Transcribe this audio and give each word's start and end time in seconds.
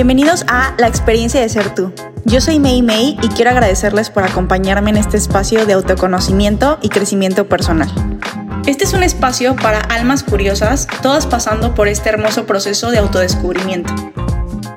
Bienvenidos 0.00 0.46
a 0.48 0.74
La 0.78 0.88
experiencia 0.88 1.42
de 1.42 1.50
ser 1.50 1.74
tú. 1.74 1.92
Yo 2.24 2.40
soy 2.40 2.58
Mei 2.58 2.80
Mei 2.80 3.18
y 3.20 3.28
quiero 3.28 3.50
agradecerles 3.50 4.08
por 4.08 4.24
acompañarme 4.24 4.88
en 4.88 4.96
este 4.96 5.18
espacio 5.18 5.66
de 5.66 5.74
autoconocimiento 5.74 6.78
y 6.80 6.88
crecimiento 6.88 7.50
personal. 7.50 7.92
Este 8.64 8.84
es 8.84 8.94
un 8.94 9.02
espacio 9.02 9.56
para 9.56 9.80
almas 9.80 10.22
curiosas, 10.22 10.86
todas 11.02 11.26
pasando 11.26 11.74
por 11.74 11.86
este 11.86 12.08
hermoso 12.08 12.46
proceso 12.46 12.90
de 12.90 12.96
autodescubrimiento. 12.96 13.92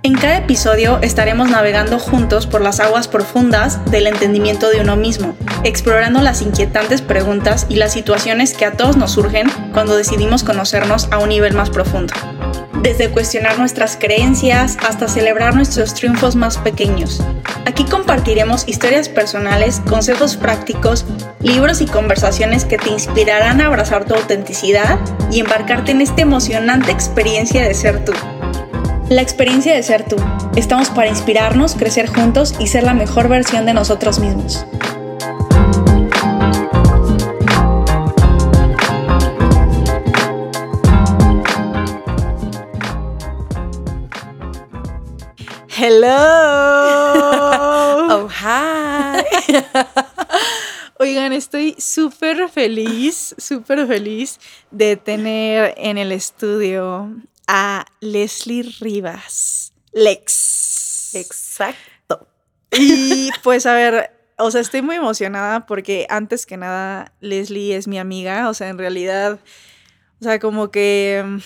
En 0.03 0.15
cada 0.15 0.35
episodio 0.35 0.99
estaremos 1.01 1.49
navegando 1.49 1.99
juntos 1.99 2.45
por 2.45 2.59
las 2.59 2.81
aguas 2.81 3.07
profundas 3.07 3.79
del 3.89 4.07
entendimiento 4.07 4.69
de 4.69 4.81
uno 4.81 4.97
mismo, 4.97 5.37
explorando 5.63 6.21
las 6.21 6.41
inquietantes 6.41 7.01
preguntas 7.01 7.65
y 7.69 7.77
las 7.77 7.93
situaciones 7.93 8.53
que 8.53 8.65
a 8.65 8.73
todos 8.73 8.97
nos 8.97 9.11
surgen 9.11 9.49
cuando 9.71 9.95
decidimos 9.95 10.43
conocernos 10.43 11.07
a 11.11 11.19
un 11.19 11.29
nivel 11.29 11.53
más 11.53 11.69
profundo. 11.69 12.13
Desde 12.83 13.09
cuestionar 13.09 13.57
nuestras 13.57 13.95
creencias 13.95 14.77
hasta 14.85 15.07
celebrar 15.07 15.55
nuestros 15.55 15.93
triunfos 15.93 16.35
más 16.35 16.57
pequeños. 16.57 17.23
Aquí 17.65 17.85
compartiremos 17.85 18.67
historias 18.67 19.07
personales, 19.07 19.81
consejos 19.89 20.35
prácticos, 20.35 21.05
libros 21.39 21.79
y 21.79 21.85
conversaciones 21.85 22.65
que 22.65 22.77
te 22.77 22.89
inspirarán 22.89 23.61
a 23.61 23.67
abrazar 23.67 24.03
tu 24.03 24.15
autenticidad 24.15 24.99
y 25.31 25.39
embarcarte 25.39 25.91
en 25.91 26.01
esta 26.01 26.23
emocionante 26.23 26.91
experiencia 26.91 27.63
de 27.63 27.73
ser 27.73 28.03
tú. 28.03 28.11
La 29.07 29.21
experiencia 29.21 29.73
de 29.73 29.81
ser 29.81 30.03
tú. 30.03 30.17
Estamos 30.57 30.89
para 30.89 31.07
inspirarnos, 31.07 31.75
crecer 31.75 32.07
juntos 32.07 32.53
y 32.59 32.67
ser 32.67 32.83
la 32.83 32.93
mejor 32.93 33.29
versión 33.29 33.65
de 33.65 33.73
nosotros 33.73 34.19
mismos. 34.19 34.65
Hello. 45.85 46.15
Oh, 48.09 48.29
hi. 48.29 49.21
Oigan, 50.97 51.33
estoy 51.33 51.75
súper 51.77 52.47
feliz, 52.47 53.35
súper 53.37 53.85
feliz 53.85 54.39
de 54.71 54.95
tener 54.95 55.73
en 55.75 55.97
el 55.97 56.13
estudio 56.13 57.13
a 57.49 57.85
Leslie 57.99 58.63
Rivas. 58.79 59.73
Lex. 59.91 61.15
Exacto. 61.15 62.29
Y 62.71 63.29
pues 63.43 63.65
a 63.65 63.73
ver, 63.73 64.09
o 64.37 64.51
sea, 64.51 64.61
estoy 64.61 64.81
muy 64.81 64.95
emocionada 64.95 65.65
porque 65.65 66.07
antes 66.09 66.45
que 66.45 66.55
nada 66.55 67.11
Leslie 67.19 67.75
es 67.75 67.89
mi 67.89 67.99
amiga, 67.99 68.47
o 68.47 68.53
sea, 68.53 68.69
en 68.69 68.77
realidad, 68.77 69.37
o 70.21 70.23
sea, 70.23 70.39
como 70.39 70.71
que, 70.71 71.21
mm, 71.25 71.39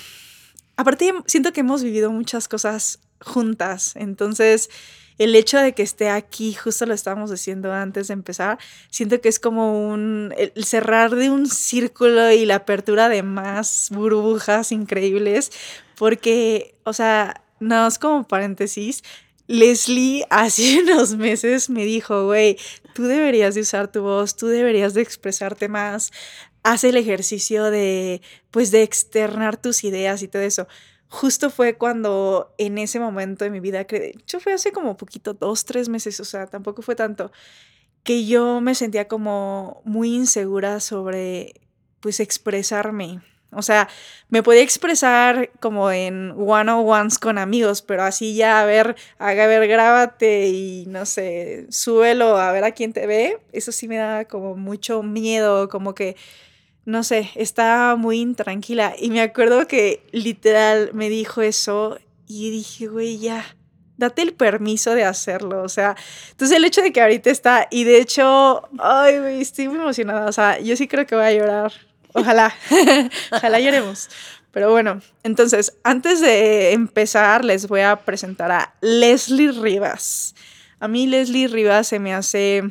aparte 0.75 1.11
siento 1.25 1.53
que 1.53 1.61
hemos 1.61 1.81
vivido 1.81 2.11
muchas 2.11 2.47
cosas 2.47 2.99
juntas, 3.21 3.95
entonces 3.95 4.69
el 5.17 5.35
hecho 5.35 5.57
de 5.57 5.73
que 5.73 5.81
esté 5.81 6.09
aquí, 6.09 6.53
justo 6.53 6.85
lo 6.85 6.93
estábamos 6.93 7.31
diciendo 7.31 7.73
antes 7.73 8.07
de 8.07 8.13
empezar, 8.13 8.59
siento 8.89 9.19
que 9.19 9.29
es 9.29 9.39
como 9.39 9.89
un 9.89 10.33
el 10.37 10.63
cerrar 10.63 11.15
de 11.15 11.29
un 11.31 11.47
círculo 11.47 12.31
y 12.31 12.45
la 12.45 12.55
apertura 12.55 13.09
de 13.09 13.23
más 13.23 13.89
burbujas 13.91 14.71
increíbles, 14.71 15.51
porque, 15.95 16.75
o 16.83 16.93
sea, 16.93 17.41
no 17.59 17.87
es 17.87 17.97
como 17.97 18.27
paréntesis, 18.27 19.03
Leslie 19.47 20.25
hace 20.29 20.79
unos 20.83 21.15
meses 21.15 21.69
me 21.69 21.85
dijo, 21.85 22.25
güey, 22.25 22.57
tú 22.93 23.03
deberías 23.03 23.55
de 23.55 23.61
usar 23.61 23.91
tu 23.91 24.01
voz, 24.01 24.35
tú 24.35 24.47
deberías 24.47 24.93
de 24.93 25.01
expresarte 25.01 25.67
más, 25.67 26.11
haz 26.63 26.83
el 26.83 26.97
ejercicio 26.97 27.65
de, 27.71 28.21
pues, 28.51 28.71
de 28.71 28.83
externar 28.83 29.57
tus 29.57 29.83
ideas 29.83 30.21
y 30.21 30.27
todo 30.27 30.43
eso 30.43 30.67
justo 31.09 31.49
fue 31.49 31.77
cuando 31.77 32.53
en 32.57 32.77
ese 32.77 32.99
momento 32.99 33.45
de 33.45 33.51
mi 33.51 33.59
vida, 33.59 33.85
hecho 33.89 34.39
fue 34.39 34.53
hace 34.53 34.71
como 34.71 34.97
poquito, 34.97 35.33
dos, 35.33 35.65
tres 35.65 35.89
meses, 35.89 36.19
o 36.19 36.25
sea, 36.25 36.47
tampoco 36.47 36.81
fue 36.81 36.95
tanto, 36.95 37.31
que 38.03 38.25
yo 38.25 38.61
me 38.61 38.75
sentía 38.75 39.07
como 39.07 39.81
muy 39.85 40.15
insegura 40.15 40.79
sobre, 40.79 41.53
pues, 41.99 42.19
expresarme. 42.19 43.21
O 43.51 43.61
sea, 43.61 43.87
me 44.29 44.43
podía 44.43 44.61
expresar 44.61 45.51
como 45.61 45.89
en 45.91 46.31
one-on-ones 46.37 47.17
con 47.17 47.37
amigos, 47.37 47.81
pero 47.81 48.03
así 48.03 48.35
ya, 48.35 48.61
a 48.61 48.65
ver, 48.65 48.95
haga, 49.19 49.45
a 49.45 49.47
ver, 49.47 49.67
grábate 49.69 50.47
y 50.49 50.85
no 50.87 51.05
sé, 51.05 51.65
súbelo 51.69 52.37
a 52.37 52.51
ver 52.51 52.65
a 52.65 52.71
quién 52.71 52.91
te 52.93 53.07
ve. 53.07 53.39
Eso 53.53 53.71
sí 53.71 53.87
me 53.87 53.97
da 53.97 54.25
como 54.25 54.55
mucho 54.55 55.01
miedo, 55.01 55.69
como 55.69 55.95
que 55.95 56.17
no 56.87 57.03
sé, 57.03 57.29
estaba 57.35 57.97
muy 57.97 58.21
intranquila. 58.21 58.95
Y 58.97 59.09
me 59.09 59.19
acuerdo 59.19 59.67
que 59.67 60.01
literal 60.13 60.91
me 60.93 61.09
dijo 61.09 61.41
eso 61.41 61.99
y 62.25 62.49
dije, 62.49 62.87
güey, 62.87 63.19
ya, 63.19 63.43
date 63.97 64.21
el 64.21 64.33
permiso 64.33 64.95
de 64.95 65.03
hacerlo. 65.03 65.63
O 65.63 65.67
sea, 65.67 65.97
entonces 66.31 66.55
el 66.55 66.63
hecho 66.63 66.81
de 66.81 66.93
que 66.93 67.01
ahorita 67.01 67.29
está, 67.29 67.67
y 67.71 67.83
de 67.83 67.99
hecho, 67.99 68.69
ay, 68.79 69.19
güey, 69.19 69.41
estoy 69.41 69.67
muy 69.67 69.79
emocionada. 69.79 70.27
O 70.27 70.31
sea, 70.31 70.61
yo 70.61 70.77
sí 70.77 70.87
creo 70.87 71.05
que 71.05 71.15
voy 71.15 71.25
a 71.25 71.33
llorar. 71.33 71.73
Ojalá, 72.13 72.55
ojalá 73.33 73.59
lloremos. 73.59 74.09
Pero 74.51 74.71
bueno, 74.71 75.01
entonces, 75.23 75.77
antes 75.83 76.21
de 76.21 76.71
empezar, 76.71 77.43
les 77.43 77.67
voy 77.67 77.81
a 77.81 77.97
presentar 77.97 78.49
a 78.49 78.75
Leslie 78.79 79.51
Rivas. 79.51 80.35
A 80.79 80.87
mí 80.87 81.05
Leslie 81.05 81.49
Rivas 81.49 81.89
se 81.89 81.99
me 81.99 82.13
hace 82.13 82.63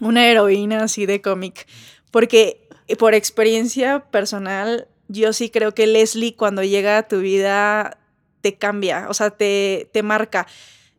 una 0.00 0.28
heroína 0.28 0.84
así 0.84 1.06
de 1.06 1.20
cómic, 1.20 1.66
porque 2.12 2.61
por 2.98 3.14
experiencia 3.14 4.00
personal, 4.10 4.88
yo 5.08 5.32
sí 5.32 5.50
creo 5.50 5.74
que 5.74 5.86
Leslie 5.86 6.36
cuando 6.36 6.62
llega 6.62 6.98
a 6.98 7.08
tu 7.08 7.20
vida 7.20 7.98
te 8.40 8.56
cambia, 8.56 9.06
o 9.08 9.14
sea, 9.14 9.30
te, 9.30 9.88
te 9.92 10.02
marca, 10.02 10.46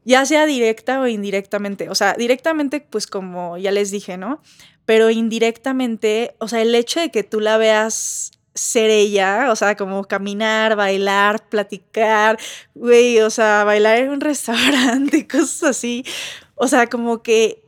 ya 0.06 0.26
sea 0.26 0.46
directa 0.46 1.02
o 1.02 1.08
indirectamente. 1.08 1.90
O 1.90 1.96
sea, 1.96 2.14
directamente, 2.14 2.82
pues 2.82 3.08
como 3.08 3.58
ya 3.58 3.72
les 3.72 3.92
dije, 3.92 4.18
¿no? 4.18 4.42
Pero 4.86 5.10
indirectamente, 5.10 6.36
o 6.40 6.48
sea, 6.48 6.62
el 6.62 6.74
hecho 6.76 7.00
de 7.00 7.10
que 7.10 7.24
tú 7.24 7.40
la 7.40 7.58
veas 7.58 8.32
ser 8.56 8.90
ella, 8.90 9.48
o 9.50 9.56
sea, 9.56 9.76
como 9.76 10.04
caminar, 10.04 10.76
bailar, 10.76 11.48
platicar, 11.50 12.38
güey, 12.76 13.20
o 13.22 13.30
sea, 13.30 13.64
bailar 13.64 14.00
en 14.00 14.10
un 14.12 14.22
restaurante, 14.22 15.28
cosas 15.32 15.64
así, 15.64 16.06
o 16.56 16.68
sea, 16.68 16.88
como 16.88 17.24
que 17.24 17.64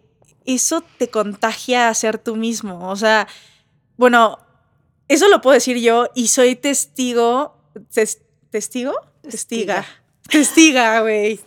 eso 0.45 0.83
te 0.99 1.09
contagia 1.09 1.89
a 1.89 1.93
ser 1.93 2.19
tú 2.19 2.35
mismo, 2.35 2.89
o 2.89 2.95
sea, 2.95 3.27
bueno, 3.97 4.39
eso 5.07 5.27
lo 5.29 5.41
puedo 5.41 5.53
decir 5.53 5.77
yo 5.77 6.09
y 6.15 6.27
soy 6.27 6.55
testigo. 6.55 7.57
¿Testigo? 8.49 8.93
Testiga. 9.21 9.85
Testiga, 10.29 11.01
güey. 11.01 11.39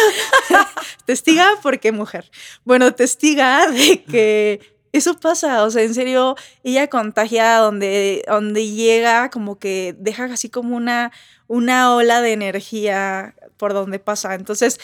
testiga 1.06 1.48
porque 1.62 1.92
mujer. 1.92 2.30
Bueno, 2.64 2.94
testiga 2.94 3.66
de 3.68 4.04
que 4.04 4.60
eso 4.92 5.18
pasa, 5.18 5.64
o 5.64 5.70
sea, 5.70 5.82
en 5.82 5.94
serio, 5.94 6.36
ella 6.62 6.88
contagia 6.88 7.56
donde, 7.56 8.24
donde 8.26 8.66
llega, 8.68 9.30
como 9.30 9.58
que 9.58 9.94
deja 9.98 10.24
así 10.24 10.50
como 10.50 10.76
una, 10.76 11.12
una 11.46 11.94
ola 11.94 12.20
de 12.20 12.32
energía 12.32 13.34
por 13.56 13.72
donde 13.72 13.98
pasa. 13.98 14.34
Entonces, 14.34 14.80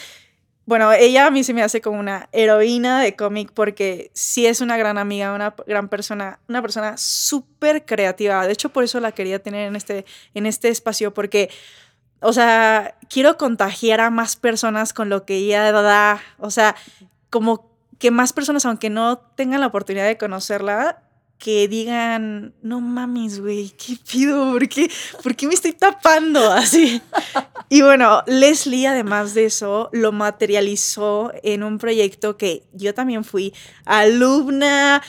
bueno, 0.67 0.91
ella 0.91 1.27
a 1.27 1.31
mí 1.31 1.45
se 1.45 1.53
me 1.53 1.63
hace 1.63 1.79
como 1.79 1.97
una 1.97 2.27
heroína 2.33 3.01
de 3.01 3.15
cómic 3.15 3.51
porque 3.53 4.11
sí 4.13 4.45
es 4.45 4.59
una 4.59 4.75
gran 4.75 4.97
amiga, 4.97 5.31
una 5.33 5.55
gran 5.65 5.87
persona, 5.87 6.39
una 6.49 6.61
persona 6.61 6.97
súper 6.97 7.85
creativa. 7.85 8.45
De 8.45 8.51
hecho, 8.51 8.67
por 8.67 8.83
eso 8.83 8.99
la 8.99 9.13
quería 9.13 9.39
tener 9.39 9.65
en 9.69 9.77
este, 9.77 10.05
en 10.33 10.45
este 10.45 10.67
espacio 10.67 11.13
porque, 11.13 11.49
o 12.19 12.33
sea, 12.33 12.97
quiero 13.09 13.37
contagiar 13.37 14.01
a 14.01 14.09
más 14.09 14.35
personas 14.35 14.91
con 14.91 15.07
lo 15.07 15.23
que 15.23 15.35
ella 15.37 15.71
da. 15.71 16.21
O 16.37 16.51
sea, 16.51 16.75
como 17.29 17.71
que 17.97 18.11
más 18.11 18.33
personas, 18.33 18.65
aunque 18.65 18.89
no 18.89 19.19
tengan 19.19 19.61
la 19.61 19.67
oportunidad 19.67 20.05
de 20.05 20.17
conocerla, 20.17 21.01
que 21.37 21.67
digan, 21.67 22.53
no 22.61 22.81
mames, 22.81 23.39
güey, 23.39 23.69
¿qué 23.69 23.97
pido? 24.09 24.51
¿Por 24.53 24.67
qué, 24.67 24.89
¿Por 25.21 25.35
qué 25.35 25.47
me 25.47 25.53
estoy 25.53 25.73
tapando 25.73 26.51
así? 26.51 27.01
Y 27.69 27.81
bueno, 27.81 28.23
Leslie, 28.25 28.87
además 28.87 29.33
de 29.33 29.45
eso, 29.45 29.89
lo 29.91 30.11
materializó 30.11 31.31
en 31.43 31.63
un 31.63 31.77
proyecto 31.77 32.37
que 32.37 32.63
yo 32.73 32.93
también 32.93 33.23
fui 33.23 33.53
alumna, 33.85 35.01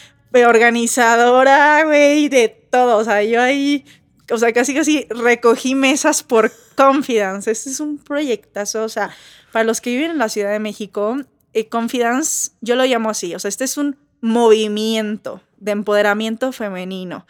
organizadora, 0.47 1.85
güey, 1.85 2.29
de 2.29 2.49
todo. 2.49 2.99
O 2.99 3.05
sea, 3.05 3.23
yo 3.23 3.41
ahí, 3.41 3.85
o 4.31 4.39
sea, 4.39 4.53
casi 4.53 4.75
casi 4.75 5.07
recogí 5.11 5.75
mesas 5.75 6.23
por 6.23 6.53
Confidence. 6.77 7.51
Este 7.51 7.71
es 7.71 7.81
un 7.81 7.99
proyectazo, 7.99 8.85
o 8.85 8.89
sea, 8.89 9.11
para 9.53 9.65
los 9.65 9.81
que 9.81 9.91
viven 9.91 10.13
en 10.13 10.19
la 10.19 10.29
Ciudad 10.29 10.53
de 10.53 10.61
México, 10.61 11.17
eh, 11.55 11.69
Confidence, 11.69 12.53
yo 12.61 12.77
lo 12.77 12.85
llamo 12.85 13.11
así, 13.11 13.35
o 13.35 13.39
sea, 13.39 13.49
este 13.49 13.65
es 13.65 13.77
un 13.77 13.97
movimiento 14.21 15.41
de 15.61 15.73
empoderamiento 15.73 16.53
femenino. 16.53 17.27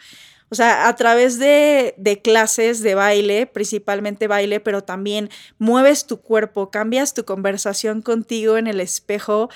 O 0.51 0.55
sea, 0.55 0.87
a 0.87 0.95
través 0.95 1.37
de, 1.37 1.93
de, 1.97 2.21
clases 2.21 2.81
de 2.81 2.95
baile, 2.95 3.45
principalmente 3.45 4.27
baile, 4.27 4.59
pero 4.59 4.83
también 4.83 5.29
mueves 5.59 6.07
tu 6.07 6.21
cuerpo, 6.21 6.71
cambias 6.71 7.13
tu 7.13 7.23
conversación 7.23 8.01
contigo 8.01 8.57
en 8.57 8.65
el 8.65 8.81
espejo 8.81 9.49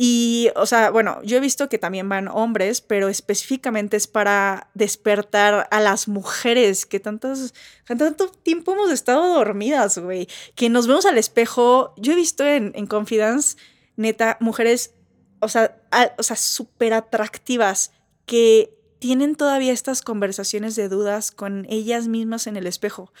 Y, 0.00 0.50
o 0.54 0.64
sea, 0.64 0.90
bueno, 0.92 1.20
yo 1.24 1.38
he 1.38 1.40
visto 1.40 1.68
que 1.68 1.76
también 1.76 2.08
van 2.08 2.28
hombres, 2.28 2.80
pero 2.80 3.08
específicamente 3.08 3.96
es 3.96 4.06
para 4.06 4.70
despertar 4.74 5.66
a 5.72 5.80
las 5.80 6.06
mujeres 6.06 6.86
que 6.86 7.00
tantos, 7.00 7.52
tanto 7.84 8.28
tiempo 8.28 8.74
hemos 8.74 8.92
estado 8.92 9.34
dormidas, 9.34 9.98
güey. 9.98 10.28
Que 10.54 10.68
nos 10.68 10.86
vemos 10.86 11.04
al 11.04 11.18
espejo. 11.18 11.94
Yo 11.96 12.12
he 12.12 12.16
visto 12.16 12.46
en, 12.46 12.70
en 12.76 12.86
Confidence, 12.86 13.56
neta, 13.96 14.36
mujeres, 14.38 14.94
o 15.40 15.48
sea, 15.48 15.76
o 16.16 16.22
sea, 16.22 16.36
súper 16.36 16.92
atractivas 16.94 17.90
que 18.28 18.78
tienen 19.00 19.34
todavía 19.34 19.72
estas 19.72 20.02
conversaciones 20.02 20.76
de 20.76 20.88
dudas 20.88 21.32
con 21.32 21.66
ellas 21.68 22.06
mismas 22.06 22.46
en 22.46 22.56
el 22.56 22.66
espejo. 22.66 23.12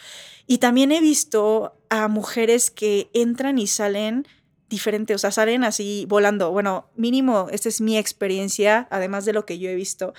Y 0.46 0.58
también 0.58 0.92
he 0.92 1.00
visto 1.00 1.74
a 1.88 2.08
mujeres 2.08 2.70
que 2.70 3.10
entran 3.14 3.58
y 3.58 3.66
salen 3.66 4.28
diferente, 4.68 5.14
o 5.14 5.18
sea, 5.18 5.30
salen 5.32 5.64
así 5.64 6.04
volando. 6.08 6.50
Bueno, 6.52 6.90
mínimo, 6.94 7.48
esta 7.50 7.68
es 7.68 7.80
mi 7.80 7.96
experiencia, 7.96 8.86
además 8.90 9.24
de 9.24 9.32
lo 9.32 9.46
que 9.46 9.58
yo 9.58 9.70
he 9.70 9.74
visto. 9.74 10.12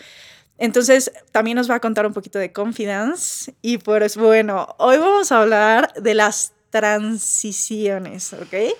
Entonces, 0.57 1.11
también 1.31 1.55
nos 1.55 1.69
va 1.69 1.75
a 1.75 1.79
contar 1.79 2.07
un 2.07 2.13
poquito 2.13 2.39
de 2.39 2.51
confidence. 2.51 3.53
Y 3.61 3.77
pues 3.77 4.17
bueno, 4.17 4.75
hoy 4.79 4.97
vamos 4.97 5.31
a 5.31 5.41
hablar 5.41 5.93
de 5.93 6.15
las 6.15 6.53
transiciones, 6.71 8.33
¿ok? 8.33 8.75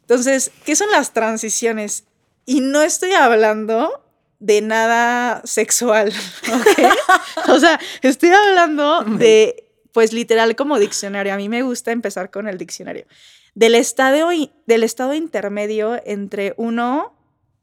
Entonces, 0.00 0.50
¿qué 0.64 0.76
son 0.76 0.90
las 0.90 1.12
transiciones? 1.12 2.04
Y 2.46 2.60
no 2.60 2.82
estoy 2.82 3.12
hablando 3.12 4.02
de 4.42 4.60
nada 4.60 5.40
sexual, 5.44 6.12
¿ok? 6.52 7.48
o 7.48 7.60
sea, 7.60 7.78
estoy 8.02 8.30
hablando 8.30 9.04
de, 9.06 9.68
pues 9.92 10.12
literal 10.12 10.56
como 10.56 10.80
diccionario. 10.80 11.32
A 11.32 11.36
mí 11.36 11.48
me 11.48 11.62
gusta 11.62 11.92
empezar 11.92 12.30
con 12.30 12.48
el 12.48 12.58
diccionario 12.58 13.06
del 13.54 13.76
estado, 13.76 14.30
del 14.66 14.82
estado 14.82 15.14
intermedio 15.14 16.00
entre 16.04 16.54
uno, 16.56 17.14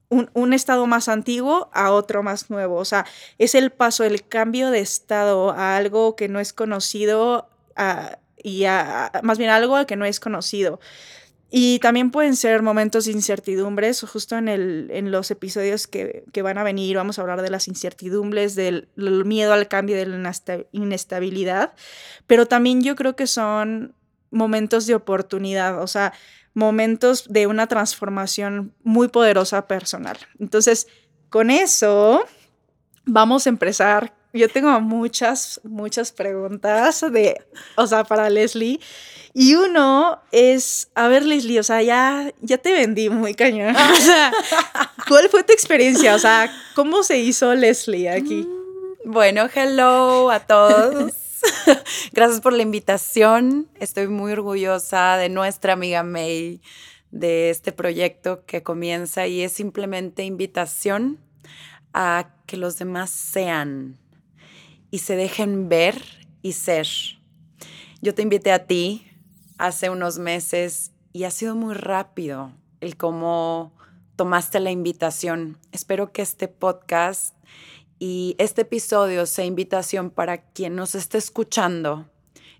un, 0.10 0.54
estado 0.54 0.88
más 0.88 1.10
antiguo 1.10 1.70
a 1.74 1.92
otro 1.92 2.24
más 2.24 2.50
nuevo. 2.50 2.78
O 2.78 2.86
sea, 2.86 3.06
es 3.38 3.56
el 3.56 3.72
paso, 3.72 4.06
el 4.06 4.26
cambio 4.26 4.72
de 4.72 4.80
estado 4.80 5.52
a 5.52 5.76
algo 5.76 6.16
que 6.16 6.30
no 6.30 6.40
es 6.40 6.54
conocido 6.54 7.50
y 8.42 8.64
a, 8.66 9.12
más 9.22 9.38
bien 9.38 9.50
algo 9.50 9.86
que 9.86 9.98
no 9.98 10.06
es 10.06 10.22
conocido. 10.22 10.80
Y 11.52 11.80
también 11.80 12.12
pueden 12.12 12.36
ser 12.36 12.62
momentos 12.62 13.06
de 13.06 13.12
incertidumbres, 13.12 14.02
justo 14.02 14.38
en, 14.38 14.48
el, 14.48 14.90
en 14.92 15.12
los 15.12 15.32
episodios 15.32 15.88
que, 15.88 16.24
que, 16.32 16.42
van 16.44 16.60
a 16.60 16.64
venir 16.64 16.96
vamos 16.96 17.18
a 17.18 17.24
hablar 17.24 17.42
de 17.42 17.50
las 17.50 17.68
incertidumbres, 17.68 18.56
del, 18.56 18.88
del 18.96 19.26
miedo 19.26 19.54
al 19.54 19.68
cambio, 19.68 19.96
de 19.96 20.06
la 20.06 20.32
inestabilidad, 20.72 21.74
pero 22.28 22.46
también 22.46 22.84
yo 22.84 22.96
creo 22.96 23.16
que 23.16 23.26
son 23.26 23.96
momentos 24.30 24.86
de 24.86 24.94
oportunidad, 24.94 25.82
o 25.82 25.88
sea, 25.88 26.14
momentos 26.54 27.28
de 27.30 27.48
una 27.48 27.68
transformación 27.68 28.74
muy 28.84 29.08
poderosa 29.08 29.68
personal. 29.68 30.18
Entonces, 30.40 30.88
con 31.30 31.50
eso, 31.50 32.26
vamos 33.06 33.46
a 33.46 33.50
empezar. 33.50 34.14
Yo 34.32 34.48
tengo 34.48 34.80
muchas, 34.80 35.60
muchas 35.64 36.12
preguntas 36.12 37.04
de, 37.12 37.42
o 37.76 37.88
sea, 37.88 38.04
para 38.04 38.30
Leslie. 38.30 38.80
Y 39.34 39.56
uno 39.56 40.22
es, 40.32 40.90
a 40.96 41.08
ver, 41.08 41.24
Leslie, 41.24 41.60
o 41.60 41.64
sea, 41.64 41.82
ya, 41.82 42.32
ya 42.42 42.58
te 42.58 42.72
vendí 42.74 43.10
muy 43.10 43.34
cañón. 43.34 43.76
¿cuál 45.10 45.28
fue 45.30 45.44
tu 45.44 45.52
experiencia? 45.52 46.16
O 46.16 46.20
sea, 46.20 46.54
¿cómo 46.76 47.04
se 47.04 47.18
hizo 47.18 47.54
Leslie 47.56 48.10
aquí? 48.10 48.48
Mm, 48.48 49.12
bueno, 49.12 49.50
hello 49.54 50.30
a 50.30 50.40
todos. 50.40 51.14
Gracias 52.14 52.42
por 52.42 52.54
la 52.54 52.62
invitación. 52.62 53.68
Estoy 53.80 54.08
muy 54.08 54.32
orgullosa 54.32 55.18
de 55.18 55.30
nuestra 55.30 55.74
amiga 55.74 56.04
May, 56.04 56.62
de 57.12 57.50
este 57.50 57.72
proyecto 57.72 58.46
que 58.46 58.62
comienza 58.62 59.26
y 59.26 59.42
es 59.42 59.52
simplemente 59.52 60.24
invitación 60.24 61.20
a 61.94 62.30
que 62.46 62.58
los 62.58 62.78
demás 62.78 63.10
sean 63.10 63.98
y 64.92 65.00
se 65.00 65.16
dejen 65.16 65.70
ver 65.70 66.02
y 66.42 66.54
ser. 66.54 66.88
Yo 68.02 68.16
te 68.16 68.22
invité 68.22 68.52
a 68.52 68.66
ti 68.66 69.06
hace 69.58 69.90
unos 69.90 70.20
meses 70.20 70.92
y 71.12 71.24
ha 71.26 71.32
sido 71.32 71.56
muy 71.56 71.74
rápido 71.74 72.54
el 72.82 72.98
cómo 72.98 73.74
tomaste 74.16 74.60
la 74.60 74.72
invitación. 74.72 75.58
Espero 75.72 76.12
que 76.12 76.22
este 76.22 76.48
podcast 76.48 77.36
y 78.00 78.36
este 78.38 78.62
episodio 78.62 79.26
sea 79.26 79.46
invitación 79.46 80.10
para 80.10 80.38
quien 80.52 80.76
nos 80.76 80.96
esté 80.96 81.18
escuchando. 81.18 82.10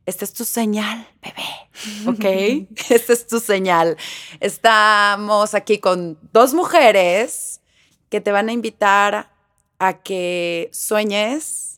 Esta 0.06 0.26
es 0.26 0.34
tu 0.34 0.44
señal, 0.44 1.08
bebé. 1.22 2.10
¿Ok? 2.10 2.68
Esta 2.90 3.14
es 3.14 3.28
tu 3.28 3.40
señal. 3.40 3.96
Estamos 4.40 5.54
aquí 5.54 5.78
con 5.78 6.18
dos 6.34 6.54
mujeres 6.54 7.62
que 8.10 8.20
te 8.20 8.32
van 8.32 8.50
a 8.50 8.54
invitar 8.54 9.32
a 9.78 10.02
que 10.02 10.70
sueñes, 10.74 11.69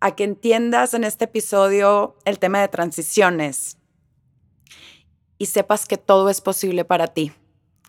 a 0.00 0.14
que 0.16 0.24
entiendas 0.24 0.94
en 0.94 1.04
este 1.04 1.26
episodio 1.26 2.16
el 2.24 2.38
tema 2.38 2.60
de 2.60 2.68
transiciones 2.68 3.78
y 5.38 5.46
sepas 5.46 5.86
que 5.86 5.96
todo 5.96 6.28
es 6.28 6.40
posible 6.40 6.84
para 6.84 7.06
ti 7.08 7.32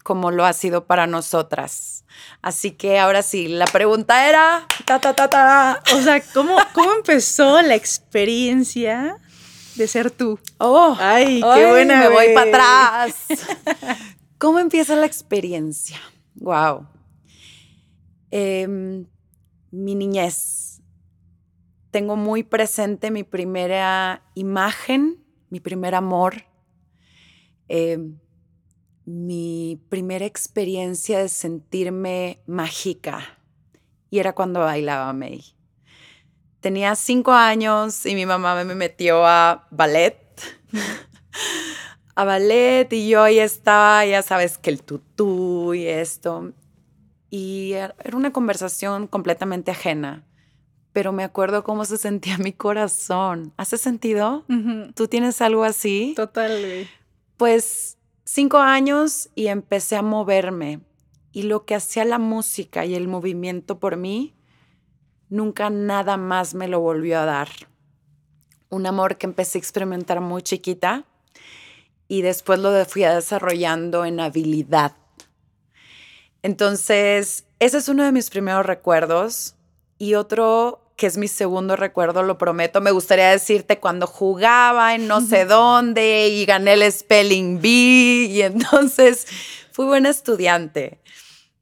como 0.04 0.31
lo 0.31 0.46
ha 0.46 0.54
sido 0.54 0.86
para 0.86 1.08
nosotras. 1.08 2.06
Así 2.42 2.72
que 2.72 3.00
ahora 3.00 3.22
sí, 3.24 3.48
la 3.48 3.66
pregunta 3.66 4.28
era, 4.28 4.66
ta, 4.86 5.00
ta, 5.00 5.13
ta, 5.13 5.30
ta. 5.30 5.84
O 5.96 6.02
sea, 6.02 6.22
¿cómo, 6.34 6.58
cómo 6.74 6.94
empezó 6.94 7.62
la 7.62 7.75
experiencia 7.75 9.18
de 9.75 9.88
ser 9.88 10.12
tú? 10.12 10.40
Oh, 10.57 10.96
ay, 11.00 11.42
qué 11.42 11.66
buena. 11.68 12.00
Me 12.00 12.10
voy 12.10 12.34
para 12.34 13.04
atrás. 13.04 13.16
¿Cómo 14.38 14.60
empieza 14.60 14.96
la 14.96 15.06
experiencia? 15.06 16.00
Wow. 16.36 16.88
Em, 18.31 19.06
mi 19.69 19.96
niñez. 19.96 20.70
Tengo 21.92 22.16
muy 22.16 22.44
presente 22.44 23.12
mi 23.12 23.24
primera 23.24 24.24
imagen, 24.34 25.24
mi 25.50 25.60
primer 25.60 25.94
amor. 25.94 26.46
Eh, 27.68 28.00
mi 29.06 29.82
primera 29.90 30.26
experiencia 30.26 31.20
de 31.20 31.30
sentirme 31.30 32.42
mágica 32.46 33.40
y 34.10 34.20
era 34.20 34.34
cuando 34.34 34.60
bailaba 34.60 35.12
May. 35.14 35.44
Tenía 36.60 36.96
cinco 36.96 37.32
años 37.32 38.06
y 38.06 38.14
mi 38.14 38.26
mamá 38.26 38.64
me 38.64 38.76
metió 38.76 39.26
a 39.26 39.68
ballet. 39.72 40.18
a 42.16 42.24
ballet 42.24 42.92
y 42.94 43.10
yo 43.10 43.24
ahí 43.24 43.40
estaba, 43.40 44.06
ya 44.06 44.22
sabes, 44.22 44.58
que 44.58 44.70
el 44.70 44.84
tutú 44.84 45.74
y 45.74 45.88
esto. 45.88 46.54
Y 47.30 47.72
era 47.72 47.96
una 48.14 48.32
conversación 48.32 49.08
completamente 49.08 49.72
ajena, 49.72 50.24
pero 50.94 51.12
me 51.12 51.24
acuerdo 51.24 51.64
cómo 51.64 51.86
se 51.86 51.98
sentía 51.98 52.38
mi 52.40 52.54
corazón. 52.54 53.54
¿Hace 53.58 53.78
sentido? 53.78 54.46
¿Tú 54.95 55.07
tienes 55.07 55.42
algo 55.42 55.64
así? 55.64 56.14
Totalmente. 56.16 56.90
Pues 57.38 57.98
cinco 58.24 58.57
años 58.57 59.30
y 59.36 59.48
empecé 59.48 59.95
a 59.95 60.02
moverme. 60.02 60.81
Y 61.33 61.44
lo 61.44 61.66
que 61.66 61.76
hacía 61.76 62.04
la 62.04 62.19
música 62.19 62.86
y 62.86 62.94
el 62.94 63.07
movimiento 63.07 63.80
por 63.80 63.95
mí, 63.95 64.36
nunca 65.30 65.69
nada 65.69 66.18
más 66.18 66.54
me 66.54 66.68
lo 66.68 66.81
volvió 66.81 67.19
a 67.19 67.26
dar. 67.26 67.50
Un 68.69 68.86
amor 68.86 69.18
que 69.18 69.28
empecé 69.28 69.57
a 69.57 69.62
experimentar 69.62 70.19
muy 70.19 70.42
chiquita 70.42 71.06
y 72.10 72.21
después 72.21 72.60
lo 72.60 72.86
fui 72.86 73.04
desarrollando 73.04 74.04
en 74.04 74.19
habilidad. 74.19 74.98
Entonces, 76.44 77.45
ese 77.60 77.78
es 77.78 77.88
uno 77.88 78.04
de 78.04 78.12
mis 78.12 78.30
primeros 78.30 78.66
recuerdos. 78.66 79.56
Y 79.98 80.16
otro 80.16 80.81
que 81.02 81.08
es 81.08 81.18
mi 81.18 81.28
segundo 81.28 81.76
recuerdo, 81.76 82.22
lo 82.22 82.38
prometo. 82.38 82.80
Me 82.80 82.92
gustaría 82.92 83.31
decirte 83.31 83.80
cuando 83.80 84.06
jugaba 84.06 84.94
en 84.94 85.08
no 85.08 85.20
sé 85.20 85.46
dónde 85.46 86.28
y 86.28 86.46
gané 86.46 86.74
el 86.74 86.92
Spelling 86.92 87.60
Bee 87.60 88.28
y 88.28 88.44
entonces 88.44 89.26
fui 89.72 89.88
buena 89.88 90.10
estudiante, 90.10 91.02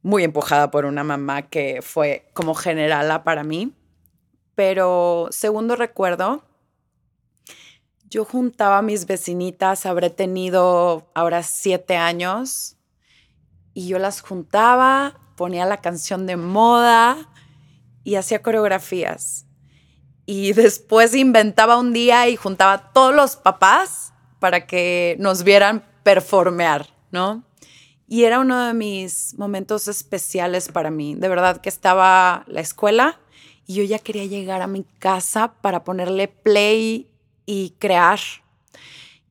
muy 0.02 0.26
empujada 0.26 0.72
por 0.72 0.84
una 0.84 1.06
mamá 1.06 1.44
que 1.44 1.82
fue 1.82 2.30
como 2.34 2.54
generala 2.54 3.24
para 3.24 3.46
mí. 3.46 3.72
Pero 4.56 5.30
segundo 5.32 5.78
recuerdo, 5.78 6.44
yo 8.10 8.26
juntaba 8.26 8.80
a 8.80 8.82
mis 8.82 9.06
vecinitas, 9.06 9.86
habré 9.86 10.10
tenido 10.10 11.10
ahora 11.16 11.44
siete 11.44 11.96
años, 11.96 12.76
y 13.74 13.88
yo 13.88 14.00
las 14.00 14.20
juntaba, 14.20 15.18
ponía 15.38 15.66
la 15.66 15.78
canción 15.78 16.28
de 16.28 16.36
moda 16.36 17.29
y 18.10 18.16
hacía 18.16 18.42
coreografías. 18.42 19.46
Y 20.26 20.54
después 20.54 21.14
inventaba 21.14 21.78
un 21.78 21.94
día 21.94 22.28
y 22.28 22.36
juntaba 22.36 22.74
a 22.74 22.92
todos 22.92 23.14
los 23.14 23.36
papás 23.36 24.14
para 24.40 24.66
que 24.66 25.16
nos 25.20 25.44
vieran 25.44 25.86
performear, 26.02 26.88
¿no? 27.12 27.44
Y 28.08 28.24
era 28.24 28.40
uno 28.40 28.66
de 28.66 28.74
mis 28.74 29.36
momentos 29.38 29.88
especiales 29.88 30.70
para 30.70 30.90
mí. 30.90 31.14
De 31.14 31.30
verdad 31.30 31.62
que 31.62 31.70
estaba 31.70 32.46
la 32.48 32.62
escuela 32.62 33.20
y 33.68 33.76
yo 33.76 33.84
ya 33.84 34.00
quería 34.00 34.26
llegar 34.26 34.64
a 34.64 34.68
mi 34.68 34.86
casa 34.98 35.54
para 35.62 35.84
ponerle 35.84 36.28
play 36.28 37.12
y 37.46 37.76
crear. 37.78 38.20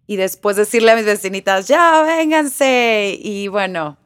Y 0.06 0.14
después 0.14 0.56
decirle 0.56 0.92
a 0.92 0.96
mis 0.96 1.04
vecinitas, 1.04 1.66
ya, 1.66 2.02
vénganse. 2.02 3.18
Y 3.20 3.48
bueno, 3.48 3.98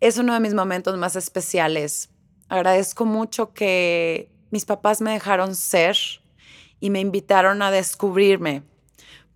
es 0.00 0.18
uno 0.18 0.34
de 0.34 0.40
mis 0.40 0.52
momentos 0.52 0.98
más 0.98 1.16
especiales. 1.16 2.10
Agradezco 2.48 3.04
mucho 3.04 3.52
que 3.52 4.30
mis 4.50 4.64
papás 4.64 5.00
me 5.00 5.12
dejaron 5.12 5.54
ser 5.54 5.96
y 6.80 6.90
me 6.90 7.00
invitaron 7.00 7.62
a 7.62 7.70
descubrirme, 7.70 8.62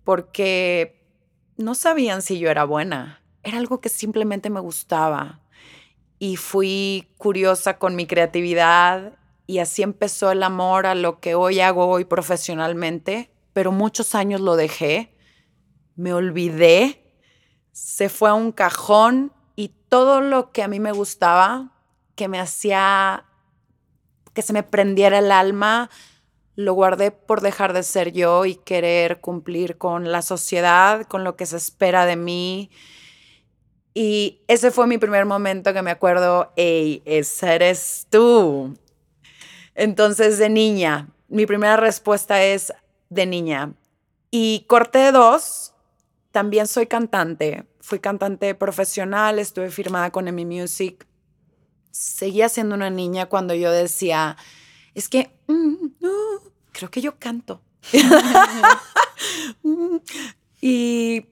porque 0.03 1.03
no 1.57 1.75
sabían 1.75 2.21
si 2.21 2.39
yo 2.39 2.49
era 2.49 2.63
buena. 2.63 3.21
Era 3.43 3.57
algo 3.57 3.81
que 3.81 3.89
simplemente 3.89 4.49
me 4.49 4.59
gustaba. 4.59 5.41
Y 6.19 6.35
fui 6.35 7.09
curiosa 7.17 7.77
con 7.77 7.95
mi 7.95 8.05
creatividad 8.05 9.13
y 9.47 9.59
así 9.59 9.81
empezó 9.81 10.31
el 10.31 10.43
amor 10.43 10.85
a 10.85 10.93
lo 10.93 11.19
que 11.19 11.33
hoy 11.33 11.59
hago 11.59 11.87
hoy 11.87 12.05
profesionalmente, 12.05 13.31
pero 13.51 13.71
muchos 13.71 14.13
años 14.13 14.41
lo 14.41 14.55
dejé, 14.55 15.15
me 15.95 16.13
olvidé, 16.13 17.03
se 17.71 18.09
fue 18.09 18.29
a 18.29 18.35
un 18.35 18.51
cajón 18.51 19.33
y 19.55 19.69
todo 19.89 20.21
lo 20.21 20.51
que 20.51 20.61
a 20.61 20.67
mí 20.67 20.79
me 20.79 20.91
gustaba, 20.91 21.71
que 22.19 22.27
me 22.27 22.41
hacía 22.41 23.23
que 24.33 24.41
se 24.41 24.51
me 24.51 24.61
prendiera 24.61 25.19
el 25.19 25.31
alma, 25.31 25.89
lo 26.55 26.73
guardé 26.73 27.11
por 27.11 27.39
dejar 27.39 27.71
de 27.71 27.81
ser 27.81 28.11
yo 28.11 28.43
y 28.43 28.55
querer 28.55 29.21
cumplir 29.21 29.77
con 29.77 30.11
la 30.11 30.21
sociedad, 30.21 31.03
con 31.03 31.23
lo 31.23 31.37
que 31.37 31.45
se 31.45 31.55
espera 31.55 32.05
de 32.05 32.17
mí. 32.17 32.71
Y 33.93 34.41
ese 34.49 34.71
fue 34.71 34.85
mi 34.85 34.97
primer 34.97 35.25
momento 35.25 35.73
que 35.73 35.81
me 35.81 35.91
acuerdo, 35.91 36.51
hey, 36.57 37.01
esa 37.05 37.55
eres 37.55 38.05
tú. 38.09 38.77
Entonces, 39.73 40.37
de 40.39 40.49
niña, 40.49 41.07
mi 41.29 41.45
primera 41.45 41.77
respuesta 41.77 42.43
es 42.43 42.73
de 43.07 43.25
niña. 43.27 43.75
Y 44.29 44.65
corte 44.67 45.13
dos, 45.13 45.73
también 46.31 46.67
soy 46.67 46.85
cantante. 46.87 47.63
Fui 47.79 47.99
cantante 47.99 48.55
profesional, 48.55 49.39
estuve 49.39 49.69
firmada 49.69 50.11
con 50.11 50.27
EMI 50.27 50.45
Music. 50.45 51.08
Seguía 51.91 52.49
siendo 52.49 52.75
una 52.75 52.89
niña 52.89 53.27
cuando 53.27 53.53
yo 53.53 53.71
decía, 53.71 54.37
es 54.93 55.09
que 55.09 55.31
mm, 55.47 55.87
creo 56.71 56.91
que 56.91 57.01
yo 57.01 57.17
canto. 57.17 57.61
y 60.61 61.25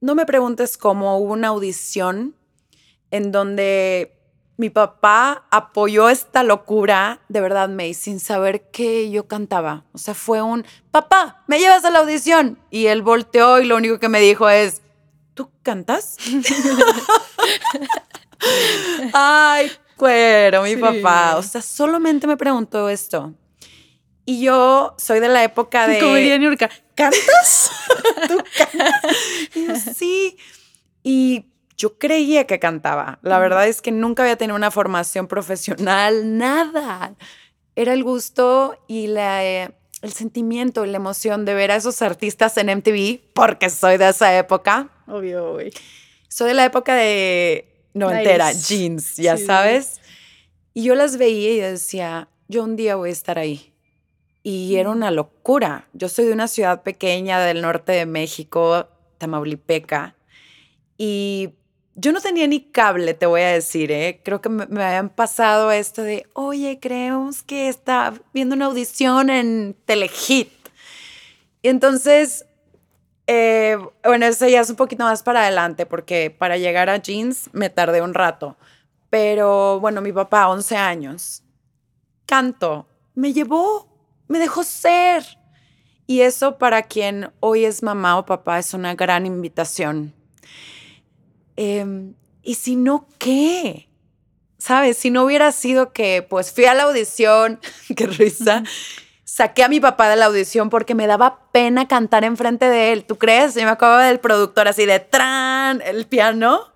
no 0.00 0.14
me 0.14 0.26
preguntes 0.26 0.76
cómo 0.76 1.18
hubo 1.18 1.32
una 1.32 1.48
audición 1.48 2.34
en 3.10 3.30
donde 3.30 4.18
mi 4.56 4.70
papá 4.70 5.46
apoyó 5.50 6.08
esta 6.08 6.42
locura, 6.42 7.20
de 7.28 7.40
verdad, 7.40 7.68
May, 7.68 7.94
sin 7.94 8.20
saber 8.20 8.70
que 8.70 9.10
yo 9.10 9.26
cantaba. 9.26 9.84
O 9.92 9.98
sea, 9.98 10.14
fue 10.14 10.42
un, 10.42 10.64
papá, 10.90 11.42
¿me 11.46 11.58
llevas 11.58 11.84
a 11.84 11.90
la 11.90 12.00
audición? 12.00 12.58
Y 12.70 12.86
él 12.86 13.02
volteó 13.02 13.60
y 13.60 13.64
lo 13.64 13.76
único 13.76 13.98
que 13.98 14.08
me 14.08 14.20
dijo 14.20 14.48
es, 14.48 14.82
¿tú 15.34 15.50
cantas? 15.62 16.16
Ay, 19.12 19.70
cuero, 20.02 20.64
mi 20.64 20.76
papá. 20.76 21.36
O 21.36 21.42
sea, 21.42 21.62
solamente 21.62 22.26
me 22.26 22.36
preguntó 22.36 22.88
esto. 22.88 23.32
Y 24.24 24.42
yo 24.42 24.94
soy 24.98 25.20
de 25.20 25.28
la 25.28 25.44
época 25.44 25.86
de. 25.86 26.00
Como 26.00 26.14
diría 26.14 26.38
Niurka, 26.38 26.68
¿cantas? 26.94 27.70
¿Tú 28.28 28.42
cantas? 28.56 29.16
Y 29.54 29.66
yo, 29.66 29.74
sí. 29.94 30.36
Y 31.04 31.46
yo 31.76 31.98
creía 31.98 32.46
que 32.46 32.58
cantaba. 32.58 33.20
La 33.22 33.38
verdad 33.38 33.68
es 33.68 33.80
que 33.80 33.92
nunca 33.92 34.24
había 34.24 34.36
tenido 34.36 34.56
una 34.56 34.70
formación 34.72 35.28
profesional, 35.28 36.36
nada. 36.36 37.14
Era 37.76 37.92
el 37.92 38.02
gusto 38.02 38.76
y 38.88 39.06
la, 39.06 39.44
eh, 39.44 39.70
el 40.02 40.12
sentimiento 40.12 40.84
y 40.84 40.90
la 40.90 40.96
emoción 40.96 41.44
de 41.44 41.54
ver 41.54 41.70
a 41.70 41.76
esos 41.76 42.02
artistas 42.02 42.56
en 42.58 42.76
MTV, 42.76 43.20
porque 43.34 43.70
soy 43.70 43.98
de 43.98 44.08
esa 44.08 44.36
época. 44.36 44.90
Obvio, 45.06 45.52
güey. 45.52 45.72
Soy 46.28 46.48
de 46.48 46.54
la 46.54 46.64
época 46.64 46.94
de 46.94 47.71
noventera, 47.94 48.52
jeans, 48.52 49.16
ya 49.16 49.36
sabes. 49.36 50.00
Y 50.74 50.84
yo 50.84 50.94
las 50.94 51.16
veía 51.16 51.52
y 51.52 51.58
decía, 51.58 52.28
yo 52.48 52.64
un 52.64 52.76
día 52.76 52.96
voy 52.96 53.10
a 53.10 53.12
estar 53.12 53.38
ahí 53.38 53.72
y 54.42 54.76
era 54.76 54.90
una 54.90 55.10
locura. 55.10 55.88
Yo 55.92 56.08
soy 56.08 56.26
de 56.26 56.32
una 56.32 56.48
ciudad 56.48 56.82
pequeña 56.82 57.40
del 57.40 57.62
norte 57.62 57.92
de 57.92 58.06
México, 58.06 58.88
Tamaulipeca, 59.18 60.16
y 60.98 61.50
yo 61.94 62.12
no 62.12 62.20
tenía 62.20 62.46
ni 62.46 62.60
cable, 62.60 63.14
te 63.14 63.26
voy 63.26 63.42
a 63.42 63.48
decir, 63.52 63.92
¿eh? 63.92 64.20
Creo 64.24 64.40
que 64.40 64.48
me, 64.48 64.64
habían 64.64 65.10
pasado 65.10 65.70
esto 65.70 66.02
de, 66.02 66.26
oye, 66.32 66.78
creemos 66.80 67.42
que 67.42 67.68
está 67.68 68.14
viendo 68.32 68.54
una 68.54 68.66
audición 68.66 69.28
en 69.28 69.76
Telehit. 69.84 70.50
Y 71.60 71.68
entonces, 71.68 72.46
eh, 73.26 73.78
bueno, 74.04 74.26
eso 74.26 74.48
ya 74.48 74.60
es 74.60 74.70
un 74.70 74.76
poquito 74.76 75.04
más 75.04 75.22
para 75.22 75.42
adelante, 75.42 75.86
porque 75.86 76.30
para 76.30 76.56
llegar 76.56 76.90
a 76.90 76.96
Jeans 76.96 77.50
me 77.52 77.70
tardé 77.70 78.02
un 78.02 78.14
rato. 78.14 78.56
Pero 79.10 79.80
bueno, 79.80 80.00
mi 80.00 80.12
papá, 80.12 80.48
11 80.48 80.76
años, 80.76 81.42
canto, 82.26 82.86
me 83.14 83.32
llevó 83.32 83.92
me 84.32 84.38
dejó 84.38 84.64
ser. 84.64 85.24
Y 86.06 86.22
eso 86.22 86.58
para 86.58 86.82
quien 86.82 87.30
hoy 87.38 87.64
es 87.64 87.82
mamá 87.82 88.18
o 88.18 88.26
papá 88.26 88.58
es 88.58 88.74
una 88.74 88.94
gran 88.94 89.26
invitación. 89.26 90.12
Em, 91.54 92.14
y 92.42 92.54
si 92.54 92.74
no, 92.74 93.06
¿qué? 93.18 93.88
¿Sabes? 94.58 94.96
Si 94.96 95.10
no 95.10 95.24
hubiera 95.24 95.52
sido 95.52 95.92
que, 95.92 96.26
pues 96.28 96.52
fui 96.52 96.64
a 96.64 96.74
la 96.74 96.84
audición, 96.84 97.60
qué 97.96 98.06
risa, 98.06 98.64
saqué 99.34 99.64
a 99.64 99.68
mi 99.68 99.80
papá 99.80 100.10
de 100.10 100.16
la 100.16 100.26
audición 100.26 100.68
porque 100.68 100.94
me 100.94 101.06
daba 101.06 101.50
pena 101.52 101.88
cantar 101.88 102.22
enfrente 102.22 102.68
de 102.68 102.92
él. 102.92 103.06
¿Tú 103.06 103.16
crees? 103.16 103.54
Yo 103.54 103.62
me 103.62 103.70
acabo 103.70 103.96
del 103.96 104.20
productor 104.20 104.68
así 104.68 104.84
de 104.84 105.00
tran, 105.00 105.80
el 105.80 106.06
piano. 106.06 106.74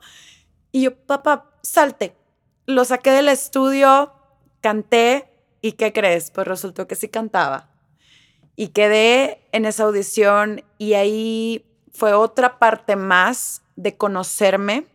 Y 0.73 0.85
yo, 0.85 0.97
papá, 0.97 1.51
salte. 1.63 2.17
Lo 2.65 2.87
saqué 2.87 3.11
del 3.11 3.29
estudio, 3.29 4.15
canté, 4.63 5.31
¿Y 5.61 5.73
qué 5.73 5.93
crees? 5.93 6.31
Pues 6.31 6.47
resultó 6.47 6.87
que 6.87 6.95
sí 6.95 7.09
cantaba. 7.09 7.69
Y 8.55 8.69
quedé 8.69 9.41
en 9.51 9.65
esa 9.65 9.83
audición 9.83 10.65
y 10.79 10.95
ahí 10.95 11.67
fue 11.93 12.13
otra 12.13 12.61
parte 12.61 12.95
más 12.95 13.63
de 13.75 13.97
conocerme 13.97 14.87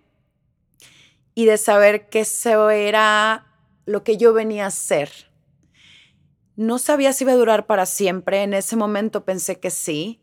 y 1.35 1.45
de 1.45 1.57
saber 1.57 2.09
que 2.09 2.21
eso 2.21 2.69
era 2.69 3.45
lo 3.85 4.03
que 4.03 4.15
yo 4.15 4.31
venía 4.31 4.67
a 4.67 4.71
ser. 4.71 5.30
No 6.61 6.77
sabía 6.77 7.11
si 7.11 7.23
iba 7.23 7.33
a 7.33 7.37
durar 7.37 7.65
para 7.65 7.87
siempre, 7.87 8.43
en 8.43 8.53
ese 8.53 8.75
momento 8.75 9.25
pensé 9.25 9.59
que 9.59 9.71
sí, 9.71 10.21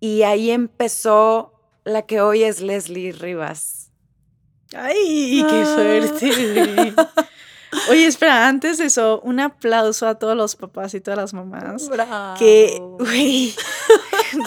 y 0.00 0.22
ahí 0.22 0.50
empezó 0.50 1.54
la 1.84 2.02
que 2.02 2.20
hoy 2.20 2.42
es 2.42 2.60
Leslie 2.60 3.12
Rivas. 3.12 3.92
¡Ay, 4.74 5.46
qué 5.48 5.64
suerte! 5.64 6.94
Oye, 7.88 8.04
espera, 8.04 8.48
antes 8.48 8.78
de 8.78 8.86
eso, 8.86 9.20
un 9.20 9.38
aplauso 9.38 10.08
a 10.08 10.16
todos 10.16 10.36
los 10.36 10.56
papás 10.56 10.92
y 10.94 11.00
todas 11.00 11.18
las 11.18 11.34
mamás. 11.34 11.88
Bravo. 11.88 12.36
Que, 12.36 12.76
güey, 12.98 13.54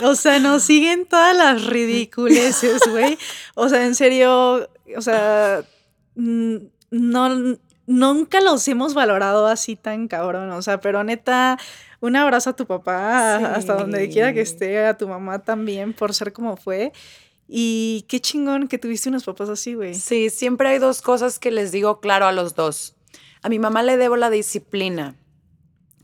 o 0.03 0.15
sea, 0.15 0.39
nos 0.39 0.63
siguen 0.63 1.05
todas 1.05 1.37
las 1.37 1.65
ridiculeces, 1.65 2.81
güey. 2.89 3.17
O 3.55 3.69
sea, 3.69 3.85
en 3.85 3.95
serio, 3.95 4.69
o 4.97 5.01
sea, 5.01 5.63
no, 6.15 7.57
nunca 7.87 8.41
los 8.41 8.67
hemos 8.67 8.93
valorado 8.93 9.47
así 9.47 9.75
tan 9.75 10.07
cabrón. 10.07 10.51
O 10.51 10.61
sea, 10.61 10.79
pero 10.79 11.03
neta, 11.03 11.57
un 11.99 12.15
abrazo 12.15 12.51
a 12.51 12.55
tu 12.55 12.65
papá, 12.65 13.35
hasta 13.53 13.75
donde 13.75 14.09
quiera 14.09 14.33
que 14.33 14.41
esté, 14.41 14.85
a 14.85 14.97
tu 14.97 15.07
mamá 15.07 15.39
también, 15.39 15.93
por 15.93 16.13
ser 16.13 16.33
como 16.33 16.57
fue. 16.57 16.91
Y 17.47 18.05
qué 18.07 18.19
chingón 18.19 18.67
que 18.67 18.77
tuviste 18.77 19.09
unos 19.09 19.25
papás 19.25 19.49
así, 19.49 19.73
güey. 19.73 19.93
Sí, 19.93 20.29
siempre 20.29 20.69
hay 20.69 20.79
dos 20.79 21.01
cosas 21.01 21.39
que 21.39 21.51
les 21.51 21.71
digo 21.71 21.99
claro 21.99 22.25
a 22.25 22.31
los 22.31 22.55
dos. 22.55 22.95
A 23.41 23.49
mi 23.49 23.59
mamá 23.59 23.83
le 23.83 23.97
debo 23.97 24.15
la 24.15 24.29
disciplina 24.29 25.15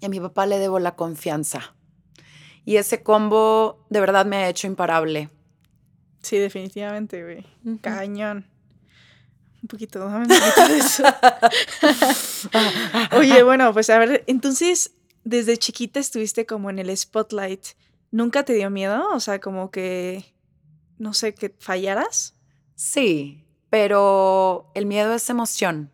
y 0.02 0.06
a 0.06 0.10
mi 0.10 0.20
papá 0.20 0.46
le 0.46 0.60
debo 0.60 0.80
la 0.80 0.96
confianza. 0.96 1.76
Y 2.66 2.76
ese 2.76 3.02
combo 3.02 3.86
de 3.90 4.00
verdad 4.00 4.26
me 4.26 4.38
ha 4.38 4.50
hecho 4.50 4.68
imparable. 4.68 5.30
Sí, 6.22 6.38
definitivamente, 6.38 7.24
güey. 7.24 7.46
Cañón. 7.82 8.46
Un 9.62 9.68
poquito, 9.68 10.00
dame 10.00 10.22
un 10.22 10.28
poquito 10.28 10.68
de 10.68 10.78
eso. 10.78 11.04
Oye, 13.18 13.44
bueno, 13.44 13.74
pues 13.74 13.90
a 13.90 14.00
ver, 14.00 14.24
entonces, 14.28 14.92
desde 15.24 15.58
chiquita 15.58 16.00
estuviste 16.00 16.46
como 16.46 16.70
en 16.70 16.80
el 16.80 16.96
spotlight. 16.96 17.66
¿Nunca 18.12 18.44
te 18.44 18.54
dio 18.54 18.70
miedo? 18.70 19.10
O 19.14 19.20
sea, 19.20 19.40
como 19.40 19.70
que, 19.70 20.34
no 20.98 21.14
sé, 21.14 21.34
que 21.34 21.54
fallaras. 21.60 22.36
Sí, 22.76 23.46
pero 23.70 24.72
el 24.74 24.86
miedo 24.86 25.14
es 25.14 25.30
emoción. 25.30 25.92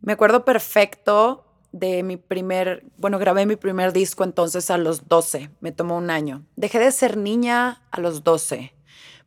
Me 0.00 0.12
acuerdo 0.12 0.44
perfecto 0.44 1.46
de 1.72 2.02
mi 2.02 2.16
primer, 2.16 2.84
bueno, 2.98 3.18
grabé 3.18 3.46
mi 3.46 3.56
primer 3.56 3.92
disco 3.92 4.24
entonces 4.24 4.70
a 4.70 4.78
los 4.78 5.08
12, 5.08 5.50
me 5.60 5.72
tomó 5.72 5.96
un 5.96 6.10
año. 6.10 6.44
Dejé 6.56 6.78
de 6.78 6.92
ser 6.92 7.16
niña 7.16 7.82
a 7.90 8.00
los 8.00 8.22
12. 8.22 8.74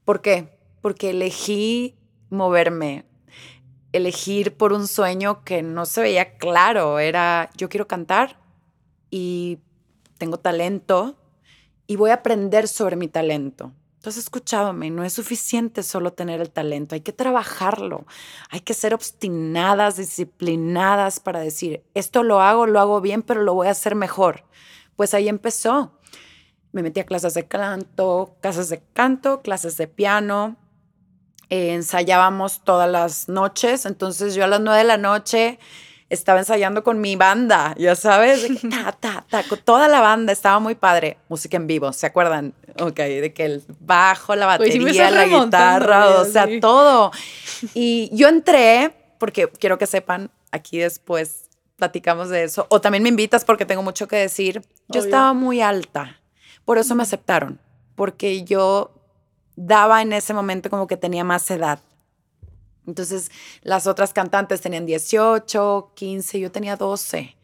¿Por 0.06 0.22
qué? 0.22 0.60
Porque 0.82 1.10
elegí 1.10 1.98
moverme, 2.30 3.06
elegir 3.96 4.56
por 4.56 4.74
un 4.74 4.88
sueño 4.88 5.44
que 5.44 5.62
no 5.62 5.86
se 5.86 6.02
veía 6.02 6.38
claro, 6.38 7.00
era 7.00 7.50
yo 7.56 7.70
quiero 7.70 7.88
cantar 7.88 8.38
y 9.10 9.60
tengo 10.18 10.38
talento 10.38 11.16
y 11.88 11.96
voy 11.96 12.10
a 12.10 12.16
aprender 12.16 12.68
sobre 12.68 12.96
mi 12.96 13.08
talento. 13.08 13.72
Has 14.06 14.18
escuchadome, 14.18 14.92
no 14.92 15.04
es 15.04 15.14
suficiente 15.14 15.82
solo 15.82 16.14
tener 16.14 16.40
el 16.40 16.52
talento, 16.52 16.94
hay 16.94 17.02
que 17.02 17.12
trabajarlo, 17.12 18.06
hay 18.52 18.60
que 18.60 18.76
ser 18.76 18.94
obstinadas, 18.94 19.98
disciplinadas 19.98 21.20
para 21.20 21.40
decir, 21.40 21.84
esto 21.96 22.22
lo 22.22 22.40
hago, 22.40 22.68
lo 22.68 22.80
hago 22.80 23.02
bien, 23.02 23.24
pero 23.24 23.42
lo 23.42 23.56
voy 23.56 23.68
a 23.68 23.72
hacer 23.72 23.96
mejor. 23.96 24.44
Pues 24.96 25.16
ahí 25.16 25.28
empezó. 25.28 25.98
Me 26.72 26.84
metí 26.84 27.00
a 27.00 27.06
clases 27.06 27.34
de 27.34 27.48
canto, 27.48 28.36
clases 28.42 28.70
de 28.70 28.84
canto, 28.94 29.42
clases 29.42 29.76
de 29.78 29.88
piano, 29.88 30.58
eh, 31.50 31.74
ensayábamos 31.74 32.62
todas 32.64 32.90
las 32.90 33.30
noches, 33.30 33.86
entonces 33.86 34.36
yo 34.36 34.44
a 34.44 34.48
las 34.48 34.60
nueve 34.60 34.80
de 34.80 34.86
la 34.86 34.98
noche 34.98 35.60
estaba 36.10 36.40
ensayando 36.40 36.84
con 36.84 37.02
mi 37.02 37.16
banda, 37.16 37.74
ya 37.78 37.96
sabes, 37.96 38.48
ta, 38.70 38.92
ta, 38.92 39.26
ta, 39.28 39.44
con 39.44 39.60
toda 39.60 39.88
la 39.88 40.02
banda, 40.02 40.32
estaba 40.32 40.60
muy 40.60 40.76
padre. 40.76 41.18
Música 41.30 41.58
en 41.58 41.68
vivo, 41.68 41.92
¿se 41.94 42.06
acuerdan? 42.06 42.54
Ok, 42.80 42.98
de 42.98 43.34
que 43.34 43.46
el 43.46 43.64
bajo, 43.80 44.36
la 44.36 44.46
batería, 44.46 45.10
la 45.12 45.26
guitarra, 45.26 46.22
o 46.22 46.26
sea, 46.26 46.48
todo. 46.60 47.12
Y 47.74 48.10
yo 48.14 48.28
entré, 48.28 48.94
porque 49.18 49.50
quiero 49.50 49.78
que 49.78 49.88
sepan, 49.88 50.30
aquí 50.52 50.78
después 50.78 51.50
platicamos 51.78 52.30
de 52.30 52.44
eso, 52.44 52.68
o 52.70 52.80
también 52.80 53.04
me 53.04 53.10
invitas 53.10 53.44
porque 53.44 53.66
tengo 53.66 53.82
mucho 53.82 54.08
que 54.08 54.18
decir. 54.18 54.62
Yo 54.88 55.02
estaba 55.02 55.34
muy 55.34 55.62
alta, 55.62 56.22
por 56.66 56.78
eso 56.78 56.96
me 56.96 57.04
aceptaron, 57.04 57.60
porque 57.96 58.44
yo 58.44 58.92
daba 59.56 60.02
en 60.02 60.14
ese 60.14 60.34
momento 60.34 60.70
como 60.70 60.88
que 60.88 60.98
tenía 60.98 61.24
más 61.24 61.50
edad. 61.52 61.80
Entonces, 62.88 63.32
las 63.62 63.88
otras 63.88 64.14
cantantes 64.14 64.62
tenían 64.62 64.86
18, 64.86 65.92
15, 65.96 66.40
yo 66.40 66.52
tenía 66.52 66.76
12. 66.76 67.36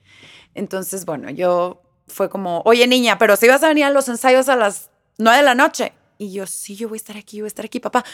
Entonces, 0.53 1.05
bueno, 1.05 1.29
yo 1.29 1.81
fue 2.07 2.29
como, 2.29 2.61
oye 2.65 2.87
niña, 2.87 3.17
pero 3.17 3.35
si 3.35 3.47
vas 3.47 3.63
a 3.63 3.69
venir 3.69 3.85
a 3.85 3.89
los 3.89 4.07
ensayos 4.07 4.49
a 4.49 4.55
las 4.55 4.89
9 5.17 5.37
de 5.37 5.43
la 5.43 5.55
noche. 5.55 5.93
Y 6.17 6.31
yo, 6.31 6.45
sí, 6.45 6.75
yo 6.75 6.87
voy 6.87 6.97
a 6.97 6.97
estar 6.97 7.17
aquí, 7.17 7.37
yo 7.37 7.43
voy 7.43 7.47
a 7.47 7.49
estar 7.49 7.65
aquí, 7.65 7.79
papá. 7.79 8.05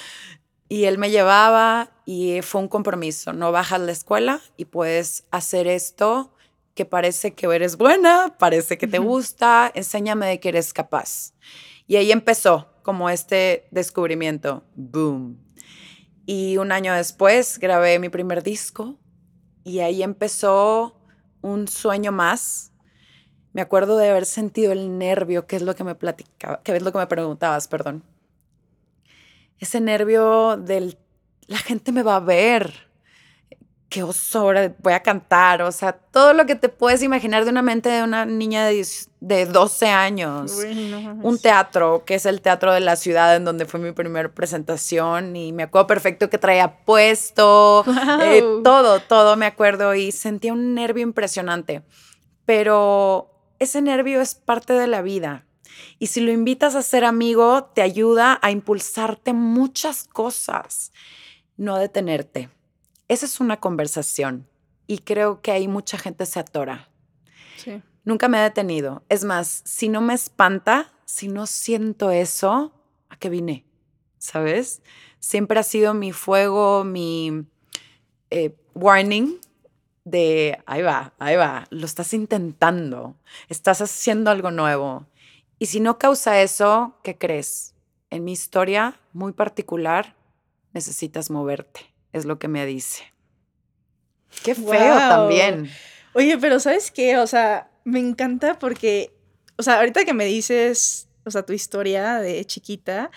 Y 0.69 0.85
él 0.85 0.97
me 0.97 1.09
llevaba 1.09 1.91
y 2.05 2.41
fue 2.41 2.61
un 2.61 2.67
compromiso. 2.67 3.33
No 3.33 3.51
bajas 3.51 3.81
la 3.81 3.91
escuela 3.91 4.41
y 4.55 4.65
puedes 4.65 5.25
hacer 5.31 5.67
esto 5.67 6.33
que 6.73 6.85
parece 6.85 7.33
que 7.33 7.47
eres 7.47 7.75
buena, 7.75 8.35
parece 8.37 8.77
que 8.77 8.87
te 8.87 8.99
gusta, 8.99 9.71
enséñame 9.73 10.27
de 10.27 10.39
que 10.39 10.49
eres 10.49 10.73
capaz. 10.73 11.33
Y 11.87 11.95
ahí 11.95 12.11
empezó 12.11 12.69
como 12.87 13.09
este 13.09 13.67
descubrimiento. 13.69 14.63
Boom. 14.75 15.37
Y 16.25 16.55
un 16.55 16.71
año 16.71 16.93
después 16.93 17.59
grabé 17.59 17.99
mi 17.99 18.07
primer 18.07 18.43
disco 18.43 18.97
y 19.65 19.79
ahí 19.79 20.03
empezó 20.03 20.97
un 21.41 21.67
sueño 21.67 22.13
más. 22.13 22.71
Me 23.51 23.59
acuerdo 23.59 23.97
de 23.97 24.09
haber 24.09 24.25
sentido 24.25 24.71
el 24.71 24.97
nervio, 24.97 25.47
que 25.47 25.57
es 25.57 25.63
lo 25.63 25.75
que 25.75 25.83
me 25.83 25.95
platicaba, 25.95 26.63
que 26.63 26.77
es 26.77 26.81
lo 26.81 26.93
que 26.93 26.97
me 26.97 27.07
preguntabas, 27.07 27.67
perdón. 27.67 28.05
Ese 29.59 29.81
nervio 29.81 30.55
del 30.55 30.97
la 31.47 31.57
gente 31.57 31.91
me 31.91 32.03
va 32.03 32.15
a 32.15 32.21
ver 32.21 32.86
qué 33.97 34.03
oso, 34.03 34.41
ahora 34.41 34.75
voy 34.83 34.93
a 34.93 34.99
cantar, 34.99 35.63
o 35.63 35.71
sea, 35.71 35.91
todo 35.91 36.31
lo 36.33 36.45
que 36.45 36.53
te 36.53 36.69
puedes 36.69 37.01
imaginar 37.01 37.45
de 37.45 37.49
una 37.49 37.63
mente 37.63 37.89
de 37.89 38.03
una 38.03 38.27
niña 38.27 38.67
de, 38.67 38.85
de 39.21 39.47
12 39.47 39.87
años. 39.87 40.51
un 41.23 41.39
teatro, 41.39 42.03
que 42.05 42.13
es 42.13 42.27
el 42.27 42.41
teatro 42.41 42.71
de 42.73 42.79
la 42.79 42.95
ciudad 42.95 43.35
en 43.35 43.43
donde 43.43 43.65
fue 43.65 43.79
mi 43.79 43.93
primera 43.93 44.29
presentación 44.29 45.35
y 45.35 45.51
me 45.51 45.63
acuerdo 45.63 45.87
perfecto 45.87 46.29
que 46.29 46.37
traía 46.37 46.77
puesto, 46.85 47.83
eh, 48.21 48.43
todo, 48.63 48.99
todo 48.99 49.35
me 49.35 49.47
acuerdo 49.47 49.95
y 49.95 50.11
sentía 50.11 50.53
un 50.53 50.75
nervio 50.75 51.01
impresionante, 51.01 51.81
pero 52.45 53.31
ese 53.57 53.81
nervio 53.81 54.21
es 54.21 54.35
parte 54.35 54.73
de 54.73 54.85
la 54.85 55.01
vida. 55.01 55.47
Y 55.97 56.07
si 56.07 56.21
lo 56.21 56.31
invitas 56.31 56.75
a 56.75 56.83
ser 56.83 57.03
amigo, 57.03 57.71
te 57.73 57.81
ayuda 57.81 58.37
a 58.43 58.51
impulsarte 58.51 59.33
muchas 59.33 60.03
cosas, 60.03 60.91
no 61.57 61.79
detenerte 61.79 62.51
esa 63.07 63.25
es 63.25 63.39
una 63.39 63.59
conversación 63.59 64.47
y 64.85 64.99
creo 64.99 65.41
que 65.41 65.51
ahí 65.51 65.67
mucha 65.67 65.97
gente 65.97 66.25
se 66.25 66.39
atora. 66.39 66.89
Sí. 67.57 67.81
Nunca 68.03 68.27
me 68.27 68.39
he 68.39 68.41
detenido. 68.41 69.03
Es 69.09 69.23
más, 69.23 69.61
si 69.65 69.89
no 69.89 70.01
me 70.01 70.13
espanta, 70.13 70.93
si 71.05 71.27
no 71.27 71.45
siento 71.45 72.11
eso, 72.11 72.73
¿a 73.09 73.17
qué 73.17 73.29
vine? 73.29 73.65
¿Sabes? 74.17 74.81
Siempre 75.19 75.59
ha 75.59 75.63
sido 75.63 75.93
mi 75.93 76.11
fuego, 76.11 76.83
mi 76.83 77.45
eh, 78.29 78.55
warning 78.73 79.39
de, 80.05 80.61
ahí 80.65 80.81
va, 80.81 81.13
ahí 81.19 81.35
va, 81.35 81.65
lo 81.69 81.85
estás 81.85 82.13
intentando, 82.13 83.17
estás 83.49 83.81
haciendo 83.81 84.31
algo 84.31 84.51
nuevo. 84.51 85.05
Y 85.59 85.65
si 85.65 85.79
no 85.79 85.97
causa 85.97 86.41
eso, 86.41 86.97
¿qué 87.03 87.17
crees? 87.17 87.73
En 88.09 88.23
mi 88.23 88.31
historia 88.31 88.99
muy 89.11 89.33
particular, 89.33 90.15
necesitas 90.71 91.29
moverte 91.29 91.96
es 92.17 92.25
lo 92.25 92.39
que 92.39 92.47
me 92.47 92.65
dice. 92.65 93.13
Qué 94.43 94.55
feo 94.55 94.95
también. 94.95 95.69
Oye, 96.13 96.37
pero 96.37 96.59
¿sabes 96.59 96.91
qué? 96.91 97.17
O 97.17 97.27
sea, 97.27 97.69
me 97.83 97.99
encanta 97.99 98.59
porque, 98.59 99.13
o 99.57 99.63
sea, 99.63 99.77
ahorita 99.77 100.05
que 100.05 100.13
me 100.13 100.25
dices, 100.25 101.07
o 101.25 101.31
sea, 101.31 101.43
tu 101.43 101.53
historia 101.53 102.19
de 102.19 102.43
chiquita, 102.45 103.11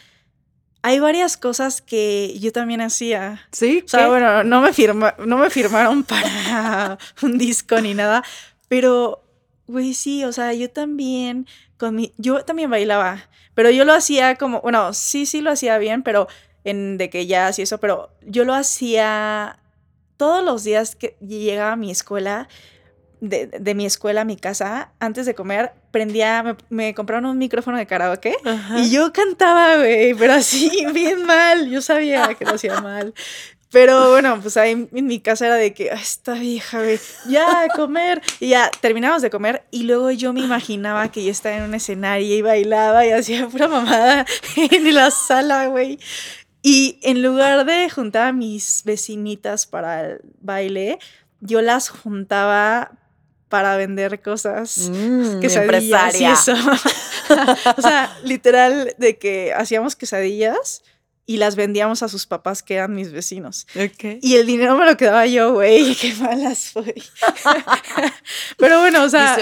hay 0.83 0.99
varias 0.99 1.37
cosas 1.37 1.83
que 1.83 2.39
yo 2.39 2.53
también 2.53 2.81
hacía. 2.81 3.41
Sí. 3.53 3.83
O 3.85 3.89
sea, 3.89 4.09
bueno, 4.09 4.45
no 4.45 4.61
me, 4.61 4.73
firma, 4.73 5.15
no 5.19 5.39
me 5.39 5.51
firmaron 5.51 6.05
para 6.05 6.99
un 7.23 7.39
disco 7.39 7.81
ni 7.81 7.95
nada, 7.95 8.23
pero, 8.69 9.25
güey, 9.67 9.95
sí, 9.95 10.25
o 10.25 10.33
sea, 10.33 10.53
yo 10.55 10.71
también, 10.71 11.47
con 11.77 11.97
mi, 11.97 12.13
yo 12.17 12.45
también 12.45 12.71
bailaba, 12.71 13.29
pero 13.55 13.71
yo 13.71 13.85
lo 13.85 13.93
hacía 13.93 14.37
como, 14.37 14.61
bueno, 14.61 14.93
sí, 14.95 15.27
sí 15.27 15.41
lo 15.41 15.51
hacía 15.51 15.77
bien, 15.79 16.03
pero 16.03 16.29
en 16.65 16.99
de 16.99 17.11
que 17.11 17.27
ya 17.27 17.47
hacía 17.47 17.65
eso, 17.65 17.79
pero 17.79 18.11
yo 18.23 18.45
lo 18.45 18.55
hacía 18.55 19.59
todos 20.17 20.45
los 20.45 20.65
días 20.65 20.97
que 20.97 21.17
llegaba 21.21 21.73
a 21.73 21.77
mi 21.77 21.91
escuela, 21.91 22.49
de, 23.21 23.75
mi 23.75 23.87
escuela 23.87 24.23
a 24.23 24.25
mi 24.25 24.37
casa, 24.37 24.93
antes 24.99 25.27
de 25.27 25.35
comer, 25.35 25.73
prendía, 25.91 26.57
me, 26.69 26.95
compraron 26.95 27.27
un 27.27 27.39
micrófono 27.39 27.79
de 27.79 27.87
karaoke 27.87 28.35
y 28.77 28.91
yo 28.91 29.13
cantaba, 29.13 29.77
güey, 29.77 30.15
pero 30.15 30.35
así, 30.35 30.85
bien 30.93 31.25
mal. 31.25 31.71
Yo 31.71 31.81
sabía 31.81 32.35
que 32.35 32.45
lo 32.45 32.55
hacía 32.55 32.81
mal. 32.81 33.15
Pero 33.73 34.11
bueno, 34.11 34.41
pues 34.41 34.57
ahí 34.57 34.89
en 34.93 35.07
mi 35.07 35.21
casa 35.21 35.47
era 35.47 35.55
de 35.55 35.73
que, 35.73 35.87
esta 35.87 36.35
vieja, 36.35 36.83
güey, 36.83 36.99
ya 37.29 37.63
a 37.63 37.69
comer. 37.69 38.21
Y 38.41 38.49
ya 38.49 38.69
terminamos 38.81 39.23
de 39.23 39.31
comer 39.31 39.63
y 39.71 39.85
luego 39.85 40.11
yo 40.11 40.33
me 40.33 40.41
imaginaba 40.41 41.11
que 41.13 41.25
yo 41.25 41.31
estaba 41.31 41.57
en 41.57 41.63
un 41.63 41.75
escenario 41.75 42.35
y 42.35 42.43
bailaba 42.43 43.07
y 43.07 43.13
hacía 43.13 43.49
pura 43.49 43.69
mamada 43.69 44.27
en 44.57 44.95
la 44.95 45.11
sala, 45.13 45.69
güey. 45.69 46.01
Y 46.63 46.99
en 47.03 47.23
lugar 47.23 47.65
de 47.65 47.89
juntar 47.89 48.29
a 48.29 48.33
mis 48.33 48.83
vecinitas 48.85 49.67
para 49.67 50.03
el 50.03 50.21
baile, 50.41 50.99
yo 51.41 51.63
las 51.63 51.89
juntaba 51.89 52.93
para 53.49 53.77
vender 53.77 54.23
cosas, 54.23 54.91
mm, 54.91 55.41
quesadillas 55.41 56.21
y 56.21 56.25
eso. 56.25 56.53
o 57.77 57.83
sea, 57.83 58.17
literal 58.25 58.95
de 58.99 59.19
que 59.19 59.53
hacíamos 59.53 59.97
quesadillas 59.97 60.83
y 61.27 61.37
las 61.37 61.57
vendíamos 61.57 62.03
a 62.03 62.09
sus 62.09 62.27
papás 62.27 62.63
que 62.63 62.75
eran 62.75 62.95
mis 62.95 63.13
vecinos. 63.13 63.67
Y 64.21 64.37
el 64.37 64.47
dinero 64.47 64.77
me 64.77 64.85
lo 64.85 64.97
quedaba 64.97 65.27
yo, 65.27 65.53
güey, 65.53 65.95
qué 66.01 66.15
malas 66.15 66.71
fue. 66.73 66.95
pero 68.57 68.81
bueno, 68.81 69.05
o 69.05 69.09
sea, 69.09 69.37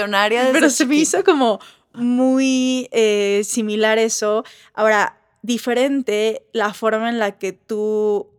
pero 0.51 0.69
se 0.69 0.85
me 0.85 0.95
hizo 0.97 1.23
como 1.23 1.59
muy 1.93 2.87
eh, 2.91 3.41
similar 3.43 3.97
eso. 3.97 4.43
Ahora, 4.73 5.18
diferente 5.41 6.45
la 6.53 6.73
forma 6.73 7.09
en 7.09 7.19
la 7.19 7.37
que 7.37 7.53
tú 7.53 8.29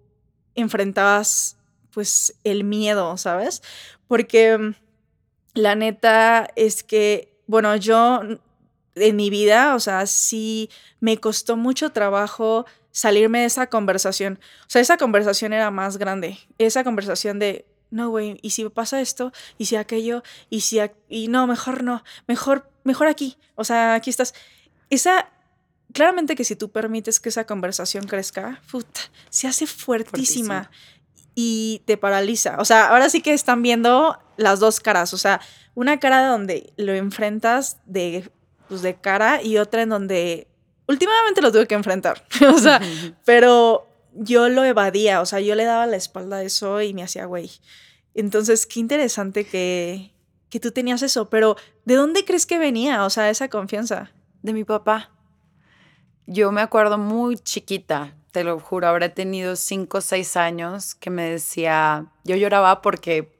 enfrentabas 0.55 1.57
pues 1.93 2.35
el 2.45 2.65
miedo, 2.65 3.17
¿sabes? 3.17 3.63
Porque 4.07 4.57
mm, 4.57 4.75
la 5.55 5.75
neta 5.75 6.49
es 6.57 6.83
que, 6.83 7.37
bueno, 7.47 7.75
yo 7.77 8.21
en 8.95 9.17
mi 9.17 9.31
vida, 9.31 9.75
o 9.75 9.81
sea, 9.81 10.07
sí 10.07 10.71
me 11.01 11.19
costó 11.19 11.57
mucho 11.57 11.91
trabajo 11.91 12.67
salirme 12.93 13.41
de 13.41 13.47
esa 13.47 13.69
conversación. 13.69 14.39
O 14.63 14.71
sea, 14.71 14.81
esa 14.81 14.97
conversación 14.97 15.53
era 15.53 15.71
más 15.71 15.97
grande. 15.97 16.39
Esa 16.59 16.85
conversación 16.85 17.39
de, 17.39 17.67
no, 17.91 18.11
güey, 18.11 18.39
¿y 18.43 18.51
si 18.51 18.69
pasa 18.69 19.01
esto? 19.01 19.33
¿Y 19.59 19.67
si 19.67 19.77
aquello? 19.77 20.23
¿Y 20.49 20.61
si... 20.61 20.81
Y 21.09 21.29
no, 21.29 21.47
mejor 21.47 21.83
no. 21.83 22.03
Mejor, 22.27 22.71
mejor 22.85 23.09
aquí. 23.09 23.37
O 23.55 23.65
sea, 23.65 23.95
aquí 23.95 24.11
estás. 24.11 24.35
Esa 24.91 25.31
claramente 25.93 26.37
que 26.37 26.45
si 26.45 26.57
tú 26.57 26.71
permites 26.71 27.21
que 27.21 27.29
esa 27.29 27.45
conversación 27.45 28.07
crezca, 28.07 28.61
se 29.31 29.49
hace 29.49 29.67
fuertísima, 29.67 30.71
y 31.35 31.83
te 31.87 31.97
paraliza. 31.97 32.57
O 32.59 32.65
sea, 32.65 32.89
ahora 32.89 33.09
sí 33.09 33.23
que 33.23 33.33
están 33.33 33.63
viendo 33.63 34.19
las 34.37 34.61
dos 34.61 34.81
caras. 34.81 35.15
O 35.15 35.19
sea, 35.19 35.41
una 35.75 35.99
cara 35.99 36.27
donde 36.27 36.73
lo 36.77 36.93
enfrentas 36.93 37.79
de, 37.87 38.31
pues, 38.69 38.83
de 38.83 38.97
cara 38.97 39.43
y 39.43 39.59
otra 39.59 39.83
en 39.83 39.89
donde 39.89 40.49
últimamente 40.87 41.41
lo 41.41 41.53
tuve 41.53 41.67
que 41.67 41.75
enfrentar. 41.75 42.25
o 42.55 42.59
sea, 42.59 42.81
pero 43.25 43.89
yo 44.13 44.49
lo 44.49 44.65
evadía. 44.65 45.21
O 45.21 45.27
sea, 45.27 45.41
yo 45.41 45.55
le 45.55 45.65
daba 45.65 45.87
la 45.87 45.97
espalda 45.97 46.39
a 46.39 46.43
eso 46.43 46.83
y 46.83 46.95
me 46.95 47.03
hacía 47.03 47.25
güey. 47.27 47.51
Entonces, 48.15 48.67
qué 48.67 48.81
interesante 48.81 49.47
que, 49.47 50.13
que 50.51 50.61
tú 50.61 50.73
tenías 50.73 51.03
eso. 51.03 51.31
Pero, 51.31 51.57
¿de 51.85 51.95
dónde 51.95 52.25
crees 52.25 52.45
que 52.45 52.59
venía? 52.59 53.05
O 53.05 53.11
sea, 53.11 53.31
esa 53.31 53.49
confianza. 53.49 54.11
De 54.43 54.53
mi 54.53 54.65
papá 54.65 55.11
yo 56.27 56.53
me 56.53 56.61
acuerdo 56.61 56.99
muy 56.99 57.37
chiquita, 57.37 58.15
te 58.33 58.45
lo 58.45 58.59
juro, 58.61 58.87
habré 58.87 59.09
tenido 59.09 59.57
cinco 59.57 59.99
o 59.99 60.01
seis 60.01 60.37
años 60.37 60.95
que 60.95 61.11
me 61.11 61.31
decía, 61.31 62.07
yo 62.25 62.37
lloraba 62.37 62.83
porque 62.83 63.33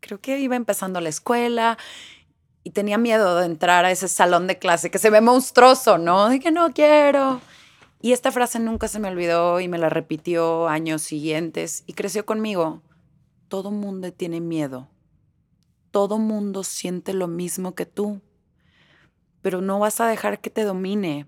creo 0.00 0.20
que 0.20 0.38
iba 0.38 0.56
empezando 0.56 1.00
la 1.00 1.08
escuela 1.08 1.78
y 2.64 2.70
tenía 2.70 2.98
miedo 2.98 3.36
de 3.36 3.46
entrar 3.46 3.84
a 3.84 3.90
ese 3.90 4.08
salón 4.08 4.46
de 4.46 4.58
clase 4.58 4.90
que 4.90 4.98
se 4.98 5.10
ve 5.10 5.20
monstruoso, 5.20 5.98
¿no? 5.98 6.28
De 6.28 6.40
que 6.40 6.50
no 6.50 6.72
quiero. 6.72 7.40
Y 8.00 8.12
esta 8.12 8.30
frase 8.30 8.60
nunca 8.60 8.88
se 8.88 9.00
me 9.00 9.08
olvidó 9.08 9.58
y 9.60 9.68
me 9.68 9.78
la 9.78 9.88
repitió 9.88 10.68
años 10.68 11.02
siguientes 11.02 11.82
y 11.86 11.94
creció 11.94 12.26
conmigo. 12.26 12.82
Todo 13.48 13.70
mundo 13.70 14.12
tiene 14.12 14.40
miedo. 14.40 14.88
Todo 15.90 16.18
mundo 16.18 16.62
siente 16.62 17.12
lo 17.12 17.26
mismo 17.26 17.74
que 17.74 17.86
tú. 17.86 18.20
Pero 19.42 19.60
no 19.62 19.78
vas 19.78 20.00
a 20.00 20.06
dejar 20.06 20.40
que 20.40 20.50
te 20.50 20.64
domine. 20.64 21.26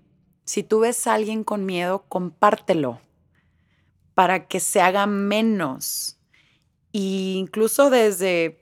Si 0.51 0.63
tú 0.63 0.81
ves 0.81 1.07
a 1.07 1.13
alguien 1.13 1.45
con 1.45 1.65
miedo, 1.65 2.03
compártelo 2.09 2.99
para 4.15 4.49
que 4.49 4.59
se 4.59 4.81
haga 4.81 5.05
menos. 5.05 6.17
E 6.91 7.35
incluso 7.37 7.89
desde 7.89 8.61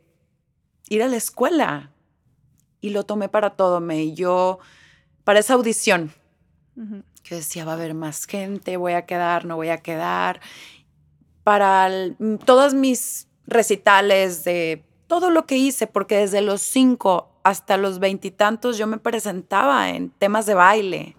ir 0.88 1.02
a 1.02 1.08
la 1.08 1.16
escuela. 1.16 1.92
Y 2.80 2.92
lo 2.92 3.06
tomé 3.06 3.28
para 3.28 3.56
todo, 3.56 3.80
me 3.80 4.14
yo 4.14 4.60
para 5.24 5.40
esa 5.40 5.56
audición. 5.56 6.14
Que 7.24 7.34
decía, 7.34 7.66
va 7.66 7.72
a 7.72 7.74
haber 7.74 7.96
más 7.96 8.26
gente, 8.26 8.78
voy 8.78 8.94
a 8.94 9.08
quedar, 9.08 9.46
no 9.46 9.56
voy 9.56 9.70
a 9.70 9.80
quedar. 9.80 10.42
Para 11.44 11.90
todos 12.46 12.76
mis 12.76 13.28
recitales 13.48 14.44
de 14.44 14.86
todo 15.08 15.32
lo 15.32 15.48
que 15.48 15.58
hice, 15.58 15.88
porque 15.88 16.18
desde 16.18 16.42
los 16.42 16.62
cinco 16.62 17.32
hasta 17.42 17.78
los 17.78 17.98
veintitantos 17.98 18.78
yo 18.78 18.86
me 18.86 19.00
presentaba 19.00 19.90
en 19.90 20.12
temas 20.12 20.46
de 20.46 20.54
baile 20.54 21.16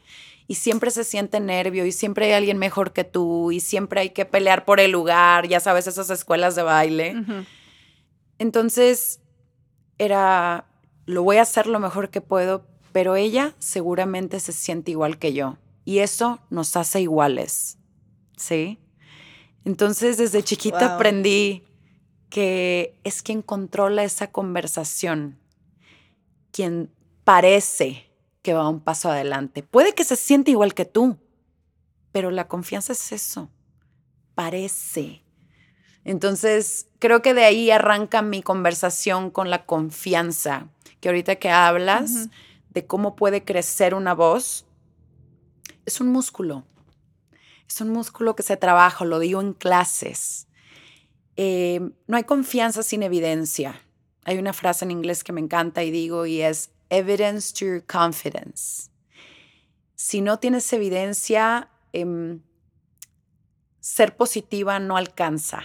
y 0.51 0.57
siempre 0.57 0.91
se 0.91 1.05
siente 1.05 1.39
nervio 1.39 1.87
y 1.87 1.93
siempre 1.93 2.27
hay 2.27 2.33
alguien 2.33 2.59
mejor 2.59 2.93
que 2.93 3.05
tú 3.05 3.53
y 3.53 3.61
siempre 3.61 4.01
hay 4.01 4.11
que 4.11 4.25
pelear 4.25 4.65
por 4.65 4.81
el 4.81 4.91
lugar, 4.91 5.47
ya 5.47 5.61
sabes, 5.61 5.87
esas 5.87 6.11
escuelas 6.11 6.57
de 6.57 6.65
baile. 6.65 7.15
Entonces 8.37 9.21
era, 9.97 10.67
lo 11.07 11.23
voy 11.23 11.37
a 11.37 11.43
hacer 11.43 11.69
lo 11.69 11.79
mejor 11.79 12.11
que 12.11 12.21
puedo, 12.21 12.67
pero 12.91 13.15
ella 13.15 13.55
seguramente 13.61 14.41
se 14.41 14.51
siente 14.53 14.91
igual 14.91 15.21
que 15.21 15.35
yo 15.35 15.57
y 15.85 16.01
eso 16.01 16.41
nos 16.51 16.75
hace 16.75 17.01
iguales, 17.01 17.79
¿sí? 18.37 18.81
Entonces 19.65 20.17
desde 20.17 20.43
chiquita 20.43 20.97
aprendí 20.97 21.63
que 22.29 22.99
es 23.05 23.23
quien 23.23 23.43
controla 23.43 24.03
esa 24.03 24.33
conversación, 24.33 25.39
quien 26.51 26.91
parece 27.23 28.10
que 28.43 28.55
va 28.55 28.69
un 28.69 28.81
paso 28.81 29.11
adelante. 29.11 29.63
Puede 29.63 29.95
que 29.95 30.05
se 30.05 30.17
siente 30.17 30.51
igual 30.51 30.75
que 30.75 30.85
tú, 30.85 31.19
pero 32.13 32.31
la 32.31 32.49
confianza 32.49 32.93
es 32.93 33.13
eso, 33.13 33.51
parece. 34.35 35.23
Entonces, 36.05 36.89
creo 36.99 37.23
que 37.23 37.35
de 37.35 37.45
ahí 37.45 37.71
arranca 37.71 38.23
mi 38.23 38.43
conversación 38.43 39.31
con 39.31 39.51
la 39.51 39.67
confianza, 39.67 40.69
que 41.01 41.09
ahorita 41.09 41.37
que 41.37 41.51
hablas 41.51 42.29
de 42.71 42.87
cómo 42.87 43.17
puede 43.17 43.45
crecer 43.45 43.95
una 43.95 44.15
voz, 44.15 44.65
es 45.85 46.01
un 46.01 46.09
músculo. 46.09 46.65
Es 47.69 47.81
un 47.81 47.91
músculo 47.91 48.35
que 48.35 48.43
se 48.43 48.57
trabaja, 48.57 49.05
lo 49.05 49.19
digo 49.19 49.41
en 49.41 49.53
clases. 49.53 50.49
Eh, 51.37 51.81
no 52.07 52.17
hay 52.17 52.25
confianza 52.25 52.83
sin 52.83 53.03
evidencia. 53.03 53.81
Hay 54.25 54.39
una 54.39 54.53
frase 54.53 54.85
en 54.85 54.91
inglés 54.91 55.25
que 55.25 55.33
me 55.33 55.41
encanta 55.41 55.83
y 55.83 55.91
digo 55.91 56.27
y 56.27 56.43
es 56.43 56.71
evidence 56.91 57.53
to 57.53 57.65
your 57.65 57.83
confidence. 57.85 58.91
Si 59.95 60.21
no 60.21 60.39
tienes 60.39 60.73
evidencia, 60.73 61.69
em, 61.93 62.43
ser 63.81 64.17
positiva 64.17 64.79
no 64.79 64.97
alcanza. 64.97 65.63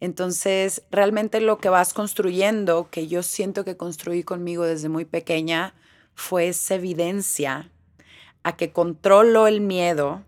Entonces, 0.00 0.82
realmente 0.90 1.40
lo 1.40 1.58
que 1.58 1.68
vas 1.68 1.94
construyendo, 1.94 2.90
que 2.90 3.08
yo 3.08 3.22
siento 3.22 3.64
que 3.64 3.76
construí 3.76 4.22
conmigo 4.22 4.64
desde 4.64 4.88
muy 4.88 5.04
pequeña, 5.04 5.74
fue 6.14 6.48
esa 6.48 6.74
evidencia 6.74 7.70
a 8.42 8.56
que 8.56 8.72
controlo 8.72 9.46
el 9.46 9.60
miedo 9.60 10.24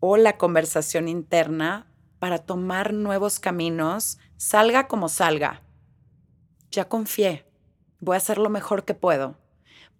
o 0.00 0.16
la 0.16 0.36
conversación 0.36 1.08
interna 1.08 1.86
para 2.18 2.38
tomar 2.38 2.92
nuevos 2.92 3.40
caminos, 3.40 4.18
salga 4.36 4.86
como 4.86 5.08
salga. 5.08 5.62
Ya 6.70 6.88
confié, 6.88 7.44
voy 8.00 8.14
a 8.14 8.18
hacer 8.18 8.38
lo 8.38 8.50
mejor 8.50 8.84
que 8.84 8.94
puedo. 8.94 9.36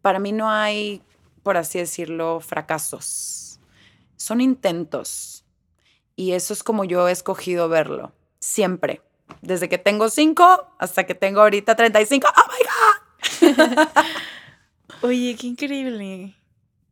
Para 0.03 0.19
mí 0.19 0.33
no 0.33 0.51
hay, 0.51 1.03
por 1.43 1.57
así 1.57 1.79
decirlo, 1.79 2.41
fracasos. 2.41 3.61
Son 4.17 4.41
intentos. 4.41 5.45
Y 6.17 6.33
eso 6.33 6.53
es 6.53 6.63
como 6.63 6.85
yo 6.85 7.09
he 7.09 7.13
escogido 7.13 7.69
verlo, 7.69 8.13
siempre. 8.39 9.03
Desde 9.41 9.69
que 9.69 9.79
tengo 9.79 10.11
cinco 10.11 10.69
hasta 10.79 11.05
que 11.05 11.15
tengo 11.15 11.41
ahorita 11.41 11.75
35. 11.75 12.29
¡Oh, 12.29 13.45
my 13.47 13.57
God! 13.57 13.89
Oye, 15.03 15.37
qué 15.39 15.47
increíble. 15.47 16.35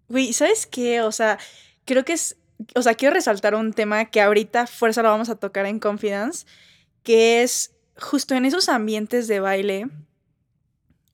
Güey, 0.09 0.33
¿sabes 0.33 0.67
qué? 0.67 1.03
O 1.03 1.13
sea, 1.13 1.39
creo 1.85 2.05
que 2.05 2.15
es 2.15 2.37
o 2.75 2.83
sea, 2.83 2.95
quiero 2.95 3.15
resaltar 3.15 3.55
un 3.55 3.73
tema 3.73 4.05
que 4.07 4.21
ahorita 4.21 4.67
fuerza 4.67 5.03
lo 5.03 5.09
vamos 5.09 5.29
a 5.29 5.37
tocar 5.37 5.67
en 5.67 5.79
Confidence, 5.79 6.47
que 7.03 7.43
es 7.43 7.73
justo 7.97 8.35
en 8.35 8.45
esos 8.45 8.69
ambientes 8.69 9.29
de 9.29 9.41
baile. 9.41 9.89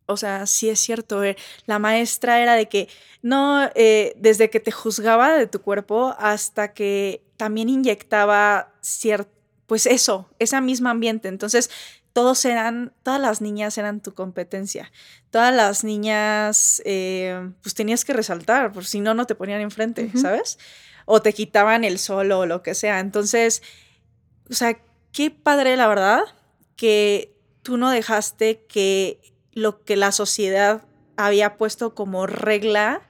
O 0.09 0.17
sea, 0.17 0.47
sí 0.47 0.69
es 0.69 0.81
cierto, 0.81 1.23
eh, 1.23 1.37
la 1.67 1.79
maestra 1.79 2.41
era 2.41 2.55
de 2.55 2.69
que 2.69 2.89
no, 3.23 3.71
eh, 3.75 4.15
desde 4.17 4.51
que 4.51 4.61
te 4.61 4.73
juzgaba 4.73 5.37
de 5.37 5.47
tu 5.47 5.61
cuerpo 5.61 6.15
hasta 6.19 6.73
que 6.73 7.23
también 7.37 7.69
inyectaba 7.69 8.73
cierto, 8.81 9.31
pues 9.67 9.87
eso, 9.87 10.29
ese 10.39 10.61
mismo 10.61 10.89
ambiente. 10.89 11.29
Entonces, 11.29 11.71
todos 12.13 12.45
eran, 12.45 12.93
todas 13.03 13.21
las 13.21 13.41
niñas 13.41 13.79
eran 13.79 14.01
tu 14.01 14.15
competencia. 14.15 14.91
Todas 15.31 15.55
las 15.55 15.85
niñas, 15.85 16.83
eh, 16.85 17.51
pues 17.63 17.75
tenías 17.75 18.05
que 18.05 18.13
resaltar, 18.13 18.73
por 18.73 18.85
si 18.87 19.01
no, 19.01 19.15
no 19.15 19.27
te 19.27 19.35
ponían 19.35 19.61
enfrente, 19.61 20.11
¿sabes? 20.17 20.59
o 21.11 21.23
te 21.23 21.33
quitaban 21.33 21.85
el 21.85 21.99
sol 21.99 22.31
o 22.33 22.45
lo 22.45 22.63
que 22.63 22.75
sea. 22.75 23.01
Entonces, 23.01 23.63
o 24.51 24.55
sea, 24.55 24.79
qué 25.11 25.31
padre 25.31 25.75
la 25.79 25.89
verdad 25.89 26.21
que 26.77 27.35
tú 27.63 27.79
no 27.79 27.91
dejaste 27.91 28.67
que 28.69 29.19
lo 29.59 29.85
que 29.85 29.97
la 29.97 30.13
sociedad 30.13 30.83
había 31.17 31.57
puesto 31.57 31.95
como 31.95 32.27
regla, 32.27 33.03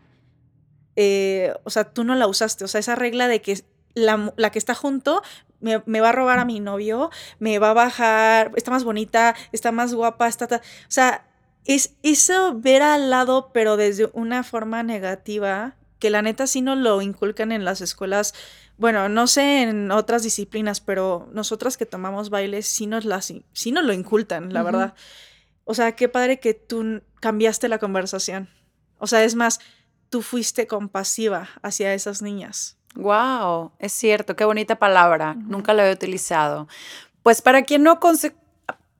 eh, 0.96 1.54
o 1.64 1.70
sea, 1.70 1.92
tú 1.92 2.04
no 2.04 2.14
la 2.14 2.26
usaste. 2.26 2.64
O 2.64 2.68
sea, 2.68 2.80
esa 2.80 2.94
regla 2.94 3.28
de 3.28 3.42
que 3.42 3.62
la, 3.94 4.50
que 4.50 4.58
está 4.58 4.74
junto 4.74 5.22
me, 5.60 6.00
va 6.00 6.08
a 6.08 6.12
robar 6.12 6.38
a 6.38 6.44
mi 6.44 6.60
novio, 6.60 7.10
me 7.38 7.58
va 7.58 7.70
a 7.70 7.74
bajar, 7.74 8.52
está 8.56 8.70
más 8.70 8.84
bonita, 8.84 9.34
está 9.52 9.72
más 9.72 9.92
guapa, 9.94 10.28
está... 10.28 10.46
o 10.56 10.60
sea, 10.90 11.26
es 11.64 11.96
eso 12.02 12.54
ver 12.54 12.80
al 12.80 13.10
lado, 13.10 13.50
pero 13.52 13.76
desde 13.76 14.08
una 14.14 14.42
forma 14.42 14.82
negativa, 14.82 15.76
que 15.98 16.10
la 16.10 16.22
neta 16.22 16.46
sí 16.46 16.62
nos 16.62 16.78
lo 16.78 17.02
inculcan 17.02 17.52
en 17.52 17.64
las 17.64 17.80
escuelas, 17.80 18.34
bueno, 18.78 19.08
no 19.08 19.26
sé 19.26 19.62
en 19.62 19.90
otras 19.90 20.22
disciplinas, 20.22 20.80
pero 20.80 21.28
nosotras 21.32 21.76
que 21.76 21.84
tomamos 21.84 22.30
baile 22.30 22.62
sí 22.62 22.86
nos, 22.86 23.04
las, 23.04 23.34
sí 23.52 23.72
nos 23.72 23.84
lo 23.84 23.92
incultan, 23.92 24.52
la 24.54 24.62
verdad. 24.62 24.94
O 25.70 25.74
sea, 25.74 25.92
qué 25.92 26.08
padre 26.08 26.40
que 26.40 26.54
tú 26.54 27.02
cambiaste 27.20 27.68
la 27.68 27.76
conversación. 27.76 28.48
O 28.96 29.06
sea, 29.06 29.22
es 29.22 29.34
más, 29.34 29.60
tú 30.08 30.22
fuiste 30.22 30.66
compasiva 30.66 31.50
hacia 31.60 31.92
esas 31.92 32.22
niñas. 32.22 32.78
Wow, 32.94 33.72
es 33.78 33.92
cierto, 33.92 34.34
qué 34.34 34.46
bonita 34.46 34.78
palabra. 34.78 35.34
Nunca 35.34 35.74
la 35.74 35.86
he 35.86 35.92
utilizado. 35.92 36.68
Pues 37.22 37.42
para 37.42 37.64
quien 37.64 37.82
no, 37.82 38.00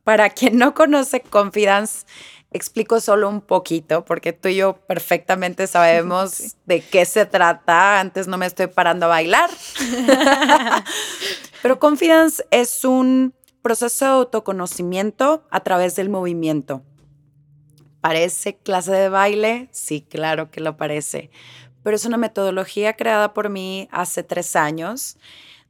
para 0.05 0.29
quien 0.29 0.59
no 0.59 0.75
conoce 0.75 1.23
Confidence, 1.23 2.05
explico 2.51 3.01
solo 3.01 3.31
un 3.31 3.41
poquito, 3.41 4.05
porque 4.05 4.35
tú 4.35 4.49
y 4.49 4.57
yo 4.57 4.77
perfectamente 4.77 5.67
sabemos 5.69 6.55
de 6.67 6.83
qué 6.83 7.07
se 7.07 7.25
trata. 7.25 7.99
Antes 7.99 8.29
no 8.29 8.37
me 8.37 8.45
estoy 8.45 8.67
parando 8.67 9.07
a 9.07 9.09
bailar. 9.09 9.49
Pero 11.63 11.79
Confidence 11.79 12.45
es 12.51 12.85
un 12.85 13.33
proceso 13.69 14.07
de 14.07 14.11
autoconocimiento 14.13 15.45
a 15.51 15.61
través 15.61 15.95
del 15.95 16.09
movimiento. 16.09 16.83
¿Parece 18.01 18.57
clase 18.57 18.93
de 18.93 19.11
baile? 19.11 19.69
Sí, 19.73 20.01
claro 20.01 20.51
que 20.51 20.63
lo 20.63 20.79
parece. 20.79 21.31
Pero 21.83 21.95
es 21.95 22.07
una 22.07 22.17
metodología 22.17 22.95
creada 22.95 23.35
por 23.35 23.51
mí 23.51 23.87
hace 23.93 24.23
tres 24.23 24.57
años, 24.57 25.19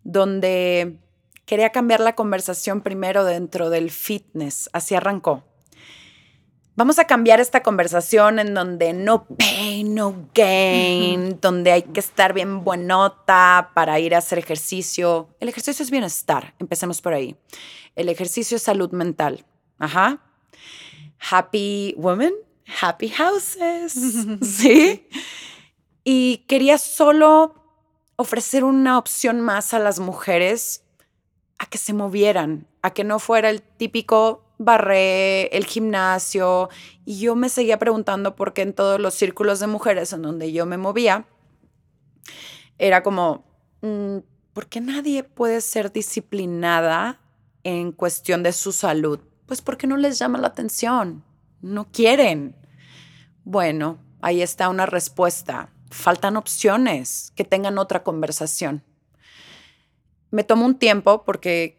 donde 0.05 1.01
quería 1.45 1.71
cambiar 1.71 1.99
la 1.99 2.15
conversación 2.15 2.83
primero 2.83 3.25
dentro 3.25 3.69
del 3.69 3.91
fitness. 3.91 4.71
Así 4.73 4.95
arrancó. 4.95 5.43
Vamos 6.79 7.01
a 7.01 7.09
cambiar 7.09 7.41
esta 7.41 7.65
conversación 7.65 8.39
en 8.39 8.55
donde 8.55 8.93
no 8.93 9.25
pain, 9.25 9.97
no 9.97 10.29
gain, 10.33 11.41
donde 11.41 11.73
hay 11.73 11.83
que 11.83 11.99
estar 11.99 12.33
bien 12.33 12.63
buenota 12.63 13.73
para 13.75 13.99
ir 13.99 14.15
a 14.15 14.19
hacer 14.19 14.39
ejercicio. 14.39 15.29
El 15.41 15.49
ejercicio 15.49 15.83
es 15.83 15.91
bienestar, 15.91 16.55
empecemos 16.61 17.03
por 17.03 17.15
ahí. 17.15 17.35
El 17.97 18.09
ejercicio 18.09 18.57
es 18.57 18.63
salud 18.63 18.93
mental. 18.93 19.45
Ajá. 19.81 20.21
Happy 21.19 21.97
women, 21.99 22.33
happy 22.81 23.09
houses. 23.09 23.95
¿Sí? 24.43 25.05
Y 26.05 26.45
quería 26.47 26.79
solo 26.79 27.57
ofrecer 28.15 28.63
una 28.63 28.99
opción 28.99 29.41
más 29.41 29.75
a 29.75 29.81
las 29.81 29.99
mujeres 29.99 30.85
a 31.59 31.67
que 31.67 31.77
se 31.77 31.93
movieran, 31.93 32.69
a 32.83 32.95
que 32.95 33.03
no 33.03 33.19
fuera 33.19 33.51
el 33.51 33.63
típico 33.63 34.48
barré, 34.59 35.47
el 35.57 35.65
gimnasio. 35.65 36.69
Y 37.05 37.21
yo 37.21 37.35
me 37.37 37.49
seguía 37.49 37.79
preguntando 37.79 38.37
por 38.37 38.53
qué 38.53 38.63
en 38.63 38.75
todos 38.75 39.01
los 39.01 39.15
círculos 39.15 39.61
de 39.61 39.69
mujeres 39.69 40.13
en 40.13 40.23
donde 40.23 40.53
yo 40.53 40.67
me 40.67 40.77
movía, 40.77 41.27
era 42.79 43.03
como, 43.03 43.45
mm, 43.81 44.19
¿por 44.53 44.67
qué 44.67 44.81
nadie 44.81 45.25
puede 45.25 45.61
ser 45.61 45.93
disciplinada 45.93 47.21
en 47.65 47.93
cuestión 47.93 48.43
de 48.43 48.53
su 48.53 48.73
salud? 48.73 49.21
Pues 49.47 49.63
porque 49.63 49.87
no 49.87 49.97
les 49.97 50.19
llama 50.19 50.39
la 50.39 50.49
atención, 50.49 51.25
no 51.61 51.91
quieren. 51.91 52.55
Bueno, 53.45 53.99
ahí 54.21 54.43
está 54.43 54.69
una 54.69 54.87
respuesta. 54.87 55.71
Faltan 55.91 56.37
opciones 56.37 57.33
que 57.35 57.45
tengan 57.45 57.79
otra 57.79 58.03
conversación. 58.03 58.85
Me 60.31 60.45
tomó 60.45 60.67
un 60.67 60.79
tiempo 60.79 61.25
porque 61.25 61.78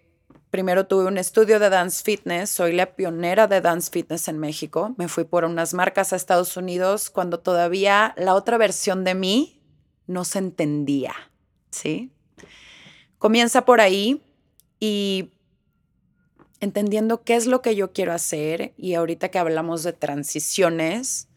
primero 0.49 0.87
tuve 0.87 1.05
un 1.05 1.17
estudio 1.17 1.59
de 1.59 1.69
dance 1.69 2.03
fitness, 2.03 2.49
soy 2.49 2.73
la 2.73 2.95
pionera 2.95 3.47
de 3.47 3.61
dance 3.61 3.89
fitness 3.91 4.27
en 4.27 4.39
México. 4.39 4.95
Me 4.97 5.07
fui 5.07 5.23
por 5.23 5.45
unas 5.45 5.73
marcas 5.73 6.11
a 6.11 6.15
Estados 6.15 6.57
Unidos 6.57 7.09
cuando 7.09 7.39
todavía 7.39 8.13
la 8.17 8.35
otra 8.35 8.57
versión 8.57 9.03
de 9.03 9.15
mí 9.15 9.61
no 10.07 10.25
se 10.25 10.39
entendía, 10.39 11.13
¿sí? 11.69 12.11
Comienza 13.19 13.65
por 13.65 13.81
ahí 13.81 14.23
y 14.79 15.31
entendiendo 16.59 17.23
qué 17.23 17.35
es 17.35 17.45
lo 17.45 17.61
que 17.61 17.75
yo 17.75 17.93
quiero 17.93 18.13
hacer 18.13 18.73
y 18.77 18.95
ahorita 18.95 19.29
que 19.29 19.39
hablamos 19.39 19.83
de 19.83 19.93
transiciones, 19.93 21.27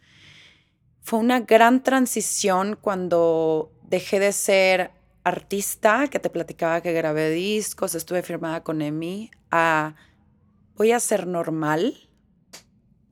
fue 1.01 1.19
una 1.19 1.41
gran 1.41 1.83
transición 1.83 2.77
cuando 2.79 3.71
dejé 3.83 4.19
de 4.19 4.31
ser 4.31 4.91
artista, 5.23 6.07
que 6.09 6.19
te 6.19 6.29
platicaba 6.29 6.81
que 6.81 6.93
grabé 6.93 7.29
discos, 7.29 7.95
estuve 7.95 8.21
firmada 8.21 8.63
con 8.63 8.81
EMI, 8.81 9.31
a 9.51 9.95
voy 10.75 10.91
a 10.91 10.99
ser 10.99 11.27
normal. 11.27 12.09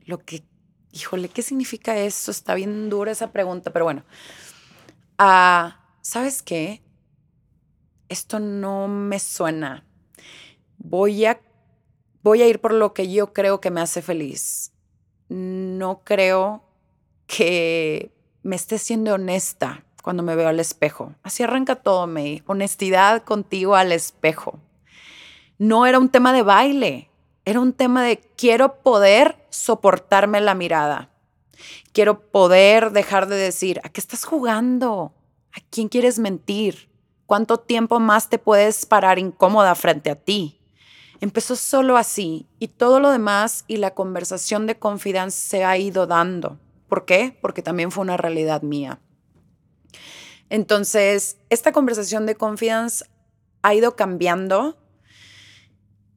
Lo 0.06 0.19
que, 0.19 0.43
híjole, 0.91 1.30
¿qué 1.30 1.41
significa 1.41 1.97
eso? 1.97 2.32
Está 2.32 2.54
bien 2.56 2.89
dura 2.89 3.12
esa 3.12 3.32
pregunta, 3.32 3.71
pero 3.71 3.86
bueno. 3.86 4.04
A, 5.17 5.80
¿sabes 6.02 6.41
qué? 6.41 6.82
Esto 8.10 8.39
no 8.39 8.88
me 8.88 9.19
suena. 9.19 9.86
Voy 10.78 11.26
a, 11.26 11.39
voy 12.24 12.41
a 12.41 12.47
ir 12.47 12.60
por 12.60 12.74
lo 12.74 12.93
que 12.93 13.12
yo 13.12 13.32
creo 13.32 13.62
que 13.62 13.71
me 13.71 13.82
hace 13.82 14.02
feliz. 14.02 14.74
No 15.30 16.02
creo 16.04 16.65
que 17.28 18.12
me 18.43 18.56
esté 18.56 18.80
siendo 18.80 19.13
honesta 19.13 19.86
cuando 20.02 20.24
me 20.24 20.36
veo 20.36 20.48
al 20.48 20.60
espejo. 20.60 21.14
Así 21.24 21.44
arranca 21.44 21.76
todo, 21.76 22.08
me 22.08 22.44
honestidad 22.48 23.24
contigo 23.24 23.76
al 23.76 23.92
espejo. 23.92 24.60
No 25.58 25.86
era 25.86 26.00
un 26.00 26.10
tema 26.10 26.34
de 26.34 26.44
baile, 26.44 27.10
era 27.46 27.60
un 27.60 27.74
tema 27.74 28.04
de 28.04 28.18
quiero 28.38 28.82
poder 28.82 29.46
soportarme 29.50 30.42
la 30.42 30.56
mirada. 30.56 31.10
Quiero 31.94 32.22
poder 32.32 32.92
dejar 32.92 33.28
de 33.28 33.36
decir, 33.36 33.80
¿a 33.84 33.90
qué 33.90 34.00
estás 34.02 34.26
jugando? 34.26 35.14
¿A 35.54 35.60
quién 35.70 35.90
quieres 35.90 36.20
mentir? 36.20 36.90
¿Cuánto 37.26 37.58
tiempo 37.58 38.00
más 38.00 38.30
te 38.30 38.40
puedes 38.40 38.86
parar 38.86 39.20
incómoda 39.20 39.76
frente 39.76 40.10
a 40.10 40.16
ti? 40.16 40.60
Empezó 41.20 41.56
solo 41.56 41.98
así 41.98 42.48
y 42.58 42.70
todo 42.70 43.00
lo 43.00 43.12
demás 43.12 43.64
y 43.68 43.78
la 43.78 43.94
conversación 43.94 44.66
de 44.66 44.80
confianza 44.80 45.38
se 45.38 45.64
ha 45.64 45.78
ido 45.78 46.08
dando. 46.08 46.58
¿Por 46.90 47.06
qué? 47.06 47.38
Porque 47.42 47.62
también 47.62 47.92
fue 47.92 48.02
una 48.02 48.18
realidad 48.18 48.64
mía. 48.64 49.00
Entonces, 50.52 51.38
esta 51.50 51.72
conversación 51.72 52.26
de 52.26 52.36
confianza 52.36 53.06
ha 53.62 53.74
ido 53.74 53.96
cambiando 53.96 54.78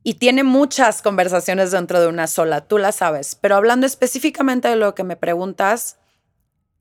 y 0.03 0.15
tiene 0.15 0.43
muchas 0.43 1.03
conversaciones 1.03 1.71
dentro 1.71 2.01
de 2.01 2.09
una 2.09 2.27
sola, 2.27 2.67
tú 2.67 2.79
la 2.79 2.91
sabes, 2.91 3.37
pero 3.37 3.55
hablando 3.55 3.87
específicamente 3.87 4.67
de 4.67 4.75
lo 4.75 4.93
que 4.97 5.05
me 5.05 5.15
preguntas, 5.15 5.99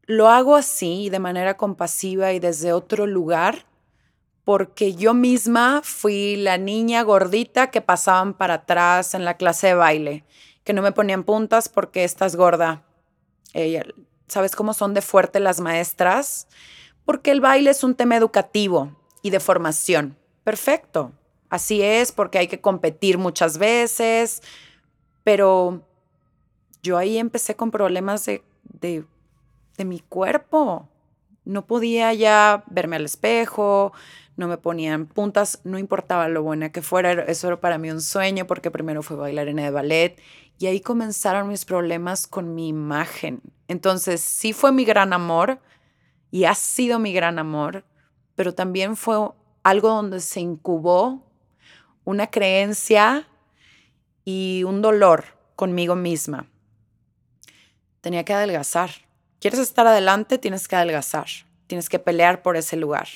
lo 0.07 0.29
hago 0.29 0.55
así, 0.55 1.11
de 1.11 1.19
manera 1.19 1.55
compasiva 1.55 2.33
y 2.33 2.39
desde 2.39 2.73
otro 2.73 3.05
lugar, 3.05 3.67
porque 4.45 4.95
yo 4.95 5.13
misma 5.13 5.81
fui 5.83 6.35
la 6.37 6.57
niña 6.57 7.03
gordita 7.03 7.69
que 7.69 7.81
pasaban 7.81 8.33
para 8.33 8.55
atrás 8.55 9.13
en 9.13 9.25
la 9.25 9.37
clase 9.37 9.67
de 9.67 9.75
baile, 9.75 10.25
que 10.63 10.73
no 10.73 10.81
me 10.81 10.91
ponían 10.91 11.23
puntas 11.23 11.69
porque 11.69 12.03
estás 12.03 12.35
gorda. 12.35 12.81
¿Sabes 14.27 14.55
cómo 14.55 14.73
son 14.73 14.95
de 14.95 15.03
fuerte 15.03 15.39
las 15.39 15.59
maestras? 15.59 16.47
Porque 17.05 17.31
el 17.31 17.41
baile 17.41 17.69
es 17.69 17.83
un 17.83 17.95
tema 17.95 18.15
educativo 18.15 18.95
y 19.21 19.29
de 19.29 19.39
formación. 19.39 20.17
Perfecto. 20.43 21.11
Así 21.49 21.81
es, 21.81 22.11
porque 22.11 22.39
hay 22.39 22.47
que 22.47 22.61
competir 22.61 23.17
muchas 23.17 23.57
veces, 23.57 24.41
pero 25.23 25.83
yo 26.81 26.97
ahí 26.97 27.17
empecé 27.17 27.55
con 27.55 27.69
problemas 27.69 28.25
de, 28.25 28.43
de, 28.63 29.05
de 29.77 29.85
mi 29.85 29.99
cuerpo. 29.99 30.89
No 31.45 31.67
podía 31.67 32.13
ya 32.13 32.63
verme 32.67 32.95
al 32.95 33.05
espejo, 33.05 33.93
no 34.35 34.47
me 34.47 34.57
ponían 34.57 35.05
puntas, 35.05 35.59
no 35.63 35.77
importaba 35.77 36.27
lo 36.27 36.41
buena 36.41 36.71
que 36.71 36.81
fuera, 36.81 37.11
eso 37.11 37.47
era 37.47 37.59
para 37.59 37.77
mí 37.77 37.91
un 37.91 38.01
sueño 38.01 38.47
porque 38.47 38.71
primero 38.71 39.03
fui 39.03 39.15
bailarina 39.15 39.63
de 39.63 39.69
ballet 39.69 40.21
y 40.57 40.65
ahí 40.67 40.81
comenzaron 40.81 41.47
mis 41.47 41.65
problemas 41.65 42.27
con 42.27 42.55
mi 42.55 42.67
imagen. 42.67 43.41
Entonces 43.67 44.21
sí 44.21 44.53
fue 44.53 44.71
mi 44.71 44.85
gran 44.85 45.13
amor 45.13 45.59
y 46.33 46.45
ha 46.45 46.55
sido 46.55 46.97
mi 46.97 47.13
gran 47.13 47.37
amor, 47.37 47.85
pero 48.33 48.55
también 48.55 48.95
fue 48.95 49.17
algo 49.61 49.89
donde 49.89 50.19
se 50.19 50.39
incubó 50.39 51.31
una 52.05 52.31
creencia 52.31 53.27
y 54.25 54.63
un 54.63 54.81
dolor 54.81 55.25
conmigo 55.55 55.95
misma. 55.95 56.49
Tenía 58.01 58.25
que 58.25 58.33
adelgazar. 58.33 58.89
¿Quieres 59.39 59.59
estar 59.59 59.85
adelante? 59.85 60.39
Tienes 60.39 60.67
que 60.67 60.75
adelgazar. 60.75 61.27
Tienes 61.67 61.87
que 61.87 61.99
pelear 61.99 62.41
por 62.41 62.57
ese 62.57 62.77
lugar. 62.77 63.07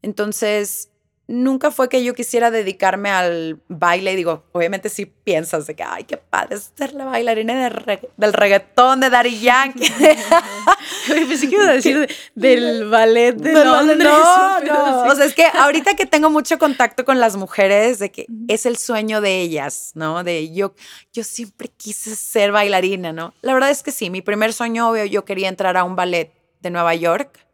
Entonces, 0.00 0.92
nunca 1.28 1.70
fue 1.70 1.90
que 1.90 2.02
yo 2.02 2.14
quisiera 2.14 2.50
dedicarme 2.50 3.10
al 3.10 3.60
baile. 3.68 4.14
Y 4.14 4.16
digo, 4.16 4.44
obviamente 4.52 4.88
sí 4.88 5.06
piensas 5.06 5.66
de 5.66 5.76
que, 5.76 5.84
ay, 5.84 6.04
qué 6.04 6.16
padre 6.16 6.56
ser 6.76 6.94
la 6.94 7.04
bailarina 7.04 7.70
del 8.16 8.32
reggaetón 8.32 9.00
de 9.00 9.10
Daddy 9.10 9.38
Yankee. 9.38 9.92
Pensé 11.06 11.48
que 11.48 11.54
iba 11.54 11.64
a 11.68 11.74
decir 11.74 12.08
del 12.34 12.88
ballet 12.88 13.36
de 13.36 13.52
no, 13.52 13.82
No, 13.82 14.60
no. 14.60 15.02
O 15.08 15.14
sea, 15.14 15.26
es 15.26 15.34
que 15.34 15.44
ahorita 15.44 15.94
que 15.94 16.06
tengo 16.06 16.30
mucho 16.30 16.58
contacto 16.58 17.04
con 17.04 17.20
las 17.20 17.36
mujeres, 17.36 17.98
de 17.98 18.10
que 18.10 18.26
es 18.48 18.66
el 18.66 18.78
sueño 18.78 19.20
de 19.20 19.40
ellas, 19.40 19.92
¿no? 19.94 20.24
De 20.24 20.52
yo, 20.52 20.74
yo 21.12 21.24
siempre 21.24 21.68
quise 21.68 22.16
ser 22.16 22.52
bailarina, 22.52 23.12
¿no? 23.12 23.34
La 23.42 23.52
verdad 23.52 23.70
es 23.70 23.82
que 23.82 23.92
sí, 23.92 24.08
mi 24.10 24.22
primer 24.22 24.52
sueño, 24.52 24.90
obvio, 24.90 25.04
yo 25.04 25.24
quería 25.24 25.48
entrar 25.48 25.76
a 25.76 25.84
un 25.84 25.94
ballet 25.94 26.32
de 26.60 26.70
Nueva 26.70 26.94
York. 26.94 27.46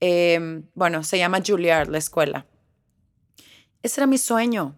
Em, 0.00 0.64
bueno, 0.74 1.02
se 1.02 1.18
llama 1.18 1.40
Juilliard, 1.44 1.88
la 1.88 1.98
escuela 1.98 2.46
ese 3.82 4.00
era 4.00 4.06
mi 4.06 4.18
sueño. 4.18 4.74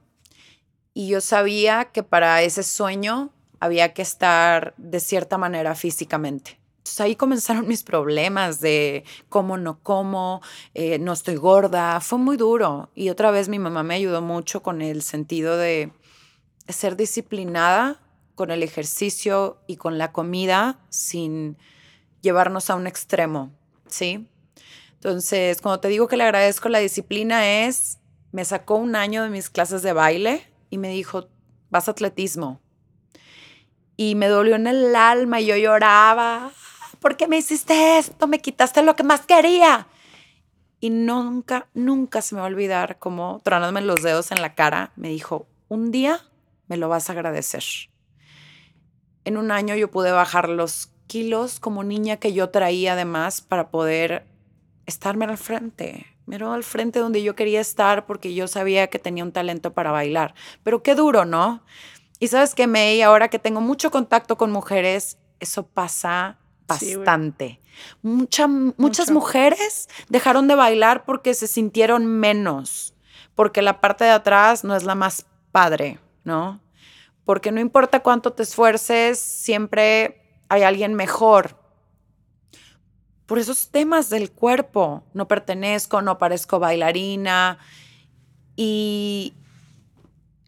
Y 0.93 1.09
yo 1.09 1.21
sabía 1.21 1.87
que 1.87 2.03
para 2.03 2.43
ese 2.43 2.63
sueño 2.63 3.31
había 3.61 3.95
que 3.95 4.03
estar 4.03 4.75
de 4.77 5.01
cierta 5.01 5.39
manera 5.39 5.75
físicamente. 5.75 6.59
Entonces 6.79 7.01
ahí 7.01 7.17
comenzaron 7.17 7.67
mis 7.67 7.83
problemas 7.83 8.61
de 8.61 9.05
cómo 9.29 9.57
no 9.57 9.81
como, 9.83 10.43
eh, 10.75 10.99
no 10.99 11.13
estoy 11.13 11.37
gorda. 11.37 12.01
Fue 12.01 12.19
muy 12.19 12.37
duro. 12.37 12.91
Y 12.95 13.09
otra 13.09 13.31
vez 13.31 13.49
mi 13.49 13.59
mamá 13.59 13.83
me 13.83 13.95
ayudó 13.95 14.21
mucho 14.23 14.63
con 14.63 14.83
el 14.83 15.03
sentido 15.03 15.57
de 15.57 15.93
ser 16.69 16.97
disciplinada 16.97 18.01
con 18.35 18.51
el 18.51 18.63
ejercicio 18.63 19.59
y 19.67 19.77
con 19.77 19.99
la 19.99 20.13
comida 20.13 20.79
sin 20.89 21.57
llevarnos 22.21 22.71
a 22.71 22.75
un 22.75 22.87
extremo, 22.87 23.53
¿sí? 23.87 24.27
Entonces, 24.95 25.61
cuando 25.61 25.81
te 25.81 25.89
digo 25.89 26.09
que 26.09 26.17
le 26.17 26.25
agradezco 26.25 26.69
la 26.69 26.79
disciplina 26.79 27.65
es 27.65 27.99
me 28.35 28.45
sacó 28.45 28.75
un 28.75 28.97
año 28.97 29.23
de 29.23 29.31
mis 29.31 29.49
clases 29.49 29.83
de 29.83 29.93
baile 29.93 30.45
y 30.69 30.79
me 30.79 30.89
dijo, 30.89 31.29
vas 31.71 31.87
a 31.87 31.93
atletismo. 31.93 32.61
Y 33.97 34.17
me 34.17 34.27
dolió 34.27 34.57
en 34.57 34.67
el 34.67 34.97
alma 34.97 35.41
y 35.41 35.47
yo 35.47 35.57
lloraba, 35.57 36.51
¿por 36.99 37.17
qué 37.17 37.29
me 37.29 37.39
hiciste 37.39 37.97
esto? 37.97 38.27
Me 38.27 38.41
quitaste 38.41 38.83
lo 38.83 38.97
que 38.97 39.05
más 39.05 39.25
quería. 39.25 39.87
Y 40.81 40.91
nunca, 40.91 41.69
nunca 41.75 42.23
se 42.23 42.35
me 42.35 42.41
va 42.41 42.49
a 42.49 42.51
olvidar 42.51 42.99
cómo, 42.99 43.41
tronándome 43.45 43.83
los 43.83 44.03
dedos 44.03 44.33
en 44.33 44.43
la 44.43 44.57
cara, 44.57 44.91
me 44.97 45.11
dijo, 45.11 45.47
un 45.69 45.93
día 45.93 46.21
me 46.67 46.77
lo 46.77 46.89
vas 46.89 47.09
a 47.09 47.13
agradecer. 47.13 47.63
En 49.25 49.37
un 49.37 49.53
año 49.53 49.77
yo 49.77 49.93
pude 49.93 50.11
bajar 50.11 50.49
los 50.49 50.91
kilos 51.07 51.61
como 51.61 51.85
niña 51.85 52.17
que 52.17 52.33
yo 52.33 52.51
traía 52.51 52.95
además 52.95 53.43
para 53.43 53.71
poder 53.71 54.27
estarme 54.87 55.25
al 55.25 55.39
frente, 55.39 56.14
Miró 56.27 56.53
al 56.53 56.65
frente 56.65 56.99
donde 56.99 57.23
yo 57.23 57.35
quería 57.35 57.61
estar 57.61 58.07
porque 58.07 58.35
yo 58.35 58.49
sabía 58.49 58.87
que 58.87 58.99
tenía 58.99 59.25
un 59.25 59.33
talento 59.33 59.75
para 59.75 59.91
bailar. 59.91 60.35
Pero 60.63 60.83
qué 60.83 60.95
duro, 60.95 61.25
¿no? 61.25 61.63
Y 62.19 62.29
sabes 62.29 62.55
que, 62.55 62.67
May, 62.67 63.03
ahora 63.03 63.29
que 63.29 63.39
tengo 63.39 63.61
mucho 63.61 63.91
contacto 63.91 64.37
con 64.37 64.51
mujeres, 64.51 65.19
eso 65.41 65.67
pasa 65.67 66.39
bastante. 66.67 67.61
muchas 68.03 69.11
mujeres 69.11 69.89
dejaron 70.09 70.49
de 70.49 70.55
bailar 70.55 71.05
porque 71.05 71.35
se 71.35 71.47
sintieron 71.47 72.07
menos, 72.07 72.95
porque 73.35 73.61
la 73.61 73.81
parte 73.81 74.05
de 74.05 74.11
atrás 74.11 74.65
no 74.65 74.75
es 74.77 74.85
la 74.85 74.95
más 74.95 75.27
padre, 75.53 75.99
¿no? 76.25 76.61
Porque 77.25 77.53
no 77.53 77.61
importa 77.61 78.01
cuánto 78.01 78.33
te 78.33 78.43
esfuerces, 78.43 79.19
siempre 79.19 80.23
hay 80.49 80.63
alguien 80.63 80.95
mejor. 80.95 81.64
Por 83.27 83.39
esos 83.39 83.71
temas 83.71 84.11
del 84.11 84.31
cuerpo, 84.31 85.05
no 85.15 85.29
pertenezco, 85.29 86.03
no 86.03 86.19
parezco 86.19 86.59
bailarina. 86.59 87.59
Y 88.57 89.35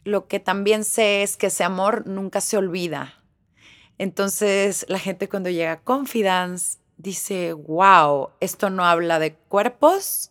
lo 0.04 0.28
que 0.28 0.40
también 0.40 0.84
sé 0.84 1.22
es 1.22 1.36
que 1.36 1.46
ese 1.46 1.64
amor 1.64 2.06
nunca 2.06 2.40
se 2.40 2.56
olvida. 2.56 3.14
Entonces 3.98 4.84
la 4.88 4.98
gente 4.98 5.28
cuando 5.28 5.50
llega 5.50 5.72
a 5.72 5.80
Confidence 5.80 6.78
dice, 6.98 7.52
wow, 7.52 8.30
esto 8.40 8.70
no 8.70 8.84
habla 8.84 9.18
de 9.18 9.34
cuerpos, 9.34 10.30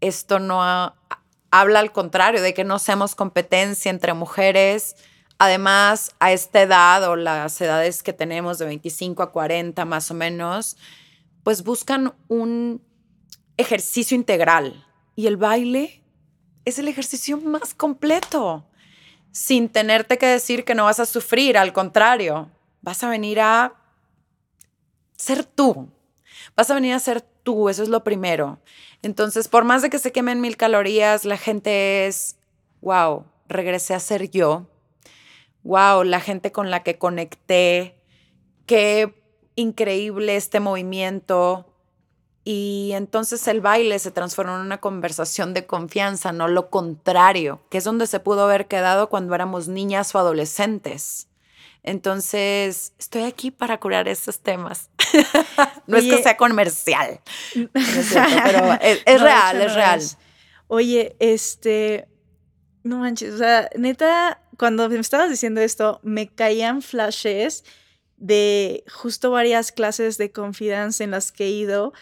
esto 0.00 0.38
no 0.38 0.62
habla 1.50 1.80
al 1.80 1.92
contrario, 1.92 2.42
de 2.42 2.54
que 2.54 2.64
no 2.64 2.78
seamos 2.78 3.14
competencia 3.14 3.90
entre 3.90 4.12
mujeres. 4.12 4.96
Además, 5.38 6.14
a 6.18 6.32
esta 6.32 6.62
edad 6.62 7.08
o 7.08 7.16
las 7.16 7.60
edades 7.60 8.02
que 8.02 8.12
tenemos 8.12 8.58
de 8.58 8.66
25 8.66 9.22
a 9.22 9.32
40 9.32 9.84
más 9.84 10.10
o 10.10 10.14
menos, 10.14 10.76
pues 11.42 11.62
buscan 11.62 12.14
un 12.28 12.82
ejercicio 13.56 14.16
integral. 14.16 14.86
Y 15.16 15.26
el 15.26 15.36
baile 15.36 16.02
es 16.64 16.78
el 16.78 16.88
ejercicio 16.88 17.38
más 17.38 17.74
completo, 17.74 18.66
sin 19.32 19.68
tenerte 19.68 20.18
que 20.18 20.26
decir 20.26 20.64
que 20.64 20.74
no 20.74 20.84
vas 20.84 21.00
a 21.00 21.06
sufrir, 21.06 21.58
al 21.58 21.72
contrario, 21.72 22.50
vas 22.82 23.02
a 23.02 23.08
venir 23.08 23.40
a 23.40 23.74
ser 25.16 25.44
tú. 25.44 25.90
Vas 26.56 26.70
a 26.70 26.74
venir 26.74 26.94
a 26.94 26.98
ser 26.98 27.20
tú, 27.20 27.68
eso 27.68 27.82
es 27.82 27.88
lo 27.88 28.04
primero. 28.04 28.60
Entonces, 29.02 29.48
por 29.48 29.64
más 29.64 29.82
de 29.82 29.90
que 29.90 29.98
se 29.98 30.12
quemen 30.12 30.40
mil 30.40 30.56
calorías, 30.56 31.24
la 31.24 31.36
gente 31.36 32.06
es, 32.06 32.36
wow, 32.80 33.24
regresé 33.48 33.94
a 33.94 34.00
ser 34.00 34.30
yo. 34.30 34.66
Wow, 35.62 36.04
la 36.04 36.20
gente 36.20 36.52
con 36.52 36.70
la 36.70 36.82
que 36.82 36.98
conecté. 36.98 37.96
Qué 38.66 39.17
increíble 39.58 40.36
este 40.36 40.60
movimiento. 40.60 41.66
Y 42.44 42.92
entonces 42.94 43.46
el 43.48 43.60
baile 43.60 43.98
se 43.98 44.10
transformó 44.10 44.54
en 44.54 44.62
una 44.62 44.78
conversación 44.78 45.52
de 45.52 45.66
confianza, 45.66 46.32
no 46.32 46.48
lo 46.48 46.70
contrario, 46.70 47.60
que 47.68 47.78
es 47.78 47.84
donde 47.84 48.06
se 48.06 48.20
pudo 48.20 48.44
haber 48.44 48.68
quedado 48.68 49.10
cuando 49.10 49.34
éramos 49.34 49.68
niñas 49.68 50.14
o 50.14 50.18
adolescentes. 50.18 51.28
Entonces, 51.82 52.92
estoy 52.98 53.24
aquí 53.24 53.50
para 53.50 53.78
curar 53.78 54.08
estos 54.08 54.40
temas. 54.40 54.90
no 55.86 55.96
es 55.96 56.04
que 56.04 56.22
sea 56.22 56.36
comercial, 56.36 57.20
pero 57.52 57.70
es, 58.80 59.20
real, 59.20 59.60
es 59.60 59.74
real. 59.74 60.00
Oye, 60.68 61.16
este, 61.18 62.08
no 62.82 62.98
manches, 62.98 63.34
o 63.34 63.38
sea, 63.38 63.68
neta, 63.76 64.40
cuando 64.58 64.88
me 64.88 64.98
estabas 64.98 65.30
diciendo 65.30 65.60
esto, 65.60 66.00
me 66.02 66.28
caían 66.28 66.82
flashes 66.82 67.64
de 68.18 68.84
justo 68.92 69.30
varias 69.30 69.72
clases 69.72 70.18
de 70.18 70.30
confianza 70.30 71.04
en 71.04 71.12
las 71.12 71.32
que 71.32 71.46
he 71.46 71.50
ido, 71.50 71.92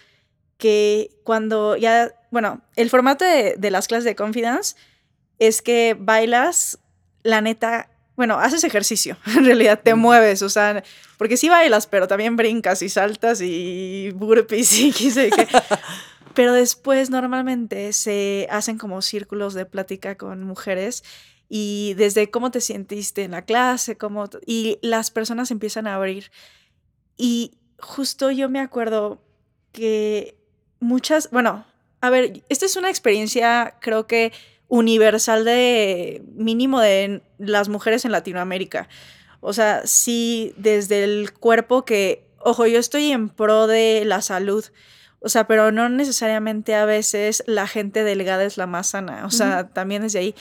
que 0.59 1.11
cuando 1.24 1.76
ya, 1.76 2.12
bueno, 2.31 2.62
el 2.76 2.90
formato 2.90 3.24
de, 3.24 3.55
de 3.57 3.70
las 3.70 3.87
clases 3.87 4.05
de 4.05 4.16
confidence 4.16 4.76
es 5.38 5.62
que 5.62 5.96
bailas, 5.98 6.79
la 7.22 7.40
neta, 7.40 7.90
bueno, 8.16 8.38
haces 8.38 8.64
ejercicio, 8.64 9.16
en 9.26 9.44
realidad 9.44 9.81
te 9.83 9.94
mueves, 9.94 10.42
o 10.42 10.48
sea, 10.48 10.83
porque 11.18 11.37
sí 11.37 11.48
bailas, 11.48 11.87
pero 11.87 12.09
también 12.09 12.37
brincas 12.37 12.83
y 12.83 12.88
saltas 12.88 13.40
y 13.42 14.11
burpees 14.14 14.79
y 14.79 14.92
qué 14.96 15.11
sé 15.11 15.31
qué. 15.31 15.46
Pero 16.35 16.52
después 16.52 17.09
normalmente 17.09 17.94
se 17.94 18.46
hacen 18.50 18.76
como 18.76 19.00
círculos 19.00 19.55
de 19.55 19.64
plática 19.64 20.16
con 20.16 20.44
mujeres 20.44 21.02
y 21.48 21.94
desde 21.94 22.30
cómo 22.30 22.50
te 22.50 22.61
sentiste 22.61 23.24
en 23.24 23.32
la 23.32 23.42
clase, 23.42 23.96
cómo 23.96 24.28
y 24.46 24.78
las 24.82 25.11
personas 25.11 25.50
empiezan 25.50 25.87
a 25.87 25.94
abrir. 25.94 26.30
Y 27.16 27.59
justo 27.78 28.30
yo 28.30 28.48
me 28.48 28.61
acuerdo 28.61 29.22
que 29.72 30.37
muchas, 30.80 31.30
bueno, 31.30 31.64
a 32.00 32.11
ver, 32.11 32.44
esta 32.48 32.66
es 32.66 32.76
una 32.76 32.90
experiencia 32.90 33.76
creo 33.80 34.06
que 34.06 34.32
universal 34.68 35.44
de 35.44 36.22
mínimo 36.35 36.80
de 36.80 37.22
las 37.38 37.68
mujeres 37.68 38.04
en 38.04 38.12
Latinoamérica. 38.12 38.88
O 39.40 39.52
sea, 39.52 39.87
sí, 39.87 40.54
desde 40.56 41.04
el 41.04 41.32
cuerpo 41.32 41.85
que, 41.85 42.26
ojo, 42.38 42.66
yo 42.66 42.78
estoy 42.78 43.12
en 43.12 43.28
pro 43.28 43.66
de 43.66 44.04
la 44.04 44.22
salud, 44.22 44.64
o 45.20 45.28
sea, 45.28 45.46
pero 45.46 45.72
no 45.72 45.88
necesariamente 45.88 46.74
a 46.74 46.85
veces 46.85 47.42
la 47.46 47.66
gente 47.66 48.02
delgada 48.02 48.44
es 48.44 48.56
la 48.56 48.66
más 48.66 48.88
sana, 48.88 49.24
o 49.24 49.30
sea, 49.30 49.68
también 49.68 50.02
desde 50.02 50.18
ahí. 50.18 50.35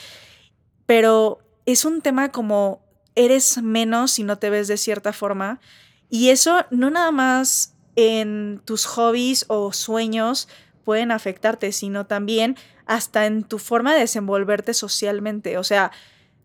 Pero 0.86 1.40
es 1.66 1.84
un 1.84 2.00
tema 2.00 2.30
como 2.30 2.80
eres 3.14 3.62
menos 3.62 4.12
si 4.12 4.22
no 4.22 4.38
te 4.38 4.50
ves 4.50 4.68
de 4.68 4.76
cierta 4.76 5.12
forma. 5.12 5.60
Y 6.08 6.30
eso 6.30 6.64
no 6.70 6.90
nada 6.90 7.10
más 7.10 7.74
en 7.96 8.60
tus 8.64 8.86
hobbies 8.86 9.44
o 9.48 9.72
sueños 9.72 10.48
pueden 10.84 11.10
afectarte, 11.10 11.72
sino 11.72 12.06
también 12.06 12.56
hasta 12.84 13.26
en 13.26 13.42
tu 13.42 13.58
forma 13.58 13.94
de 13.94 14.00
desenvolverte 14.00 14.74
socialmente. 14.74 15.58
O 15.58 15.64
sea, 15.64 15.90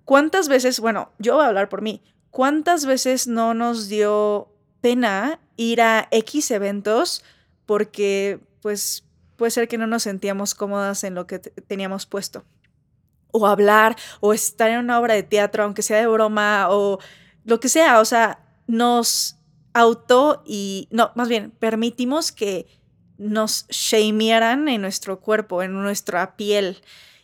¿cuántas 0.06 0.48
veces, 0.48 0.80
bueno, 0.80 1.12
yo 1.20 1.36
voy 1.36 1.46
a 1.46 1.50
hablar 1.50 1.70
por 1.70 1.84
mí, 1.84 2.02
cuántas 2.32 2.86
veces 2.86 3.28
no 3.28 3.54
nos 3.54 3.88
dio 3.88 4.48
pena 4.82 5.40
ir 5.58 5.82
a 5.82 6.08
X 6.10 6.50
eventos 6.50 7.24
porque 7.68 8.40
pues 8.62 9.04
puede 9.36 9.52
ser 9.52 9.68
que 9.68 9.78
no 9.78 9.86
nos 9.86 10.04
sentíamos 10.04 10.56
cómodas 10.56 11.04
en 11.04 11.14
lo 11.14 11.28
que 11.28 11.38
teníamos 11.40 12.08
puesto? 12.08 12.44
O 13.32 13.48
hablar, 13.48 13.96
o 14.20 14.34
estar 14.34 14.70
en 14.70 14.80
una 14.80 15.00
obra 15.00 15.14
de 15.14 15.24
teatro, 15.24 15.64
aunque 15.64 15.82
sea 15.82 15.98
de 15.98 16.08
broma, 16.08 16.68
o 16.70 17.00
lo 17.44 17.60
que 17.60 17.70
sea, 17.70 18.00
o 18.00 18.06
sea, 18.06 18.40
nos 18.68 19.38
auto 19.74 20.44
y, 20.46 20.88
no, 20.92 21.12
más 21.16 21.30
bien, 21.30 21.52
permitimos 21.52 22.32
que 22.32 22.68
nos 23.18 23.68
shamearan 23.70 24.68
en 24.68 24.82
nuestro 24.82 25.20
cuerpo, 25.20 25.64
en 25.64 25.74
nuestra 25.74 26.36
piel. 26.36 26.82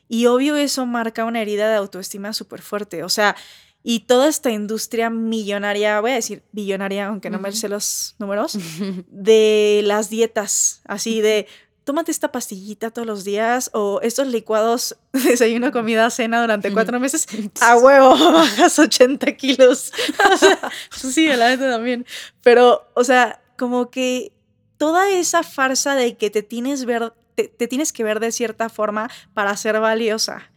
Y 0.07 0.27
obvio 0.27 0.55
eso 0.55 0.85
marca 0.85 1.25
una 1.25 1.41
herida 1.41 1.69
de 1.69 1.75
autoestima 1.75 2.33
súper 2.33 2.61
fuerte. 2.61 3.03
O 3.03 3.09
sea, 3.09 3.35
y 3.83 4.01
toda 4.01 4.27
esta 4.27 4.51
industria 4.51 5.09
millonaria, 5.09 5.99
voy 6.01 6.11
a 6.11 6.15
decir 6.15 6.43
billonaria, 6.51 7.07
aunque 7.07 7.29
no 7.29 7.39
me 7.39 7.51
sé 7.51 7.69
los 7.69 8.15
números, 8.19 8.57
de 9.07 9.81
las 9.85 10.09
dietas, 10.09 10.81
así 10.85 11.21
de 11.21 11.47
tómate 11.87 12.11
esta 12.11 12.33
pastillita 12.33 12.91
todos 12.91 13.07
los 13.07 13.23
días 13.23 13.71
o 13.73 14.01
estos 14.03 14.27
licuados, 14.27 14.97
desayuno, 15.13 15.71
comida, 15.71 16.09
cena 16.09 16.41
durante 16.41 16.73
cuatro 16.73 16.99
meses, 16.99 17.25
a 17.61 17.77
huevo, 17.77 18.09
bajas 18.33 18.77
80 18.77 19.25
kilos. 19.37 19.93
o 20.33 20.37
sea, 20.37 20.59
sí, 20.91 21.27
la 21.27 21.47
neta 21.47 21.71
también. 21.71 22.05
Pero, 22.43 22.91
o 22.93 23.05
sea, 23.05 23.41
como 23.57 23.89
que 23.89 24.33
toda 24.77 25.09
esa 25.09 25.43
farsa 25.43 25.95
de 25.95 26.17
que 26.17 26.29
te 26.29 26.43
tienes, 26.43 26.83
ver, 26.83 27.13
te, 27.35 27.47
tienes 27.69 27.93
que 27.93 28.03
ver 28.03 28.19
de 28.19 28.33
cierta 28.33 28.67
forma 28.67 29.09
para 29.33 29.55
ser 29.55 29.79
valiosa. 29.79 30.51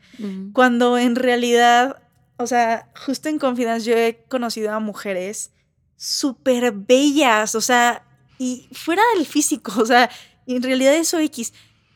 Cuando 0.52 0.98
en 0.98 1.16
realidad, 1.16 2.02
o 2.36 2.46
sea, 2.46 2.90
justo 3.06 3.30
en 3.30 3.38
confianza 3.38 3.86
yo 3.86 3.94
he 3.94 4.22
conocido 4.28 4.70
a 4.72 4.78
mujeres 4.78 5.52
súper 5.96 6.72
bellas, 6.72 7.54
o 7.54 7.62
sea, 7.62 8.04
y 8.36 8.68
fuera 8.72 9.02
del 9.14 9.24
físico, 9.24 9.72
o 9.80 9.86
sea, 9.86 10.10
en 10.56 10.62
realidad 10.62 10.94
eso 10.94 11.18
X, 11.18 11.52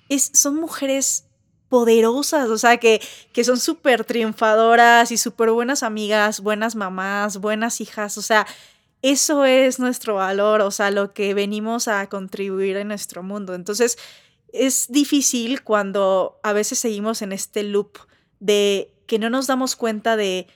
es, 0.09 0.31
son 0.35 0.57
mujeres 0.57 1.25
poderosas, 1.69 2.51
o 2.51 2.59
sea, 2.59 2.77
que, 2.77 3.01
que 3.33 3.43
son 3.43 3.59
súper 3.59 4.05
triunfadoras 4.05 5.11
y 5.11 5.17
súper 5.17 5.51
buenas 5.51 5.83
amigas, 5.83 6.41
buenas 6.41 6.77
mamás, 6.77 7.39
buenas 7.39 7.81
hijas, 7.81 8.17
o 8.19 8.23
sea, 8.23 8.47
eso 9.03 9.45
es 9.45 9.79
nuestro 9.79 10.15
valor, 10.15 10.61
o 10.63 10.71
sea, 10.71 10.91
lo 10.91 11.13
que 11.13 11.35
venimos 11.35 11.89
a 11.89 12.09
contribuir 12.09 12.77
en 12.77 12.89
nuestro 12.89 13.23
mundo. 13.23 13.55
Entonces, 13.55 13.99
es 14.53 14.87
difícil 14.89 15.63
cuando 15.63 16.39
a 16.43 16.53
veces 16.53 16.79
seguimos 16.79 17.21
en 17.21 17.33
este 17.33 17.65
loop 17.65 17.99
de 18.41 18.95
que 19.07 19.19
no 19.19 19.29
nos 19.29 19.47
damos 19.47 19.77
cuenta 19.77 20.17
de 20.17 20.47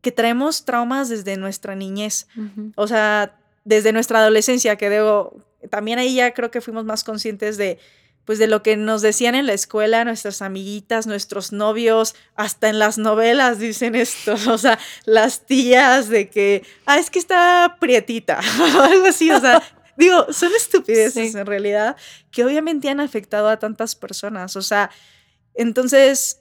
que 0.00 0.10
traemos 0.12 0.64
traumas 0.64 1.08
desde 1.08 1.36
nuestra 1.36 1.76
niñez, 1.76 2.26
o 2.74 2.86
sea, 2.86 3.38
desde 3.64 3.92
nuestra 3.92 4.18
adolescencia, 4.18 4.76
que 4.76 4.90
debo, 4.90 5.44
también 5.70 5.98
ahí 5.98 6.16
ya 6.16 6.34
creo 6.34 6.50
que 6.50 6.60
fuimos 6.60 6.84
más 6.84 7.04
conscientes 7.04 7.56
de, 7.56 7.78
pues 8.24 8.38
de 8.38 8.46
lo 8.46 8.62
que 8.62 8.76
nos 8.76 9.02
decían 9.02 9.34
en 9.34 9.46
la 9.46 9.52
escuela, 9.52 10.04
nuestras 10.04 10.42
amiguitas, 10.42 11.06
nuestros 11.06 11.52
novios, 11.52 12.14
hasta 12.34 12.68
en 12.68 12.78
las 12.78 12.98
novelas 12.98 13.58
dicen 13.58 13.94
esto, 13.94 14.34
o 14.50 14.58
sea, 14.58 14.78
las 15.04 15.44
tías 15.46 16.08
de 16.08 16.30
que, 16.30 16.64
ah, 16.86 16.98
es 16.98 17.10
que 17.10 17.18
está 17.18 17.76
prietita, 17.80 18.40
o 18.78 18.80
algo 18.80 19.06
así, 19.06 19.30
o 19.30 19.40
sea, 19.40 19.62
digo, 19.96 20.32
son 20.32 20.52
estupideces 20.54 21.34
en 21.34 21.46
realidad 21.46 21.96
que 22.30 22.44
obviamente 22.44 22.88
han 22.88 23.00
afectado 23.00 23.48
a 23.48 23.58
tantas 23.58 23.94
personas, 23.94 24.56
o 24.56 24.62
sea, 24.62 24.90
entonces 25.54 26.40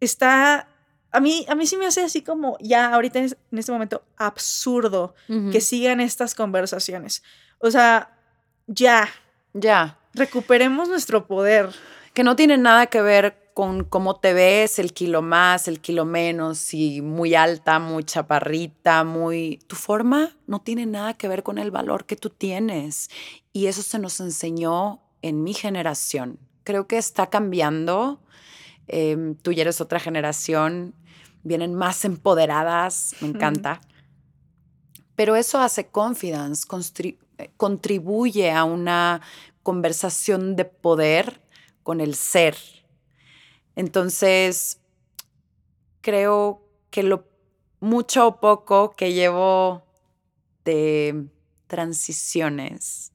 está, 0.00 0.68
a 1.10 1.20
mí, 1.20 1.46
a 1.48 1.54
mí 1.54 1.66
sí 1.66 1.76
me 1.76 1.86
hace 1.86 2.02
así 2.02 2.22
como 2.22 2.58
ya 2.60 2.92
ahorita 2.92 3.18
en 3.18 3.36
este 3.52 3.72
momento 3.72 4.04
absurdo 4.16 5.14
que 5.50 5.60
sigan 5.60 6.00
estas 6.00 6.34
conversaciones, 6.34 7.22
o 7.58 7.70
sea, 7.70 8.21
ya. 8.66 9.08
Ya. 9.54 9.98
Recuperemos 10.14 10.88
nuestro 10.88 11.26
poder. 11.26 11.70
Que 12.14 12.24
no 12.24 12.36
tiene 12.36 12.58
nada 12.58 12.86
que 12.86 13.00
ver 13.00 13.42
con 13.54 13.84
cómo 13.84 14.16
te 14.16 14.32
ves, 14.32 14.78
el 14.78 14.92
kilo 14.92 15.22
más, 15.22 15.68
el 15.68 15.80
kilo 15.80 16.04
menos, 16.04 16.58
si 16.58 17.02
muy 17.02 17.34
alta, 17.34 17.78
muy 17.78 18.04
chaparrita, 18.04 19.04
muy... 19.04 19.60
Tu 19.66 19.76
forma 19.76 20.36
no 20.46 20.60
tiene 20.60 20.86
nada 20.86 21.14
que 21.14 21.28
ver 21.28 21.42
con 21.42 21.58
el 21.58 21.70
valor 21.70 22.06
que 22.06 22.16
tú 22.16 22.30
tienes. 22.30 23.10
Y 23.52 23.66
eso 23.66 23.82
se 23.82 23.98
nos 23.98 24.20
enseñó 24.20 25.02
en 25.22 25.42
mi 25.42 25.54
generación. 25.54 26.38
Creo 26.64 26.86
que 26.86 26.98
está 26.98 27.28
cambiando. 27.28 28.22
Em, 28.88 29.34
tú 29.36 29.52
ya 29.52 29.62
eres 29.62 29.80
otra 29.80 30.00
generación, 30.00 30.94
vienen 31.42 31.74
más 31.74 32.04
empoderadas, 32.04 33.14
me 33.20 33.28
encanta. 33.28 33.80
Pero 35.14 35.36
eso 35.36 35.60
hace 35.60 35.86
confidence, 35.86 36.66
contribuye 37.56 38.50
a 38.50 38.64
una 38.64 39.20
conversación 39.62 40.56
de 40.56 40.64
poder 40.64 41.40
con 41.82 42.00
el 42.00 42.14
ser. 42.14 42.56
Entonces, 43.76 44.80
creo 46.00 46.62
que 46.90 47.02
lo 47.02 47.24
mucho 47.80 48.26
o 48.26 48.40
poco 48.40 48.92
que 48.92 49.12
llevo 49.12 49.82
de 50.64 51.26
transiciones, 51.66 53.12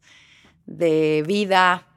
de 0.65 1.23
vida, 1.25 1.87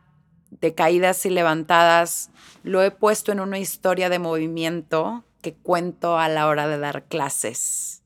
de 0.50 0.74
caídas 0.74 1.26
y 1.26 1.30
levantadas, 1.30 2.30
lo 2.62 2.82
he 2.82 2.90
puesto 2.90 3.32
en 3.32 3.40
una 3.40 3.58
historia 3.58 4.08
de 4.08 4.18
movimiento 4.18 5.24
que 5.40 5.54
cuento 5.54 6.18
a 6.18 6.28
la 6.28 6.46
hora 6.46 6.68
de 6.68 6.78
dar 6.78 7.04
clases. 7.04 8.02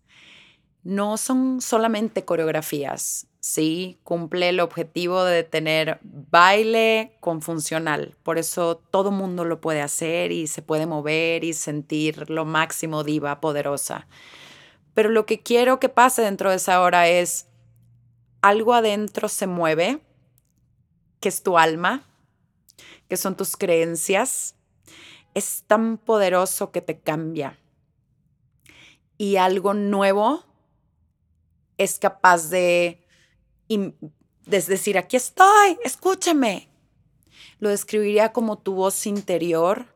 No 0.82 1.16
son 1.16 1.60
solamente 1.60 2.24
coreografías, 2.24 3.26
sí, 3.44 4.00
cumple 4.04 4.48
el 4.48 4.58
objetivo 4.58 5.22
de 5.22 5.44
tener 5.44 5.98
baile 6.02 7.18
con 7.20 7.42
funcional. 7.42 8.16
Por 8.22 8.38
eso 8.38 8.76
todo 8.90 9.10
mundo 9.10 9.44
lo 9.44 9.60
puede 9.60 9.82
hacer 9.82 10.32
y 10.32 10.46
se 10.46 10.62
puede 10.62 10.86
mover 10.86 11.44
y 11.44 11.52
sentir 11.52 12.30
lo 12.30 12.46
máximo 12.46 13.04
diva 13.04 13.42
poderosa. 13.42 14.06
Pero 14.94 15.10
lo 15.10 15.26
que 15.26 15.42
quiero 15.42 15.78
que 15.78 15.90
pase 15.90 16.22
dentro 16.22 16.48
de 16.48 16.56
esa 16.56 16.80
hora 16.80 17.06
es 17.06 17.48
algo 18.40 18.72
adentro 18.72 19.28
se 19.28 19.46
mueve, 19.46 20.00
que 21.20 21.28
es 21.28 21.42
tu 21.42 21.58
alma, 21.58 22.08
que 23.10 23.18
son 23.18 23.36
tus 23.36 23.58
creencias, 23.58 24.56
es 25.34 25.64
tan 25.66 25.98
poderoso 25.98 26.72
que 26.72 26.80
te 26.80 26.98
cambia. 26.98 27.58
Y 29.18 29.36
algo 29.36 29.74
nuevo 29.74 30.46
es 31.76 31.98
capaz 31.98 32.48
de, 32.48 33.03
decir, 34.46 34.98
aquí 34.98 35.16
estoy, 35.16 35.78
escúchame. 35.84 36.68
Lo 37.58 37.68
describiría 37.68 38.32
como 38.32 38.58
tu 38.58 38.74
voz 38.74 39.06
interior 39.06 39.86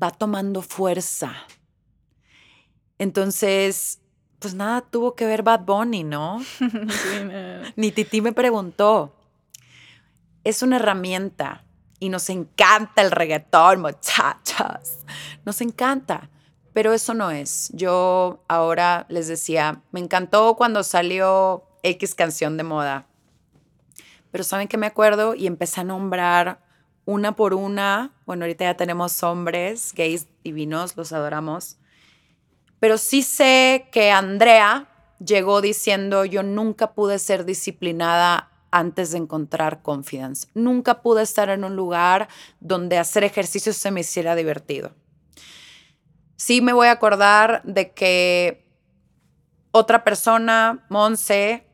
va 0.00 0.10
tomando 0.10 0.62
fuerza. 0.62 1.34
Entonces, 2.98 4.00
pues 4.38 4.54
nada 4.54 4.82
tuvo 4.82 5.14
que 5.14 5.26
ver 5.26 5.42
Bad 5.42 5.60
Bunny, 5.60 6.04
¿no? 6.04 6.44
Ni 7.76 7.92
Titi 7.92 8.20
me 8.20 8.32
preguntó. 8.32 9.14
Es 10.42 10.62
una 10.62 10.76
herramienta 10.76 11.64
y 11.98 12.08
nos 12.10 12.28
encanta 12.28 13.02
el 13.02 13.10
reggaetón, 13.10 13.80
muchachas. 13.80 14.98
Nos 15.44 15.60
encanta, 15.60 16.28
pero 16.74 16.92
eso 16.92 17.14
no 17.14 17.30
es. 17.30 17.70
Yo 17.72 18.44
ahora 18.48 19.06
les 19.08 19.28
decía, 19.28 19.80
me 19.92 20.00
encantó 20.00 20.54
cuando 20.56 20.82
salió 20.82 21.64
X 21.84 22.14
canción 22.16 22.56
de 22.56 22.64
moda. 22.64 23.06
Pero 24.32 24.42
¿saben 24.42 24.66
qué 24.66 24.76
me 24.76 24.86
acuerdo? 24.86 25.36
Y 25.36 25.46
empecé 25.46 25.82
a 25.82 25.84
nombrar 25.84 26.58
una 27.04 27.36
por 27.36 27.54
una. 27.54 28.12
Bueno, 28.26 28.44
ahorita 28.44 28.64
ya 28.64 28.76
tenemos 28.76 29.22
hombres, 29.22 29.92
gays 29.94 30.26
divinos, 30.42 30.96
los 30.96 31.12
adoramos. 31.12 31.76
Pero 32.80 32.98
sí 32.98 33.22
sé 33.22 33.88
que 33.92 34.10
Andrea 34.10 34.88
llegó 35.24 35.60
diciendo, 35.60 36.24
yo 36.24 36.42
nunca 36.42 36.94
pude 36.94 37.18
ser 37.18 37.44
disciplinada 37.44 38.50
antes 38.70 39.12
de 39.12 39.18
encontrar 39.18 39.82
confidence. 39.82 40.48
Nunca 40.54 41.00
pude 41.00 41.22
estar 41.22 41.48
en 41.48 41.62
un 41.62 41.76
lugar 41.76 42.28
donde 42.60 42.98
hacer 42.98 43.22
ejercicio 43.22 43.72
se 43.72 43.90
me 43.90 44.00
hiciera 44.00 44.34
divertido. 44.34 44.92
Sí 46.36 46.60
me 46.60 46.72
voy 46.72 46.88
a 46.88 46.92
acordar 46.92 47.62
de 47.62 47.92
que 47.92 48.64
otra 49.70 50.02
persona, 50.02 50.84
Monse, 50.88 51.66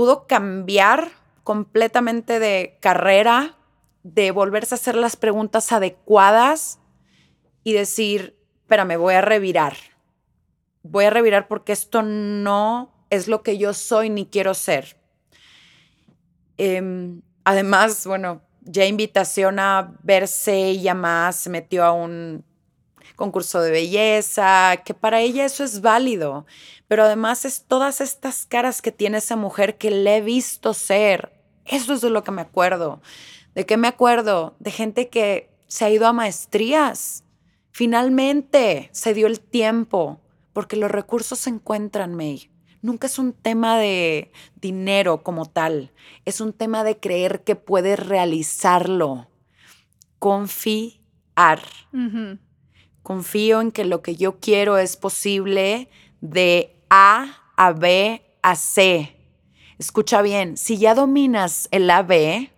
pudo 0.00 0.26
cambiar 0.26 1.10
completamente 1.44 2.38
de 2.38 2.78
carrera, 2.80 3.58
de 4.02 4.30
volverse 4.30 4.74
a 4.74 4.76
hacer 4.76 4.94
las 4.94 5.14
preguntas 5.14 5.72
adecuadas 5.72 6.78
y 7.64 7.74
decir, 7.74 8.34
me 8.86 8.96
voy 8.96 9.12
a 9.12 9.20
revirar. 9.20 9.76
Voy 10.82 11.04
a 11.04 11.10
revirar 11.10 11.48
porque 11.48 11.72
esto 11.72 12.00
no 12.00 12.94
es 13.10 13.28
lo 13.28 13.42
que 13.42 13.58
yo 13.58 13.74
soy 13.74 14.08
ni 14.08 14.24
quiero 14.24 14.54
ser. 14.54 14.96
Em, 16.56 17.20
además, 17.44 18.06
bueno, 18.06 18.40
ya 18.62 18.86
invitación 18.86 19.58
a 19.58 19.98
verse 20.02 20.64
ella 20.64 20.94
más, 20.94 21.36
se 21.36 21.50
metió 21.50 21.84
a 21.84 21.92
un 21.92 22.42
concurso 23.20 23.60
de 23.60 23.70
belleza, 23.70 24.78
que 24.84 24.94
para 24.94 25.20
ella 25.20 25.44
eso 25.44 25.62
es 25.62 25.80
válido, 25.80 26.46
pero 26.88 27.04
además 27.04 27.44
es 27.44 27.66
todas 27.68 28.00
estas 28.00 28.46
caras 28.46 28.82
que 28.82 28.90
tiene 28.90 29.18
esa 29.18 29.36
mujer 29.36 29.76
que 29.78 29.90
le 29.90 30.16
he 30.16 30.20
visto 30.22 30.74
ser. 30.74 31.32
Eso 31.66 31.92
es 31.92 32.00
de 32.00 32.10
lo 32.10 32.24
que 32.24 32.32
me 32.32 32.42
acuerdo. 32.42 33.00
¿De 33.54 33.66
qué 33.66 33.76
me 33.76 33.88
acuerdo? 33.88 34.56
De 34.58 34.70
gente 34.70 35.08
que 35.08 35.50
se 35.68 35.84
ha 35.84 35.90
ido 35.90 36.06
a 36.06 36.12
maestrías. 36.12 37.22
Finalmente 37.70 38.88
se 38.92 39.14
dio 39.14 39.26
el 39.26 39.38
tiempo, 39.38 40.18
porque 40.52 40.76
los 40.76 40.90
recursos 40.90 41.38
se 41.38 41.50
encuentran, 41.50 42.14
May 42.14 42.50
nunca 42.82 43.06
es 43.06 43.18
un 43.18 43.32
tema 43.34 43.78
de 43.78 44.32
dinero 44.60 45.22
como 45.22 45.44
tal, 45.46 45.92
es 46.24 46.40
un 46.40 46.54
tema 46.54 46.84
de 46.84 46.98
creer 46.98 47.44
que 47.44 47.56
puedes 47.56 47.98
realizarlo. 47.98 49.28
Confiar. 50.18 51.60
Confío 53.02 53.60
en 53.60 53.72
que 53.72 53.84
lo 53.84 54.02
que 54.02 54.16
yo 54.16 54.38
quiero 54.40 54.78
es 54.78 54.96
posible 54.96 55.88
de 56.20 56.76
A 56.90 57.42
a 57.56 57.72
B 57.72 58.22
a 58.42 58.56
C. 58.56 59.16
Escucha 59.78 60.22
bien, 60.22 60.56
si 60.56 60.78
ya 60.78 60.94
dominas 60.94 61.68
el 61.70 61.90
AB, 61.90 62.50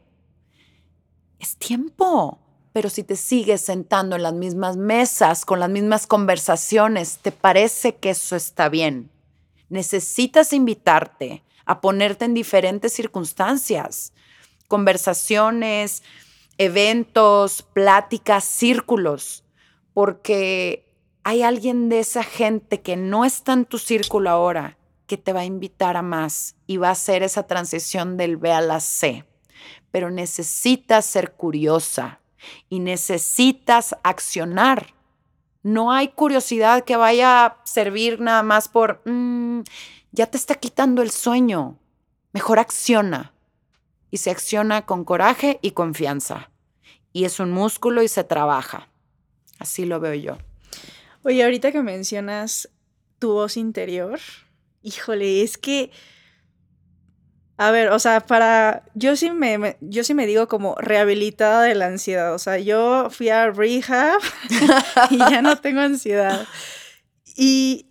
es 1.39 1.57
tiempo. 1.57 2.39
Pero 2.73 2.89
si 2.89 3.03
te 3.03 3.17
sigues 3.17 3.61
sentando 3.61 4.17
en 4.17 4.23
las 4.23 4.33
mismas 4.33 4.79
mesas, 4.79 5.45
con 5.45 5.61
las 5.61 5.69
mismas 5.69 6.07
conversaciones, 6.07 7.19
¿te 7.19 7.31
parece 7.31 7.97
que 7.97 8.11
eso 8.11 8.35
está 8.35 8.71
bien? 8.71 9.13
necesitas 9.73 10.53
invitarte 10.53 11.43
a 11.65 11.81
ponerte 11.81 12.27
en 12.27 12.35
diferentes 12.35 12.93
circunstancias, 12.93 14.13
conversaciones, 14.69 16.03
eventos, 16.59 17.63
pláticas, 17.63 18.45
círculos, 18.45 19.42
porque 19.95 20.89
hay 21.25 21.43
alguien 21.43 21.89
de 21.89 22.01
esa 22.01 22.23
gente 22.23 22.81
que 22.81 22.97
no 22.97 23.25
está 23.25 23.53
en 23.53 23.65
tu 23.65 23.79
círculo 23.79 24.31
ahora 24.31 24.79
que 25.07 25.17
te 25.17 25.33
va 25.33 25.41
a 25.41 25.45
invitar 25.45 25.97
a 25.97 26.03
más 26.03 26.57
y 26.67 26.79
va 26.79 26.89
a 26.89 26.93
hacer 26.93 27.23
esa 27.23 27.47
transición 27.47 28.17
del 28.17 28.37
B 28.37 28.53
a 28.53 28.61
la 28.61 28.81
C. 28.81 29.25
Pero 29.91 30.11
necesitas 30.11 31.05
ser 31.05 31.33
curiosa 31.33 32.21
y 32.69 32.81
necesitas 32.81 33.95
accionar 34.03 34.95
no 35.63 35.93
hay 35.93 36.09
curiosidad 36.09 36.85
que 36.85 36.97
vaya 36.97 37.47
a 37.47 37.57
servir 37.65 38.21
nada 38.21 38.43
más 38.43 38.69
por, 38.69 39.01
mm, 39.05 39.63
ya 40.11 40.27
te 40.27 40.37
está 40.37 40.57
quitando 40.57 41.03
el 41.03 41.11
sueño. 41.11 41.79
Mejor 42.33 42.59
acciona. 42.59 43.33
Y 44.11 44.19
se 44.19 44.31
acciona 44.31 44.85
con 44.85 45.05
coraje 45.05 45.59
y 45.63 45.71
confianza. 45.71 46.51
Y 47.13 47.25
es 47.25 47.41
un 47.41 47.53
músculo 47.53 48.03
y 48.03 48.09
se 48.09 48.25
trabaja. 48.25 48.89
Así 49.63 49.85
lo 49.85 50.01
veo 50.01 50.15
yo. 50.15 50.39
Oye, 51.23 51.45
ahorita 51.45 51.71
que 51.71 51.83
mencionas 51.83 52.69
tu 53.21 53.33
voz 53.33 53.57
interior, 53.57 54.19
híjole, 54.83 55.43
es 55.43 55.57
que 55.57 55.93
a 57.57 57.71
ver, 57.71 57.91
o 57.91 57.99
sea, 58.01 58.19
para. 58.19 58.83
Yo 58.95 59.15
sí 59.15 59.31
me, 59.31 59.77
yo 59.81 60.03
sí 60.03 60.15
me 60.15 60.27
digo 60.27 60.49
como 60.49 60.75
rehabilitada 60.81 61.63
de 61.63 61.77
la 61.77 61.87
ansiedad. 61.87 62.35
O 62.35 62.41
sea, 62.41 62.59
yo 62.59 63.09
fui 63.11 63.29
a 63.29 63.53
rehab 63.53 64.21
y 65.11 65.19
ya 65.19 65.43
no 65.43 65.57
tengo 65.59 65.81
ansiedad. 65.81 66.45
Y 67.37 67.87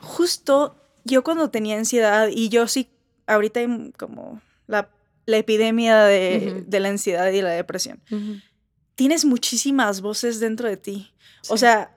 justo 0.00 0.76
yo 1.04 1.24
cuando 1.24 1.48
tenía 1.48 1.78
ansiedad, 1.78 2.28
y 2.30 2.50
yo 2.50 2.68
sí, 2.68 2.90
ahorita 3.26 3.60
hay 3.60 3.90
como 3.96 4.42
la, 4.66 4.90
epidemia 5.26 6.04
de, 6.04 6.66
la 6.68 6.88
ansiedad 6.90 7.30
y 7.30 7.40
la 7.40 7.52
depresión. 7.52 8.02
Tienes 8.96 9.24
muchísimas 9.24 10.00
voces 10.00 10.40
dentro 10.40 10.68
de 10.68 10.76
ti. 10.76 11.12
O 11.48 11.56
sea, 11.56 11.96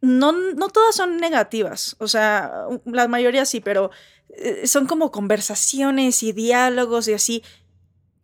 no, 0.00 0.32
no 0.32 0.68
todas 0.70 0.94
son 0.94 1.18
negativas. 1.18 1.96
O 1.98 2.08
sea, 2.08 2.66
la 2.86 3.08
mayoría 3.08 3.44
sí, 3.44 3.60
pero 3.60 3.90
eh, 4.30 4.66
son 4.66 4.86
como 4.86 5.10
conversaciones 5.10 6.22
y 6.22 6.32
diálogos 6.32 7.08
y 7.08 7.12
así 7.12 7.42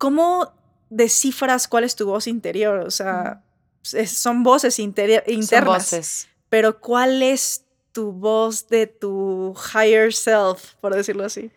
¿cómo 0.02 0.52
descifras 0.90 1.68
cuál 1.68 1.84
es 1.84 1.94
tu 1.94 2.06
voz 2.06 2.26
interior? 2.26 2.80
O 2.80 2.90
sea, 2.90 3.44
son 3.82 4.42
voces 4.42 4.80
internas. 4.80 5.48
Son 5.48 5.64
voces. 5.64 6.28
Pero 6.48 6.80
¿cuál 6.80 7.22
es 7.22 7.62
tu 7.92 8.10
voz 8.10 8.66
de 8.66 8.88
tu 8.88 9.54
higher 9.72 10.12
self, 10.12 10.74
por 10.80 10.92
decirlo 10.92 11.24
así? 11.24 11.52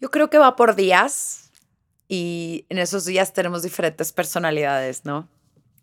Yo 0.00 0.10
creo 0.10 0.28
que 0.30 0.38
va 0.38 0.56
por 0.56 0.74
días 0.74 1.52
y 2.08 2.66
en 2.70 2.78
esos 2.78 3.04
días 3.04 3.32
tenemos 3.32 3.62
diferentes 3.62 4.12
personalidades, 4.12 5.04
¿no? 5.04 5.28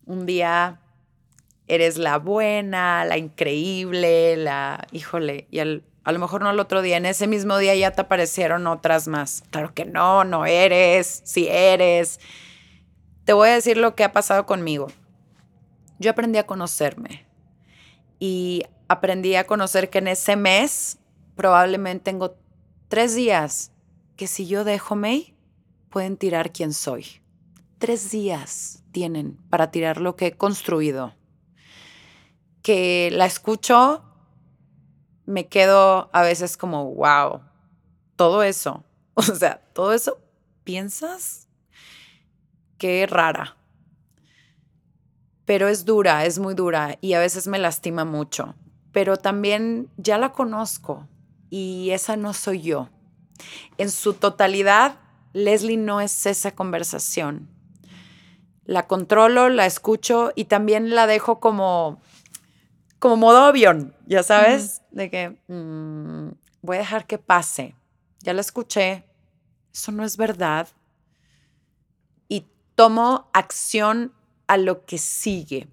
Un 0.06 0.26
día 0.26 0.80
eres 1.68 1.98
la 1.98 2.18
buena, 2.18 3.06
la 3.06 3.18
increíble, 3.18 4.38
la, 4.38 4.88
híjole, 4.92 5.48
y 5.50 5.60
a 5.60 6.12
lo 6.12 6.20
mejor 6.20 6.42
no 6.42 6.52
el 6.52 6.60
otro 6.60 6.82
día, 6.82 6.98
en 6.98 7.06
ese 7.06 7.28
mismo 7.28 7.58
día 7.58 7.76
ya 7.76 7.92
te 7.92 8.02
aparecieron 8.02 8.68
otras 8.68 9.08
más. 9.08 9.44
Claro 9.50 9.74
que 9.74 9.86
no, 9.86 10.24
no 10.24 10.46
eres, 10.46 11.22
sí 11.24 11.48
eres. 11.50 12.20
Te 13.26 13.34
voy 13.34 13.50
a 13.50 13.54
decir 13.54 13.78
lo 13.78 13.96
que 13.96 14.04
ha 14.04 14.12
pasado 14.12 14.46
conmigo. 14.46 14.88
Yo 16.00 16.12
aprendí 16.12 16.38
a 16.38 16.46
conocerme 16.46 17.26
y 18.20 18.64
aprendí 18.90 19.36
a 19.36 19.48
conocer 19.48 19.90
que 19.90 20.00
en 20.00 20.10
ese 20.10 20.36
mes 20.36 20.98
probablemente 21.36 22.04
tengo 22.04 22.36
tres 22.90 23.16
días 23.16 23.72
que 24.18 24.28
si 24.28 24.46
yo 24.46 24.64
dejo 24.64 24.96
May, 24.96 25.36
pueden 25.90 26.18
tirar 26.18 26.52
quién 26.52 26.74
soy. 26.74 27.23
Tres 27.84 28.12
días 28.12 28.82
tienen 28.94 29.36
para 29.50 29.70
tirar 29.70 30.00
lo 30.00 30.16
que 30.16 30.28
he 30.28 30.38
construido. 30.38 31.14
Que 32.62 33.10
la 33.12 33.26
escucho, 33.26 34.06
me 35.26 35.50
quedo 35.50 36.10
a 36.14 36.22
veces 36.22 36.56
como, 36.56 36.94
wow, 36.96 37.42
todo 38.16 38.42
eso. 38.42 38.86
O 39.16 39.22
sea, 39.22 39.62
todo 39.74 39.92
eso, 39.92 40.18
¿piensas? 40.64 41.50
Qué 42.78 43.06
rara. 43.06 43.58
Pero 45.44 45.68
es 45.68 45.84
dura, 45.84 46.24
es 46.24 46.40
muy 46.40 46.56
dura 46.56 46.98
y 47.02 47.16
a 47.16 47.20
veces 47.20 47.48
me 47.48 47.60
lastima 47.60 48.06
mucho. 48.06 48.56
Pero 48.94 49.18
también 49.18 49.90
ya 49.98 50.18
la 50.18 50.32
conozco 50.32 51.10
y 51.50 51.90
esa 51.90 52.16
no 52.16 52.32
soy 52.32 52.62
yo. 52.62 52.88
En 53.78 53.92
su 53.92 54.14
totalidad, 54.14 55.02
Leslie 55.34 55.76
no 55.76 56.00
es 56.00 56.26
esa 56.26 56.52
conversación. 56.52 57.50
La 58.66 58.88
controlo, 58.88 59.50
la 59.50 59.66
escucho 59.66 60.32
y 60.36 60.46
también 60.46 60.96
la 60.96 61.08
dejo 61.08 61.40
como, 61.40 62.02
como 63.00 63.18
modo 63.18 63.40
avión, 63.40 63.94
ya 64.06 64.24
sabes, 64.24 64.82
de 64.92 65.10
que 65.10 65.38
mm, 65.48 66.30
voy 66.62 66.78
a 66.78 66.80
dejar 66.80 67.06
que 67.06 67.18
pase. 67.18 67.76
Ya 68.22 68.34
la 68.34 68.42
escuché, 68.42 69.06
eso 69.74 69.92
no 69.92 70.06
es 70.06 70.16
verdad. 70.16 70.70
Y 72.30 72.46
tomo 72.76 73.30
acción 73.34 74.14
a 74.48 74.58
lo 74.58 74.86
que 74.86 74.98
sigue. 74.98 75.68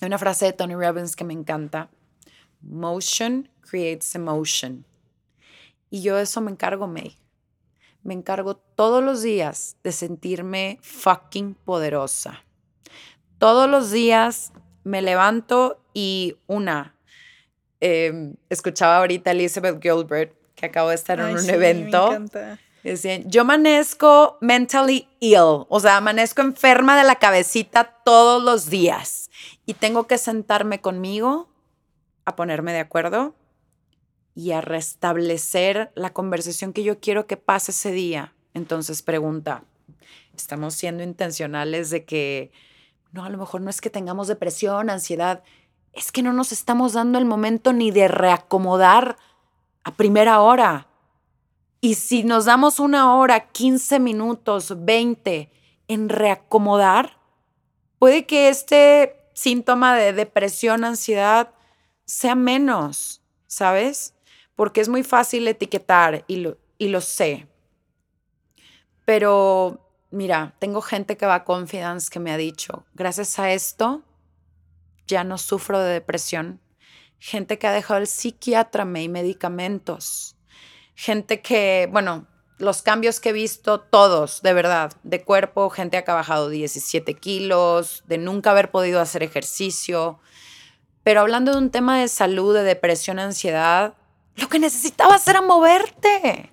Hay 0.00 0.06
una 0.06 0.18
frase 0.18 0.46
de 0.46 0.52
Tony 0.52 0.74
Robbins 0.74 1.14
que 1.14 1.24
me 1.24 1.34
encanta. 1.34 1.88
Motion 2.60 3.48
creates 3.60 4.14
emotion. 4.14 4.84
Y 5.90 6.02
yo 6.02 6.18
eso 6.18 6.40
me 6.40 6.50
encargo, 6.50 6.86
May. 6.86 7.16
Me 8.02 8.14
encargo 8.14 8.56
todos 8.56 9.02
los 9.02 9.22
días 9.22 9.76
de 9.84 9.92
sentirme 9.92 10.78
fucking 10.82 11.54
poderosa. 11.54 12.44
Todos 13.38 13.68
los 13.68 13.90
días 13.90 14.52
me 14.84 15.02
levanto 15.02 15.80
y 15.94 16.36
una, 16.46 16.96
em, 17.80 18.34
escuchaba 18.48 18.98
ahorita 18.98 19.30
Elizabeth 19.30 19.80
Gilbert, 19.80 20.34
que 20.54 20.66
acabo 20.66 20.88
de 20.88 20.94
estar 20.96 21.20
en 21.20 21.36
un 21.36 21.50
evento. 21.50 22.10
Decían, 22.82 23.30
yo 23.30 23.42
amanezco 23.42 24.38
mentally 24.40 25.08
ill, 25.20 25.66
o 25.68 25.80
sea, 25.80 25.98
amanezco 25.98 26.42
enferma 26.42 26.98
de 26.98 27.04
la 27.04 27.14
cabecita 27.16 27.84
todos 28.04 28.42
los 28.42 28.68
días 28.68 29.30
y 29.66 29.74
tengo 29.74 30.08
que 30.08 30.18
sentarme 30.18 30.80
conmigo 30.80 31.48
a 32.24 32.34
ponerme 32.34 32.72
de 32.72 32.80
acuerdo 32.80 33.36
y 34.34 34.52
a 34.52 34.60
restablecer 34.60 35.92
la 35.94 36.12
conversación 36.12 36.72
que 36.72 36.82
yo 36.82 37.00
quiero 37.00 37.26
que 37.26 37.36
pase 37.36 37.72
ese 37.72 37.92
día. 37.92 38.34
Entonces 38.54 39.02
pregunta, 39.02 39.64
¿estamos 40.36 40.74
siendo 40.74 41.02
intencionales 41.02 41.90
de 41.90 42.04
que, 42.04 42.50
no, 43.12 43.24
a 43.24 43.30
lo 43.30 43.38
mejor 43.38 43.60
no 43.60 43.70
es 43.70 43.80
que 43.80 43.90
tengamos 43.90 44.28
depresión, 44.28 44.90
ansiedad, 44.90 45.42
es 45.92 46.12
que 46.12 46.22
no 46.22 46.32
nos 46.32 46.52
estamos 46.52 46.94
dando 46.94 47.18
el 47.18 47.26
momento 47.26 47.72
ni 47.72 47.90
de 47.90 48.08
reacomodar 48.08 49.16
a 49.84 49.94
primera 49.94 50.40
hora? 50.40 50.88
Y 51.80 51.94
si 51.94 52.22
nos 52.22 52.44
damos 52.44 52.78
una 52.78 53.16
hora, 53.16 53.48
15 53.48 53.98
minutos, 53.98 54.84
20 54.84 55.50
en 55.88 56.08
reacomodar, 56.08 57.18
puede 57.98 58.24
que 58.24 58.48
este 58.48 59.16
síntoma 59.34 59.96
de 59.96 60.12
depresión, 60.12 60.84
ansiedad, 60.84 61.50
sea 62.04 62.34
menos, 62.34 63.22
¿sabes? 63.46 64.14
Porque 64.56 64.80
es 64.80 64.88
muy 64.88 65.02
fácil 65.02 65.46
etiquetar 65.48 66.24
y 66.26 66.36
lo, 66.36 66.58
y 66.78 66.88
lo 66.88 67.00
sé. 67.00 67.46
Pero 69.04 69.80
mira, 70.10 70.54
tengo 70.58 70.80
gente 70.80 71.16
que 71.16 71.26
va 71.26 71.36
a 71.36 71.44
Confidence 71.44 72.10
que 72.10 72.20
me 72.20 72.32
ha 72.32 72.36
dicho, 72.36 72.84
gracias 72.94 73.38
a 73.38 73.52
esto 73.52 74.02
ya 75.06 75.24
no 75.24 75.38
sufro 75.38 75.78
de 75.80 75.92
depresión. 75.92 76.60
Gente 77.18 77.58
que 77.58 77.66
ha 77.66 77.72
dejado 77.72 78.00
el 78.00 78.06
psiquiatra 78.06 78.84
y 79.00 79.08
medicamentos. 79.08 80.36
Gente 80.94 81.40
que, 81.40 81.88
bueno, 81.92 82.26
los 82.58 82.82
cambios 82.82 83.20
que 83.20 83.30
he 83.30 83.32
visto, 83.32 83.80
todos, 83.80 84.42
de 84.42 84.52
verdad, 84.52 84.92
de 85.02 85.22
cuerpo, 85.22 85.70
gente 85.70 86.02
que 86.02 86.10
ha 86.10 86.14
bajado 86.14 86.48
17 86.48 87.14
kilos, 87.14 88.02
de 88.06 88.18
nunca 88.18 88.50
haber 88.50 88.70
podido 88.70 89.00
hacer 89.00 89.22
ejercicio. 89.22 90.18
Pero 91.02 91.20
hablando 91.20 91.52
de 91.52 91.58
un 91.58 91.70
tema 91.70 92.00
de 92.00 92.08
salud, 92.08 92.54
de 92.54 92.62
depresión, 92.62 93.18
ansiedad, 93.18 93.94
lo 94.36 94.48
que 94.48 94.58
necesitabas 94.58 95.26
era 95.28 95.42
moverte. 95.42 96.50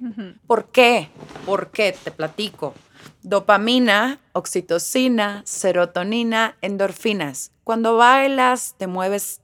¿Por 0.47 0.71
qué? 0.71 1.09
¿Por 1.45 1.71
qué? 1.71 1.95
Te 2.03 2.11
platico. 2.11 2.73
Dopamina, 3.21 4.19
oxitocina, 4.33 5.41
serotonina, 5.45 6.57
endorfinas. 6.61 7.51
Cuando 7.63 7.97
bailas, 7.97 8.75
te 8.77 8.87
mueves 8.87 9.41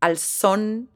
al 0.00 0.18
son, 0.18 0.90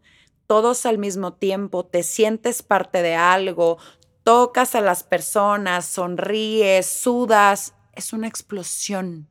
todos 0.47 0.87
al 0.87 0.99
mismo 0.99 1.35
tiempo, 1.35 1.85
te 1.85 2.03
sientes 2.03 2.62
parte 2.62 3.03
de 3.03 3.14
algo, 3.14 3.79
tocas 4.23 4.75
a 4.75 4.81
las 4.81 5.05
personas, 5.05 5.87
sonríes, 5.87 6.87
sudas. 6.87 7.75
Es 7.93 8.12
una 8.12 8.27
explosión 8.29 9.29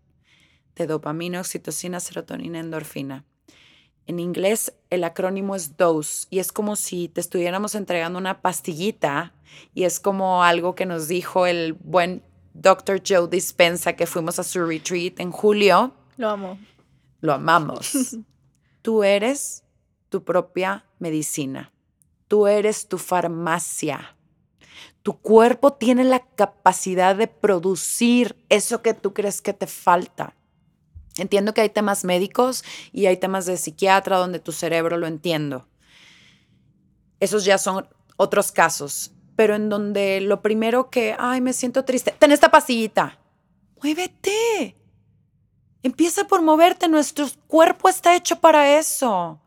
de 0.76 0.88
dopamina, 0.88 1.40
oxitocina, 1.40 2.00
serotonina, 2.00 2.60
endorfina. 2.60 3.26
En 4.08 4.20
inglés 4.20 4.74
el 4.90 5.04
acrónimo 5.04 5.56
es 5.56 5.78
DOSE 5.78 6.28
y 6.30 6.40
es 6.40 6.52
como 6.52 6.76
si 6.76 7.08
te 7.08 7.22
estuviéramos 7.22 7.74
entregando 7.74 8.20
una 8.20 8.42
pastillita 8.42 9.34
y 9.74 9.84
es 9.84 10.00
como 10.00 10.44
algo 10.44 10.76
que 10.76 10.86
nos 10.86 11.08
dijo 11.08 11.48
el 11.48 11.74
buen 11.74 12.24
Dr. 12.54 13.02
Joe 13.06 13.28
Dispensa 13.28 13.94
que 13.94 14.06
fuimos 14.06 14.40
a 14.40 14.44
su 14.44 14.66
retreat 14.66 15.20
en 15.20 15.32
julio. 15.32 15.94
Lo 16.18 16.30
amo. 16.30 16.60
Lo 17.22 17.34
amamos. 17.34 18.18
Tú 18.82 19.04
eres 19.04 19.64
tu 20.10 20.24
propia 20.24 20.86
medicina. 21.00 21.72
Tú 22.28 22.48
eres 22.48 22.88
tu 22.88 22.98
farmacia. 22.98 24.16
Tu 25.04 25.20
cuerpo 25.20 25.74
tiene 25.74 26.04
la 26.04 26.20
capacidad 26.20 27.16
de 27.16 27.28
producir 27.28 28.36
eso 28.50 28.82
que 28.82 28.94
tú 28.94 29.14
crees 29.14 29.42
que 29.42 29.54
te 29.54 29.68
falta. 29.68 30.36
Entiendo 31.18 31.54
que 31.54 31.62
hay 31.62 31.70
temas 31.70 32.04
médicos 32.04 32.64
y 32.92 33.06
hay 33.06 33.18
temas 33.18 33.46
de 33.46 33.58
psiquiatra 33.58 34.18
donde 34.18 34.40
tu 34.40 34.52
cerebro 34.52 34.98
lo 34.98 35.08
entiendo. 35.08 35.68
Esos 37.20 37.46
ya 37.46 37.58
son 37.58 37.88
otros 38.18 38.52
casos, 38.52 39.12
pero 39.36 39.56
en 39.56 39.70
donde 39.70 40.20
lo 40.22 40.42
primero 40.42 40.90
que, 40.90 41.16
ay, 41.18 41.42
me 41.42 41.54
siento 41.54 41.86
triste, 41.86 42.14
ten 42.18 42.32
esta 42.32 42.52
pastillita. 42.52 43.20
Muévete. 43.82 44.78
Empieza 45.84 46.26
por 46.26 46.42
moverte, 46.42 46.90
nuestro 46.90 47.28
cuerpo 47.48 47.88
está 47.88 48.16
hecho 48.16 48.40
para 48.40 48.78
eso. 48.78 49.42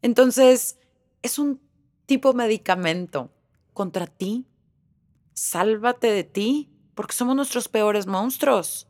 Entonces, 0.00 0.78
es 1.22 1.38
un 1.38 1.60
tipo 2.06 2.30
de 2.32 2.38
medicamento 2.38 3.30
contra 3.72 4.06
ti. 4.06 4.46
Sálvate 5.34 6.08
de 6.08 6.24
ti, 6.24 6.70
porque 6.94 7.14
somos 7.14 7.34
nuestros 7.34 7.68
peores 7.68 8.06
monstruos. 8.06 8.86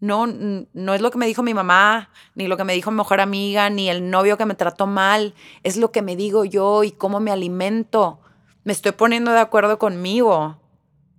No, 0.00 0.26
no 0.26 0.94
es 0.94 1.00
lo 1.00 1.10
que 1.10 1.18
me 1.18 1.26
dijo 1.26 1.42
mi 1.42 1.54
mamá, 1.54 2.10
ni 2.34 2.46
lo 2.46 2.56
que 2.56 2.64
me 2.64 2.74
dijo 2.74 2.90
mi 2.90 2.98
mejor 2.98 3.20
amiga, 3.20 3.68
ni 3.68 3.90
el 3.90 4.10
novio 4.10 4.38
que 4.38 4.46
me 4.46 4.54
trató 4.54 4.86
mal. 4.86 5.34
Es 5.64 5.76
lo 5.76 5.90
que 5.90 6.02
me 6.02 6.14
digo 6.14 6.44
yo 6.44 6.84
y 6.84 6.92
cómo 6.92 7.18
me 7.18 7.32
alimento. 7.32 8.20
Me 8.62 8.72
estoy 8.72 8.92
poniendo 8.92 9.32
de 9.32 9.40
acuerdo 9.40 9.78
conmigo. 9.78 10.60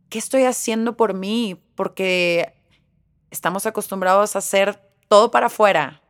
¿Qué 0.09 0.17
estoy 0.17 0.43
haciendo 0.43 0.95
por 0.95 1.13
mí? 1.13 1.61
Porque 1.75 2.53
estamos 3.31 3.65
acostumbrados 3.65 4.35
a 4.35 4.39
hacer 4.39 4.81
todo 5.09 5.29
para 5.29 5.47
afuera. 5.47 6.01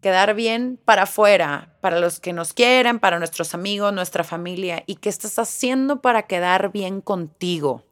Quedar 0.00 0.34
bien 0.34 0.80
para 0.84 1.02
afuera, 1.02 1.76
para 1.80 1.98
los 1.98 2.20
que 2.20 2.32
nos 2.32 2.54
quieren, 2.54 3.00
para 3.00 3.18
nuestros 3.18 3.52
amigos, 3.52 3.92
nuestra 3.92 4.22
familia. 4.22 4.84
¿Y 4.86 4.96
qué 4.96 5.08
estás 5.08 5.38
haciendo 5.38 6.00
para 6.00 6.22
quedar 6.22 6.72
bien 6.72 7.00
contigo? 7.00 7.84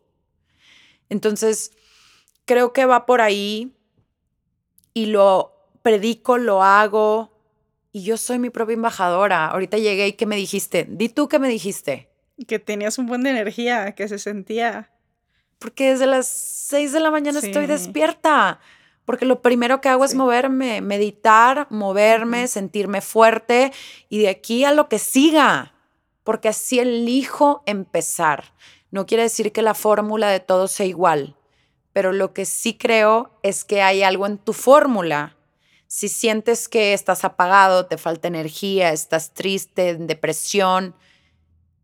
Entonces, 1.11 1.73
creo 2.45 2.73
que 2.73 2.87
va 2.87 3.05
por 3.05 3.21
ahí 3.21 3.78
y 4.99 5.07
lo 5.07 5.55
predico, 5.83 6.39
lo 6.39 6.65
hago 6.65 7.31
y 7.93 8.03
yo 8.03 8.17
soy 8.17 8.41
mi 8.41 8.51
propia 8.51 8.75
embajadora. 8.75 9.47
Ahorita 9.47 9.79
llegué 9.79 10.09
y 10.09 10.13
¿qué 10.15 10.27
me 10.27 10.35
dijiste? 10.35 10.87
Di 10.91 11.09
tú 11.09 11.29
qué 11.29 11.39
me 11.39 11.49
dijiste. 11.49 12.11
Que 12.49 12.59
tenías 12.59 12.99
un 12.99 13.07
buen 13.07 13.23
de 13.23 13.31
energía, 13.31 13.95
que 13.95 14.09
se 14.09 14.19
sentía. 14.19 14.91
Porque 15.61 15.91
desde 15.91 16.07
las 16.07 16.27
6 16.27 16.93
de 16.93 17.01
la 17.01 17.13
mañana 17.13 17.39
estoy 17.39 17.67
despierta. 17.67 18.59
Porque 19.05 19.25
lo 19.25 19.41
primero 19.41 19.81
que 19.81 19.89
hago 19.89 20.05
es 20.05 20.17
moverme, 20.17 20.81
meditar, 20.81 21.69
moverme, 21.71 22.49
sentirme 22.49 23.01
fuerte 23.01 23.73
y 24.09 24.19
de 24.19 24.31
aquí 24.31 24.65
a 24.65 24.73
lo 24.73 24.89
que 24.89 24.99
siga. 24.99 25.75
Porque 26.25 26.49
así 26.49 26.81
elijo 26.81 27.63
empezar. 27.67 28.53
No 28.91 29.07
quiere 29.07 29.23
decir 29.23 29.53
que 29.53 29.63
la 29.63 29.75
fórmula 29.75 30.29
de 30.29 30.41
todo 30.41 30.67
sea 30.67 30.87
igual, 30.87 31.37
pero 31.99 32.13
lo 32.13 32.33
que 32.33 32.45
sí 32.45 32.75
creo 32.75 33.33
es 33.43 33.65
que 33.65 33.83
hay 33.83 34.05
algo 34.05 34.25
en 34.25 34.39
tu 34.39 34.53
fórmula. 34.53 35.35
Si 35.89 36.09
sientes 36.09 36.69
que 36.69 36.93
estás 36.95 37.25
apagado, 37.25 37.87
te 37.87 37.99
falta 37.99 38.29
energía, 38.29 38.93
estás 38.93 39.35
triste, 39.35 39.89
en 39.89 40.07
depresión, 40.07 40.95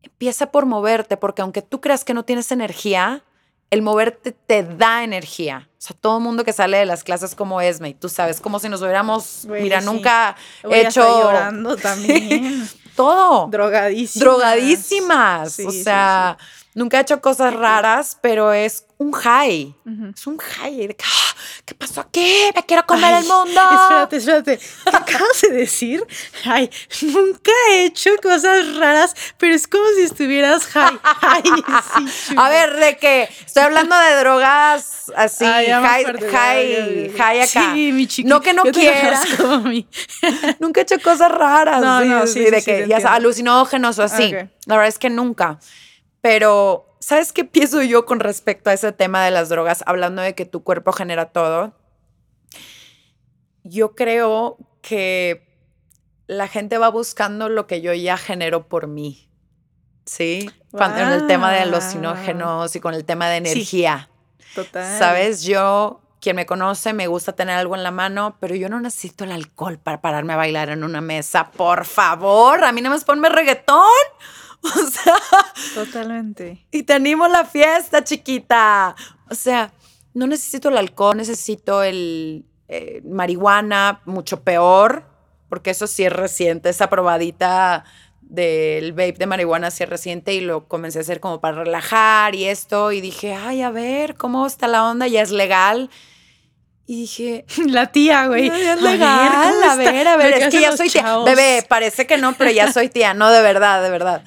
empieza 0.02 0.52
por 0.52 0.66
moverte, 0.66 1.16
porque 1.16 1.42
aunque 1.42 1.62
tú 1.62 1.80
creas 1.80 2.04
que 2.04 2.14
no 2.14 2.24
tienes 2.24 2.52
energía, 2.52 3.24
el 3.70 3.82
moverte 3.82 4.30
te 4.30 4.62
da 4.62 5.02
energía. 5.02 5.68
O 5.72 5.80
sea, 5.80 5.96
todo 6.00 6.18
el 6.18 6.22
mundo 6.22 6.44
que 6.44 6.52
sale 6.52 6.78
de 6.78 6.86
las 6.86 7.02
clases 7.02 7.34
como 7.34 7.60
Esme, 7.60 7.88
y 7.88 7.94
tú 7.94 8.08
sabes, 8.08 8.40
como 8.40 8.60
si 8.60 8.68
nos 8.68 8.82
hubiéramos, 8.82 9.46
Güey, 9.48 9.64
mira, 9.64 9.80
sí. 9.80 9.86
nunca 9.86 10.36
hecho 10.70 11.24
llorando 11.24 11.76
también. 11.76 12.68
todo. 12.94 13.48
Drogadísimas. 13.48 14.24
Drogadísimas. 14.24 15.52
Sí, 15.52 15.66
o 15.66 15.70
sí, 15.72 15.82
sea, 15.82 16.38
nunca 16.74 16.98
he 16.98 17.02
hecho 17.02 17.20
cosas 17.20 17.54
raras, 17.54 18.18
pero 18.20 18.52
es 18.52 18.86
un 18.98 19.12
high. 19.12 19.74
Es 20.14 20.26
un 20.26 20.38
high. 20.38 20.86
de 20.88 20.94
que, 20.96 21.04
"Ah, 21.04 21.30
¿Qué 21.66 21.74
pasó 21.74 22.00
aquí? 22.02 22.50
Me 22.54 22.62
quiero 22.64 22.84
comer 22.86 23.12
Ay, 23.14 23.22
el 23.22 23.28
mundo. 23.28 23.60
Espérate, 23.82 24.16
espérate. 24.16 24.58
¿Qué 24.58 24.90
acabas 24.96 25.40
de 25.42 25.50
decir? 25.50 26.04
Ay, 26.44 26.70
nunca 27.02 27.50
he 27.70 27.84
hecho 27.86 28.10
cosas 28.22 28.76
raras, 28.76 29.14
pero 29.38 29.54
es 29.54 29.66
como 29.66 29.84
si 29.96 30.02
estuvieras 30.02 30.66
high. 30.66 30.98
Ay, 31.22 31.42
sí, 31.44 32.28
chula. 32.28 32.44
A 32.46 32.48
ver, 32.50 32.76
de 32.76 32.96
que 32.98 33.28
estoy 33.46 33.62
hablando 33.62 33.96
de 33.98 34.14
drogas 34.20 35.10
así, 35.16 35.44
Ay, 35.44 35.66
high, 35.70 36.04
high, 36.30 37.12
high 37.16 37.40
acá. 37.40 37.72
Sí, 37.74 37.92
mi 37.92 38.06
chiquita. 38.06 38.34
No 38.34 38.40
que 38.40 38.52
no 38.52 38.64
yo 38.64 38.72
te 38.72 38.80
quiera. 38.80 39.18
conozco, 39.20 39.46
mami. 39.48 39.88
Nunca 40.60 40.80
he 40.80 40.82
hecho 40.84 41.00
cosas 41.00 41.30
raras. 41.32 41.80
No, 41.80 42.00
sí, 42.02 42.08
no, 42.08 42.26
sí, 42.26 42.44
sí, 42.44 42.50
de 42.50 42.62
que 42.62 42.86
ya 42.88 42.98
alucinógenos 42.98 43.98
o 43.98 44.02
así. 44.02 44.32
La 44.66 44.76
verdad 44.76 44.88
es 44.88 44.98
que 44.98 45.10
nunca. 45.10 45.58
Pero, 46.24 46.86
¿sabes 47.00 47.34
qué 47.34 47.44
pienso 47.44 47.82
yo 47.82 48.06
con 48.06 48.18
respecto 48.18 48.70
a 48.70 48.72
ese 48.72 48.92
tema 48.92 49.22
de 49.26 49.30
las 49.30 49.50
drogas? 49.50 49.84
Hablando 49.86 50.22
de 50.22 50.34
que 50.34 50.46
tu 50.46 50.64
cuerpo 50.64 50.90
genera 50.90 51.26
todo. 51.32 51.74
Yo 53.62 53.94
creo 53.94 54.56
que 54.80 55.46
la 56.26 56.48
gente 56.48 56.78
va 56.78 56.88
buscando 56.88 57.50
lo 57.50 57.66
que 57.66 57.82
yo 57.82 57.92
ya 57.92 58.16
genero 58.16 58.68
por 58.68 58.86
mí. 58.86 59.28
¿Sí? 60.06 60.50
Cuando- 60.70 61.00
en 61.02 61.08
el 61.10 61.26
tema 61.26 61.52
de 61.52 61.58
alucinógenos 61.58 62.74
y 62.74 62.80
con 62.80 62.94
el 62.94 63.04
tema 63.04 63.28
de 63.28 63.44
Sí. 63.44 63.52
energía. 63.52 64.08
Total. 64.54 64.98
¿Sabes? 64.98 65.42
Yo, 65.42 66.00
quien 66.22 66.36
me 66.36 66.46
conoce, 66.46 66.94
me 66.94 67.06
gusta 67.06 67.34
tener 67.34 67.58
algo 67.58 67.74
en 67.76 67.82
la 67.82 67.90
mano, 67.90 68.38
pero 68.40 68.54
yo 68.54 68.70
no 68.70 68.80
necesito 68.80 69.24
el 69.24 69.32
alcohol 69.32 69.78
para 69.78 70.00
pararme 70.00 70.32
a 70.32 70.36
bailar 70.36 70.70
en 70.70 70.84
una 70.84 71.02
mesa. 71.02 71.50
Por 71.50 71.84
favor, 71.84 72.64
a 72.64 72.72
mí 72.72 72.80
no 72.80 72.88
me 72.88 72.98
ponme 73.00 73.28
reggaetón. 73.28 73.84
O 74.76 74.86
sea, 74.90 75.14
Totalmente. 75.74 76.66
y 76.70 76.82
te 76.84 76.94
animo 76.94 77.24
a 77.24 77.28
la 77.28 77.44
fiesta, 77.44 78.02
chiquita. 78.02 78.96
O 79.30 79.34
sea, 79.34 79.72
no 80.14 80.26
necesito 80.26 80.68
el 80.70 80.78
alcohol, 80.78 81.16
necesito 81.16 81.82
el 81.82 82.46
eh, 82.68 83.02
marihuana, 83.04 84.00
mucho 84.06 84.42
peor, 84.42 85.04
porque 85.48 85.70
eso 85.70 85.86
sí 85.86 86.04
es 86.04 86.12
reciente, 86.12 86.70
esa 86.70 86.88
probadita 86.88 87.84
del 88.22 88.92
vape 88.92 89.12
de 89.18 89.26
marihuana 89.26 89.70
sí 89.70 89.82
es 89.84 89.88
reciente 89.88 90.32
y 90.34 90.40
lo 90.40 90.66
comencé 90.66 90.98
a 90.98 91.02
hacer 91.02 91.20
como 91.20 91.40
para 91.40 91.62
relajar 91.62 92.34
y 92.34 92.44
esto 92.46 92.90
y 92.90 93.00
dije, 93.00 93.34
ay, 93.34 93.60
a 93.62 93.70
ver, 93.70 94.14
¿cómo 94.16 94.46
está 94.46 94.66
la 94.66 94.88
onda? 94.88 95.06
Ya 95.06 95.20
es 95.22 95.30
legal. 95.30 95.90
Y 96.86 97.02
dije, 97.02 97.44
La 97.66 97.92
tía, 97.92 98.26
güey. 98.26 98.50
"Ay, 98.50 98.60
es 98.62 98.68
A 98.70 98.74
ver, 98.76 98.82
legal, 98.82 99.54
¿cómo 99.60 99.70
a 99.72 99.76
ver, 99.76 100.08
a 100.08 100.16
ver, 100.16 100.30
Lo 100.30 100.36
que 100.38 100.44
es 100.44 100.54
que 100.54 100.60
ya 100.60 100.76
soy 100.76 100.90
tía. 100.90 101.18
Bebé, 101.18 101.64
parece 101.68 102.06
que 102.06 102.18
no, 102.18 102.32
pero 102.34 102.50
ya 102.50 102.72
soy 102.72 102.88
tía, 102.88 103.14
no, 103.14 103.30
de 103.30 103.42
verdad, 103.42 103.82
de 103.82 103.90
verdad. 103.90 104.22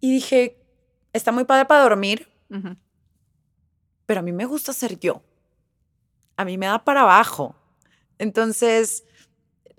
Y 0.00 0.12
dije, 0.12 0.56
está 1.12 1.32
muy 1.32 1.44
padre 1.44 1.66
para 1.66 1.82
dormir, 1.82 2.28
pero 4.06 4.20
a 4.20 4.22
mí 4.22 4.32
me 4.32 4.46
gusta 4.46 4.72
ser 4.72 4.98
yo. 4.98 5.22
A 6.36 6.44
mí 6.44 6.56
me 6.58 6.66
da 6.66 6.84
para 6.84 7.02
abajo. 7.02 7.54
Entonces, 8.18 9.04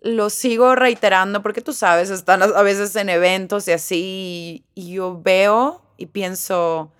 lo 0.01 0.29
sigo 0.29 0.75
reiterando 0.75 1.41
porque 1.41 1.61
tú 1.61 1.73
sabes, 1.73 2.09
están 2.09 2.41
a 2.41 2.61
veces 2.61 2.95
en 2.95 3.09
eventos 3.09 3.67
y 3.67 3.71
así, 3.71 4.63
y, 4.75 4.81
y 4.81 4.93
yo 4.93 5.21
veo 5.21 5.81
y 5.97 6.07
pienso, 6.07 6.91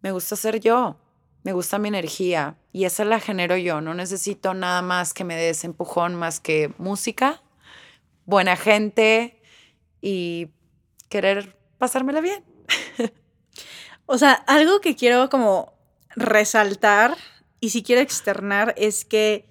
me 0.00 0.12
gusta 0.12 0.36
ser 0.36 0.60
yo, 0.60 0.96
me 1.42 1.52
gusta 1.52 1.78
mi 1.78 1.88
energía, 1.88 2.56
y 2.72 2.84
esa 2.84 3.04
la 3.04 3.20
genero 3.20 3.56
yo. 3.56 3.80
No 3.80 3.94
necesito 3.94 4.54
nada 4.54 4.82
más 4.82 5.12
que 5.12 5.24
me 5.24 5.36
dé 5.36 5.50
ese 5.50 5.66
empujón 5.66 6.14
más 6.14 6.40
que 6.40 6.72
música, 6.78 7.42
buena 8.24 8.56
gente 8.56 9.40
y 10.00 10.48
querer 11.08 11.56
pasármela 11.78 12.20
bien. 12.20 12.44
O 14.10 14.16
sea, 14.16 14.32
algo 14.32 14.80
que 14.80 14.96
quiero 14.96 15.28
como 15.28 15.74
resaltar 16.16 17.14
y 17.60 17.68
si 17.68 17.82
quiero 17.82 18.00
externar 18.00 18.74
es 18.78 19.04
que 19.04 19.44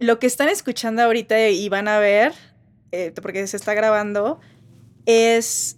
lo 0.00 0.18
que 0.18 0.26
están 0.26 0.48
escuchando 0.48 1.02
ahorita 1.02 1.48
y 1.50 1.68
van 1.68 1.86
a 1.86 2.00
ver, 2.00 2.32
eh, 2.90 3.12
porque 3.22 3.46
se 3.46 3.56
está 3.56 3.74
grabando, 3.74 4.40
es 5.06 5.76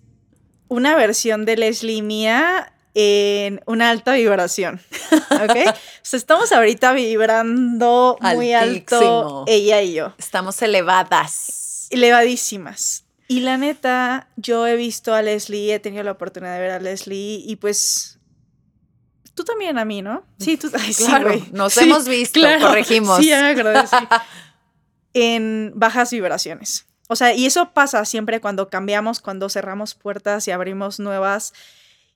una 0.68 0.96
versión 0.96 1.44
de 1.44 1.59
Leslie 1.59 2.00
mía 2.00 2.72
en 2.94 3.61
una 3.66 3.90
alta 3.90 4.14
vibración. 4.14 4.80
¿Ok? 5.30 5.57
o 5.66 5.74
sea, 6.03 6.16
estamos 6.16 6.50
ahorita 6.50 6.94
vibrando 6.94 8.16
muy 8.20 8.55
alto 8.55 9.44
ella 9.46 9.82
y 9.82 9.92
yo. 9.92 10.14
Estamos 10.16 10.62
elevadas. 10.62 11.88
elevadísimas. 11.90 13.01
Y 13.33 13.41
la 13.41 13.57
neta, 13.57 14.28
yo 14.37 14.66
he 14.66 14.76
visto 14.76 15.14
a 15.14 15.22
Leslie, 15.22 15.72
he 15.72 15.80
tenido 15.80 16.03
la 16.03 16.12
oportunidad 16.12 16.53
de 16.53 16.61
ver 16.61 16.70
a 16.72 16.78
Leslie 16.78 17.43
y 17.43 17.57
pues 17.57 18.18
tú 19.33 19.43
también 19.43 19.78
a 19.78 19.87
mí, 19.87 20.03
¿no? 20.03 20.26
Sí, 20.39 20.59
tú 20.59 20.70
ay, 20.78 20.93
Claro, 20.93 21.33
nos 21.51 21.72
Sí, 21.72 21.85
hemos 21.85 22.07
visto, 22.07 22.41
corregimos. 22.61 23.16
Sí, 23.16 23.28
ya 23.28 23.41
me 23.41 23.59
acordé, 23.59 23.87
sí. 23.87 23.97
En 25.14 25.72
bajas 25.74 26.11
vibraciones. 26.11 26.85
O 27.09 27.16
sea, 27.16 27.33
y 27.33 27.47
eso 27.47 27.72
pasa 27.72 28.05
siempre 28.05 28.39
cuando 28.43 28.68
cambiamos, 28.68 29.20
cuando 29.20 29.49
cerramos 29.49 29.95
puertas 29.95 30.47
y 30.47 30.51
abrimos 30.51 31.01
nuevas. 31.01 31.55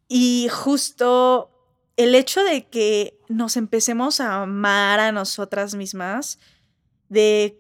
Y 0.08 0.48
justo 0.52 1.50
el 1.96 2.14
hecho 2.14 2.44
de 2.44 2.68
que 2.68 3.18
nos 3.30 3.56
empecemos 3.56 4.20
a 4.20 4.42
amar 4.42 5.00
a 5.00 5.12
nosotras 5.12 5.76
mismas, 5.76 6.38
de 7.08 7.58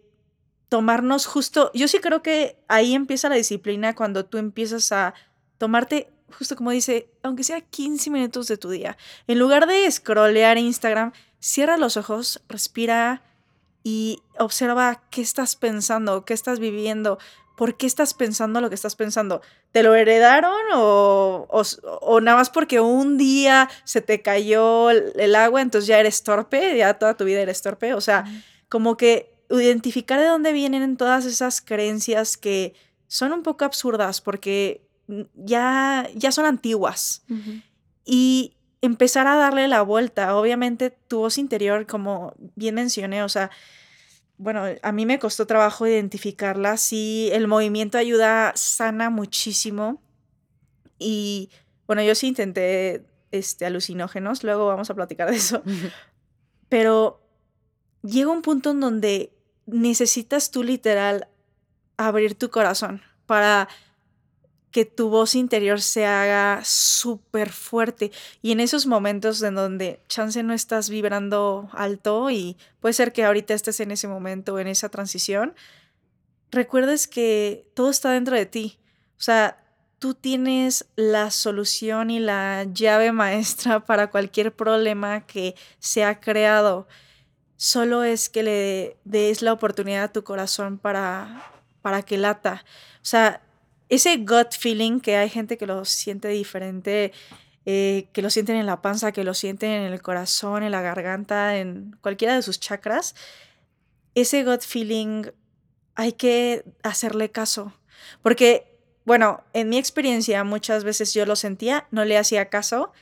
tomarnos 0.68 1.26
justo, 1.26 1.70
yo 1.74 1.88
sí 1.88 1.98
creo 1.98 2.22
que 2.22 2.58
ahí 2.68 2.94
empieza 2.94 3.28
la 3.28 3.36
disciplina 3.36 3.94
cuando 3.94 4.24
tú 4.24 4.38
empiezas 4.38 4.90
a 4.92 5.14
tomarte, 5.58 6.10
justo 6.36 6.56
como 6.56 6.70
dice, 6.70 7.08
aunque 7.22 7.44
sea 7.44 7.60
15 7.60 8.10
minutos 8.10 8.48
de 8.48 8.56
tu 8.56 8.70
día. 8.70 8.96
En 9.26 9.38
lugar 9.38 9.66
de 9.66 9.90
scrollear 9.90 10.58
Instagram, 10.58 11.12
cierra 11.38 11.76
los 11.76 11.96
ojos, 11.96 12.42
respira 12.48 13.22
y 13.84 14.20
observa 14.38 15.02
qué 15.10 15.22
estás 15.22 15.54
pensando, 15.54 16.24
qué 16.24 16.34
estás 16.34 16.58
viviendo, 16.58 17.18
por 17.56 17.76
qué 17.76 17.86
estás 17.86 18.14
pensando 18.14 18.60
lo 18.60 18.68
que 18.68 18.74
estás 18.74 18.96
pensando. 18.96 19.42
¿Te 19.70 19.84
lo 19.84 19.94
heredaron 19.94 20.60
o, 20.74 21.46
o, 21.48 21.62
o 22.00 22.20
nada 22.20 22.38
más 22.38 22.50
porque 22.50 22.80
un 22.80 23.16
día 23.16 23.70
se 23.84 24.00
te 24.00 24.20
cayó 24.20 24.90
el, 24.90 25.12
el 25.16 25.36
agua, 25.36 25.62
entonces 25.62 25.86
ya 25.86 26.00
eres 26.00 26.24
torpe, 26.24 26.76
ya 26.76 26.94
toda 26.94 27.16
tu 27.16 27.24
vida 27.24 27.40
eres 27.40 27.62
torpe? 27.62 27.94
O 27.94 28.00
sea, 28.00 28.24
como 28.68 28.96
que 28.96 29.35
identificar 29.50 30.20
de 30.20 30.26
dónde 30.26 30.52
vienen 30.52 30.96
todas 30.96 31.24
esas 31.24 31.60
creencias 31.60 32.36
que 32.36 32.74
son 33.06 33.32
un 33.32 33.42
poco 33.42 33.64
absurdas 33.64 34.20
porque 34.20 34.86
ya, 35.34 36.08
ya 36.14 36.32
son 36.32 36.46
antiguas. 36.46 37.24
Y 38.04 38.54
empezar 38.82 39.26
a 39.26 39.36
darle 39.36 39.68
la 39.68 39.82
vuelta. 39.82 40.36
Obviamente 40.36 40.90
tu 40.90 41.18
voz 41.18 41.38
interior, 41.38 41.86
como 41.86 42.34
bien 42.54 42.74
mencioné, 42.74 43.22
o 43.22 43.28
sea, 43.28 43.50
bueno, 44.38 44.64
a 44.82 44.92
mí 44.92 45.06
me 45.06 45.18
costó 45.18 45.46
trabajo 45.46 45.86
identificarla. 45.86 46.76
Sí, 46.76 47.30
el 47.32 47.48
movimiento 47.48 47.98
ayuda, 47.98 48.52
sana 48.54 49.10
muchísimo. 49.10 50.02
Y 50.98 51.50
bueno, 51.86 52.02
yo 52.02 52.14
sí 52.14 52.28
intenté 52.28 53.06
este, 53.30 53.66
alucinógenos, 53.66 54.44
luego 54.44 54.66
vamos 54.66 54.90
a 54.90 54.94
platicar 54.94 55.30
de 55.30 55.36
eso. 55.36 55.62
Pero 56.68 57.22
llega 58.02 58.30
un 58.30 58.42
punto 58.42 58.70
en 58.70 58.80
donde 58.80 59.35
necesitas 59.66 60.50
tú 60.50 60.62
literal 60.62 61.28
abrir 61.96 62.34
tu 62.34 62.50
corazón 62.50 63.02
para 63.26 63.68
que 64.70 64.84
tu 64.84 65.08
voz 65.08 65.34
interior 65.34 65.80
se 65.80 66.04
haga 66.04 66.60
súper 66.62 67.50
fuerte. 67.50 68.12
Y 68.42 68.52
en 68.52 68.60
esos 68.60 68.86
momentos 68.86 69.42
en 69.42 69.54
donde 69.54 70.00
chance 70.06 70.42
no 70.42 70.52
estás 70.52 70.90
vibrando 70.90 71.70
alto 71.72 72.30
y 72.30 72.58
puede 72.80 72.92
ser 72.92 73.12
que 73.12 73.24
ahorita 73.24 73.54
estés 73.54 73.80
en 73.80 73.90
ese 73.90 74.06
momento, 74.06 74.58
en 74.58 74.66
esa 74.66 74.90
transición, 74.90 75.54
recuerdes 76.50 77.08
que 77.08 77.70
todo 77.74 77.88
está 77.88 78.10
dentro 78.10 78.36
de 78.36 78.44
ti. 78.44 78.78
O 79.18 79.22
sea, 79.22 79.64
tú 79.98 80.12
tienes 80.12 80.84
la 80.94 81.30
solución 81.30 82.10
y 82.10 82.20
la 82.20 82.66
llave 82.70 83.12
maestra 83.12 83.80
para 83.86 84.10
cualquier 84.10 84.54
problema 84.54 85.26
que 85.26 85.54
se 85.78 86.04
ha 86.04 86.20
creado. 86.20 86.86
Solo 87.56 88.04
es 88.04 88.28
que 88.28 88.42
le 88.42 88.96
des 89.04 89.42
la 89.42 89.52
oportunidad 89.52 90.04
a 90.04 90.12
tu 90.12 90.24
corazón 90.24 90.78
para, 90.78 91.50
para 91.82 92.02
que 92.02 92.18
lata. 92.18 92.64
O 92.96 93.04
sea, 93.04 93.42
ese 93.88 94.16
gut 94.18 94.52
feeling 94.58 95.00
que 95.00 95.16
hay 95.16 95.28
gente 95.28 95.56
que 95.56 95.66
lo 95.66 95.84
siente 95.84 96.28
diferente, 96.28 97.12
eh, 97.64 98.08
que 98.12 98.22
lo 98.22 98.30
sienten 98.30 98.56
en 98.56 98.66
la 98.66 98.82
panza, 98.82 99.12
que 99.12 99.24
lo 99.24 99.34
sienten 99.34 99.70
en 99.70 99.92
el 99.92 100.02
corazón, 100.02 100.62
en 100.62 100.72
la 100.72 100.82
garganta, 100.82 101.56
en 101.56 101.96
cualquiera 102.00 102.34
de 102.34 102.42
sus 102.42 102.60
chakras, 102.60 103.14
ese 104.14 104.44
gut 104.44 104.62
feeling 104.62 105.24
hay 105.94 106.12
que 106.12 106.64
hacerle 106.82 107.30
caso. 107.30 107.72
Porque, 108.22 108.78
bueno, 109.04 109.44
en 109.52 109.68
mi 109.68 109.78
experiencia 109.78 110.44
muchas 110.44 110.84
veces 110.84 111.14
yo 111.14 111.26
lo 111.26 111.36
sentía, 111.36 111.86
no 111.90 112.04
le 112.04 112.18
hacía 112.18 112.50
caso 112.50 112.92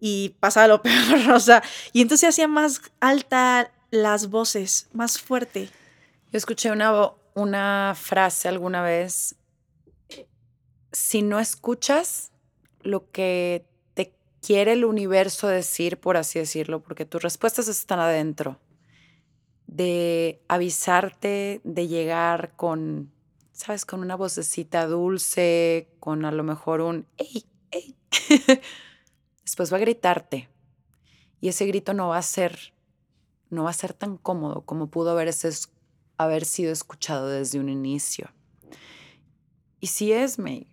y 0.00 0.36
pasaba 0.40 0.68
lo 0.68 0.82
peor, 0.82 1.30
o 1.32 1.40
sea, 1.40 1.62
y 1.92 2.00
entonces 2.00 2.28
hacía 2.28 2.48
más 2.48 2.80
alta 3.00 3.70
las 3.90 4.30
voces, 4.30 4.88
más 4.92 5.20
fuerte. 5.20 5.70
Yo 6.30 6.36
escuché 6.36 6.70
una, 6.70 7.12
una 7.34 7.94
frase 7.96 8.48
alguna 8.48 8.82
vez 8.82 9.36
si 10.92 11.22
no 11.22 11.38
escuchas 11.38 12.32
lo 12.82 13.10
que 13.10 13.66
te 13.94 14.12
quiere 14.40 14.72
el 14.72 14.84
universo 14.84 15.48
decir, 15.48 15.98
por 15.98 16.16
así 16.16 16.38
decirlo, 16.38 16.80
porque 16.80 17.04
tus 17.04 17.22
respuestas 17.22 17.68
están 17.68 18.00
adentro, 18.00 18.58
de 19.66 20.40
avisarte, 20.48 21.60
de 21.64 21.88
llegar 21.88 22.52
con, 22.56 23.12
sabes, 23.52 23.84
con 23.84 24.00
una 24.00 24.16
vocecita 24.16 24.86
dulce, 24.86 25.88
con 26.00 26.24
a 26.24 26.32
lo 26.32 26.42
mejor 26.42 26.80
un, 26.80 27.06
¡ey, 27.18 27.44
ey! 27.70 27.94
Después 29.42 29.72
va 29.72 29.76
a 29.76 29.80
gritarte. 29.80 30.48
Y 31.40 31.48
ese 31.48 31.66
grito 31.66 31.94
no 31.94 32.08
va 32.08 32.18
a 32.18 32.22
ser, 32.22 32.72
no 33.50 33.64
va 33.64 33.70
a 33.70 33.74
ser 33.74 33.92
tan 33.92 34.16
cómodo 34.16 34.62
como 34.62 34.88
pudo 34.88 35.10
haber, 35.10 35.32
haber 36.16 36.44
sido 36.44 36.72
escuchado 36.72 37.28
desde 37.28 37.60
un 37.60 37.68
inicio. 37.68 38.30
Y 39.80 39.88
si 39.88 40.12
es, 40.12 40.38
May, 40.38 40.66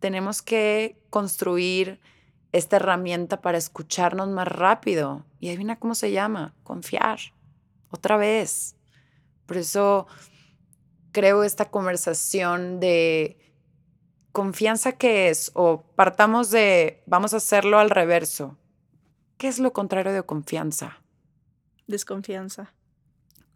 tenemos 0.00 0.42
que 0.42 1.00
construir 1.10 2.00
esta 2.52 2.76
herramienta 2.76 3.40
para 3.40 3.58
escucharnos 3.58 4.28
más 4.28 4.48
rápido. 4.48 5.24
Y 5.40 5.48
adivina 5.48 5.78
cómo 5.78 5.94
se 5.94 6.12
llama, 6.12 6.54
confiar. 6.62 7.18
Otra 7.90 8.16
vez. 8.16 8.76
Por 9.46 9.56
eso 9.56 10.06
creo 11.12 11.42
esta 11.42 11.70
conversación 11.70 12.80
de 12.80 13.38
confianza 14.32 14.92
qué 14.92 15.30
es 15.30 15.50
o 15.54 15.82
partamos 15.96 16.50
de 16.50 17.02
vamos 17.06 17.34
a 17.34 17.38
hacerlo 17.38 17.78
al 17.78 17.90
reverso. 17.90 18.56
¿Qué 19.36 19.48
es 19.48 19.58
lo 19.58 19.72
contrario 19.72 20.12
de 20.12 20.22
confianza? 20.22 20.98
Desconfianza. 21.88 22.74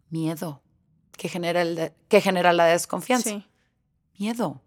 Miedo. 0.09 0.61
¿Qué 1.15 1.29
genera, 1.29 1.61
el 1.61 1.93
genera 2.09 2.51
la 2.51 2.65
desconfianza? 2.65 3.29
Sí. 3.29 3.47
Miedo. 4.17 4.59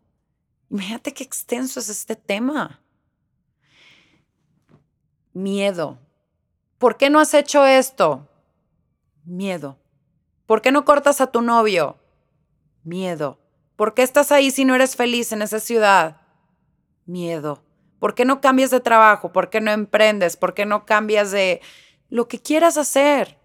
Imagínate 0.71 1.13
qué 1.13 1.25
extenso 1.25 1.81
es 1.81 1.89
este 1.89 2.15
tema. 2.15 2.81
Miedo. 5.33 5.99
¿Por 6.79 6.97
qué 6.97 7.11
no 7.11 7.19
has 7.19 7.35
hecho 7.35 7.67
esto? 7.67 8.29
Miedo. 9.25 9.79
¿Por 10.47 10.63
qué 10.63 10.71
no 10.71 10.85
cortas 10.85 11.21
a 11.21 11.33
tu 11.33 11.43
novio? 11.43 11.99
Miedo. 12.85 13.41
¿Por 13.75 13.95
qué 13.95 14.03
estás 14.03 14.31
ahí 14.31 14.53
si 14.53 14.65
no 14.65 14.77
eres 14.77 14.95
feliz 14.95 15.33
en 15.33 15.43
esa 15.43 15.59
ciudad? 15.59 16.21
Miedo. 17.05 17.65
¿Por 17.99 18.15
qué 18.15 18.25
no 18.25 18.41
cambias 18.41 18.71
de 18.71 18.79
trabajo? 18.79 19.33
¿Por 19.33 19.51
qué 19.51 19.61
no 19.61 19.73
emprendes? 19.73 20.37
¿Por 20.37 20.55
qué 20.55 20.67
no 20.67 20.87
cambias 20.87 21.33
de 21.33 21.61
lo 22.09 22.29
que 22.29 22.41
quieras 22.41 22.77
hacer? 22.77 23.39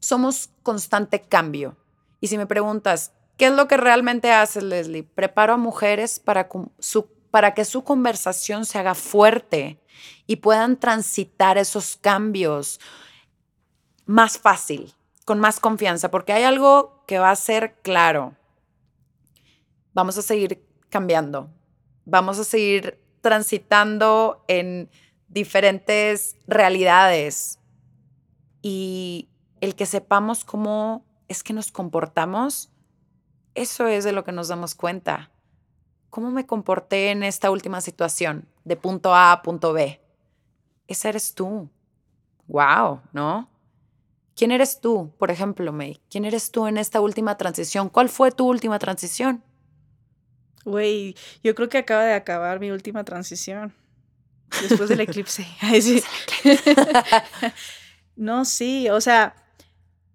Somos 0.00 0.50
constante 0.62 1.22
cambio. 1.22 1.76
Y 2.20 2.28
si 2.28 2.36
me 2.36 2.46
preguntas, 2.46 3.12
¿Qué 3.40 3.46
es 3.46 3.52
lo 3.54 3.68
que 3.68 3.78
realmente 3.78 4.32
hace 4.32 4.60
Leslie? 4.60 5.02
Preparo 5.02 5.54
a 5.54 5.56
mujeres 5.56 6.20
para 6.20 7.54
que 7.54 7.64
su 7.64 7.84
conversación 7.84 8.66
se 8.66 8.78
haga 8.78 8.94
fuerte 8.94 9.80
y 10.26 10.36
puedan 10.36 10.78
transitar 10.78 11.56
esos 11.56 11.96
cambios 11.96 12.80
más 14.04 14.36
fácil, 14.36 14.92
con 15.24 15.40
más 15.40 15.58
confianza, 15.58 16.10
porque 16.10 16.34
hay 16.34 16.42
algo 16.42 17.02
que 17.06 17.18
va 17.18 17.30
a 17.30 17.36
ser 17.36 17.76
claro. 17.80 18.36
Vamos 19.94 20.18
a 20.18 20.22
seguir 20.22 20.62
cambiando, 20.90 21.48
vamos 22.04 22.38
a 22.38 22.44
seguir 22.44 23.00
transitando 23.22 24.44
en 24.48 24.90
diferentes 25.28 26.36
realidades 26.46 27.58
y 28.60 29.29
el 29.60 29.74
que 29.74 29.86
sepamos 29.86 30.44
cómo 30.44 31.04
es 31.28 31.42
que 31.42 31.52
nos 31.52 31.70
comportamos 31.70 32.70
eso 33.54 33.86
es 33.86 34.04
de 34.04 34.12
lo 34.12 34.24
que 34.24 34.32
nos 34.32 34.48
damos 34.48 34.74
cuenta. 34.74 35.30
¿Cómo 36.08 36.30
me 36.30 36.46
comporté 36.46 37.10
en 37.10 37.22
esta 37.22 37.50
última 37.50 37.80
situación, 37.80 38.48
de 38.64 38.76
punto 38.76 39.14
A 39.14 39.32
a 39.32 39.42
punto 39.42 39.72
B? 39.72 40.00
Esa 40.88 41.08
eres 41.08 41.34
tú. 41.34 41.68
Wow, 42.46 43.00
¿no? 43.12 43.48
¿Quién 44.34 44.50
eres 44.50 44.80
tú, 44.80 45.12
por 45.18 45.30
ejemplo, 45.30 45.72
May? 45.72 46.00
¿Quién 46.08 46.24
eres 46.24 46.50
tú 46.50 46.66
en 46.66 46.78
esta 46.78 47.00
última 47.00 47.36
transición? 47.36 47.88
¿Cuál 47.88 48.08
fue 48.08 48.32
tu 48.32 48.48
última 48.48 48.78
transición? 48.78 49.44
Güey, 50.64 51.14
yo 51.42 51.54
creo 51.54 51.68
que 51.68 51.78
acaba 51.78 52.04
de 52.04 52.14
acabar 52.14 52.60
mi 52.60 52.70
última 52.70 53.04
transición. 53.04 53.74
Después 54.62 54.88
del 54.88 55.00
eclipse. 55.00 55.46
no, 58.16 58.44
sí, 58.44 58.88
o 58.88 59.00
sea, 59.00 59.39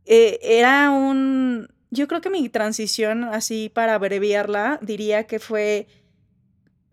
eh, 0.06 0.40
era 0.42 0.92
un, 0.92 1.68
yo 1.92 2.08
creo 2.08 2.22
que 2.22 2.30
mi 2.30 2.48
transición, 2.50 3.24
así 3.24 3.70
para 3.70 3.96
abreviarla, 3.96 4.80
diría 4.82 5.26
que 5.26 5.40
fue 5.40 5.88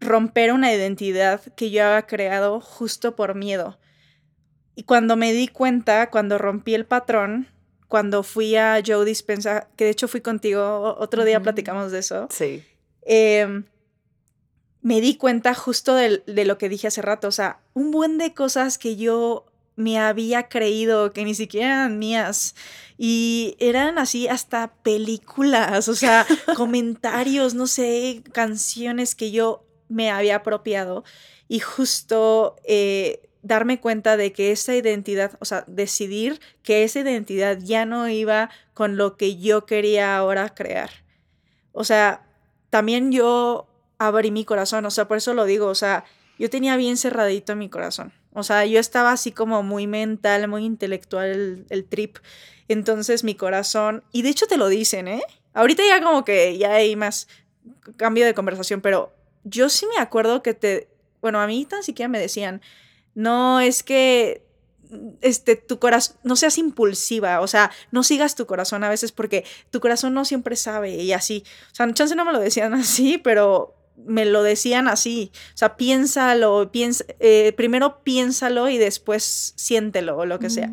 romper 0.00 0.52
una 0.52 0.72
identidad 0.72 1.40
que 1.54 1.70
yo 1.70 1.84
había 1.84 2.06
creado 2.06 2.60
justo 2.60 3.14
por 3.14 3.34
miedo. 3.34 3.78
Y 4.74 4.84
cuando 4.84 5.16
me 5.16 5.32
di 5.32 5.48
cuenta, 5.48 6.10
cuando 6.10 6.38
rompí 6.38 6.74
el 6.74 6.86
patrón, 6.86 7.48
cuando 7.88 8.22
fui 8.22 8.56
a 8.56 8.82
Joe 8.84 9.04
Dispensa, 9.04 9.68
que 9.76 9.84
de 9.84 9.90
hecho 9.90 10.08
fui 10.08 10.22
contigo, 10.22 10.96
otro 10.98 11.24
día 11.24 11.40
platicamos 11.40 11.92
de 11.92 11.98
eso. 11.98 12.26
Sí. 12.30 12.64
Em, 13.02 13.64
me 14.80 15.00
di 15.00 15.16
cuenta 15.16 15.54
justo 15.54 15.94
de, 15.94 16.22
de, 16.26 16.44
lo 16.44 16.56
que 16.56 16.70
dije 16.70 16.88
hace 16.88 17.02
rato, 17.02 17.28
o 17.28 17.32
sea, 17.32 17.60
un 17.74 17.90
buen 17.90 18.16
de 18.16 18.32
cosas 18.32 18.78
que 18.78 18.96
yo 18.96 19.51
me 19.76 19.98
había 19.98 20.48
creído 20.48 21.12
que 21.12 21.24
ni 21.24 21.34
siquiera 21.34 21.66
eran 21.68 21.98
mías. 21.98 22.54
Y 22.98 23.56
eran 23.58 23.98
así 23.98 24.28
hasta 24.28 24.74
películas, 24.82 25.88
o 25.88 25.94
sea, 25.94 26.26
comentarios, 26.56 27.54
no 27.54 27.66
sé, 27.66 28.22
canciones 28.32 29.14
que 29.14 29.30
yo 29.30 29.64
me 29.88 30.10
había 30.10 30.36
apropiado. 30.36 31.04
Y 31.48 31.60
justo 31.60 32.56
eh, 32.64 33.28
darme 33.42 33.80
cuenta 33.80 34.16
de 34.16 34.32
que 34.32 34.52
esa 34.52 34.74
identidad, 34.74 35.32
o 35.40 35.44
sea, 35.44 35.64
decidir 35.66 36.40
que 36.62 36.84
esa 36.84 37.00
identidad 37.00 37.58
ya 37.58 37.84
no 37.84 38.08
iba 38.08 38.50
con 38.74 38.96
lo 38.96 39.16
que 39.16 39.36
yo 39.36 39.66
quería 39.66 40.16
ahora 40.16 40.54
crear. 40.54 40.90
O 41.72 41.84
sea, 41.84 42.26
también 42.70 43.12
yo 43.12 43.66
abrí 43.98 44.30
mi 44.30 44.44
corazón, 44.44 44.86
o 44.86 44.90
sea, 44.90 45.08
por 45.08 45.16
eso 45.16 45.34
lo 45.34 45.44
digo, 45.44 45.66
o 45.66 45.74
sea, 45.74 46.04
yo 46.38 46.50
tenía 46.50 46.76
bien 46.76 46.96
cerradito 46.96 47.56
mi 47.56 47.68
corazón. 47.68 48.12
O 48.34 48.42
sea, 48.42 48.64
yo 48.64 48.80
estaba 48.80 49.12
así 49.12 49.32
como 49.32 49.62
muy 49.62 49.86
mental, 49.86 50.48
muy 50.48 50.64
intelectual 50.64 51.66
el, 51.68 51.84
trip. 51.84 52.18
Entonces 52.68 53.24
mi 53.24 53.34
corazón, 53.34 54.04
y 54.12 54.22
de 54.22 54.30
hecho 54.30 54.46
te 54.46 54.56
lo 54.56 54.68
dicen, 54.68 55.08
¿eh? 55.08 55.22
Ahorita 55.52 55.82
ya 55.86 56.02
como 56.02 56.24
que 56.24 56.56
ya 56.56 56.72
hay 56.74 56.96
más 56.96 57.28
cambio 57.96 58.24
de 58.24 58.34
conversación, 58.34 58.80
pero 58.80 59.12
yo 59.44 59.68
sí 59.68 59.86
me 59.86 60.00
acuerdo 60.00 60.42
que 60.42 60.54
te, 60.54 60.88
bueno, 61.20 61.40
a 61.40 61.46
mí 61.46 61.66
tan 61.66 61.82
siquiera 61.82 62.08
me 62.08 62.18
decían, 62.18 62.62
no, 63.14 63.60
es 63.60 63.82
que 63.82 64.46
este, 65.20 65.56
tu 65.56 65.78
corazón, 65.78 66.16
no 66.22 66.36
seas 66.36 66.58
impulsiva, 66.58 67.40
o 67.40 67.46
sea, 67.46 67.70
no 67.90 68.02
sigas 68.02 68.34
tu 68.34 68.46
corazón 68.46 68.84
a 68.84 68.88
veces 68.88 69.12
porque 69.12 69.44
tu 69.70 69.80
corazón 69.80 70.14
no 70.14 70.24
siempre 70.24 70.56
sabe 70.56 70.94
y 70.96 71.12
así. 71.12 71.44
O 71.72 71.74
sea, 71.74 71.92
chance 71.92 72.14
no 72.14 72.24
me 72.24 72.32
lo 72.32 72.40
decían 72.40 72.74
así, 72.74 73.18
pero 73.18 73.74
me 73.96 74.24
lo 74.24 74.42
decían 74.42 74.88
así, 74.88 75.32
o 75.54 75.56
sea, 75.56 75.76
piénsalo, 75.76 76.70
piensa, 76.72 77.04
eh, 77.20 77.52
primero 77.56 78.02
piénsalo 78.02 78.68
y 78.68 78.78
después 78.78 79.54
siéntelo 79.56 80.16
o 80.16 80.26
lo 80.26 80.38
que 80.38 80.50
sea. 80.50 80.72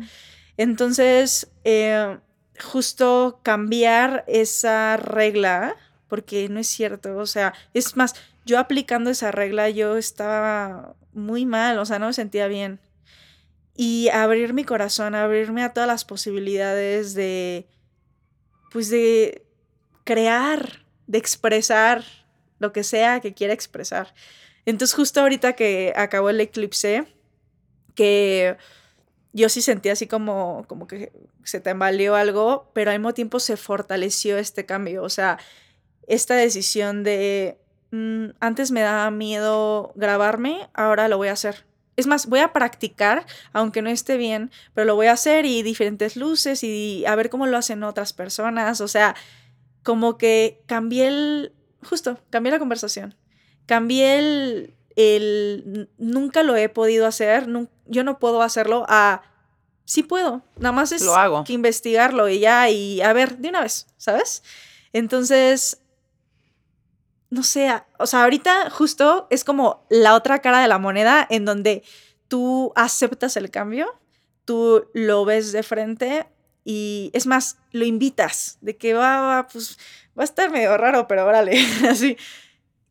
Entonces, 0.56 1.50
eh, 1.64 2.18
justo 2.62 3.40
cambiar 3.42 4.24
esa 4.26 4.96
regla, 4.96 5.76
porque 6.08 6.48
no 6.48 6.60
es 6.60 6.66
cierto, 6.66 7.16
o 7.16 7.26
sea, 7.26 7.54
es 7.72 7.96
más, 7.96 8.14
yo 8.44 8.58
aplicando 8.58 9.10
esa 9.10 9.30
regla, 9.30 9.70
yo 9.70 9.96
estaba 9.96 10.94
muy 11.12 11.46
mal, 11.46 11.78
o 11.78 11.86
sea, 11.86 11.98
no 11.98 12.06
me 12.06 12.12
sentía 12.12 12.46
bien. 12.48 12.80
Y 13.76 14.08
abrir 14.08 14.52
mi 14.52 14.64
corazón, 14.64 15.14
abrirme 15.14 15.62
a 15.62 15.72
todas 15.72 15.86
las 15.86 16.04
posibilidades 16.04 17.14
de, 17.14 17.66
pues 18.70 18.90
de 18.90 19.46
crear, 20.04 20.84
de 21.06 21.18
expresar 21.18 22.04
lo 22.60 22.72
que 22.72 22.84
sea 22.84 23.18
que 23.18 23.34
quiera 23.34 23.52
expresar. 23.52 24.14
Entonces 24.64 24.94
justo 24.94 25.20
ahorita 25.20 25.54
que 25.54 25.92
acabó 25.96 26.30
el 26.30 26.40
eclipse, 26.40 27.06
que 27.96 28.56
yo 29.32 29.48
sí 29.48 29.62
sentí 29.62 29.88
así 29.88 30.06
como, 30.06 30.64
como 30.68 30.86
que 30.86 31.12
se 31.44 31.60
tambaleó 31.60 32.14
algo, 32.14 32.70
pero 32.72 32.90
al 32.90 32.98
mismo 32.98 33.14
tiempo 33.14 33.40
se 33.40 33.56
fortaleció 33.56 34.38
este 34.38 34.66
cambio. 34.66 35.02
O 35.02 35.08
sea, 35.08 35.38
esta 36.06 36.34
decisión 36.34 37.02
de 37.02 37.58
mm, 37.90 38.26
antes 38.40 38.70
me 38.70 38.82
daba 38.82 39.10
miedo 39.10 39.92
grabarme, 39.96 40.68
ahora 40.74 41.08
lo 41.08 41.16
voy 41.16 41.28
a 41.28 41.32
hacer. 41.32 41.64
Es 41.96 42.06
más, 42.06 42.26
voy 42.26 42.40
a 42.40 42.52
practicar, 42.52 43.26
aunque 43.52 43.82
no 43.82 43.90
esté 43.90 44.16
bien, 44.16 44.50
pero 44.74 44.86
lo 44.86 44.94
voy 44.94 45.08
a 45.08 45.12
hacer 45.12 45.44
y 45.44 45.62
diferentes 45.62 46.16
luces 46.16 46.64
y 46.64 47.04
a 47.06 47.14
ver 47.14 47.30
cómo 47.30 47.46
lo 47.46 47.56
hacen 47.58 47.82
otras 47.82 48.12
personas. 48.12 48.80
O 48.80 48.88
sea, 48.88 49.14
como 49.82 50.16
que 50.16 50.62
cambié 50.66 51.08
el, 51.08 51.52
justo, 51.82 52.18
cambié 52.30 52.52
la 52.52 52.58
conversación. 52.58 53.14
Cambié 53.66 54.18
el, 54.18 54.74
el 54.96 55.88
nunca 55.98 56.42
lo 56.42 56.56
he 56.56 56.68
podido 56.68 57.06
hacer, 57.06 57.46
yo 57.86 58.04
no 58.04 58.18
puedo 58.18 58.42
hacerlo, 58.42 58.84
a 58.88 59.22
sí 59.84 60.02
puedo, 60.02 60.42
nada 60.56 60.72
más 60.72 60.92
es 60.92 61.04
que 61.44 61.52
investigarlo 61.52 62.28
y 62.28 62.40
ya, 62.40 62.70
y 62.70 63.00
a 63.00 63.12
ver, 63.12 63.38
de 63.38 63.48
una 63.48 63.60
vez, 63.60 63.86
¿sabes? 63.96 64.42
Entonces, 64.92 65.82
no 67.30 67.42
sé, 67.42 67.70
o 67.98 68.06
sea, 68.06 68.24
ahorita 68.24 68.70
justo 68.70 69.26
es 69.30 69.44
como 69.44 69.84
la 69.88 70.14
otra 70.14 70.40
cara 70.40 70.60
de 70.60 70.68
la 70.68 70.78
moneda 70.78 71.26
en 71.28 71.44
donde 71.44 71.82
tú 72.28 72.72
aceptas 72.76 73.36
el 73.36 73.50
cambio, 73.50 74.00
tú 74.44 74.88
lo 74.94 75.24
ves 75.24 75.52
de 75.52 75.62
frente 75.62 76.26
y 76.64 77.10
es 77.12 77.26
más, 77.26 77.58
lo 77.72 77.84
invitas, 77.84 78.58
de 78.60 78.76
que 78.76 78.94
va, 78.94 79.20
va, 79.20 79.48
pues 79.48 79.78
va 80.20 80.24
a 80.24 80.24
estar 80.24 80.50
medio 80.50 80.76
raro, 80.76 81.08
pero 81.08 81.26
órale, 81.26 81.58
así. 81.88 82.18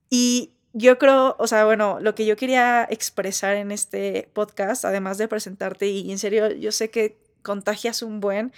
Y 0.10 0.54
yo 0.74 0.98
creo, 0.98 1.36
o 1.38 1.46
sea, 1.46 1.64
bueno, 1.66 2.00
lo 2.02 2.16
que 2.16 2.26
yo 2.26 2.36
quería 2.36 2.88
expresar 2.90 3.56
en 3.56 3.72
este 3.72 4.30
podcast, 4.34 4.84
además 4.84 5.20
de 5.20 5.28
presentarte, 5.28 5.88
y 5.88 6.12
en 6.12 6.18
serio, 6.18 6.52
yo 6.52 6.72
sé 6.72 6.90
que 6.90 7.18
contagias 7.44 8.02
un 8.02 8.20
buen 8.20 8.52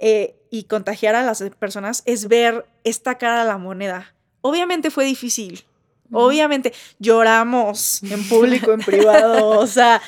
eh, 0.00 0.34
y 0.50 0.64
contagiar 0.64 1.14
a 1.14 1.22
las 1.22 1.42
personas, 1.58 2.02
es 2.06 2.26
ver 2.26 2.64
esta 2.84 3.18
cara 3.18 3.42
de 3.42 3.48
la 3.48 3.58
moneda. 3.58 4.14
Obviamente 4.40 4.90
fue 4.90 5.04
difícil, 5.04 5.64
obviamente 6.10 6.72
lloramos 6.98 8.02
en 8.02 8.26
público, 8.28 8.72
en 8.72 8.80
privado, 8.80 9.50
o 9.58 9.66
sea, 9.66 10.00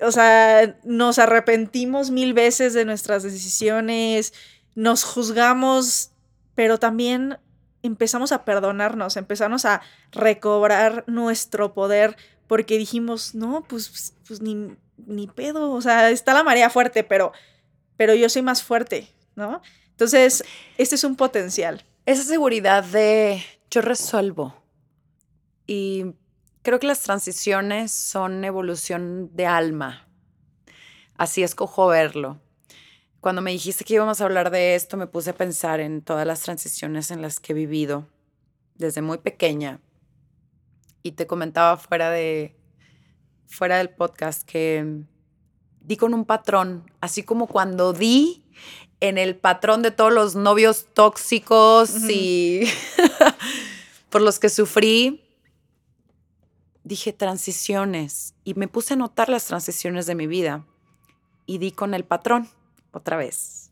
o 0.00 0.12
sea, 0.12 0.78
nos 0.84 1.18
arrepentimos 1.18 2.10
mil 2.10 2.34
veces 2.34 2.72
de 2.72 2.84
nuestras 2.84 3.24
decisiones, 3.24 4.32
nos 4.76 5.02
juzgamos, 5.02 6.10
pero 6.56 6.78
también 6.78 7.38
empezamos 7.82 8.32
a 8.32 8.44
perdonarnos, 8.44 9.16
empezamos 9.16 9.64
a 9.64 9.82
recobrar 10.10 11.04
nuestro 11.06 11.72
poder 11.72 12.16
porque 12.48 12.78
dijimos, 12.78 13.36
no, 13.36 13.62
pues, 13.68 14.14
pues 14.26 14.40
ni, 14.40 14.76
ni 15.06 15.28
pedo, 15.28 15.70
o 15.70 15.80
sea, 15.80 16.10
está 16.10 16.34
la 16.34 16.42
marea 16.42 16.70
fuerte, 16.70 17.04
pero, 17.04 17.32
pero 17.96 18.14
yo 18.14 18.28
soy 18.28 18.42
más 18.42 18.62
fuerte, 18.62 19.14
¿no? 19.36 19.62
Entonces, 19.90 20.44
este 20.78 20.94
es 20.96 21.04
un 21.04 21.14
potencial. 21.14 21.84
Esa 22.06 22.24
seguridad 22.24 22.82
de 22.82 23.42
yo 23.70 23.80
resuelvo. 23.82 24.54
Y 25.66 26.14
creo 26.62 26.78
que 26.78 26.86
las 26.86 27.00
transiciones 27.00 27.92
son 27.92 28.44
evolución 28.44 29.30
de 29.34 29.46
alma. 29.46 30.08
Así 31.16 31.42
escojo 31.42 31.88
verlo 31.88 32.40
cuando 33.26 33.42
me 33.42 33.50
dijiste 33.50 33.84
que 33.84 33.94
íbamos 33.94 34.20
a 34.20 34.24
hablar 34.24 34.52
de 34.52 34.76
esto, 34.76 34.96
me 34.96 35.08
puse 35.08 35.30
a 35.30 35.34
pensar 35.34 35.80
en 35.80 36.00
todas 36.00 36.24
las 36.24 36.42
transiciones 36.42 37.10
en 37.10 37.22
las 37.22 37.40
que 37.40 37.52
he 37.52 37.56
vivido 37.56 38.06
desde 38.76 39.02
muy 39.02 39.18
pequeña. 39.18 39.80
Y 41.02 41.10
te 41.10 41.26
comentaba 41.26 41.76
fuera 41.76 42.12
de 42.12 42.54
fuera 43.48 43.78
del 43.78 43.90
podcast 43.90 44.48
que 44.48 45.02
di 45.80 45.96
con 45.96 46.14
un 46.14 46.24
patrón, 46.24 46.88
así 47.00 47.24
como 47.24 47.48
cuando 47.48 47.92
di 47.92 48.44
en 49.00 49.18
el 49.18 49.34
patrón 49.34 49.82
de 49.82 49.90
todos 49.90 50.12
los 50.12 50.36
novios 50.36 50.86
tóxicos 50.94 52.08
y 52.08 52.60
por 54.08 54.22
los 54.22 54.38
que 54.38 54.50
sufrí, 54.50 55.24
dije 56.84 57.12
transiciones. 57.12 58.36
Y 58.44 58.54
me 58.54 58.68
puse 58.68 58.94
a 58.94 58.96
notar 58.96 59.28
las 59.28 59.46
transiciones 59.46 60.06
de 60.06 60.14
mi 60.14 60.28
vida 60.28 60.64
y 61.44 61.58
di 61.58 61.72
con 61.72 61.92
el 61.92 62.04
patrón 62.04 62.48
otra 62.96 63.16
vez. 63.16 63.70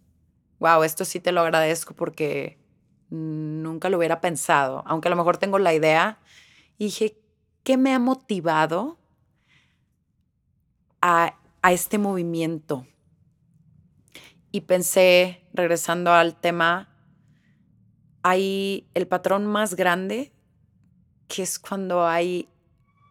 Wow, 0.58 0.82
esto 0.82 1.04
sí 1.04 1.20
te 1.20 1.32
lo 1.32 1.40
agradezco 1.40 1.94
porque 1.94 2.58
nunca 3.10 3.88
lo 3.88 3.98
hubiera 3.98 4.20
pensado, 4.20 4.82
aunque 4.86 5.08
a 5.08 5.10
lo 5.10 5.16
mejor 5.16 5.36
tengo 5.36 5.58
la 5.58 5.74
idea. 5.74 6.18
Y 6.78 6.86
dije, 6.86 7.18
¿qué 7.62 7.76
me 7.76 7.94
ha 7.94 7.98
motivado 7.98 8.98
a, 11.00 11.34
a 11.62 11.72
este 11.72 11.98
movimiento? 11.98 12.86
Y 14.50 14.62
pensé, 14.62 15.44
regresando 15.52 16.12
al 16.12 16.40
tema, 16.40 16.88
hay 18.22 18.88
el 18.94 19.06
patrón 19.06 19.46
más 19.46 19.74
grande, 19.74 20.32
que 21.28 21.42
es 21.42 21.58
cuando 21.58 22.06
hay 22.06 22.48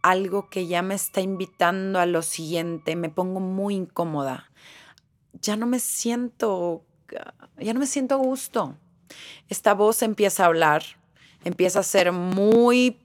algo 0.01 0.49
que 0.49 0.67
ya 0.67 0.81
me 0.81 0.95
está 0.95 1.21
invitando 1.21 1.99
a 1.99 2.05
lo 2.05 2.21
siguiente, 2.21 2.95
me 2.95 3.09
pongo 3.09 3.39
muy 3.39 3.75
incómoda 3.75 4.52
ya 5.41 5.55
no 5.55 5.65
me 5.65 5.79
siento, 5.79 6.85
ya 7.57 7.73
no 7.73 7.79
me 7.79 7.87
siento 7.87 8.15
a 8.15 8.17
gusto. 8.17 8.77
Esta 9.49 9.73
voz 9.73 10.01
empieza 10.01 10.43
a 10.43 10.47
hablar, 10.47 10.83
empieza 11.43 11.79
a 11.79 11.83
ser 11.83 12.11
muy, 12.11 12.97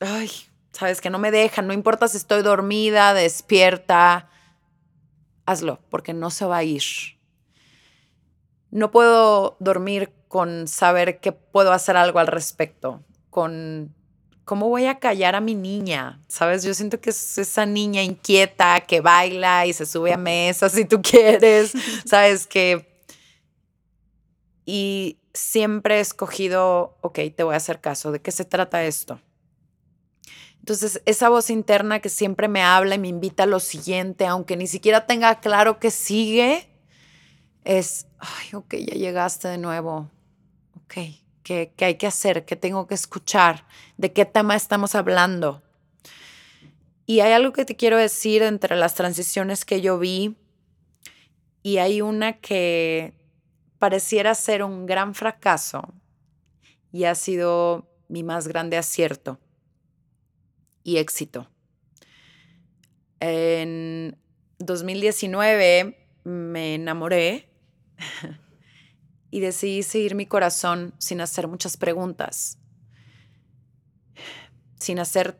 ay, 0.00 0.30
sabes 0.72 1.00
que 1.00 1.10
no 1.10 1.18
me 1.18 1.30
deja, 1.30 1.62
no 1.62 1.72
importa 1.72 2.08
si 2.08 2.16
estoy 2.16 2.42
dormida, 2.42 3.14
despierta, 3.14 4.28
hazlo, 5.46 5.80
porque 5.90 6.12
no 6.12 6.30
se 6.30 6.44
va 6.44 6.58
a 6.58 6.64
ir. 6.64 6.82
No 8.70 8.90
puedo 8.90 9.56
dormir 9.58 10.12
con 10.28 10.68
saber 10.68 11.18
que 11.18 11.32
puedo 11.32 11.72
hacer 11.72 11.96
algo 11.96 12.20
al 12.20 12.28
respecto, 12.28 13.02
con 13.30 13.94
¿cómo 14.50 14.68
voy 14.68 14.86
a 14.86 14.98
callar 14.98 15.36
a 15.36 15.40
mi 15.40 15.54
niña? 15.54 16.20
¿Sabes? 16.26 16.64
Yo 16.64 16.74
siento 16.74 17.00
que 17.00 17.10
es 17.10 17.38
esa 17.38 17.66
niña 17.66 18.02
inquieta 18.02 18.80
que 18.80 19.00
baila 19.00 19.64
y 19.64 19.72
se 19.72 19.86
sube 19.86 20.12
a 20.12 20.16
mesa 20.16 20.68
si 20.68 20.84
tú 20.84 21.00
quieres, 21.00 21.72
¿sabes? 22.04 22.48
Que... 22.48 22.84
Y 24.66 25.20
siempre 25.32 25.98
he 25.98 26.00
escogido, 26.00 26.98
ok, 27.00 27.20
te 27.36 27.44
voy 27.44 27.54
a 27.54 27.58
hacer 27.58 27.80
caso, 27.80 28.10
¿de 28.10 28.20
qué 28.20 28.32
se 28.32 28.44
trata 28.44 28.82
esto? 28.82 29.20
Entonces, 30.58 31.00
esa 31.06 31.28
voz 31.28 31.48
interna 31.48 32.00
que 32.00 32.08
siempre 32.08 32.48
me 32.48 32.64
habla 32.64 32.96
y 32.96 32.98
me 32.98 33.06
invita 33.06 33.44
a 33.44 33.46
lo 33.46 33.60
siguiente, 33.60 34.26
aunque 34.26 34.56
ni 34.56 34.66
siquiera 34.66 35.06
tenga 35.06 35.38
claro 35.38 35.78
que 35.78 35.92
sigue, 35.92 36.68
es, 37.62 38.08
ay, 38.18 38.54
ok, 38.54 38.74
ya 38.74 38.94
llegaste 38.94 39.46
de 39.46 39.58
nuevo. 39.58 40.10
Ok, 40.82 40.96
¿Qué, 41.50 41.72
hay 41.80 41.96
que 41.96 42.06
hacer? 42.06 42.44
¿Qué 42.44 42.54
tengo 42.54 42.86
que 42.86 42.94
escuchar? 42.94 43.66
¿De 43.96 44.12
qué 44.12 44.24
tema 44.24 44.54
estamos 44.54 44.94
hablando? 44.94 45.64
Y 47.06 47.18
hay 47.18 47.32
algo 47.32 47.52
que 47.52 47.64
te 47.64 47.74
quiero 47.74 47.96
decir 47.96 48.44
entre 48.44 48.76
las 48.76 48.94
transiciones 48.94 49.64
que 49.64 49.80
yo 49.80 49.98
vi 49.98 50.36
y 51.64 51.78
hay 51.78 52.02
una 52.02 52.34
que 52.34 53.14
pareciera 53.80 54.36
ser 54.36 54.62
un 54.62 54.86
gran 54.86 55.12
fracaso 55.16 55.92
y 56.92 57.02
ha 57.02 57.16
sido 57.16 57.90
mi 58.06 58.22
más 58.22 58.46
grande 58.46 58.76
acierto 58.76 59.40
y 60.84 60.98
éxito. 60.98 61.50
En 63.18 64.16
2019 64.60 65.98
me 66.22 66.74
enamoré 66.76 67.48
y 69.30 69.40
decidí 69.40 69.82
seguir 69.82 70.14
mi 70.14 70.26
corazón 70.26 70.94
sin 70.98 71.20
hacer 71.20 71.48
muchas 71.48 71.76
preguntas, 71.76 72.58
sin 74.78 74.98
hacer 74.98 75.38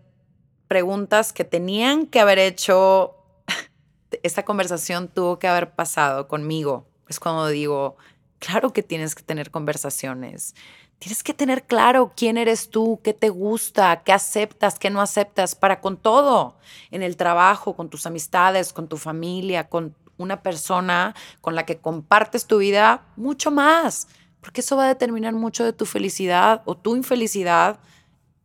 preguntas 0.68 1.32
que 1.32 1.44
tenían 1.44 2.06
que 2.06 2.20
haber 2.20 2.38
hecho, 2.38 3.16
esta 4.22 4.44
conversación 4.44 5.08
tuvo 5.08 5.38
que 5.38 5.48
haber 5.48 5.74
pasado 5.74 6.28
conmigo. 6.28 6.86
Es 7.08 7.18
cuando 7.18 7.48
digo, 7.48 7.96
claro 8.38 8.72
que 8.72 8.82
tienes 8.82 9.14
que 9.14 9.24
tener 9.24 9.50
conversaciones. 9.50 10.54
Tienes 11.00 11.22
que 11.22 11.32
tener 11.32 11.64
claro 11.64 12.12
quién 12.14 12.36
eres 12.36 12.68
tú, 12.68 13.00
qué 13.02 13.14
te 13.14 13.30
gusta, 13.30 14.02
qué 14.04 14.12
aceptas, 14.12 14.78
qué 14.78 14.90
no 14.90 15.00
aceptas, 15.00 15.54
para 15.54 15.80
con 15.80 15.96
todo, 15.96 16.58
en 16.90 17.02
el 17.02 17.16
trabajo, 17.16 17.74
con 17.74 17.88
tus 17.88 18.04
amistades, 18.04 18.74
con 18.74 18.86
tu 18.86 18.98
familia, 18.98 19.68
con 19.68 19.96
una 20.20 20.42
persona 20.42 21.14
con 21.40 21.54
la 21.54 21.64
que 21.66 21.78
compartes 21.78 22.46
tu 22.46 22.58
vida 22.58 23.02
mucho 23.16 23.50
más, 23.50 24.08
porque 24.40 24.60
eso 24.60 24.76
va 24.76 24.84
a 24.84 24.88
determinar 24.88 25.34
mucho 25.34 25.64
de 25.64 25.72
tu 25.72 25.86
felicidad 25.86 26.62
o 26.64 26.76
tu 26.76 26.96
infelicidad 26.96 27.80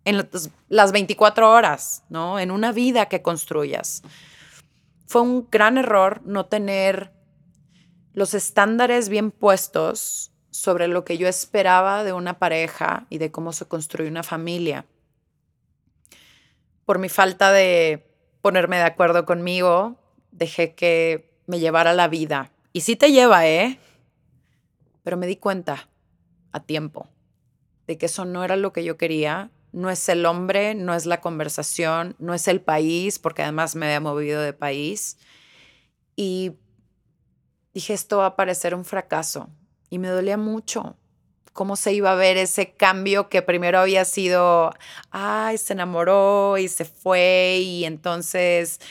en 0.05 0.29
las 0.69 0.91
24 0.91 1.51
horas, 1.51 2.03
¿no? 2.09 2.39
En 2.39 2.51
una 2.51 2.71
vida 2.71 3.07
que 3.07 3.21
construyas. 3.21 4.03
Fue 5.07 5.21
un 5.21 5.47
gran 5.51 5.77
error 5.77 6.21
no 6.25 6.45
tener 6.45 7.11
los 8.13 8.33
estándares 8.33 9.09
bien 9.09 9.31
puestos 9.31 10.31
sobre 10.51 10.87
lo 10.87 11.03
que 11.03 11.17
yo 11.17 11.27
esperaba 11.27 12.03
de 12.03 12.13
una 12.13 12.39
pareja 12.39 13.07
y 13.09 13.17
de 13.17 13.31
cómo 13.31 13.51
se 13.51 13.65
construye 13.65 14.09
una 14.09 14.23
familia. 14.23 14.85
Por 16.85 16.99
mi 16.99 17.09
falta 17.09 17.51
de 17.51 18.07
ponerme 18.41 18.77
de 18.77 18.83
acuerdo 18.83 19.25
conmigo, 19.25 19.99
dejé 20.31 20.75
que 20.75 21.34
me 21.47 21.59
llevara 21.59 21.93
la 21.93 22.07
vida. 22.07 22.51
Y 22.73 22.81
sí 22.81 22.95
te 22.95 23.11
lleva, 23.11 23.47
¿eh? 23.47 23.79
Pero 25.03 25.17
me 25.17 25.27
di 25.27 25.37
cuenta 25.37 25.89
a 26.51 26.61
tiempo 26.61 27.09
de 27.87 27.97
que 27.97 28.07
eso 28.07 28.25
no 28.25 28.43
era 28.43 28.55
lo 28.55 28.73
que 28.73 28.83
yo 28.83 28.97
quería. 28.97 29.51
No 29.71 29.89
es 29.89 30.07
el 30.09 30.25
hombre, 30.25 30.73
no 30.73 30.93
es 30.93 31.05
la 31.05 31.21
conversación, 31.21 32.15
no 32.17 32.33
es 32.33 32.47
el 32.47 32.61
país, 32.61 33.19
porque 33.19 33.43
además 33.43 33.75
me 33.75 33.85
había 33.87 33.99
movido 33.99 34.41
de 34.41 34.53
país. 34.53 35.17
Y 36.15 36.53
dije, 37.73 37.93
esto 37.93 38.17
va 38.17 38.27
a 38.27 38.35
parecer 38.35 38.73
un 38.73 38.85
fracaso. 38.85 39.49
Y 39.89 39.99
me 39.99 40.07
dolía 40.07 40.37
mucho 40.37 40.97
cómo 41.55 41.77
se 41.77 41.93
iba 41.93 42.11
a 42.11 42.15
ver 42.15 42.35
ese 42.35 42.73
cambio 42.73 43.29
que 43.29 43.41
primero 43.41 43.79
había 43.79 44.03
sido, 44.03 44.73
ay, 45.09 45.57
se 45.57 45.71
enamoró 45.71 46.57
y 46.57 46.67
se 46.67 46.83
fue 46.83 47.59
y 47.61 47.85
entonces, 47.85 48.81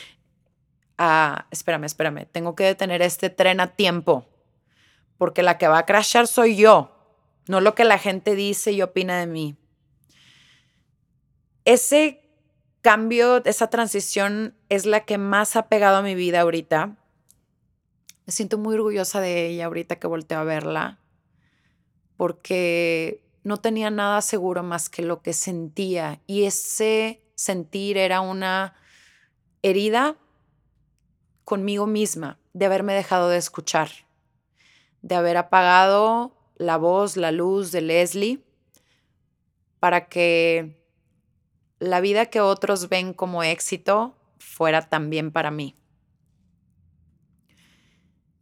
ah, 0.98 1.46
espérame, 1.50 1.84
espérame, 1.84 2.26
tengo 2.30 2.54
que 2.54 2.64
detener 2.64 3.02
este 3.02 3.30
tren 3.30 3.60
a 3.60 3.68
tiempo, 3.74 4.26
porque 5.18 5.42
la 5.42 5.58
que 5.58 5.68
va 5.68 5.78
a 5.78 5.86
crashar 5.86 6.26
soy 6.26 6.56
yo, 6.56 6.90
no 7.48 7.60
lo 7.60 7.74
que 7.74 7.84
la 7.84 7.98
gente 7.98 8.34
dice 8.34 8.72
y 8.72 8.82
opina 8.82 9.18
de 9.18 9.26
mí. 9.26 9.56
Ese 11.64 12.20
cambio, 12.82 13.42
esa 13.44 13.70
transición 13.70 14.54
es 14.68 14.84
la 14.86 15.00
que 15.00 15.18
más 15.18 15.56
ha 15.56 15.68
pegado 15.68 15.96
a 15.98 16.02
mi 16.02 16.14
vida 16.14 16.40
ahorita 16.40 16.96
me 18.26 18.32
siento 18.32 18.58
muy 18.58 18.74
orgullosa 18.74 19.20
de 19.20 19.48
ella 19.48 19.66
ahorita 19.66 19.96
que 19.96 20.06
volteo 20.06 20.38
a 20.38 20.44
verla, 20.44 20.98
porque 22.16 23.22
no 23.42 23.58
tenía 23.58 23.90
nada 23.90 24.22
seguro 24.22 24.62
más 24.62 24.88
que 24.88 25.02
lo 25.02 25.20
que 25.20 25.34
sentía 25.34 26.22
y 26.26 26.44
ese 26.44 27.22
sentir 27.34 27.98
era 27.98 28.20
una 28.20 28.74
herida 29.62 30.16
conmigo 31.44 31.86
misma 31.86 32.38
de 32.52 32.66
haberme 32.66 32.94
dejado 32.94 33.28
de 33.28 33.38
escuchar, 33.38 33.90
de 35.02 35.14
haber 35.14 35.36
apagado 35.36 36.36
la 36.56 36.76
voz, 36.76 37.16
la 37.16 37.32
luz 37.32 37.72
de 37.72 37.80
Leslie 37.80 38.44
para 39.80 40.08
que 40.08 40.82
la 41.78 42.00
vida 42.00 42.26
que 42.26 42.40
otros 42.40 42.88
ven 42.88 43.12
como 43.12 43.42
éxito 43.42 44.14
fuera 44.38 44.88
también 44.88 45.30
para 45.30 45.50
mí 45.50 45.74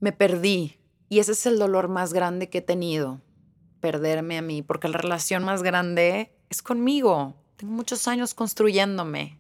me 0.03 0.11
perdí. 0.11 0.79
Y 1.09 1.21
ese 1.21 1.33
es 1.33 1.47
el 1.47 1.61
dolor 1.61 1.87
más 1.89 2.13
grande 2.13 2.51
que 2.51 2.59
he 2.59 2.63
tenido, 2.63 3.21
perderme 3.81 4.37
a 4.37 4.43
mí, 4.43 4.61
porque 4.61 4.89
la 4.89 4.99
relación 4.99 5.45
más 5.45 5.63
grande 5.63 6.33
es 6.51 6.61
conmigo. 6.61 7.37
Tengo 7.57 7.73
muchos 7.73 8.09
años 8.09 8.35
construyéndome. 8.35 9.39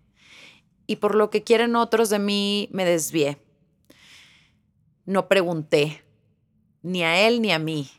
Y 0.87 0.97
por 0.97 1.17
lo 1.17 1.31
que 1.31 1.43
quieren 1.43 1.75
otros 1.75 2.11
de 2.11 2.21
mí, 2.21 2.69
me 2.71 2.85
desvié. 2.85 3.39
No 5.05 5.29
pregunté, 5.29 6.05
ni 6.83 7.03
a 7.03 7.27
él 7.27 7.43
ni 7.43 7.53
a 7.53 7.59
mí. 7.59 7.91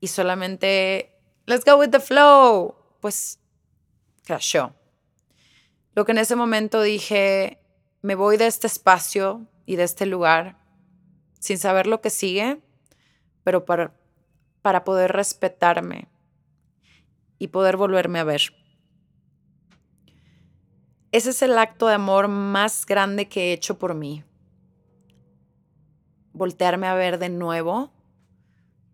Y 0.00 0.08
solamente, 0.08 1.18
let's 1.46 1.64
go 1.64 1.76
with 1.76 1.90
the 1.90 2.00
flow. 2.00 2.76
Pues 3.00 3.38
crashó. 4.24 4.74
Lo 5.94 6.04
que 6.04 6.12
en 6.12 6.18
ese 6.18 6.36
momento 6.36 6.80
dije, 6.82 7.58
me 8.02 8.14
voy 8.14 8.36
de 8.36 8.46
este 8.46 8.66
espacio 8.66 9.46
y 9.66 9.76
de 9.76 9.84
este 9.84 10.06
lugar 10.06 10.56
sin 11.40 11.58
saber 11.58 11.86
lo 11.86 12.00
que 12.00 12.10
sigue, 12.10 12.60
pero 13.44 13.64
para, 13.64 13.92
para 14.62 14.84
poder 14.84 15.12
respetarme 15.12 16.08
y 17.38 17.48
poder 17.48 17.76
volverme 17.76 18.18
a 18.18 18.24
ver. 18.24 18.42
Ese 21.10 21.30
es 21.30 21.42
el 21.42 21.56
acto 21.56 21.86
de 21.86 21.94
amor 21.94 22.28
más 22.28 22.84
grande 22.84 23.28
que 23.28 23.50
he 23.50 23.52
hecho 23.52 23.78
por 23.78 23.94
mí. 23.94 24.24
Voltearme 26.38 26.86
a 26.86 26.94
ver 26.94 27.18
de 27.18 27.28
nuevo, 27.28 27.92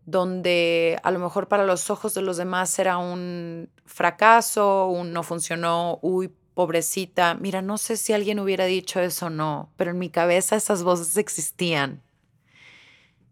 donde 0.07 0.99
a 1.03 1.11
lo 1.11 1.18
mejor 1.18 1.49
para 1.49 1.64
los 1.64 1.90
ojos 1.90 2.14
de 2.14 2.22
los 2.22 2.36
demás 2.36 2.78
era 2.78 2.99
un 2.99 3.70
fracaso, 3.86 4.86
un 4.86 5.12
no 5.12 5.22
funcionó, 5.22 5.99
uy, 6.03 6.32
pobrecita. 6.55 7.34
Mira, 7.34 7.62
no 7.62 7.78
sé 7.78 7.97
si 7.97 8.12
alguien 8.12 8.40
hubiera 8.40 8.64
dicho 8.64 9.01
eso 9.01 9.26
o 9.26 9.30
no, 9.30 9.70
pero 9.76 9.92
en 9.92 9.99
mi 9.99 10.11
cabeza 10.11 10.57
esas 10.57 10.82
voces 10.82 11.16
existían 11.16 12.03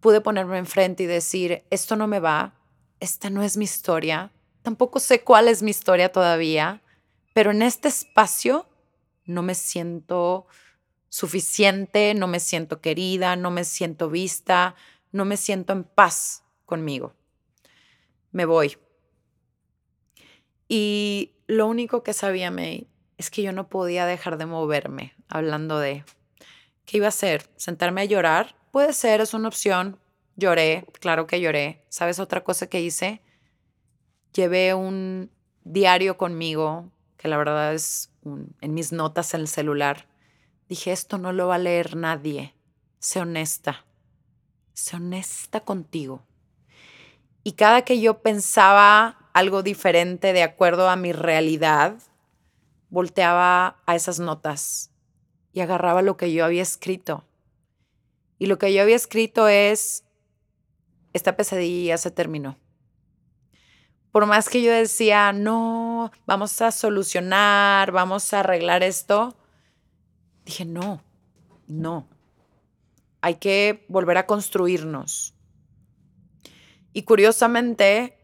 pude 0.02 0.20
ponerme 0.20 0.58
enfrente 0.58 1.04
y 1.04 1.06
decir, 1.06 1.62
esto 1.70 1.94
no 1.94 2.08
me 2.08 2.18
va, 2.18 2.54
esta 2.98 3.30
no 3.30 3.42
es 3.42 3.56
mi 3.56 3.64
historia, 3.64 4.32
tampoco 4.62 4.98
sé 4.98 5.22
cuál 5.22 5.46
es 5.46 5.62
mi 5.62 5.70
historia 5.70 6.10
todavía, 6.10 6.82
pero 7.32 7.52
en 7.52 7.62
este 7.62 7.86
espacio 7.86 8.66
no 9.24 9.42
me 9.42 9.54
siento 9.54 10.46
suficiente, 11.12 12.14
no 12.14 12.26
me 12.26 12.40
siento 12.40 12.80
querida, 12.80 13.36
no 13.36 13.50
me 13.50 13.64
siento 13.64 14.08
vista, 14.08 14.74
no 15.10 15.26
me 15.26 15.36
siento 15.36 15.74
en 15.74 15.84
paz 15.84 16.42
conmigo. 16.64 17.12
Me 18.30 18.46
voy. 18.46 18.78
Y 20.68 21.32
lo 21.46 21.66
único 21.66 22.02
que 22.02 22.14
sabía 22.14 22.50
May 22.50 22.88
es 23.18 23.30
que 23.30 23.42
yo 23.42 23.52
no 23.52 23.68
podía 23.68 24.06
dejar 24.06 24.38
de 24.38 24.46
moverme, 24.46 25.14
hablando 25.28 25.78
de 25.78 26.04
qué 26.86 26.96
iba 26.96 27.06
a 27.06 27.10
hacer, 27.10 27.44
sentarme 27.56 28.00
a 28.00 28.06
llorar 28.06 28.56
Puede 28.72 28.94
ser, 28.94 29.20
es 29.20 29.34
una 29.34 29.48
opción. 29.48 29.98
Lloré, 30.34 30.86
claro 30.98 31.26
que 31.26 31.42
lloré. 31.42 31.84
¿Sabes 31.90 32.18
otra 32.18 32.42
cosa 32.42 32.68
que 32.68 32.80
hice? 32.80 33.20
Llevé 34.32 34.72
un 34.72 35.30
diario 35.62 36.16
conmigo, 36.16 36.90
que 37.18 37.28
la 37.28 37.36
verdad 37.36 37.74
es 37.74 38.10
en 38.24 38.74
mis 38.74 38.90
notas 38.90 39.34
en 39.34 39.42
el 39.42 39.48
celular. 39.48 40.08
Dije, 40.72 40.90
esto 40.90 41.18
no 41.18 41.34
lo 41.34 41.48
va 41.48 41.56
a 41.56 41.58
leer 41.58 41.96
nadie. 41.96 42.54
Sé 42.98 43.20
honesta. 43.20 43.84
Sé 44.72 44.96
honesta 44.96 45.60
contigo. 45.60 46.22
Y 47.44 47.52
cada 47.52 47.82
que 47.82 48.00
yo 48.00 48.22
pensaba 48.22 49.28
algo 49.34 49.62
diferente 49.62 50.32
de 50.32 50.42
acuerdo 50.42 50.88
a 50.88 50.96
mi 50.96 51.12
realidad, 51.12 51.98
volteaba 52.88 53.82
a 53.84 53.96
esas 53.96 54.18
notas 54.18 54.90
y 55.52 55.60
agarraba 55.60 56.00
lo 56.00 56.16
que 56.16 56.32
yo 56.32 56.42
había 56.42 56.62
escrito 56.62 57.26
y 58.38 58.46
lo 58.46 58.56
que 58.56 58.72
yo 58.72 58.80
había 58.80 58.96
escrito 58.96 59.48
es, 59.48 60.06
esta 61.12 61.36
pesadilla 61.36 61.98
se 61.98 62.10
terminó. 62.10 62.56
Por 64.10 64.24
más 64.24 64.48
que 64.48 64.62
yo 64.62 64.72
decía, 64.72 65.34
no, 65.34 66.10
vamos 66.24 66.62
a 66.62 66.72
solucionar, 66.72 67.92
vamos 67.92 68.32
a 68.32 68.40
arreglar 68.40 68.82
esto, 68.82 69.36
dije, 70.44 70.64
no, 70.64 71.02
no. 71.66 72.08
Hay 73.20 73.36
que 73.36 73.84
volver 73.88 74.18
a 74.18 74.26
construirnos. 74.26 75.34
Y 76.92 77.04
curiosamente, 77.04 78.18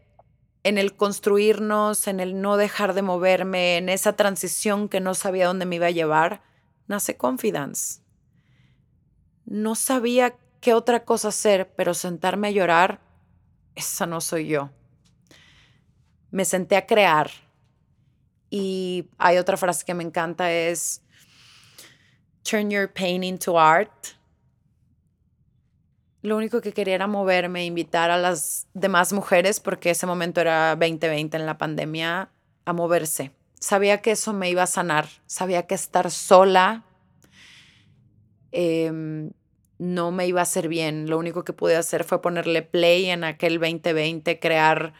en 0.63 0.77
el 0.77 0.95
construirnos, 0.95 2.07
en 2.07 2.19
el 2.19 2.41
no 2.41 2.57
dejar 2.57 2.93
de 2.93 3.01
moverme, 3.01 3.77
en 3.77 3.89
esa 3.89 4.13
transición 4.13 4.89
que 4.89 4.99
no 4.99 5.15
sabía 5.15 5.47
dónde 5.47 5.65
me 5.65 5.77
iba 5.77 5.87
a 5.87 5.91
llevar, 5.91 6.41
nace 6.87 7.17
Confidence. 7.17 8.01
No 9.45 9.75
sabía 9.75 10.35
qué 10.59 10.73
otra 10.73 11.05
cosa 11.05 11.29
hacer, 11.29 11.73
pero 11.75 11.93
sentarme 11.93 12.49
a 12.49 12.51
llorar, 12.51 13.01
esa 13.75 14.05
no 14.05 14.21
soy 14.21 14.47
yo. 14.47 14.69
Me 16.31 16.45
senté 16.45 16.75
a 16.75 16.85
crear. 16.85 17.31
Y 18.51 19.09
hay 19.17 19.37
otra 19.37 19.57
frase 19.57 19.85
que 19.85 19.93
me 19.93 20.03
encanta 20.03 20.51
es, 20.51 21.01
turn 22.43 22.69
your 22.69 22.91
pain 22.91 23.23
into 23.23 23.59
art. 23.59 23.91
Lo 26.21 26.35
único 26.35 26.61
que 26.61 26.73
quería 26.73 26.95
era 26.95 27.07
moverme, 27.07 27.65
invitar 27.65 28.11
a 28.11 28.17
las 28.17 28.67
demás 28.73 29.13
mujeres, 29.13 29.59
porque 29.59 29.91
ese 29.91 30.05
momento 30.05 30.41
era 30.41 30.75
2020 30.75 31.37
en 31.37 31.45
la 31.45 31.57
pandemia, 31.57 32.29
a 32.65 32.73
moverse. 32.73 33.31
Sabía 33.59 34.01
que 34.01 34.11
eso 34.11 34.33
me 34.33 34.49
iba 34.49 34.63
a 34.63 34.67
sanar, 34.67 35.07
sabía 35.25 35.65
que 35.65 35.75
estar 35.75 36.11
sola 36.11 36.83
eh, 38.51 39.29
no 39.77 40.11
me 40.11 40.27
iba 40.27 40.41
a 40.41 40.43
hacer 40.43 40.67
bien. 40.67 41.09
Lo 41.09 41.17
único 41.17 41.43
que 41.43 41.53
pude 41.53 41.75
hacer 41.75 42.03
fue 42.03 42.21
ponerle 42.21 42.61
play 42.61 43.05
en 43.05 43.23
aquel 43.23 43.59
2020, 43.59 44.39
crear 44.39 44.93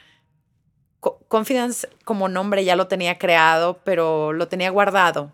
Confidence 1.30 1.88
como 2.04 2.28
nombre 2.28 2.66
ya 2.66 2.76
lo 2.76 2.88
tenía 2.88 3.18
creado, 3.18 3.80
pero 3.86 4.34
lo 4.34 4.50
tenía 4.50 4.70
guardado. 4.70 5.32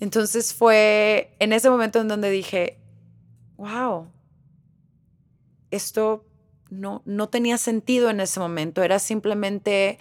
Entonces 0.00 0.54
fue 0.54 1.34
en 1.38 1.52
ese 1.52 1.70
momento 1.70 2.00
en 2.00 2.08
donde 2.08 2.30
dije, 2.30 2.78
wow, 3.56 4.08
esto 5.70 6.24
no, 6.70 7.02
no 7.04 7.28
tenía 7.28 7.58
sentido 7.58 8.10
en 8.10 8.20
ese 8.20 8.40
momento, 8.40 8.82
era 8.82 8.98
simplemente 8.98 9.98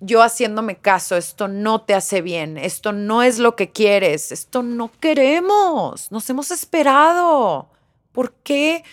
yo 0.00 0.22
haciéndome 0.22 0.76
caso, 0.76 1.16
esto 1.16 1.48
no 1.48 1.82
te 1.82 1.94
hace 1.94 2.22
bien, 2.22 2.56
esto 2.56 2.92
no 2.92 3.22
es 3.22 3.38
lo 3.38 3.56
que 3.56 3.70
quieres, 3.70 4.30
esto 4.30 4.62
no 4.62 4.90
queremos, 5.00 6.12
nos 6.12 6.28
hemos 6.30 6.50
esperado. 6.50 7.70
¿Por 8.12 8.32
qué 8.34 8.84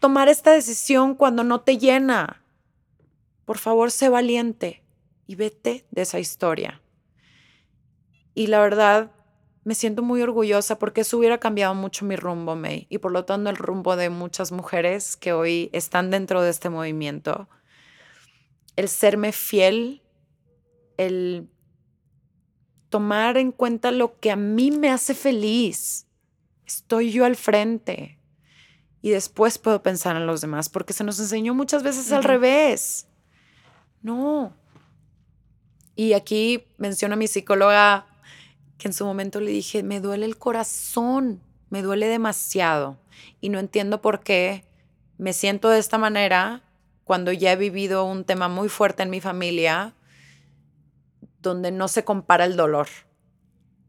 tomar 0.00 0.28
esta 0.28 0.52
decisión 0.52 1.14
cuando 1.14 1.44
no 1.44 1.60
te 1.62 1.78
llena? 1.78 2.42
Por 3.46 3.58
favor, 3.58 3.90
sé 3.90 4.08
valiente 4.08 4.82
y 5.26 5.36
vete 5.36 5.86
de 5.90 6.02
esa 6.02 6.18
historia. 6.18 6.82
Y 8.36 8.46
la 8.46 8.60
verdad, 8.60 9.10
me 9.64 9.74
siento 9.74 10.02
muy 10.02 10.22
orgullosa 10.22 10.78
porque 10.78 11.00
eso 11.00 11.18
hubiera 11.18 11.38
cambiado 11.38 11.74
mucho 11.74 12.04
mi 12.04 12.14
rumbo, 12.14 12.54
May, 12.54 12.86
y 12.88 12.98
por 12.98 13.10
lo 13.10 13.24
tanto 13.24 13.50
el 13.50 13.56
rumbo 13.56 13.96
de 13.96 14.10
muchas 14.10 14.52
mujeres 14.52 15.16
que 15.16 15.32
hoy 15.32 15.70
están 15.72 16.10
dentro 16.10 16.42
de 16.42 16.50
este 16.50 16.68
movimiento 16.68 17.48
el 18.76 18.88
serme 18.88 19.32
fiel, 19.32 20.02
el 20.98 21.48
tomar 22.90 23.38
en 23.38 23.52
cuenta 23.52 23.90
lo 23.90 24.20
que 24.20 24.30
a 24.30 24.36
mí 24.36 24.70
me 24.70 24.90
hace 24.90 25.14
feliz. 25.14 26.06
Estoy 26.66 27.10
yo 27.10 27.24
al 27.24 27.36
frente. 27.36 28.20
Y 29.00 29.10
después 29.10 29.58
puedo 29.58 29.82
pensar 29.82 30.16
en 30.16 30.26
los 30.26 30.40
demás, 30.40 30.68
porque 30.68 30.92
se 30.92 31.04
nos 31.04 31.18
enseñó 31.18 31.54
muchas 31.54 31.82
veces 31.82 32.12
al 32.12 32.24
revés. 32.24 33.08
No. 34.02 34.54
Y 35.94 36.12
aquí 36.12 36.66
menciona 36.76 37.14
a 37.14 37.18
mi 37.18 37.28
psicóloga 37.28 38.06
que 38.78 38.88
en 38.88 38.94
su 38.94 39.04
momento 39.04 39.40
le 39.40 39.50
dije, 39.50 39.82
me 39.82 40.00
duele 40.00 40.26
el 40.26 40.38
corazón, 40.38 41.40
me 41.70 41.82
duele 41.82 42.06
demasiado. 42.08 42.98
Y 43.40 43.48
no 43.48 43.58
entiendo 43.58 44.02
por 44.02 44.20
qué 44.20 44.64
me 45.18 45.32
siento 45.32 45.70
de 45.70 45.78
esta 45.78 45.98
manera 45.98 46.62
cuando 47.04 47.32
ya 47.32 47.52
he 47.52 47.56
vivido 47.56 48.04
un 48.04 48.24
tema 48.24 48.48
muy 48.48 48.68
fuerte 48.68 49.02
en 49.02 49.10
mi 49.10 49.20
familia 49.20 49.94
donde 51.40 51.70
no 51.70 51.88
se 51.88 52.04
compara 52.04 52.44
el 52.44 52.56
dolor. 52.56 52.88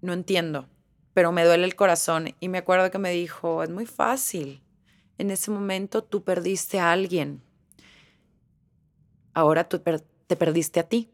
No 0.01 0.13
entiendo, 0.13 0.69
pero 1.13 1.31
me 1.31 1.43
duele 1.43 1.65
el 1.65 1.75
corazón. 1.75 2.35
Y 2.39 2.49
me 2.49 2.59
acuerdo 2.59 2.91
que 2.91 2.99
me 2.99 3.11
dijo, 3.11 3.63
es 3.63 3.69
muy 3.69 3.85
fácil. 3.85 4.61
En 5.17 5.31
ese 5.31 5.51
momento 5.51 6.03
tú 6.03 6.23
perdiste 6.23 6.79
a 6.79 6.91
alguien. 6.91 7.41
Ahora 9.33 9.67
tú 9.67 9.79
te 9.79 10.35
perdiste 10.35 10.79
a 10.79 10.83
ti. 10.87 11.09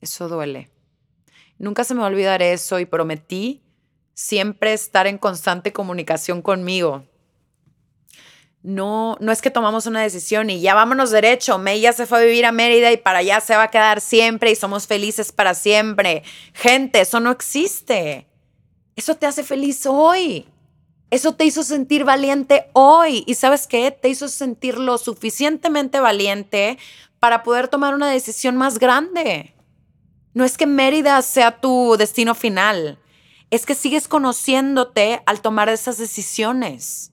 Eso 0.00 0.28
duele. 0.28 0.73
Nunca 1.58 1.84
se 1.84 1.94
me 1.94 2.00
va 2.00 2.06
a 2.06 2.10
olvidar 2.10 2.42
eso 2.42 2.78
y 2.80 2.86
prometí 2.86 3.62
siempre 4.14 4.72
estar 4.72 5.06
en 5.06 5.18
constante 5.18 5.72
comunicación 5.72 6.42
conmigo 6.42 7.04
no, 8.64 9.18
no 9.20 9.30
es 9.30 9.42
que 9.42 9.50
tomamos 9.50 9.84
una 9.84 10.00
decisión 10.00 10.48
y 10.48 10.62
ya 10.62 10.74
vámonos 10.74 11.10
derecho. 11.10 11.58
May 11.58 11.82
ya 11.82 11.92
se 11.92 12.06
fue 12.06 12.18
a 12.18 12.24
vivir 12.24 12.46
a 12.46 12.52
Mérida 12.52 12.90
y 12.92 12.96
para 12.96 13.18
allá 13.18 13.38
se 13.40 13.54
va 13.54 13.64
a 13.64 13.70
quedar 13.70 14.00
siempre 14.00 14.50
y 14.50 14.56
somos 14.56 14.86
felices 14.86 15.32
para 15.32 15.52
siempre. 15.52 16.22
Gente, 16.54 17.02
eso 17.02 17.20
no 17.20 17.30
existe. 17.30 18.26
Eso 18.96 19.16
te 19.16 19.26
hace 19.26 19.44
feliz 19.44 19.84
hoy. 19.84 20.46
Eso 21.10 21.34
te 21.34 21.44
hizo 21.44 21.62
sentir 21.62 22.04
valiente 22.04 22.70
hoy. 22.72 23.22
¿Y 23.26 23.34
sabes 23.34 23.66
qué? 23.66 23.90
Te 23.90 24.08
hizo 24.08 24.28
sentir 24.28 24.78
lo 24.78 24.96
suficientemente 24.96 26.00
valiente 26.00 26.78
para 27.20 27.42
poder 27.42 27.68
tomar 27.68 27.94
una 27.94 28.10
decisión 28.10 28.56
más 28.56 28.78
grande. 28.78 29.54
No 30.34 30.44
es 30.44 30.58
que 30.58 30.66
Mérida 30.66 31.22
sea 31.22 31.60
tu 31.60 31.96
destino 31.96 32.34
final. 32.34 32.98
Es 33.50 33.66
que 33.66 33.76
sigues 33.76 34.08
conociéndote 34.08 35.22
al 35.26 35.40
tomar 35.40 35.68
esas 35.68 35.96
decisiones. 35.96 37.12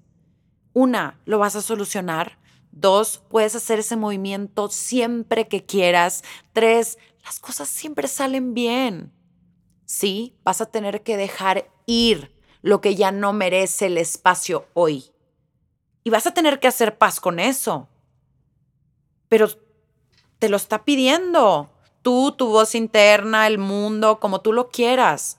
Una, 0.74 1.20
lo 1.26 1.38
vas 1.38 1.56
a 1.56 1.62
solucionar. 1.62 2.40
Dos, 2.72 3.22
puedes 3.30 3.56
hacer 3.56 3.80
ese 3.80 3.96
movimiento 3.96 4.70
siempre 4.70 5.48
que 5.48 5.64
quieras. 5.64 6.24
Tres, 6.52 6.98
las 7.24 7.40
cosas 7.40 7.70
siempre 7.70 8.08
salen 8.08 8.56
bien. 8.56 9.14
Sí, 9.86 10.36
vas 10.44 10.62
a 10.62 10.66
tener 10.66 11.04
que 11.04 11.16
dejar 11.16 11.70
ir 11.86 12.36
lo 12.64 12.82
que 12.82 12.96
ya 12.96 13.12
no 13.12 13.34
merece 13.34 13.88
el 13.88 13.98
espacio 13.98 14.68
hoy. 14.74 15.12
Y 16.04 16.10
vas 16.10 16.26
a 16.26 16.34
tener 16.34 16.60
que 16.60 16.68
hacer 16.68 16.98
paz 16.98 17.20
con 17.20 17.40
eso. 17.40 17.88
Pero 19.28 19.48
te 20.40 20.50
lo 20.50 20.58
está 20.58 20.86
pidiendo. 20.86 21.70
Tú, 22.02 22.32
tu 22.32 22.48
voz 22.48 22.76
interna, 22.76 23.48
el 23.48 23.58
mundo, 23.58 24.20
como 24.20 24.42
tú 24.42 24.54
lo 24.54 24.70
quieras. 24.70 25.38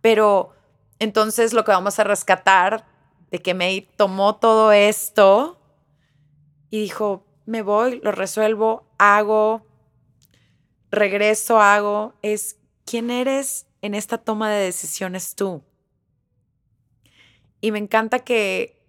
Pero 0.00 0.52
entonces 0.98 1.52
lo 1.52 1.64
que 1.64 1.72
vamos 1.72 1.98
a 1.98 2.04
rescatar 2.04 2.86
de 3.30 3.40
que 3.40 3.54
me 3.54 3.88
tomó 3.96 4.36
todo 4.36 4.72
esto 4.72 5.58
y 6.70 6.80
dijo, 6.80 7.24
me 7.46 7.62
voy, 7.62 8.00
lo 8.02 8.12
resuelvo, 8.12 8.86
hago, 8.98 9.66
regreso, 10.90 11.60
hago, 11.60 12.14
es 12.22 12.56
quién 12.84 13.10
eres 13.10 13.66
en 13.80 13.94
esta 13.94 14.18
toma 14.18 14.50
de 14.50 14.64
decisiones 14.64 15.34
tú. 15.34 15.62
Y 17.60 17.72
me 17.72 17.78
encanta 17.78 18.20
que 18.20 18.80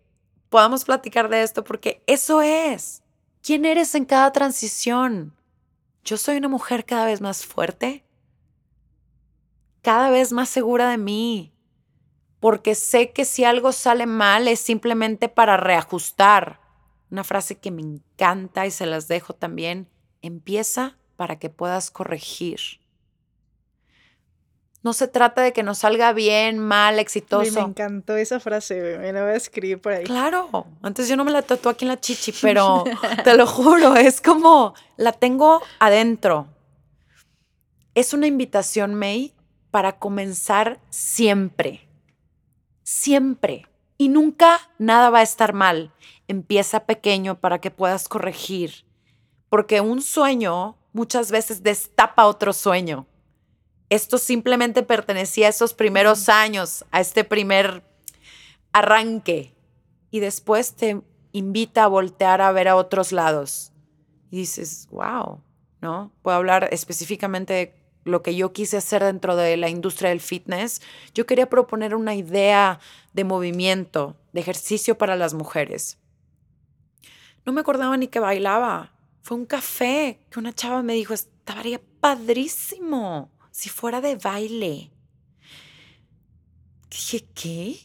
podamos 0.49 0.85
platicar 0.85 1.29
de 1.29 1.43
esto 1.43 1.63
porque 1.63 2.03
eso 2.05 2.41
es. 2.41 3.01
¿Quién 3.41 3.65
eres 3.65 3.95
en 3.95 4.05
cada 4.05 4.31
transición? 4.31 5.33
Yo 6.03 6.17
soy 6.17 6.37
una 6.37 6.49
mujer 6.49 6.85
cada 6.85 7.05
vez 7.05 7.21
más 7.21 7.45
fuerte, 7.45 8.05
cada 9.81 10.09
vez 10.09 10.33
más 10.33 10.49
segura 10.49 10.89
de 10.89 10.97
mí, 10.97 11.53
porque 12.41 12.75
sé 12.75 13.11
que 13.13 13.23
si 13.23 13.45
algo 13.45 13.71
sale 13.71 14.05
mal 14.05 14.49
es 14.49 14.59
simplemente 14.59 15.29
para 15.29 15.55
reajustar. 15.55 16.59
Una 17.09 17.23
frase 17.23 17.57
que 17.57 17.71
me 17.71 17.81
encanta 17.81 18.65
y 18.65 18.71
se 18.71 18.85
las 18.85 19.07
dejo 19.07 19.33
también, 19.33 19.89
empieza 20.21 20.97
para 21.15 21.39
que 21.39 21.49
puedas 21.49 21.89
corregir. 21.89 22.59
No 24.83 24.93
se 24.93 25.07
trata 25.07 25.41
de 25.41 25.53
que 25.53 25.63
nos 25.63 25.79
salga 25.79 26.13
bien, 26.13 26.59
mal, 26.59 26.99
exitoso. 26.99 27.51
me 27.53 27.61
encantó 27.61 28.15
esa 28.15 28.39
frase, 28.39 28.97
me 28.99 29.13
la 29.13 29.23
voy 29.23 29.31
a 29.31 29.35
escribir 29.35 29.79
por 29.79 29.93
ahí. 29.93 30.03
Claro, 30.03 30.67
antes 30.81 31.07
yo 31.07 31.15
no 31.15 31.23
me 31.23 31.31
la 31.31 31.41
tatué 31.41 31.71
aquí 31.71 31.85
en 31.85 31.89
la 31.89 31.99
chichi, 31.99 32.31
pero 32.41 32.83
te 33.23 33.35
lo 33.35 33.47
juro, 33.47 33.95
es 33.95 34.21
como 34.21 34.73
la 34.97 35.13
tengo 35.13 35.61
adentro. 35.79 36.47
Es 37.95 38.13
una 38.13 38.27
invitación, 38.27 38.93
May, 38.93 39.33
para 39.71 39.97
comenzar 39.99 40.79
siempre 40.89 41.87
siempre. 42.83 43.67
Y 43.97 44.09
nunca 44.09 44.59
nada 44.77 45.09
va 45.09 45.19
a 45.19 45.23
estar 45.23 45.53
mal. 45.53 45.91
Empieza 46.27 46.85
pequeño 46.85 47.39
para 47.39 47.59
que 47.59 47.71
puedas 47.71 48.07
corregir. 48.07 48.85
Porque 49.49 49.81
un 49.81 50.01
sueño 50.01 50.77
muchas 50.93 51.31
veces 51.31 51.63
destapa 51.63 52.27
otro 52.27 52.53
sueño. 52.53 53.07
Esto 53.93 54.17
simplemente 54.17 54.81
pertenecía 54.81 55.45
a 55.45 55.49
esos 55.51 55.75
primeros 55.75 56.27
años, 56.27 56.83
a 56.89 56.99
este 56.99 57.23
primer 57.23 57.83
arranque. 58.71 59.53
Y 60.09 60.19
después 60.19 60.73
te 60.73 61.03
invita 61.31 61.83
a 61.83 61.87
voltear 61.89 62.41
a 62.41 62.51
ver 62.51 62.69
a 62.69 62.75
otros 62.75 63.11
lados. 63.11 63.71
Y 64.31 64.37
dices, 64.37 64.87
wow, 64.89 65.43
¿no? 65.79 66.11
Puedo 66.23 66.35
hablar 66.35 66.69
específicamente 66.71 67.53
de 67.53 67.75
lo 68.03 68.23
que 68.23 68.35
yo 68.35 68.51
quise 68.51 68.77
hacer 68.77 69.03
dentro 69.03 69.35
de 69.35 69.57
la 69.57 69.69
industria 69.69 70.09
del 70.09 70.21
fitness, 70.21 70.81
yo 71.13 71.27
quería 71.27 71.47
proponer 71.47 71.93
una 71.93 72.15
idea 72.15 72.79
de 73.13 73.23
movimiento, 73.25 74.17
de 74.31 74.41
ejercicio 74.41 74.97
para 74.97 75.15
las 75.15 75.35
mujeres. 75.35 75.99
No 77.45 77.53
me 77.53 77.61
acordaba 77.61 77.95
ni 77.95 78.07
que 78.07 78.19
bailaba. 78.19 78.91
Fue 79.21 79.37
un 79.37 79.45
café 79.45 80.25
que 80.31 80.39
una 80.39 80.51
chava 80.51 80.81
me 80.81 80.93
dijo, 80.93 81.13
estaría 81.13 81.79
padrísimo 81.99 83.29
si 83.53 83.69
fuera 83.69 84.01
de 84.01 84.17
baile. 84.17 84.91
Dije, 86.89 87.25
¿qué? 87.33 87.77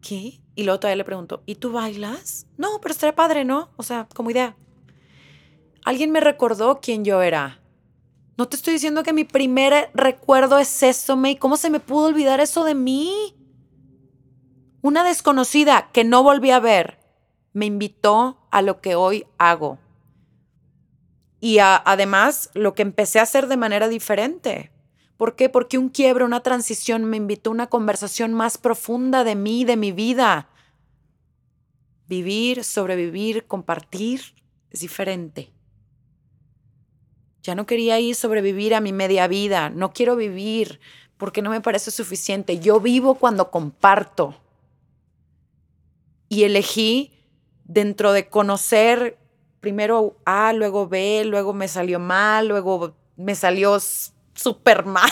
¿Qué? 0.00 0.40
Y 0.54 0.62
luego 0.62 0.80
todavía 0.80 0.96
le 0.96 1.04
pregunto, 1.04 1.42
¿y 1.44 1.56
tú 1.56 1.72
bailas? 1.72 2.46
No, 2.56 2.80
pero 2.80 2.92
estaría 2.92 3.14
padre, 3.14 3.44
¿no? 3.44 3.68
O 3.76 3.82
sea, 3.82 4.08
como 4.14 4.30
idea. 4.30 4.56
Alguien 5.84 6.10
me 6.10 6.20
recordó 6.20 6.80
quién 6.80 7.04
yo 7.04 7.20
era 7.20 7.60
no 8.38 8.46
te 8.46 8.54
estoy 8.54 8.74
diciendo 8.74 9.02
que 9.02 9.12
mi 9.12 9.24
primer 9.24 9.90
recuerdo 9.94 10.60
es 10.60 10.84
eso, 10.84 11.16
May. 11.16 11.34
¿Cómo 11.34 11.56
se 11.56 11.70
me 11.70 11.80
pudo 11.80 12.06
olvidar 12.06 12.38
eso 12.38 12.62
de 12.62 12.76
mí? 12.76 13.34
Una 14.80 15.02
desconocida 15.02 15.90
que 15.92 16.04
no 16.04 16.22
volví 16.22 16.52
a 16.52 16.60
ver 16.60 17.00
me 17.52 17.66
invitó 17.66 18.38
a 18.52 18.62
lo 18.62 18.80
que 18.80 18.94
hoy 18.94 19.26
hago. 19.38 19.80
Y 21.40 21.58
además 21.58 22.50
lo 22.54 22.74
que 22.74 22.82
empecé 22.82 23.18
a 23.18 23.24
hacer 23.24 23.48
de 23.48 23.56
manera 23.56 23.88
diferente. 23.88 24.70
¿Por 25.18 25.34
qué? 25.34 25.48
Porque 25.48 25.78
un 25.78 25.88
quiebre, 25.88 26.24
una 26.24 26.44
transición 26.44 27.04
me 27.04 27.16
invitó 27.16 27.50
a 27.50 27.52
una 27.52 27.66
conversación 27.66 28.32
más 28.32 28.56
profunda 28.56 29.24
de 29.24 29.34
mí, 29.34 29.64
de 29.64 29.76
mi 29.76 29.90
vida. 29.90 30.48
Vivir, 32.06 32.62
sobrevivir, 32.62 33.44
compartir 33.46 34.22
es 34.70 34.80
diferente. 34.80 35.50
Ya 37.42 37.56
no 37.56 37.66
quería 37.66 37.98
ir 37.98 38.14
sobrevivir 38.14 38.76
a 38.76 38.80
mi 38.80 38.92
media 38.92 39.26
vida. 39.26 39.70
No 39.70 39.92
quiero 39.92 40.14
vivir 40.14 40.78
porque 41.16 41.42
no 41.42 41.50
me 41.50 41.60
parece 41.60 41.90
suficiente. 41.90 42.60
Yo 42.60 42.78
vivo 42.78 43.16
cuando 43.16 43.50
comparto. 43.50 44.36
Y 46.28 46.44
elegí 46.44 47.12
dentro 47.64 48.12
de 48.12 48.28
conocer 48.28 49.18
primero 49.58 50.16
A, 50.24 50.52
luego 50.52 50.86
B, 50.86 51.24
luego 51.24 51.52
me 51.54 51.66
salió 51.66 51.98
mal, 51.98 52.46
luego 52.46 52.94
me 53.16 53.34
salió 53.34 53.78
súper 54.38 54.84
mal. 54.84 55.10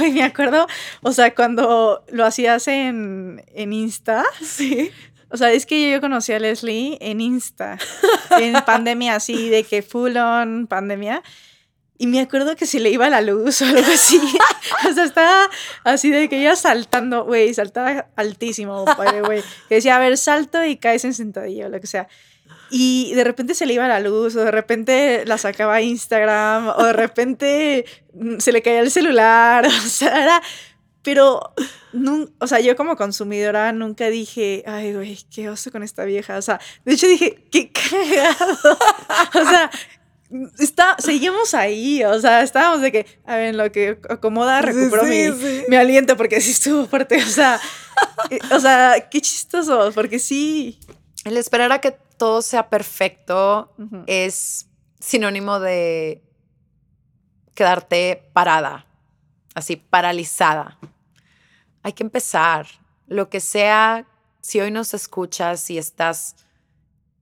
me 0.12 0.22
acuerdo, 0.22 0.66
o 1.02 1.12
sea, 1.12 1.34
cuando 1.34 2.04
lo 2.08 2.24
hacías 2.24 2.68
en, 2.68 3.44
en 3.54 3.72
Insta. 3.72 4.24
Sí. 4.42 4.90
O 5.30 5.36
sea, 5.36 5.52
es 5.52 5.66
que 5.66 5.90
yo 5.90 6.00
conocí 6.00 6.32
a 6.32 6.38
Leslie 6.38 6.96
en 7.00 7.20
Insta, 7.20 7.78
en 8.38 8.54
pandemia 8.66 9.14
así, 9.14 9.48
de 9.50 9.64
que 9.64 9.82
full 9.82 10.16
on 10.16 10.66
pandemia. 10.66 11.22
Y 12.00 12.06
me 12.06 12.20
acuerdo 12.20 12.54
que 12.54 12.64
se 12.64 12.78
le 12.78 12.90
iba 12.90 13.10
la 13.10 13.20
luz 13.20 13.60
o 13.60 13.64
algo 13.64 13.80
así. 13.80 14.20
o 14.88 14.94
sea, 14.94 15.04
estaba 15.04 15.50
así 15.84 16.10
de 16.10 16.28
que 16.28 16.40
ella 16.40 16.54
saltando, 16.54 17.24
güey, 17.24 17.52
saltaba 17.52 18.06
altísimo, 18.14 18.84
güey. 19.24 19.42
Que 19.68 19.76
decía, 19.76 19.96
a 19.96 19.98
ver, 19.98 20.16
salto 20.16 20.64
y 20.64 20.76
caes 20.76 21.04
en 21.04 21.12
sentadilla 21.12 21.66
o 21.66 21.68
lo 21.68 21.80
que 21.80 21.88
sea. 21.88 22.08
Y 22.70 23.12
de 23.14 23.24
repente 23.24 23.54
se 23.54 23.66
le 23.66 23.74
iba 23.74 23.88
la 23.88 24.00
luz, 24.00 24.36
o 24.36 24.44
de 24.44 24.50
repente 24.50 25.24
la 25.26 25.38
sacaba 25.38 25.76
a 25.76 25.82
Instagram, 25.82 26.68
o 26.68 26.84
de 26.84 26.92
repente 26.92 27.84
mm, 28.14 28.38
se 28.38 28.52
le 28.52 28.62
caía 28.62 28.80
el 28.80 28.90
celular, 28.90 29.66
o 29.66 29.88
sea, 29.88 30.22
era... 30.22 30.42
Pero, 31.02 31.54
o 32.38 32.46
sea, 32.46 32.60
yo 32.60 32.76
como 32.76 32.96
consumidora 32.96 33.72
nunca 33.72 34.10
dije, 34.10 34.62
ay, 34.66 34.92
güey, 34.92 35.18
qué 35.34 35.48
oso 35.48 35.70
con 35.70 35.82
esta 35.82 36.04
vieja. 36.04 36.36
O 36.36 36.42
sea, 36.42 36.60
de 36.84 36.92
hecho 36.92 37.06
dije, 37.06 37.46
qué 37.50 37.70
cagado. 37.72 38.78
o 39.34 39.48
sea, 39.48 39.70
está, 40.58 40.96
seguimos 40.98 41.54
ahí, 41.54 42.04
o 42.04 42.20
sea, 42.20 42.42
estábamos 42.42 42.82
de 42.82 42.92
que, 42.92 43.06
a 43.24 43.36
ver, 43.36 43.54
lo 43.54 43.70
que 43.72 43.98
acomoda, 44.08 44.60
recupero 44.60 45.04
mi, 45.04 45.28
mi, 45.68 45.76
aliento 45.76 46.16
porque 46.16 46.40
sí 46.40 46.50
estuvo 46.50 46.86
fuerte, 46.86 47.16
o 47.16 47.26
sea, 47.26 47.60
eh, 48.30 48.38
o 48.50 48.60
sea, 48.60 49.08
qué 49.10 49.20
chistoso, 49.20 49.90
porque 49.94 50.18
sí. 50.18 50.78
El 51.24 51.36
esperar 51.36 51.72
a 51.72 51.80
que 51.80 51.96
todo 52.18 52.42
sea 52.42 52.68
perfecto 52.68 53.74
es 54.06 54.68
sinónimo 55.00 55.60
de 55.60 56.22
quedarte 57.54 58.30
parada, 58.32 58.86
así, 59.54 59.76
paralizada. 59.76 60.78
Hay 61.82 61.92
que 61.92 62.02
empezar, 62.02 62.66
lo 63.06 63.30
que 63.30 63.40
sea, 63.40 64.06
si 64.40 64.60
hoy 64.60 64.70
nos 64.70 64.94
escuchas 64.94 65.70
y 65.70 65.78
estás 65.78 66.36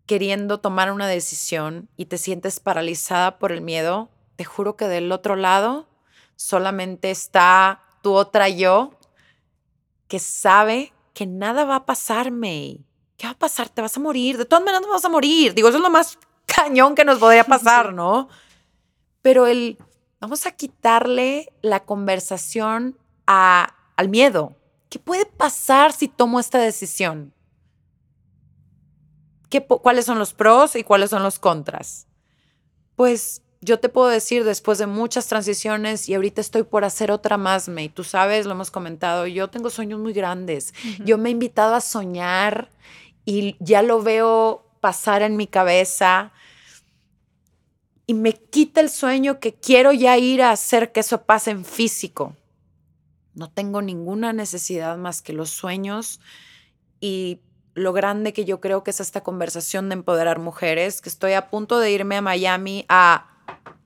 queriendo 0.06 0.60
tomar 0.60 0.90
una 0.93 1.06
decisión 1.06 1.89
y 1.97 2.06
te 2.06 2.18
sientes 2.18 2.60
paralizada 2.60 3.39
por 3.39 3.52
el 3.52 3.60
miedo, 3.60 4.10
te 4.36 4.44
juro 4.44 4.77
que 4.77 4.89
del 4.89 5.12
otro 5.12 5.36
lado 5.36 5.89
solamente 6.36 7.10
está 7.10 7.82
tu 8.02 8.14
otra 8.14 8.48
yo 8.48 8.98
que 10.09 10.18
sabe 10.18 10.93
que 11.14 11.27
nada 11.27 11.64
va 11.64 11.77
a 11.77 11.86
pasarme. 11.86 12.86
¿Qué 13.16 13.26
va 13.26 13.32
a 13.32 13.38
pasar? 13.38 13.68
Te 13.68 13.82
vas 13.82 13.97
a 13.97 14.01
morir. 14.01 14.36
De 14.36 14.44
todas 14.44 14.64
maneras 14.64 14.82
no 14.82 14.93
vas 14.93 15.05
a 15.05 15.09
morir. 15.09 15.55
Digo, 15.55 15.68
eso 15.68 15.78
es 15.78 15.82
lo 15.82 15.90
más 15.90 16.18
cañón 16.47 16.94
que 16.94 17.05
nos 17.05 17.18
podría 17.18 17.44
pasar, 17.44 17.93
¿no? 17.93 18.28
Pero 19.22 19.47
el, 19.47 19.78
vamos 20.20 20.47
a 20.47 20.52
quitarle 20.52 21.52
la 21.62 21.84
conversación 21.84 22.98
a, 23.26 23.74
al 23.97 24.09
miedo. 24.09 24.56
¿Qué 24.88 24.98
puede 24.98 25.26
pasar 25.26 25.93
si 25.93 26.09
tomo 26.09 26.38
esta 26.38 26.59
decisión? 26.59 27.32
¿cuáles 29.82 30.05
son 30.05 30.18
los 30.18 30.34
pros 30.34 30.76
y 30.76 30.84
cuáles 30.84 31.10
son 31.10 31.22
los 31.22 31.38
contras? 31.38 32.06
Pues 32.94 33.43
yo 33.60 33.80
te 33.80 33.88
puedo 33.88 34.09
decir, 34.09 34.44
después 34.44 34.78
de 34.78 34.86
muchas 34.86 35.26
transiciones 35.28 36.09
y 36.09 36.14
ahorita 36.14 36.40
estoy 36.40 36.62
por 36.62 36.84
hacer 36.84 37.10
otra 37.10 37.36
más, 37.36 37.68
May, 37.68 37.88
tú 37.88 38.05
sabes, 38.05 38.47
lo 38.47 38.52
hemos 38.52 38.70
comentado, 38.70 39.26
yo 39.26 39.48
tengo 39.48 39.70
sueños 39.70 40.01
muy 40.01 40.12
grandes. 40.12 40.74
Yo 41.05 41.18
me 41.18 41.30
he 41.30 41.32
invitado 41.32 41.74
a 41.74 41.80
soñar 41.80 42.70
y 43.27 43.57
ya 43.59 43.82
lo 43.82 44.03
veo 44.03 44.65
pasar 44.81 45.20
en 45.20 45.36
mi 45.36 45.47
cabeza 45.47 46.32
y 48.07 48.15
me 48.15 48.32
quita 48.32 48.81
el 48.81 48.89
sueño 48.89 49.40
que 49.40 49.53
quiero 49.53 49.93
ya 49.93 50.16
ir 50.16 50.40
a 50.40 50.53
hacer 50.53 50.93
que 50.93 51.01
eso 51.01 51.24
pase 51.24 51.51
en 51.51 51.65
físico. 51.65 52.36
No 53.35 53.51
tengo 53.51 53.82
ninguna 53.82 54.32
necesidad 54.32 54.97
más 54.97 55.20
que 55.23 55.32
los 55.32 55.51
sueños 55.51 56.20
y 57.01 57.40
lo 57.74 57.93
grande 57.93 58.32
que 58.32 58.44
yo 58.44 58.61
creo 58.61 58.85
que 58.85 58.93
es 58.93 59.01
esta 59.01 59.23
conversación 59.23 59.89
de 59.89 59.94
empoderar 59.94 60.39
mujeres, 60.39 61.03
que 61.03 61.09
estoy 61.09 61.32
a 61.32 61.51
punto 61.51 61.78
de 61.78 61.90
irme 61.90 62.16
a 62.16 62.23
Miami 62.23 62.86
a 62.89 63.28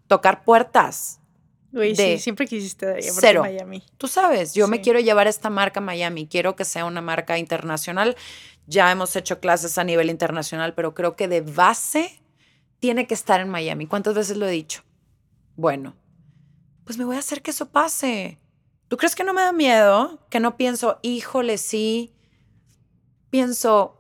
tocar 0.07 0.45
puertas. 0.45 1.19
Uy, 1.73 1.97
sí, 1.97 2.19
siempre 2.19 2.47
quisiste 2.47 2.99
ir 3.01 3.39
a 3.39 3.41
Miami. 3.41 3.83
Tú 3.97 4.07
sabes, 4.07 4.55
yo 4.55 4.69
me 4.69 4.81
quiero 4.81 5.01
llevar 5.01 5.29
esta 5.29 5.51
marca 5.51 5.81
a 5.81 5.83
Miami, 5.83 6.27
quiero 6.27 6.57
que 6.57 6.65
sea 6.65 6.85
una 6.85 7.01
marca 7.01 7.39
internacional. 7.39 8.17
Ya 8.71 8.93
hemos 8.93 9.17
hecho 9.17 9.41
clases 9.41 9.79
a 9.79 9.85
nivel 9.85 10.11
internacional, 10.11 10.75
pero 10.75 10.95
creo 10.95 11.17
que 11.17 11.27
de 11.27 11.41
base 11.41 12.23
tiene 12.79 13.09
que 13.09 13.15
estar 13.15 13.41
en 13.41 13.49
Miami. 13.49 13.89
¿Cuántas 13.89 14.15
veces 14.15 14.37
lo 14.37 14.47
he 14.47 14.53
dicho? 14.53 14.85
Bueno, 15.57 15.97
pues 16.85 16.97
me 16.97 17.05
voy 17.05 17.17
a 17.17 17.19
hacer 17.19 17.43
que 17.43 17.51
eso 17.51 17.73
pase. 17.73 18.39
¿Tú 18.87 18.97
crees 18.97 19.17
que 19.17 19.25
no 19.25 19.35
me 19.35 19.43
da 19.43 19.53
miedo? 19.53 20.25
Que 20.31 20.39
no 20.39 20.57
pienso, 20.57 21.01
híjole, 21.03 21.59
sí, 21.59 22.15
pienso, 23.29 23.97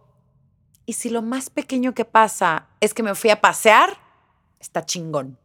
¿y 0.87 0.93
si 0.93 1.11
lo 1.11 1.21
más 1.21 1.51
pequeño 1.51 1.93
que 1.93 2.05
pasa 2.05 2.69
es 2.79 2.95
que 2.95 3.03
me 3.03 3.17
fui 3.17 3.31
a 3.31 3.41
pasear? 3.41 3.99
Está 4.61 4.87
chingón. 4.87 5.37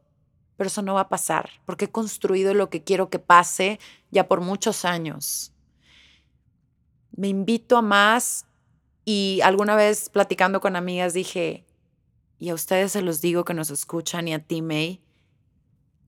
Pero 0.55 0.67
eso 0.67 0.83
no 0.83 0.93
va 0.93 1.01
a 1.01 1.09
pasar, 1.09 1.49
porque 1.65 1.85
he 1.85 1.91
construido 1.91 2.53
lo 2.53 2.69
que 2.69 2.83
quiero 2.83 3.09
que 3.09 3.17
pase 3.17 3.79
ya 4.11 4.27
por 4.27 4.41
muchos 4.41 4.85
años. 4.85 5.51
Me 7.17 7.27
invito 7.27 7.75
a 7.75 7.81
más 7.81 8.45
y 9.05 9.39
alguna 9.43 9.75
vez 9.75 10.09
platicando 10.09 10.59
con 10.59 10.75
amigas 10.75 11.13
dije, 11.13 11.65
y 12.37 12.49
a 12.49 12.53
ustedes 12.53 12.91
se 12.91 13.01
los 13.01 13.21
digo 13.21 13.45
que 13.45 13.53
nos 13.53 13.69
escuchan 13.69 14.27
y 14.27 14.33
a 14.33 14.39
ti, 14.39 14.61
May, 14.61 15.01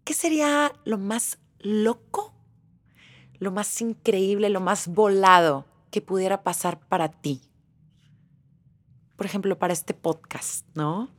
¿qué 0.03 0.13
sería 0.13 0.73
lo 0.83 0.97
más 0.97 1.37
loco, 1.59 2.33
lo 3.39 3.51
más 3.51 3.79
increíble, 3.81 4.49
lo 4.49 4.59
más 4.59 4.87
volado 4.87 5.65
que 5.91 6.01
pudiera 6.01 6.43
pasar 6.43 6.79
para 6.79 7.09
ti? 7.09 7.47
por 9.17 9.25
ejemplo, 9.25 9.57
para 9.57 9.73
este 9.73 9.93
podcast, 9.93 10.65
¿no? 10.75 11.09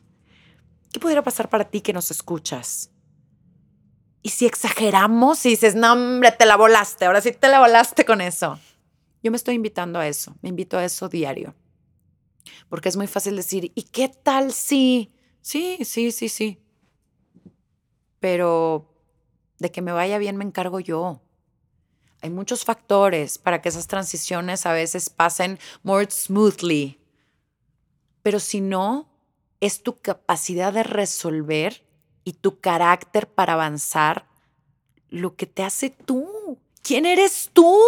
¿Qué 0.93 1.01
pudiera 1.01 1.23
pasar 1.23 1.51
para 1.51 1.65
ti 1.65 1.83
que 1.83 1.93
nos 1.93 2.11
escuchas? 2.11 2.91
Y 4.23 4.31
si 4.31 4.47
exageramos 4.47 5.45
y 5.45 5.51
dices, 5.51 5.75
no, 5.75 5.93
hombre, 5.93 6.33
te 6.33 6.47
la 6.47 6.57
volaste, 6.57 7.05
ahora 7.05 7.21
sí 7.21 7.33
te 7.33 7.49
la 7.49 7.59
volaste 7.59 8.05
con 8.05 8.21
eso. 8.21 8.59
Yo 9.23 9.31
me 9.31 9.37
estoy 9.37 9.57
invitando 9.57 9.99
a 9.99 10.07
eso, 10.07 10.35
me 10.43 10.49
invito 10.49 10.79
a 10.79 10.85
eso 10.85 11.09
diario. 11.09 11.55
Porque 12.69 12.89
es 12.89 12.97
muy 12.97 13.07
fácil 13.07 13.37
decir, 13.37 13.73
¿y 13.75 13.83
qué 13.85 14.09
tal 14.09 14.53
si? 14.53 15.13
Sí, 15.41 15.79
sí, 15.85 16.13
sí, 16.13 16.29
sí. 16.29 16.63
Pero 18.21 18.95
de 19.59 19.71
que 19.71 19.83
me 19.83 19.93
vaya 19.93 20.19
bien 20.19 20.37
me 20.37 20.45
encargo 20.45 20.81
yo. 20.81 21.21
Hay 22.21 22.31
muchos 22.31 22.65
factores 22.65 23.39
para 23.39 23.63
que 23.63 23.69
esas 23.69 23.87
transiciones 23.87 24.67
a 24.67 24.73
veces 24.73 25.09
pasen 25.09 25.59
more 25.83 26.11
smoothly, 26.11 26.99
pero 28.23 28.41
si 28.41 28.61
no, 28.61 29.09
es 29.61 29.83
tu 29.83 30.01
capacidad 30.01 30.73
de 30.73 30.83
resolver 30.83 31.85
y 32.25 32.35
tu 32.35 32.61
carácter 32.61 33.29
para 33.29 33.55
avanzar 33.55 34.29
lo 35.09 35.35
que 35.37 35.47
te 35.47 35.63
hace 35.63 35.91
tú. 35.91 36.59
¿Quién 36.83 37.07
eres 37.07 37.51
tú? 37.53 37.79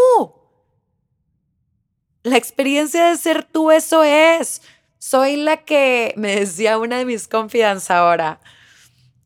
La 2.22 2.36
experiencia 2.36 3.08
de 3.08 3.16
ser 3.16 3.44
tú, 3.44 3.70
eso 3.70 4.04
es. 4.04 4.62
Soy 4.98 5.36
la 5.36 5.58
que, 5.64 6.12
me 6.16 6.36
decía 6.36 6.78
una 6.78 6.98
de 6.98 7.06
mis 7.06 7.28
confianzas 7.28 7.92
ahora, 7.92 8.40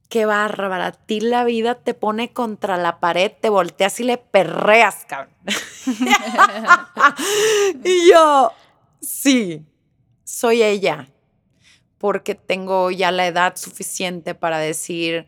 qué 0.08 0.26
bárbara, 0.26 0.86
a 0.86 0.92
ti 0.92 1.18
la 1.18 1.42
vida 1.42 1.74
te 1.74 1.94
pone 1.94 2.32
contra 2.32 2.76
la 2.76 3.00
pared, 3.00 3.32
te 3.40 3.48
volteas 3.48 3.98
y 3.98 4.04
le 4.04 4.16
perreas, 4.16 5.04
cabrón. 5.08 5.34
y 7.84 8.10
yo, 8.12 8.52
sí, 9.00 9.66
soy 10.22 10.62
ella, 10.62 11.08
porque 11.98 12.36
tengo 12.36 12.92
ya 12.92 13.10
la 13.10 13.26
edad 13.26 13.56
suficiente 13.56 14.36
para 14.36 14.58
decir, 14.58 15.26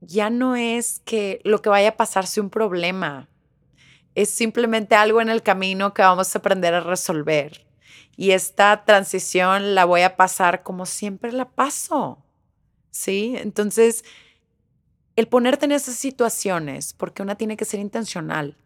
ya 0.00 0.30
no 0.30 0.56
es 0.56 1.02
que 1.04 1.42
lo 1.44 1.60
que 1.60 1.68
vaya 1.68 1.90
a 1.90 1.96
pasar 1.96 2.26
sea 2.26 2.42
un 2.42 2.48
problema, 2.48 3.28
es 4.16 4.30
simplemente 4.30 4.96
algo 4.96 5.20
en 5.20 5.28
el 5.28 5.42
camino 5.42 5.92
que 5.92 6.00
vamos 6.00 6.34
a 6.34 6.38
aprender 6.38 6.72
a 6.72 6.80
resolver. 6.80 7.66
Y 8.16 8.30
esta 8.30 8.84
transición 8.86 9.74
la 9.74 9.84
voy 9.84 10.00
a 10.00 10.16
pasar 10.16 10.62
como 10.62 10.86
siempre 10.86 11.32
la 11.32 11.50
paso. 11.50 12.24
¿Sí? 12.90 13.34
Entonces, 13.36 14.06
el 15.16 15.28
ponerte 15.28 15.66
en 15.66 15.72
esas 15.72 15.96
situaciones, 15.96 16.94
porque 16.94 17.22
una 17.22 17.34
tiene 17.34 17.58
que 17.58 17.66
ser 17.66 17.78
intencional, 17.78 18.56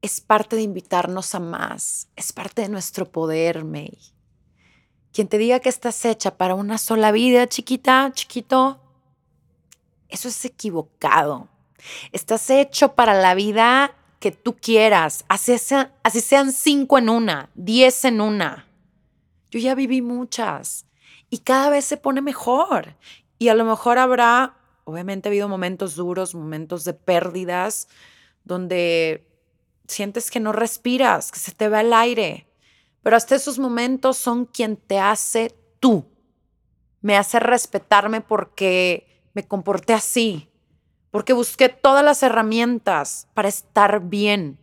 es 0.00 0.20
parte 0.20 0.54
de 0.54 0.62
invitarnos 0.62 1.34
a 1.34 1.40
más, 1.40 2.08
es 2.14 2.32
parte 2.32 2.62
de 2.62 2.68
nuestro 2.68 3.10
poder, 3.10 3.64
May. 3.64 3.98
Quien 5.12 5.26
te 5.26 5.38
diga 5.38 5.58
que 5.58 5.68
estás 5.68 6.04
hecha 6.04 6.36
para 6.36 6.54
una 6.54 6.78
sola 6.78 7.10
vida, 7.10 7.48
chiquita, 7.48 8.12
chiquito, 8.14 8.80
eso 10.08 10.28
es 10.28 10.44
equivocado. 10.44 11.49
Estás 12.12 12.50
hecho 12.50 12.94
para 12.94 13.14
la 13.14 13.34
vida 13.34 13.94
que 14.18 14.32
tú 14.32 14.56
quieras, 14.56 15.24
así, 15.28 15.56
sean 15.58 16.52
cinco 16.52 16.98
en 16.98 17.08
una, 17.08 17.48
diez 17.54 18.04
en 18.04 18.20
una. 18.20 18.66
Yo 19.50 19.58
ya 19.58 19.74
viví 19.74 20.02
muchas 20.02 20.86
y 21.30 21.38
cada 21.38 21.70
vez 21.70 21.86
se 21.86 21.96
pone 21.96 22.20
mejor. 22.20 22.96
Y 23.38 23.48
a 23.48 23.54
lo 23.54 23.64
mejor 23.64 23.96
habrá 23.98 24.60
obviamente 24.90 25.28
ha 25.28 25.30
habido 25.30 25.48
momentos 25.48 25.94
duros, 25.94 26.34
momentos 26.34 26.84
de 26.84 26.94
pérdidas, 26.94 27.88
donde 28.44 29.26
sientes 29.86 30.30
que 30.30 30.40
no 30.40 30.52
respiras, 30.52 31.30
que 31.30 31.38
se 31.38 31.52
te 31.52 31.68
va 31.68 31.80
el 31.80 31.92
aire, 31.92 32.48
pero 33.02 33.16
hasta 33.16 33.36
esos 33.36 33.58
momentos 33.58 34.16
son 34.16 34.46
quien 34.46 34.76
te 34.76 34.98
hace 34.98 35.54
tú. 35.78 36.04
Me 37.00 37.16
hace 37.16 37.40
respetarme 37.40 38.20
porque 38.20 39.06
me 39.32 39.46
comporté 39.46 39.94
así, 39.94 40.49
porque 41.10 41.32
busqué 41.32 41.68
todas 41.68 42.04
las 42.04 42.22
herramientas 42.22 43.28
para 43.34 43.48
estar 43.48 44.00
bien, 44.00 44.58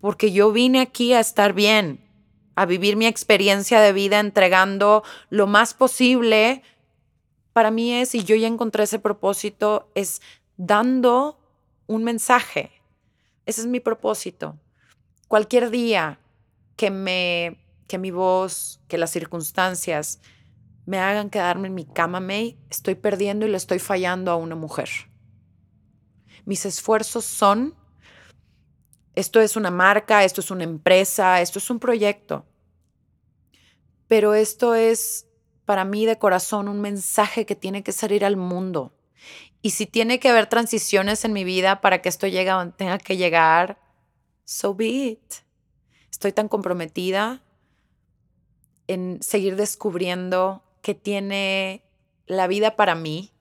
porque 0.00 0.32
yo 0.32 0.52
vine 0.52 0.80
aquí 0.80 1.12
a 1.12 1.20
estar 1.20 1.52
bien, 1.52 2.06
a 2.54 2.66
vivir 2.66 2.96
mi 2.96 3.06
experiencia 3.06 3.80
de 3.80 3.92
vida 3.92 4.20
entregando 4.20 5.02
lo 5.30 5.46
más 5.46 5.74
posible. 5.74 6.62
Para 7.52 7.70
mí 7.70 7.92
es, 7.92 8.14
y 8.14 8.24
yo 8.24 8.36
ya 8.36 8.46
encontré 8.46 8.84
ese 8.84 8.98
propósito, 8.98 9.90
es 9.94 10.20
dando 10.56 11.38
un 11.86 12.04
mensaje. 12.04 12.70
Ese 13.46 13.62
es 13.62 13.66
mi 13.66 13.80
propósito. 13.80 14.56
Cualquier 15.28 15.70
día 15.70 16.18
que 16.76 16.90
me 16.90 17.58
que 17.90 17.98
mi 17.98 18.12
voz, 18.12 18.80
que 18.86 18.98
las 18.98 19.10
circunstancias 19.10 20.20
me 20.86 20.98
hagan 20.98 21.28
quedarme 21.28 21.66
en 21.66 21.74
mi 21.74 21.84
cama, 21.84 22.20
May, 22.20 22.56
estoy 22.70 22.94
perdiendo 22.94 23.46
y 23.46 23.50
le 23.50 23.56
estoy 23.56 23.80
fallando 23.80 24.30
a 24.30 24.36
una 24.36 24.54
mujer. 24.54 24.88
Mis 26.44 26.64
esfuerzos 26.66 27.24
son, 27.24 27.74
esto 29.14 29.40
es 29.40 29.56
una 29.56 29.70
marca, 29.70 30.24
esto 30.24 30.40
es 30.40 30.50
una 30.50 30.64
empresa, 30.64 31.40
esto 31.40 31.58
es 31.58 31.70
un 31.70 31.78
proyecto, 31.78 32.46
pero 34.08 34.34
esto 34.34 34.74
es 34.74 35.26
para 35.64 35.84
mí 35.84 36.06
de 36.06 36.18
corazón 36.18 36.68
un 36.68 36.80
mensaje 36.80 37.46
que 37.46 37.54
tiene 37.54 37.82
que 37.82 37.92
salir 37.92 38.24
al 38.24 38.36
mundo. 38.36 38.92
Y 39.62 39.70
si 39.70 39.86
tiene 39.86 40.18
que 40.18 40.28
haber 40.28 40.48
transiciones 40.48 41.24
en 41.24 41.32
mi 41.32 41.44
vida 41.44 41.80
para 41.80 42.00
que 42.02 42.08
esto 42.08 42.26
llegue 42.26 42.50
donde 42.50 42.74
tenga 42.76 42.98
que 42.98 43.16
llegar, 43.16 43.78
so 44.44 44.74
be 44.74 44.88
it. 44.88 45.34
Estoy 46.10 46.32
tan 46.32 46.48
comprometida 46.48 47.42
en 48.88 49.22
seguir 49.22 49.56
descubriendo 49.56 50.64
que 50.82 50.94
tiene 50.94 51.84
la 52.26 52.46
vida 52.46 52.74
para 52.74 52.94
mí, 52.94 53.32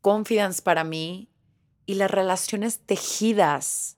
confidence 0.00 0.62
para 0.62 0.84
mí 0.84 1.33
y 1.86 1.94
las 1.94 2.10
relaciones 2.10 2.80
tejidas 2.80 3.96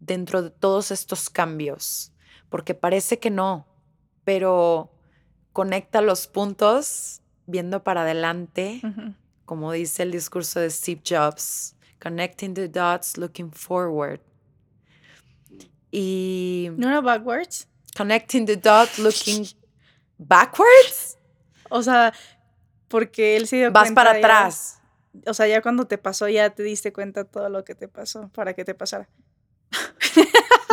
dentro 0.00 0.42
de 0.42 0.50
todos 0.50 0.90
estos 0.90 1.30
cambios, 1.30 2.12
porque 2.48 2.74
parece 2.74 3.18
que 3.18 3.30
no, 3.30 3.66
pero 4.24 4.92
conecta 5.52 6.00
los 6.00 6.26
puntos 6.26 7.20
viendo 7.46 7.82
para 7.82 8.02
adelante, 8.02 8.80
como 9.44 9.72
dice 9.72 10.02
el 10.02 10.12
discurso 10.12 10.60
de 10.60 10.70
Steve 10.70 11.00
Jobs, 11.08 11.76
connecting 12.00 12.54
the 12.54 12.68
dots, 12.68 13.16
looking 13.16 13.50
forward. 13.50 14.20
Y... 15.90 16.68
¿No 16.76 16.88
era 16.88 17.00
backwards? 17.00 17.68
Connecting 17.96 18.44
the 18.46 18.56
dots, 18.56 18.98
looking 18.98 19.46
backwards. 20.18 21.16
O 21.70 21.82
sea, 21.82 22.12
porque 22.88 23.36
él 23.36 23.46
se 23.46 23.56
dio 23.56 23.72
Vas 23.72 23.92
para 23.92 24.12
atrás. 24.12 24.80
O 25.26 25.34
sea, 25.34 25.46
ya 25.46 25.62
cuando 25.62 25.86
te 25.86 25.98
pasó, 25.98 26.28
ya 26.28 26.50
te 26.50 26.62
diste 26.62 26.92
cuenta 26.92 27.24
todo 27.24 27.48
lo 27.48 27.64
que 27.64 27.74
te 27.74 27.88
pasó 27.88 28.28
para 28.34 28.54
que 28.54 28.64
te 28.64 28.74
pasara. 28.74 29.08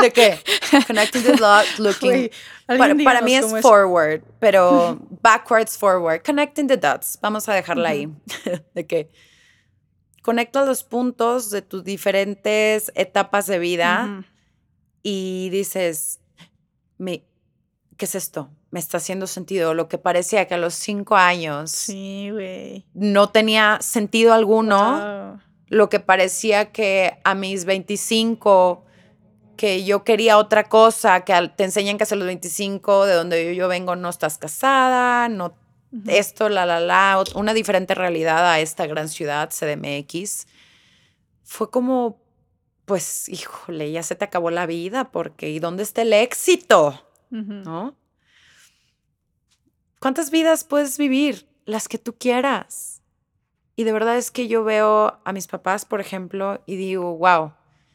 ¿De 0.02 0.12
qué? 0.12 0.40
Connecting 0.88 1.24
the 1.24 1.36
dots, 1.36 1.80
looking. 1.80 2.30
para, 2.68 3.22
mí 3.22 3.36
es 3.36 3.46
forward, 3.62 4.24
pero 4.40 5.00
backwards, 5.22 5.78
forward. 5.78 6.24
Connecting 6.24 6.68
the 6.68 6.78
dots. 6.78 7.18
Vamos 7.22 7.48
a 7.48 7.54
dejarla 7.54 7.90
ahí. 7.90 8.10
¿De 8.74 8.86
qué? 8.86 9.10
Conecta 10.22 10.66
los 10.66 10.84
puntos 10.84 11.50
de 11.50 11.62
tus 11.62 11.84
diferentes 11.84 12.92
etapas 12.96 13.46
de 13.46 13.60
vida 13.60 14.26
y 15.04 15.50
dices, 15.52 16.22
¿qué 17.98 18.06
es 18.06 18.16
esto? 18.16 18.50
me 18.74 18.80
está 18.80 18.98
haciendo 18.98 19.28
sentido. 19.28 19.76
Lo 19.76 19.88
que 19.88 20.00
parecía 20.00 20.48
que 20.48 20.56
a 20.56 20.58
los 20.58 20.74
cinco 20.74 21.16
años 21.16 21.70
sí, 21.70 22.32
no 22.96 23.30
tenía 23.30 23.78
sentido 23.82 24.34
alguno. 24.34 25.40
Lo 25.68 25.90
que 25.90 26.00
parecía 26.00 26.72
que 26.72 27.20
a 27.24 27.36
mis 27.36 27.66
25, 27.66 28.84
que 29.58 29.84
yo 29.84 30.04
quería 30.04 30.40
otra 30.40 30.64
cosa, 30.64 31.24
que 31.24 31.52
te 31.56 31.66
enseñan 31.66 32.00
que 32.00 32.04
a 32.04 32.16
los 32.16 32.26
25, 32.26 33.06
de 33.06 33.14
donde 33.14 33.56
yo, 33.56 33.68
vengo, 33.68 33.96
no 33.96 34.10
estás 34.10 34.40
casada, 34.40 35.30
no 35.30 35.54
esto, 36.08 36.50
la, 36.50 36.66
la, 36.66 36.80
la, 36.80 37.24
una 37.36 37.54
diferente 37.54 37.94
realidad 37.94 38.52
a 38.52 38.60
esta 38.60 38.88
gran 38.88 39.08
ciudad, 39.08 39.52
CDMX. 39.52 40.48
Fue 41.44 41.70
como, 41.70 42.20
pues, 42.86 43.30
híjole, 43.30 43.92
ya 43.92 44.02
se 44.02 44.16
te 44.16 44.26
acabó 44.26 44.50
la 44.50 44.66
vida, 44.66 45.12
porque 45.12 45.52
¿y 45.52 45.60
dónde 45.60 45.84
está 45.84 46.02
el 46.02 46.14
éxito? 46.14 47.00
¿No? 47.34 47.98
¿Cuántas 50.00 50.30
vidas 50.30 50.64
puedes 50.64 51.00
vivir? 51.00 51.48
Las 51.66 51.88
que 51.88 51.98
tú 51.98 52.14
quieras. 52.14 53.02
Y 53.76 53.86
de 53.86 53.92
verdad 53.92 54.18
es 54.18 54.30
que 54.30 54.48
yo 54.48 54.64
veo 54.64 55.20
a 55.26 55.34
mis 55.34 55.48
papás, 55.48 55.86
por 55.86 56.00
ejemplo, 56.00 56.62
y 56.68 56.76
digo, 56.76 57.18
wow, 57.18 57.54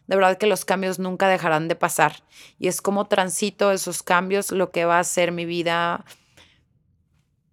de 0.08 0.16
verdad 0.16 0.38
que 0.38 0.46
los 0.48 0.64
cambios 0.64 0.98
nunca 0.98 1.28
dejarán 1.28 1.68
de 1.68 1.76
pasar. 1.76 2.24
Y 2.58 2.66
es 2.66 2.82
como 2.82 3.06
transito 3.06 3.70
esos 3.70 4.02
cambios 4.02 4.50
lo 4.50 4.72
que 4.72 4.84
va 4.84 4.96
a 4.96 5.00
hacer 5.00 5.30
mi 5.30 5.44
vida 5.44 6.04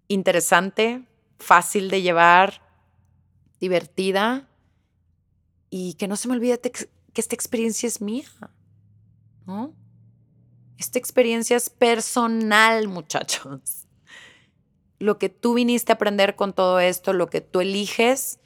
interesante, 0.08 1.04
fácil 1.38 1.88
de 1.88 2.02
llevar, 2.02 2.62
divertida 3.60 4.48
y 5.70 5.94
que 5.94 6.08
no 6.08 6.16
se 6.16 6.26
me 6.28 6.34
olvide 6.34 6.60
que 6.60 7.20
esta 7.20 7.34
experiencia 7.34 7.86
es 7.86 8.00
mía. 8.00 8.26
¿no? 9.46 9.72
Esta 10.78 10.98
experiencia 10.98 11.56
es 11.56 11.70
personal, 11.70 12.88
muchachos 12.88 13.86
lo 14.98 15.18
que 15.18 15.28
tú 15.28 15.54
viniste 15.54 15.92
a 15.92 15.96
aprender 15.96 16.36
con 16.36 16.52
todo 16.52 16.80
esto, 16.80 17.12
lo 17.12 17.28
que 17.28 17.40
tú 17.40 17.60
eliges, 17.60 18.38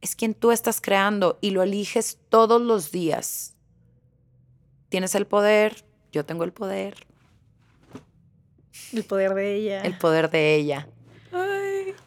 es 0.00 0.16
quien 0.16 0.34
tú 0.34 0.50
estás 0.50 0.80
creando 0.80 1.38
y 1.40 1.50
lo 1.50 1.62
eliges 1.62 2.18
todos 2.28 2.60
los 2.60 2.90
días. 2.90 3.54
Tienes 4.88 5.14
el 5.14 5.26
poder, 5.26 5.84
yo 6.10 6.24
tengo 6.24 6.44
el 6.44 6.52
poder. 6.52 7.06
El 8.92 9.04
poder 9.04 9.34
de 9.34 9.54
ella. 9.54 9.82
El 9.82 9.96
poder 9.96 10.30
de 10.30 10.54
ella. 10.56 10.88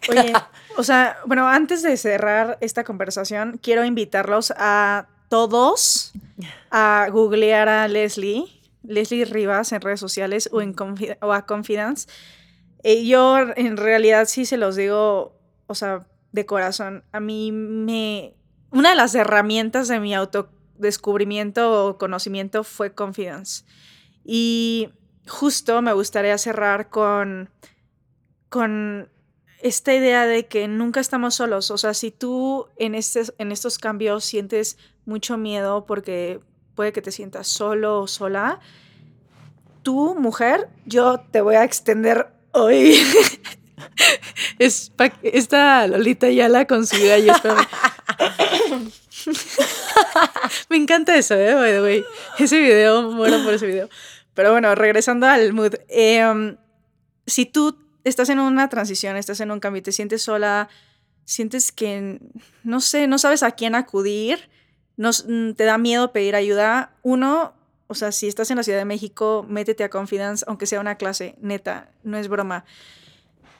Oye, 0.09 0.33
o 0.77 0.83
sea, 0.83 1.17
bueno, 1.25 1.47
antes 1.47 1.81
de 1.81 1.97
cerrar 1.97 2.59
esta 2.61 2.83
conversación, 2.83 3.59
quiero 3.61 3.85
invitarlos 3.85 4.53
a 4.55 5.07
todos 5.29 6.13
a 6.69 7.07
googlear 7.11 7.67
a 7.69 7.87
Leslie, 7.87 8.54
Leslie 8.87 9.25
Rivas 9.25 9.71
en 9.71 9.81
redes 9.81 9.99
sociales 9.99 10.49
o, 10.51 10.61
en 10.61 10.75
o 11.21 11.33
a 11.33 11.45
Confidence 11.45 12.07
eh, 12.87 13.03
yo 13.03 13.39
en 13.55 13.77
realidad 13.77 14.27
sí 14.27 14.45
se 14.45 14.57
los 14.57 14.75
digo, 14.75 15.35
o 15.65 15.73
sea, 15.73 16.05
de 16.33 16.45
corazón. 16.45 17.03
A 17.11 17.19
mí 17.19 17.51
me... 17.51 18.35
Una 18.69 18.91
de 18.91 18.95
las 18.95 19.15
herramientas 19.15 19.87
de 19.87 19.99
mi 19.99 20.13
autodescubrimiento 20.13 21.87
o 21.87 21.97
conocimiento 21.97 22.63
fue 22.63 22.93
Confidence. 22.93 23.63
Y 24.23 24.89
justo 25.27 25.81
me 25.81 25.93
gustaría 25.93 26.37
cerrar 26.37 26.91
con, 26.91 27.49
con 28.49 29.09
esta 29.63 29.95
idea 29.95 30.27
de 30.27 30.45
que 30.45 30.67
nunca 30.67 30.99
estamos 30.99 31.33
solos. 31.33 31.71
O 31.71 31.79
sea, 31.79 31.95
si 31.95 32.11
tú 32.11 32.67
en, 32.77 32.93
este, 32.93 33.23
en 33.39 33.51
estos 33.51 33.79
cambios 33.79 34.25
sientes 34.25 34.77
mucho 35.05 35.37
miedo 35.37 35.87
porque 35.87 36.39
puede 36.75 36.93
que 36.93 37.01
te 37.01 37.11
sientas 37.11 37.47
solo 37.47 38.01
o 38.01 38.07
sola, 38.07 38.59
tú, 39.81 40.15
mujer, 40.19 40.69
yo 40.85 41.19
te 41.31 41.41
voy 41.41 41.55
a 41.55 41.63
extender 41.63 42.35
Hoy 42.57 42.97
es 44.59 44.93
esta 45.23 45.87
Lolita 45.87 46.29
Yala 46.29 46.65
con 46.65 46.87
su 46.87 46.95
gallo. 47.05 47.33
Me 50.69 50.77
encanta 50.77 51.17
eso, 51.17 51.35
¿eh? 51.35 52.05
Ese 52.39 52.59
video, 52.59 53.11
muero 53.11 53.43
por 53.43 53.53
ese 53.53 53.67
video. 53.67 53.89
Pero 54.33 54.53
bueno, 54.53 54.73
regresando 54.73 55.27
al 55.27 55.51
mood. 55.51 55.73
Em, 55.89 56.55
si 57.27 57.45
tú 57.45 57.77
estás 58.05 58.29
en 58.29 58.39
una 58.39 58.69
transición, 58.69 59.17
estás 59.17 59.41
en 59.41 59.51
un 59.51 59.59
cambio, 59.59 59.83
te 59.83 59.91
sientes 59.91 60.21
sola, 60.21 60.69
sientes 61.25 61.73
que, 61.73 62.21
no 62.63 62.79
sé, 62.79 63.07
no 63.07 63.17
sabes 63.17 63.43
a 63.43 63.51
quién 63.51 63.75
acudir, 63.75 64.49
te 64.97 65.63
da 65.63 65.77
miedo 65.77 66.11
pedir 66.11 66.35
ayuda, 66.35 66.93
uno, 67.03 67.53
o 67.87 67.95
sea, 67.95 68.11
si 68.11 68.27
estás 68.27 68.49
en 68.51 68.57
la 68.57 68.63
Ciudad 68.63 68.79
de 68.79 68.85
México, 68.85 69.45
métete 69.47 69.83
a 69.83 69.89
Confidence, 69.89 70.45
aunque 70.47 70.65
sea 70.65 70.79
una 70.79 70.95
clase, 70.95 71.35
neta, 71.41 71.89
no 72.03 72.17
es 72.17 72.27
broma. 72.27 72.65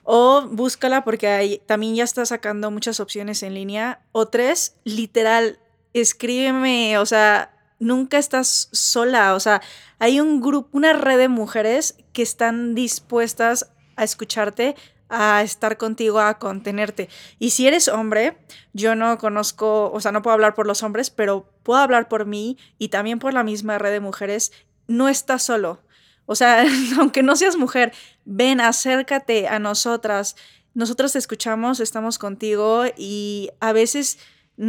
O 0.04 0.44
búscala 0.44 1.04
porque 1.04 1.28
ahí 1.28 1.62
también 1.66 1.96
ya 1.96 2.04
está 2.04 2.26
sacando 2.26 2.70
muchas 2.70 3.00
opciones 3.00 3.42
en 3.42 3.56
línea. 3.56 4.02
O 4.12 4.28
tres, 4.28 4.76
literal, 4.84 5.58
escríbeme, 5.94 7.00
o 7.00 7.06
sea, 7.08 7.52
nunca 7.80 8.18
estás 8.18 8.70
sola, 8.72 9.34
o 9.34 9.40
sea, 9.40 9.62
hay 10.00 10.20
un 10.20 10.42
grupo, 10.42 10.70
una 10.78 10.94
red 10.94 11.18
de 11.18 11.28
mujeres 11.28 11.98
que 12.14 12.22
están 12.22 12.76
dispuestas 12.76 13.72
a 13.96 14.04
escucharte, 14.04 14.76
a 15.10 15.42
estar 15.44 15.78
contigo, 15.78 16.20
a 16.20 16.40
contenerte. 16.40 17.10
Y 17.40 17.52
si 17.52 17.68
eres 17.68 17.88
hombre, 17.88 18.38
yo 18.74 18.96
no 18.96 19.18
conozco, 19.18 19.92
o 19.92 20.00
sea, 20.00 20.12
no 20.12 20.22
puedo 20.22 20.34
hablar 20.34 20.54
por 20.56 20.68
los 20.68 20.84
hombres, 20.84 21.10
pero 21.10 21.50
puedo 21.64 21.80
hablar 21.80 22.08
por 22.08 22.26
mí 22.26 22.58
y 22.78 22.90
también 22.90 23.20
por 23.20 23.34
la 23.34 23.44
misma 23.44 23.78
red 23.78 23.92
de 23.92 24.00
mujeres. 24.00 24.52
No 24.88 25.08
estás 25.10 25.44
solo. 25.44 25.82
O 26.26 26.36
sea, 26.36 26.66
aunque 27.00 27.24
no 27.24 27.36
seas 27.36 27.58
mujer, 27.58 27.94
ven, 28.26 28.62
acércate 28.62 29.48
a 29.48 29.60
nosotras. 29.60 30.36
Nosotras 30.74 31.14
te 31.14 31.20
escuchamos, 31.20 31.80
estamos 31.80 32.18
contigo 32.18 32.84
y 32.98 33.50
a 33.60 33.74
veces 33.74 34.20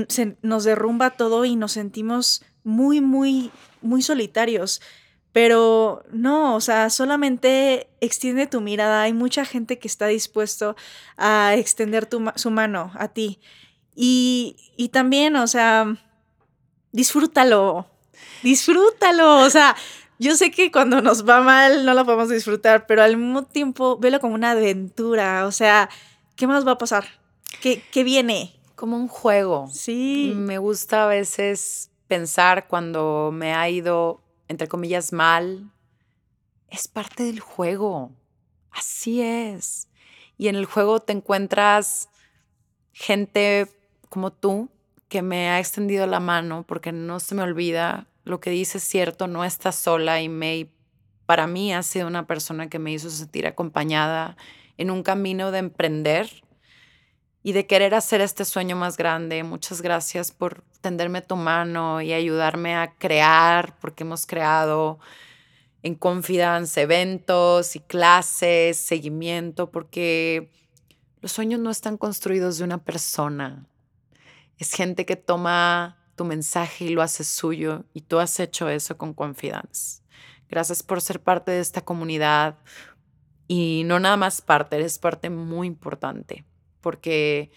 se 0.08 0.36
nos 0.42 0.64
derrumba 0.64 1.10
todo 1.10 1.44
y 1.44 1.56
nos 1.56 1.72
sentimos 1.72 2.44
muy, 2.64 3.00
muy, 3.00 3.50
muy 3.80 4.02
solitarios. 4.02 4.80
Pero 5.36 6.02
no, 6.12 6.56
o 6.56 6.62
sea, 6.62 6.88
solamente 6.88 7.90
extiende 8.00 8.46
tu 8.46 8.62
mirada. 8.62 9.02
Hay 9.02 9.12
mucha 9.12 9.44
gente 9.44 9.78
que 9.78 9.86
está 9.86 10.06
dispuesto 10.06 10.76
a 11.18 11.54
extender 11.56 12.08
su 12.36 12.50
mano 12.50 12.90
a 12.94 13.08
ti. 13.08 13.38
Y, 13.94 14.56
y 14.78 14.88
también, 14.88 15.36
o 15.36 15.46
sea, 15.46 15.94
disfrútalo. 16.90 17.84
Disfrútalo. 18.42 19.40
O 19.40 19.50
sea, 19.50 19.76
yo 20.18 20.36
sé 20.36 20.50
que 20.50 20.72
cuando 20.72 21.02
nos 21.02 21.28
va 21.28 21.42
mal 21.42 21.84
no 21.84 21.92
lo 21.92 22.06
podemos 22.06 22.30
disfrutar, 22.30 22.86
pero 22.86 23.02
al 23.02 23.18
mismo 23.18 23.42
tiempo 23.42 23.98
velo 23.98 24.20
como 24.20 24.36
una 24.36 24.52
aventura. 24.52 25.44
O 25.44 25.52
sea, 25.52 25.90
¿qué 26.34 26.46
más 26.46 26.66
va 26.66 26.72
a 26.72 26.78
pasar? 26.78 27.04
¿Qué, 27.60 27.82
qué 27.92 28.04
viene? 28.04 28.58
Como 28.74 28.96
un 28.96 29.08
juego. 29.08 29.68
Sí. 29.70 30.32
Me 30.34 30.56
gusta 30.56 31.04
a 31.04 31.08
veces 31.08 31.90
pensar 32.08 32.68
cuando 32.68 33.32
me 33.34 33.52
ha 33.52 33.68
ido 33.68 34.22
entre 34.48 34.68
comillas, 34.68 35.12
mal, 35.12 35.70
es 36.68 36.88
parte 36.88 37.24
del 37.24 37.40
juego. 37.40 38.12
Así 38.70 39.22
es. 39.22 39.88
Y 40.36 40.48
en 40.48 40.56
el 40.56 40.66
juego 40.66 41.00
te 41.00 41.12
encuentras 41.12 42.08
gente 42.92 43.68
como 44.08 44.32
tú 44.32 44.68
que 45.08 45.22
me 45.22 45.48
ha 45.48 45.58
extendido 45.58 46.06
la 46.06 46.20
mano 46.20 46.64
porque 46.66 46.92
no 46.92 47.20
se 47.20 47.34
me 47.34 47.42
olvida 47.42 48.06
lo 48.24 48.40
que 48.40 48.50
dice 48.50 48.78
es 48.78 48.84
cierto, 48.84 49.28
no 49.28 49.44
estás 49.44 49.76
sola 49.76 50.20
y 50.20 50.28
May 50.28 50.72
para 51.26 51.46
mí 51.46 51.72
ha 51.72 51.82
sido 51.82 52.06
una 52.06 52.26
persona 52.26 52.68
que 52.68 52.78
me 52.78 52.92
hizo 52.92 53.10
sentir 53.10 53.46
acompañada 53.46 54.36
en 54.78 54.90
un 54.90 55.02
camino 55.02 55.50
de 55.52 55.58
emprender 55.58 56.42
y 57.42 57.52
de 57.52 57.66
querer 57.66 57.94
hacer 57.94 58.20
este 58.20 58.44
sueño 58.44 58.74
más 58.74 58.96
grande. 58.96 59.42
Muchas 59.44 59.80
gracias 59.80 60.32
por 60.32 60.64
tenderme 60.86 61.20
tu 61.20 61.34
mano 61.34 62.00
y 62.00 62.12
ayudarme 62.12 62.76
a 62.76 62.94
crear, 62.94 63.76
porque 63.80 64.04
hemos 64.04 64.24
creado 64.24 65.00
en 65.82 65.96
Confidence 65.96 66.80
eventos 66.80 67.74
y 67.74 67.80
clases, 67.80 68.76
seguimiento, 68.76 69.72
porque 69.72 70.52
los 71.20 71.32
sueños 71.32 71.58
no 71.58 71.70
están 71.70 71.96
construidos 71.96 72.58
de 72.58 72.62
una 72.62 72.78
persona. 72.78 73.66
Es 74.58 74.74
gente 74.74 75.04
que 75.06 75.16
toma 75.16 75.98
tu 76.14 76.24
mensaje 76.24 76.84
y 76.84 76.90
lo 76.90 77.02
hace 77.02 77.24
suyo 77.24 77.84
y 77.92 78.02
tú 78.02 78.20
has 78.20 78.38
hecho 78.38 78.68
eso 78.68 78.96
con 78.96 79.12
Confidence. 79.12 80.02
Gracias 80.48 80.84
por 80.84 81.00
ser 81.00 81.20
parte 81.20 81.50
de 81.50 81.62
esta 81.62 81.80
comunidad 81.80 82.58
y 83.48 83.82
no 83.86 83.98
nada 83.98 84.16
más 84.16 84.40
parte, 84.40 84.76
eres 84.76 85.00
parte 85.00 85.30
muy 85.30 85.66
importante 85.66 86.44
porque 86.80 87.50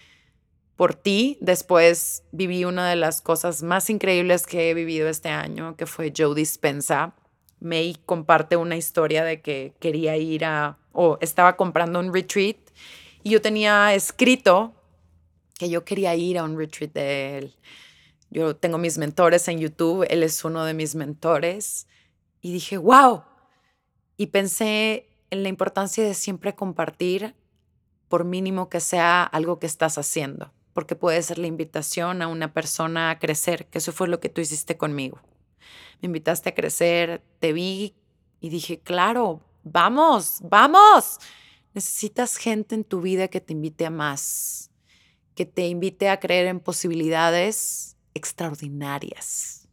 por 0.80 0.94
ti 0.94 1.36
después 1.42 2.22
viví 2.32 2.64
una 2.64 2.88
de 2.88 2.96
las 2.96 3.20
cosas 3.20 3.62
más 3.62 3.90
increíbles 3.90 4.46
que 4.46 4.70
he 4.70 4.72
vivido 4.72 5.10
este 5.10 5.28
año, 5.28 5.76
que 5.76 5.84
fue 5.84 6.10
Joe 6.16 6.34
Dispensa. 6.34 7.14
May 7.60 7.98
comparte 8.06 8.56
una 8.56 8.78
historia 8.78 9.22
de 9.22 9.42
que 9.42 9.74
quería 9.78 10.16
ir 10.16 10.46
a, 10.46 10.78
o 10.92 11.18
estaba 11.20 11.58
comprando 11.58 12.00
un 12.00 12.14
retreat 12.14 12.56
y 13.22 13.28
yo 13.28 13.42
tenía 13.42 13.92
escrito 13.92 14.72
que 15.58 15.68
yo 15.68 15.84
quería 15.84 16.14
ir 16.14 16.38
a 16.38 16.44
un 16.44 16.56
retreat 16.56 16.94
de 16.94 17.36
él. 17.36 17.54
Yo 18.30 18.56
tengo 18.56 18.78
mis 18.78 18.96
mentores 18.96 19.48
en 19.48 19.58
YouTube, 19.58 20.06
él 20.08 20.22
es 20.22 20.42
uno 20.46 20.64
de 20.64 20.72
mis 20.72 20.94
mentores 20.94 21.88
y 22.40 22.54
dije, 22.54 22.78
wow. 22.78 23.24
Y 24.16 24.28
pensé 24.28 25.10
en 25.28 25.42
la 25.42 25.50
importancia 25.50 26.02
de 26.02 26.14
siempre 26.14 26.54
compartir 26.54 27.34
por 28.08 28.24
mínimo 28.24 28.70
que 28.70 28.80
sea 28.80 29.24
algo 29.24 29.58
que 29.58 29.66
estás 29.66 29.98
haciendo, 29.98 30.54
porque 30.72 30.96
puede 30.96 31.22
ser 31.22 31.38
la 31.38 31.46
invitación 31.46 32.22
a 32.22 32.28
una 32.28 32.52
persona 32.52 33.10
a 33.10 33.18
crecer, 33.18 33.66
que 33.66 33.78
eso 33.78 33.92
fue 33.92 34.08
lo 34.08 34.20
que 34.20 34.28
tú 34.28 34.40
hiciste 34.40 34.76
conmigo. 34.76 35.20
Me 36.00 36.06
invitaste 36.06 36.50
a 36.50 36.54
crecer, 36.54 37.22
te 37.38 37.52
vi 37.52 37.94
y 38.40 38.48
dije, 38.48 38.80
claro, 38.80 39.40
vamos, 39.64 40.38
vamos. 40.42 41.18
Necesitas 41.74 42.36
gente 42.36 42.74
en 42.74 42.84
tu 42.84 43.00
vida 43.00 43.28
que 43.28 43.40
te 43.40 43.52
invite 43.52 43.86
a 43.86 43.90
más, 43.90 44.70
que 45.34 45.46
te 45.46 45.68
invite 45.68 46.08
a 46.08 46.18
creer 46.18 46.46
en 46.46 46.60
posibilidades 46.60 47.96
extraordinarias. 48.14 49.68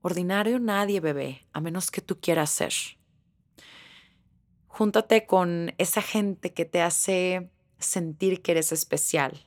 Ordinario 0.00 0.58
nadie, 0.58 1.00
bebé, 1.00 1.46
a 1.52 1.60
menos 1.60 1.90
que 1.90 2.00
tú 2.00 2.18
quieras 2.20 2.50
ser 2.50 2.72
júntate 4.72 5.26
con 5.26 5.74
esa 5.78 6.00
gente 6.00 6.54
que 6.54 6.64
te 6.64 6.80
hace 6.80 7.50
sentir 7.78 8.42
que 8.42 8.52
eres 8.52 8.72
especial, 8.72 9.46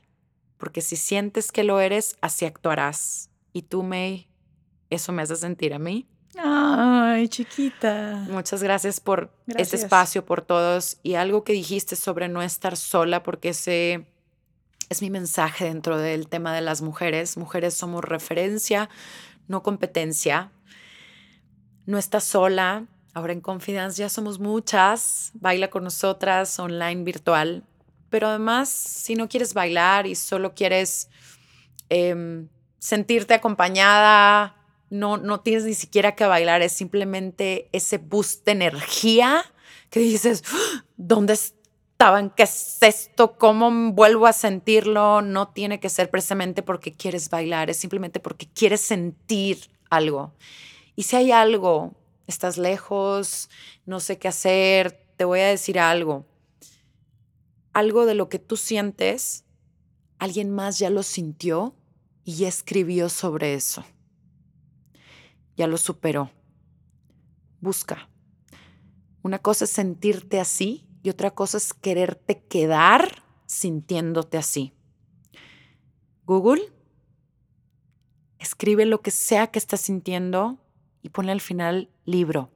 porque 0.58 0.80
si 0.80 0.96
sientes 0.96 1.52
que 1.52 1.64
lo 1.64 1.80
eres, 1.80 2.16
así 2.20 2.44
actuarás. 2.44 3.30
Y 3.52 3.62
tú, 3.62 3.82
May, 3.82 4.28
eso 4.90 5.12
me 5.12 5.22
hace 5.22 5.36
sentir 5.36 5.74
a 5.74 5.78
mí. 5.78 6.06
Ay, 6.38 7.28
chiquita. 7.28 8.26
Muchas 8.28 8.62
gracias 8.62 9.00
por 9.00 9.32
ese 9.46 9.76
espacio, 9.76 10.24
por 10.24 10.42
todos. 10.42 10.98
Y 11.02 11.14
algo 11.14 11.44
que 11.44 11.52
dijiste 11.52 11.96
sobre 11.96 12.28
no 12.28 12.42
estar 12.42 12.76
sola, 12.76 13.22
porque 13.22 13.50
ese 13.50 14.06
es 14.88 15.02
mi 15.02 15.10
mensaje 15.10 15.64
dentro 15.64 15.98
del 15.98 16.28
tema 16.28 16.54
de 16.54 16.60
las 16.60 16.82
mujeres. 16.82 17.36
Mujeres 17.36 17.74
somos 17.74 18.04
referencia, 18.04 18.90
no 19.48 19.62
competencia. 19.62 20.52
No 21.86 21.98
estás 21.98 22.24
sola, 22.24 22.86
Ahora 23.16 23.32
en 23.32 23.40
Confidence 23.40 23.98
ya 23.98 24.10
somos 24.10 24.38
muchas, 24.38 25.30
baila 25.32 25.70
con 25.70 25.84
nosotras 25.84 26.58
online 26.58 27.02
virtual, 27.02 27.64
pero 28.10 28.28
además 28.28 28.68
si 28.68 29.14
no 29.14 29.28
quieres 29.28 29.54
bailar 29.54 30.06
y 30.06 30.14
solo 30.14 30.54
quieres 30.54 31.08
em, 31.88 32.48
sentirte 32.78 33.34
acompañada, 33.34 34.56
no, 34.90 35.16
no 35.16 35.40
tienes 35.40 35.64
ni 35.64 35.74
siquiera 35.74 36.14
que 36.14 36.26
bailar, 36.26 36.62
es 36.62 36.72
simplemente 36.72 37.68
ese 37.72 37.98
boost 37.98 38.44
de 38.44 38.52
energía 38.52 39.44
que 39.90 40.00
dices, 40.00 40.44
¡Ah! 40.52 40.84
¿dónde 40.96 41.34
estaban? 41.34 42.30
¿Qué 42.30 42.44
es 42.44 42.78
esto? 42.80 43.36
¿Cómo 43.36 43.92
vuelvo 43.92 44.26
a 44.26 44.32
sentirlo? 44.32 45.22
No 45.22 45.48
tiene 45.48 45.80
que 45.80 45.88
ser 45.88 46.10
precisamente 46.10 46.62
porque 46.62 46.92
quieres 46.92 47.30
bailar, 47.30 47.70
es 47.70 47.76
simplemente 47.76 48.20
porque 48.20 48.46
quieres 48.46 48.80
sentir 48.80 49.70
algo. 49.90 50.32
Y 50.94 51.04
si 51.04 51.16
hay 51.16 51.32
algo 51.32 51.94
estás 52.26 52.58
lejos, 52.58 53.48
no 53.84 54.00
sé 54.00 54.18
qué 54.18 54.28
hacer, 54.28 55.00
te 55.16 55.24
voy 55.24 55.40
a 55.40 55.46
decir 55.46 55.78
algo. 55.78 56.24
Algo 57.76 58.06
de 58.06 58.14
lo 58.14 58.30
que 58.30 58.38
tú 58.38 58.56
sientes, 58.56 59.44
alguien 60.18 60.48
más 60.48 60.78
ya 60.78 60.88
lo 60.88 61.02
sintió 61.02 61.76
y 62.24 62.44
escribió 62.44 63.10
sobre 63.10 63.52
eso. 63.52 63.84
Ya 65.58 65.66
lo 65.66 65.76
superó. 65.76 66.30
Busca. 67.60 68.08
Una 69.20 69.40
cosa 69.40 69.64
es 69.64 69.72
sentirte 69.72 70.40
así 70.40 70.88
y 71.02 71.10
otra 71.10 71.32
cosa 71.32 71.58
es 71.58 71.74
quererte 71.74 72.42
quedar 72.46 73.22
sintiéndote 73.44 74.38
así. 74.38 74.72
Google, 76.24 76.72
escribe 78.38 78.86
lo 78.86 79.02
que 79.02 79.10
sea 79.10 79.48
que 79.48 79.58
estás 79.58 79.82
sintiendo 79.82 80.56
y 81.02 81.10
ponle 81.10 81.32
al 81.32 81.42
final 81.42 81.90
libro, 82.06 82.50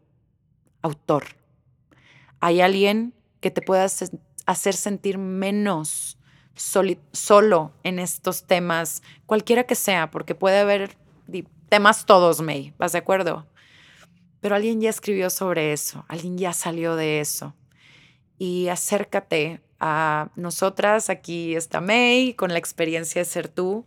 autor. 0.80 1.24
Hay 2.40 2.62
alguien 2.62 3.12
que 3.42 3.50
te 3.50 3.60
pueda 3.60 3.86
hacer 4.50 4.74
sentir 4.74 5.18
menos 5.18 6.18
solo 6.54 7.72
en 7.82 7.98
estos 7.98 8.44
temas, 8.44 9.02
cualquiera 9.26 9.64
que 9.64 9.74
sea, 9.74 10.10
porque 10.10 10.34
puede 10.34 10.58
haber 10.58 10.96
temas 11.68 12.04
todos, 12.04 12.40
May, 12.40 12.74
¿vas 12.78 12.92
de 12.92 12.98
acuerdo? 12.98 13.46
Pero 14.40 14.56
alguien 14.56 14.80
ya 14.80 14.90
escribió 14.90 15.30
sobre 15.30 15.72
eso, 15.72 16.04
alguien 16.08 16.36
ya 16.36 16.52
salió 16.52 16.96
de 16.96 17.20
eso. 17.20 17.54
Y 18.38 18.68
acércate 18.68 19.60
a 19.78 20.30
nosotras, 20.34 21.08
aquí 21.10 21.54
está 21.54 21.80
May, 21.80 22.34
con 22.34 22.52
la 22.52 22.58
experiencia 22.58 23.20
de 23.20 23.26
ser 23.26 23.48
tú, 23.48 23.86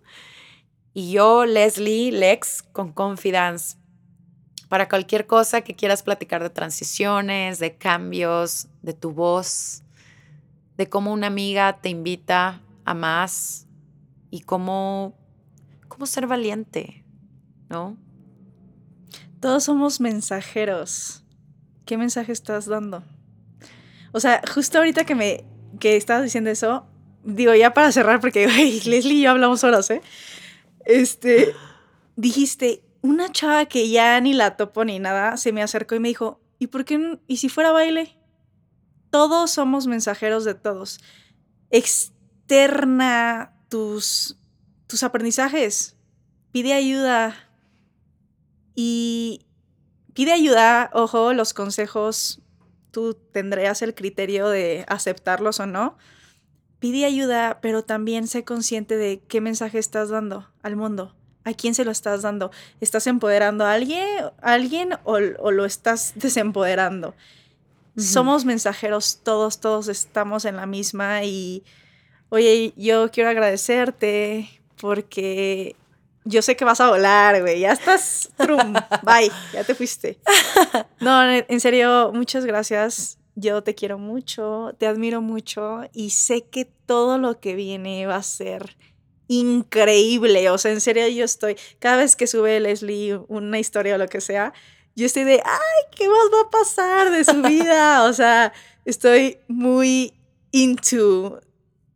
y 0.96 1.12
yo, 1.12 1.46
Leslie, 1.46 2.12
Lex, 2.12 2.62
con 2.62 2.92
Confidence 2.92 3.78
para 4.70 4.90
cualquier 4.90 5.28
cosa 5.28 5.62
que 5.62 5.76
quieras 5.76 6.02
platicar 6.02 6.42
de 6.42 6.50
transiciones, 6.50 7.60
de 7.60 7.76
cambios, 7.76 8.68
de 8.82 8.94
tu 8.94 9.12
voz, 9.12 9.83
de 10.84 10.90
cómo 10.90 11.14
una 11.14 11.28
amiga 11.28 11.80
te 11.80 11.88
invita 11.88 12.60
a 12.84 12.94
más 12.94 13.68
y 14.30 14.42
cómo, 14.42 15.18
cómo 15.88 16.06
ser 16.06 16.28
valiente, 16.28 17.06
¿no? 17.70 17.96
Todos 19.40 19.64
somos 19.64 20.02
mensajeros. 20.02 21.24
¿Qué 21.86 21.98
mensaje 21.98 22.34
estás 22.34 22.66
dando? 22.66 23.02
O 24.12 24.20
sea, 24.20 24.42
justo 24.54 24.80
ahorita 24.80 25.06
que 25.06 25.16
me, 25.16 25.46
que 25.80 25.96
estabas 25.96 26.24
diciendo 26.24 26.50
eso, 26.50 26.86
digo, 27.24 27.56
ya 27.56 27.74
para 27.74 27.94
cerrar, 27.94 28.20
porque 28.20 28.46
Leslie 28.86 29.20
y 29.20 29.22
yo 29.22 29.32
hablamos 29.32 29.64
horas, 29.64 29.90
¿eh? 29.90 30.02
Este, 30.84 31.54
dijiste, 32.18 32.84
una 33.02 33.32
chava 33.32 33.68
que 33.68 33.88
ya 33.88 34.20
ni 34.20 34.34
la 34.34 34.58
topo 34.58 34.84
ni 34.84 35.00
nada, 35.00 35.38
se 35.38 35.54
me 35.54 35.64
acercó 35.64 35.96
y 35.96 36.02
me 36.02 36.10
dijo, 36.10 36.42
¿y 36.60 36.68
por 36.68 36.84
qué? 36.84 37.20
¿Y 37.26 37.38
si 37.38 37.48
fuera 37.48 37.72
baile? 37.72 38.18
Todos 39.14 39.52
somos 39.52 39.86
mensajeros 39.86 40.44
de 40.44 40.56
todos. 40.56 41.00
Externa 41.70 43.54
tus, 43.70 44.40
tus 44.88 45.04
aprendizajes. 45.04 45.96
Pide 46.52 46.74
ayuda. 46.74 47.36
Y 48.74 49.46
pide 50.16 50.34
ayuda, 50.34 50.90
ojo, 50.94 51.34
los 51.34 51.54
consejos, 51.54 52.42
tú 52.90 53.14
tendrías 53.14 53.84
el 53.84 53.94
criterio 53.94 54.50
de 54.50 54.84
aceptarlos 54.88 55.60
o 55.60 55.68
no. 55.68 55.96
Pide 56.80 57.06
ayuda, 57.06 57.60
pero 57.62 57.84
también 57.84 58.26
sé 58.26 58.44
consciente 58.44 58.98
de 58.98 59.22
qué 59.28 59.42
mensaje 59.42 59.78
estás 59.78 60.10
dando 60.10 60.50
al 60.64 60.76
mundo. 60.76 61.16
¿A 61.44 61.54
quién 61.54 61.76
se 61.76 61.86
lo 61.86 61.92
estás 61.92 62.24
dando? 62.24 62.50
¿Estás 62.82 63.06
empoderando 63.06 63.64
a 63.64 63.74
alguien, 63.74 64.08
alguien 64.42 64.96
o, 65.04 65.20
lo 65.20 65.66
estás 65.66 66.14
desempoderando? 66.16 67.14
Somos 67.98 68.44
mensajeros 68.46 69.20
todos, 69.24 69.60
todos 69.60 69.88
estamos 69.88 70.46
en 70.46 70.56
la 70.56 70.66
misma 70.66 71.24
y, 71.24 71.64
oye, 72.30 72.74
yo 72.76 73.12
quiero 73.12 73.30
agradecerte 73.30 74.50
porque 74.78 75.76
yo 76.26 76.42
sé 76.42 76.56
que 76.56 76.66
vas 76.66 76.82
a 76.82 76.90
volar, 76.90 77.42
güey. 77.42 77.60
Ya 77.60 77.74
estás. 77.74 78.32
Trum, 78.38 78.74
bye. 79.04 79.32
Ya 79.54 79.64
te 79.64 79.76
fuiste. 79.76 80.20
No, 81.00 81.22
en 81.30 81.60
serio, 81.60 82.12
muchas 82.14 82.46
gracias. 82.46 83.18
Yo 83.36 83.62
te 83.62 83.76
quiero 83.76 83.98
mucho, 83.98 84.74
te 84.78 84.88
admiro 84.88 85.22
mucho 85.22 85.82
y 85.92 86.12
sé 86.12 86.44
que 86.44 86.66
todo 86.86 87.18
lo 87.18 87.40
que 87.40 87.56
viene 87.56 88.06
va 88.06 88.16
a 88.18 88.24
ser 88.24 88.78
increíble. 89.28 90.50
O 90.50 90.58
sea, 90.58 90.72
en 90.72 90.80
serio, 90.82 91.08
yo 91.10 91.26
estoy. 91.26 91.58
Cada 91.80 91.98
vez 91.98 92.16
que 92.16 92.28
sube 92.28 92.60
Leslie 92.60 93.20
una 93.28 93.60
historia 93.60 93.96
o 93.96 93.98
lo 93.98 94.08
que 94.08 94.22
sea, 94.22 94.54
yo 94.96 95.06
estoy 95.06 95.24
de, 95.24 95.42
ay, 95.44 95.96
¿qué 95.96 96.08
más 96.08 96.30
va 96.34 96.42
a 96.48 96.50
pasar 96.50 97.12
de 97.12 97.24
su 97.24 97.42
vida? 97.42 98.04
O 98.06 98.14
sea, 98.14 98.54
estoy 98.86 99.38
muy 99.48 100.14
into 100.52 101.42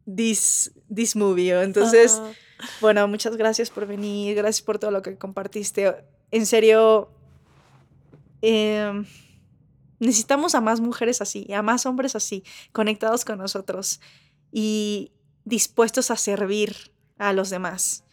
this, 0.06 0.72
this 0.94 1.16
movie. 1.16 1.52
Entonces. 1.62 2.22
Bueno, 2.82 3.08
muchas 3.08 3.38
gracias 3.38 3.70
por 3.70 3.86
venir, 3.86 4.36
gracias 4.36 4.62
por 4.64 4.80
todo 4.80 4.92
lo 4.92 5.02
que 5.02 5.18
compartiste. 5.18 5.96
En 6.32 6.46
serio, 6.46 7.10
em, 8.42 9.06
necesitamos 10.00 10.56
a 10.56 10.62
más 10.62 10.80
mujeres 10.80 11.22
así, 11.22 11.52
a 11.54 11.62
más 11.62 11.86
hombres 11.86 12.16
así, 12.16 12.44
conectados 12.72 13.26
con 13.26 13.38
nosotros 13.38 14.00
y 14.52 15.12
dispuestos 15.46 16.12
a 16.12 16.18
servir 16.18 16.92
a 17.18 17.34
los 17.34 17.50
demás. 17.50 18.04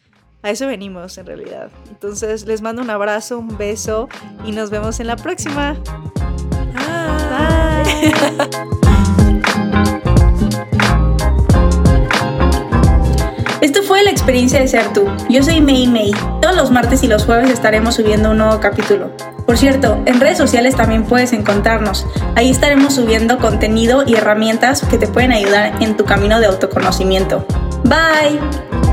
A 0.45 0.51
eso 0.51 0.67
venimos 0.67 1.17
en 1.17 1.25
realidad. 1.25 1.69
Entonces 1.89 2.45
les 2.45 2.61
mando 2.61 2.83
un 2.83 2.91
abrazo, 2.91 3.39
un 3.39 3.57
beso 3.57 4.07
y 4.45 4.51
nos 4.51 4.69
vemos 4.69 4.99
en 4.99 5.07
la 5.07 5.15
próxima. 5.15 5.75
Bye. 6.75 8.11
Esto 13.61 13.81
fue 13.81 14.03
la 14.03 14.11
experiencia 14.11 14.59
de 14.59 14.67
ser 14.67 14.93
tú. 14.93 15.07
Yo 15.31 15.41
soy 15.41 15.61
May 15.61 15.87
May. 15.87 16.11
Todos 16.43 16.55
los 16.55 16.69
martes 16.69 17.01
y 17.01 17.07
los 17.07 17.25
jueves 17.25 17.49
estaremos 17.49 17.95
subiendo 17.95 18.29
un 18.29 18.37
nuevo 18.37 18.59
capítulo. 18.59 19.17
Por 19.47 19.57
cierto, 19.57 19.99
en 20.05 20.19
redes 20.19 20.37
sociales 20.37 20.75
también 20.75 21.05
puedes 21.05 21.33
encontrarnos. 21.33 22.05
Ahí 22.35 22.51
estaremos 22.51 22.93
subiendo 22.93 23.39
contenido 23.39 24.03
y 24.05 24.13
herramientas 24.13 24.85
que 24.85 24.99
te 24.99 25.07
pueden 25.07 25.31
ayudar 25.31 25.81
en 25.81 25.97
tu 25.97 26.05
camino 26.05 26.39
de 26.39 26.45
autoconocimiento. 26.45 27.47
Bye. 27.85 28.84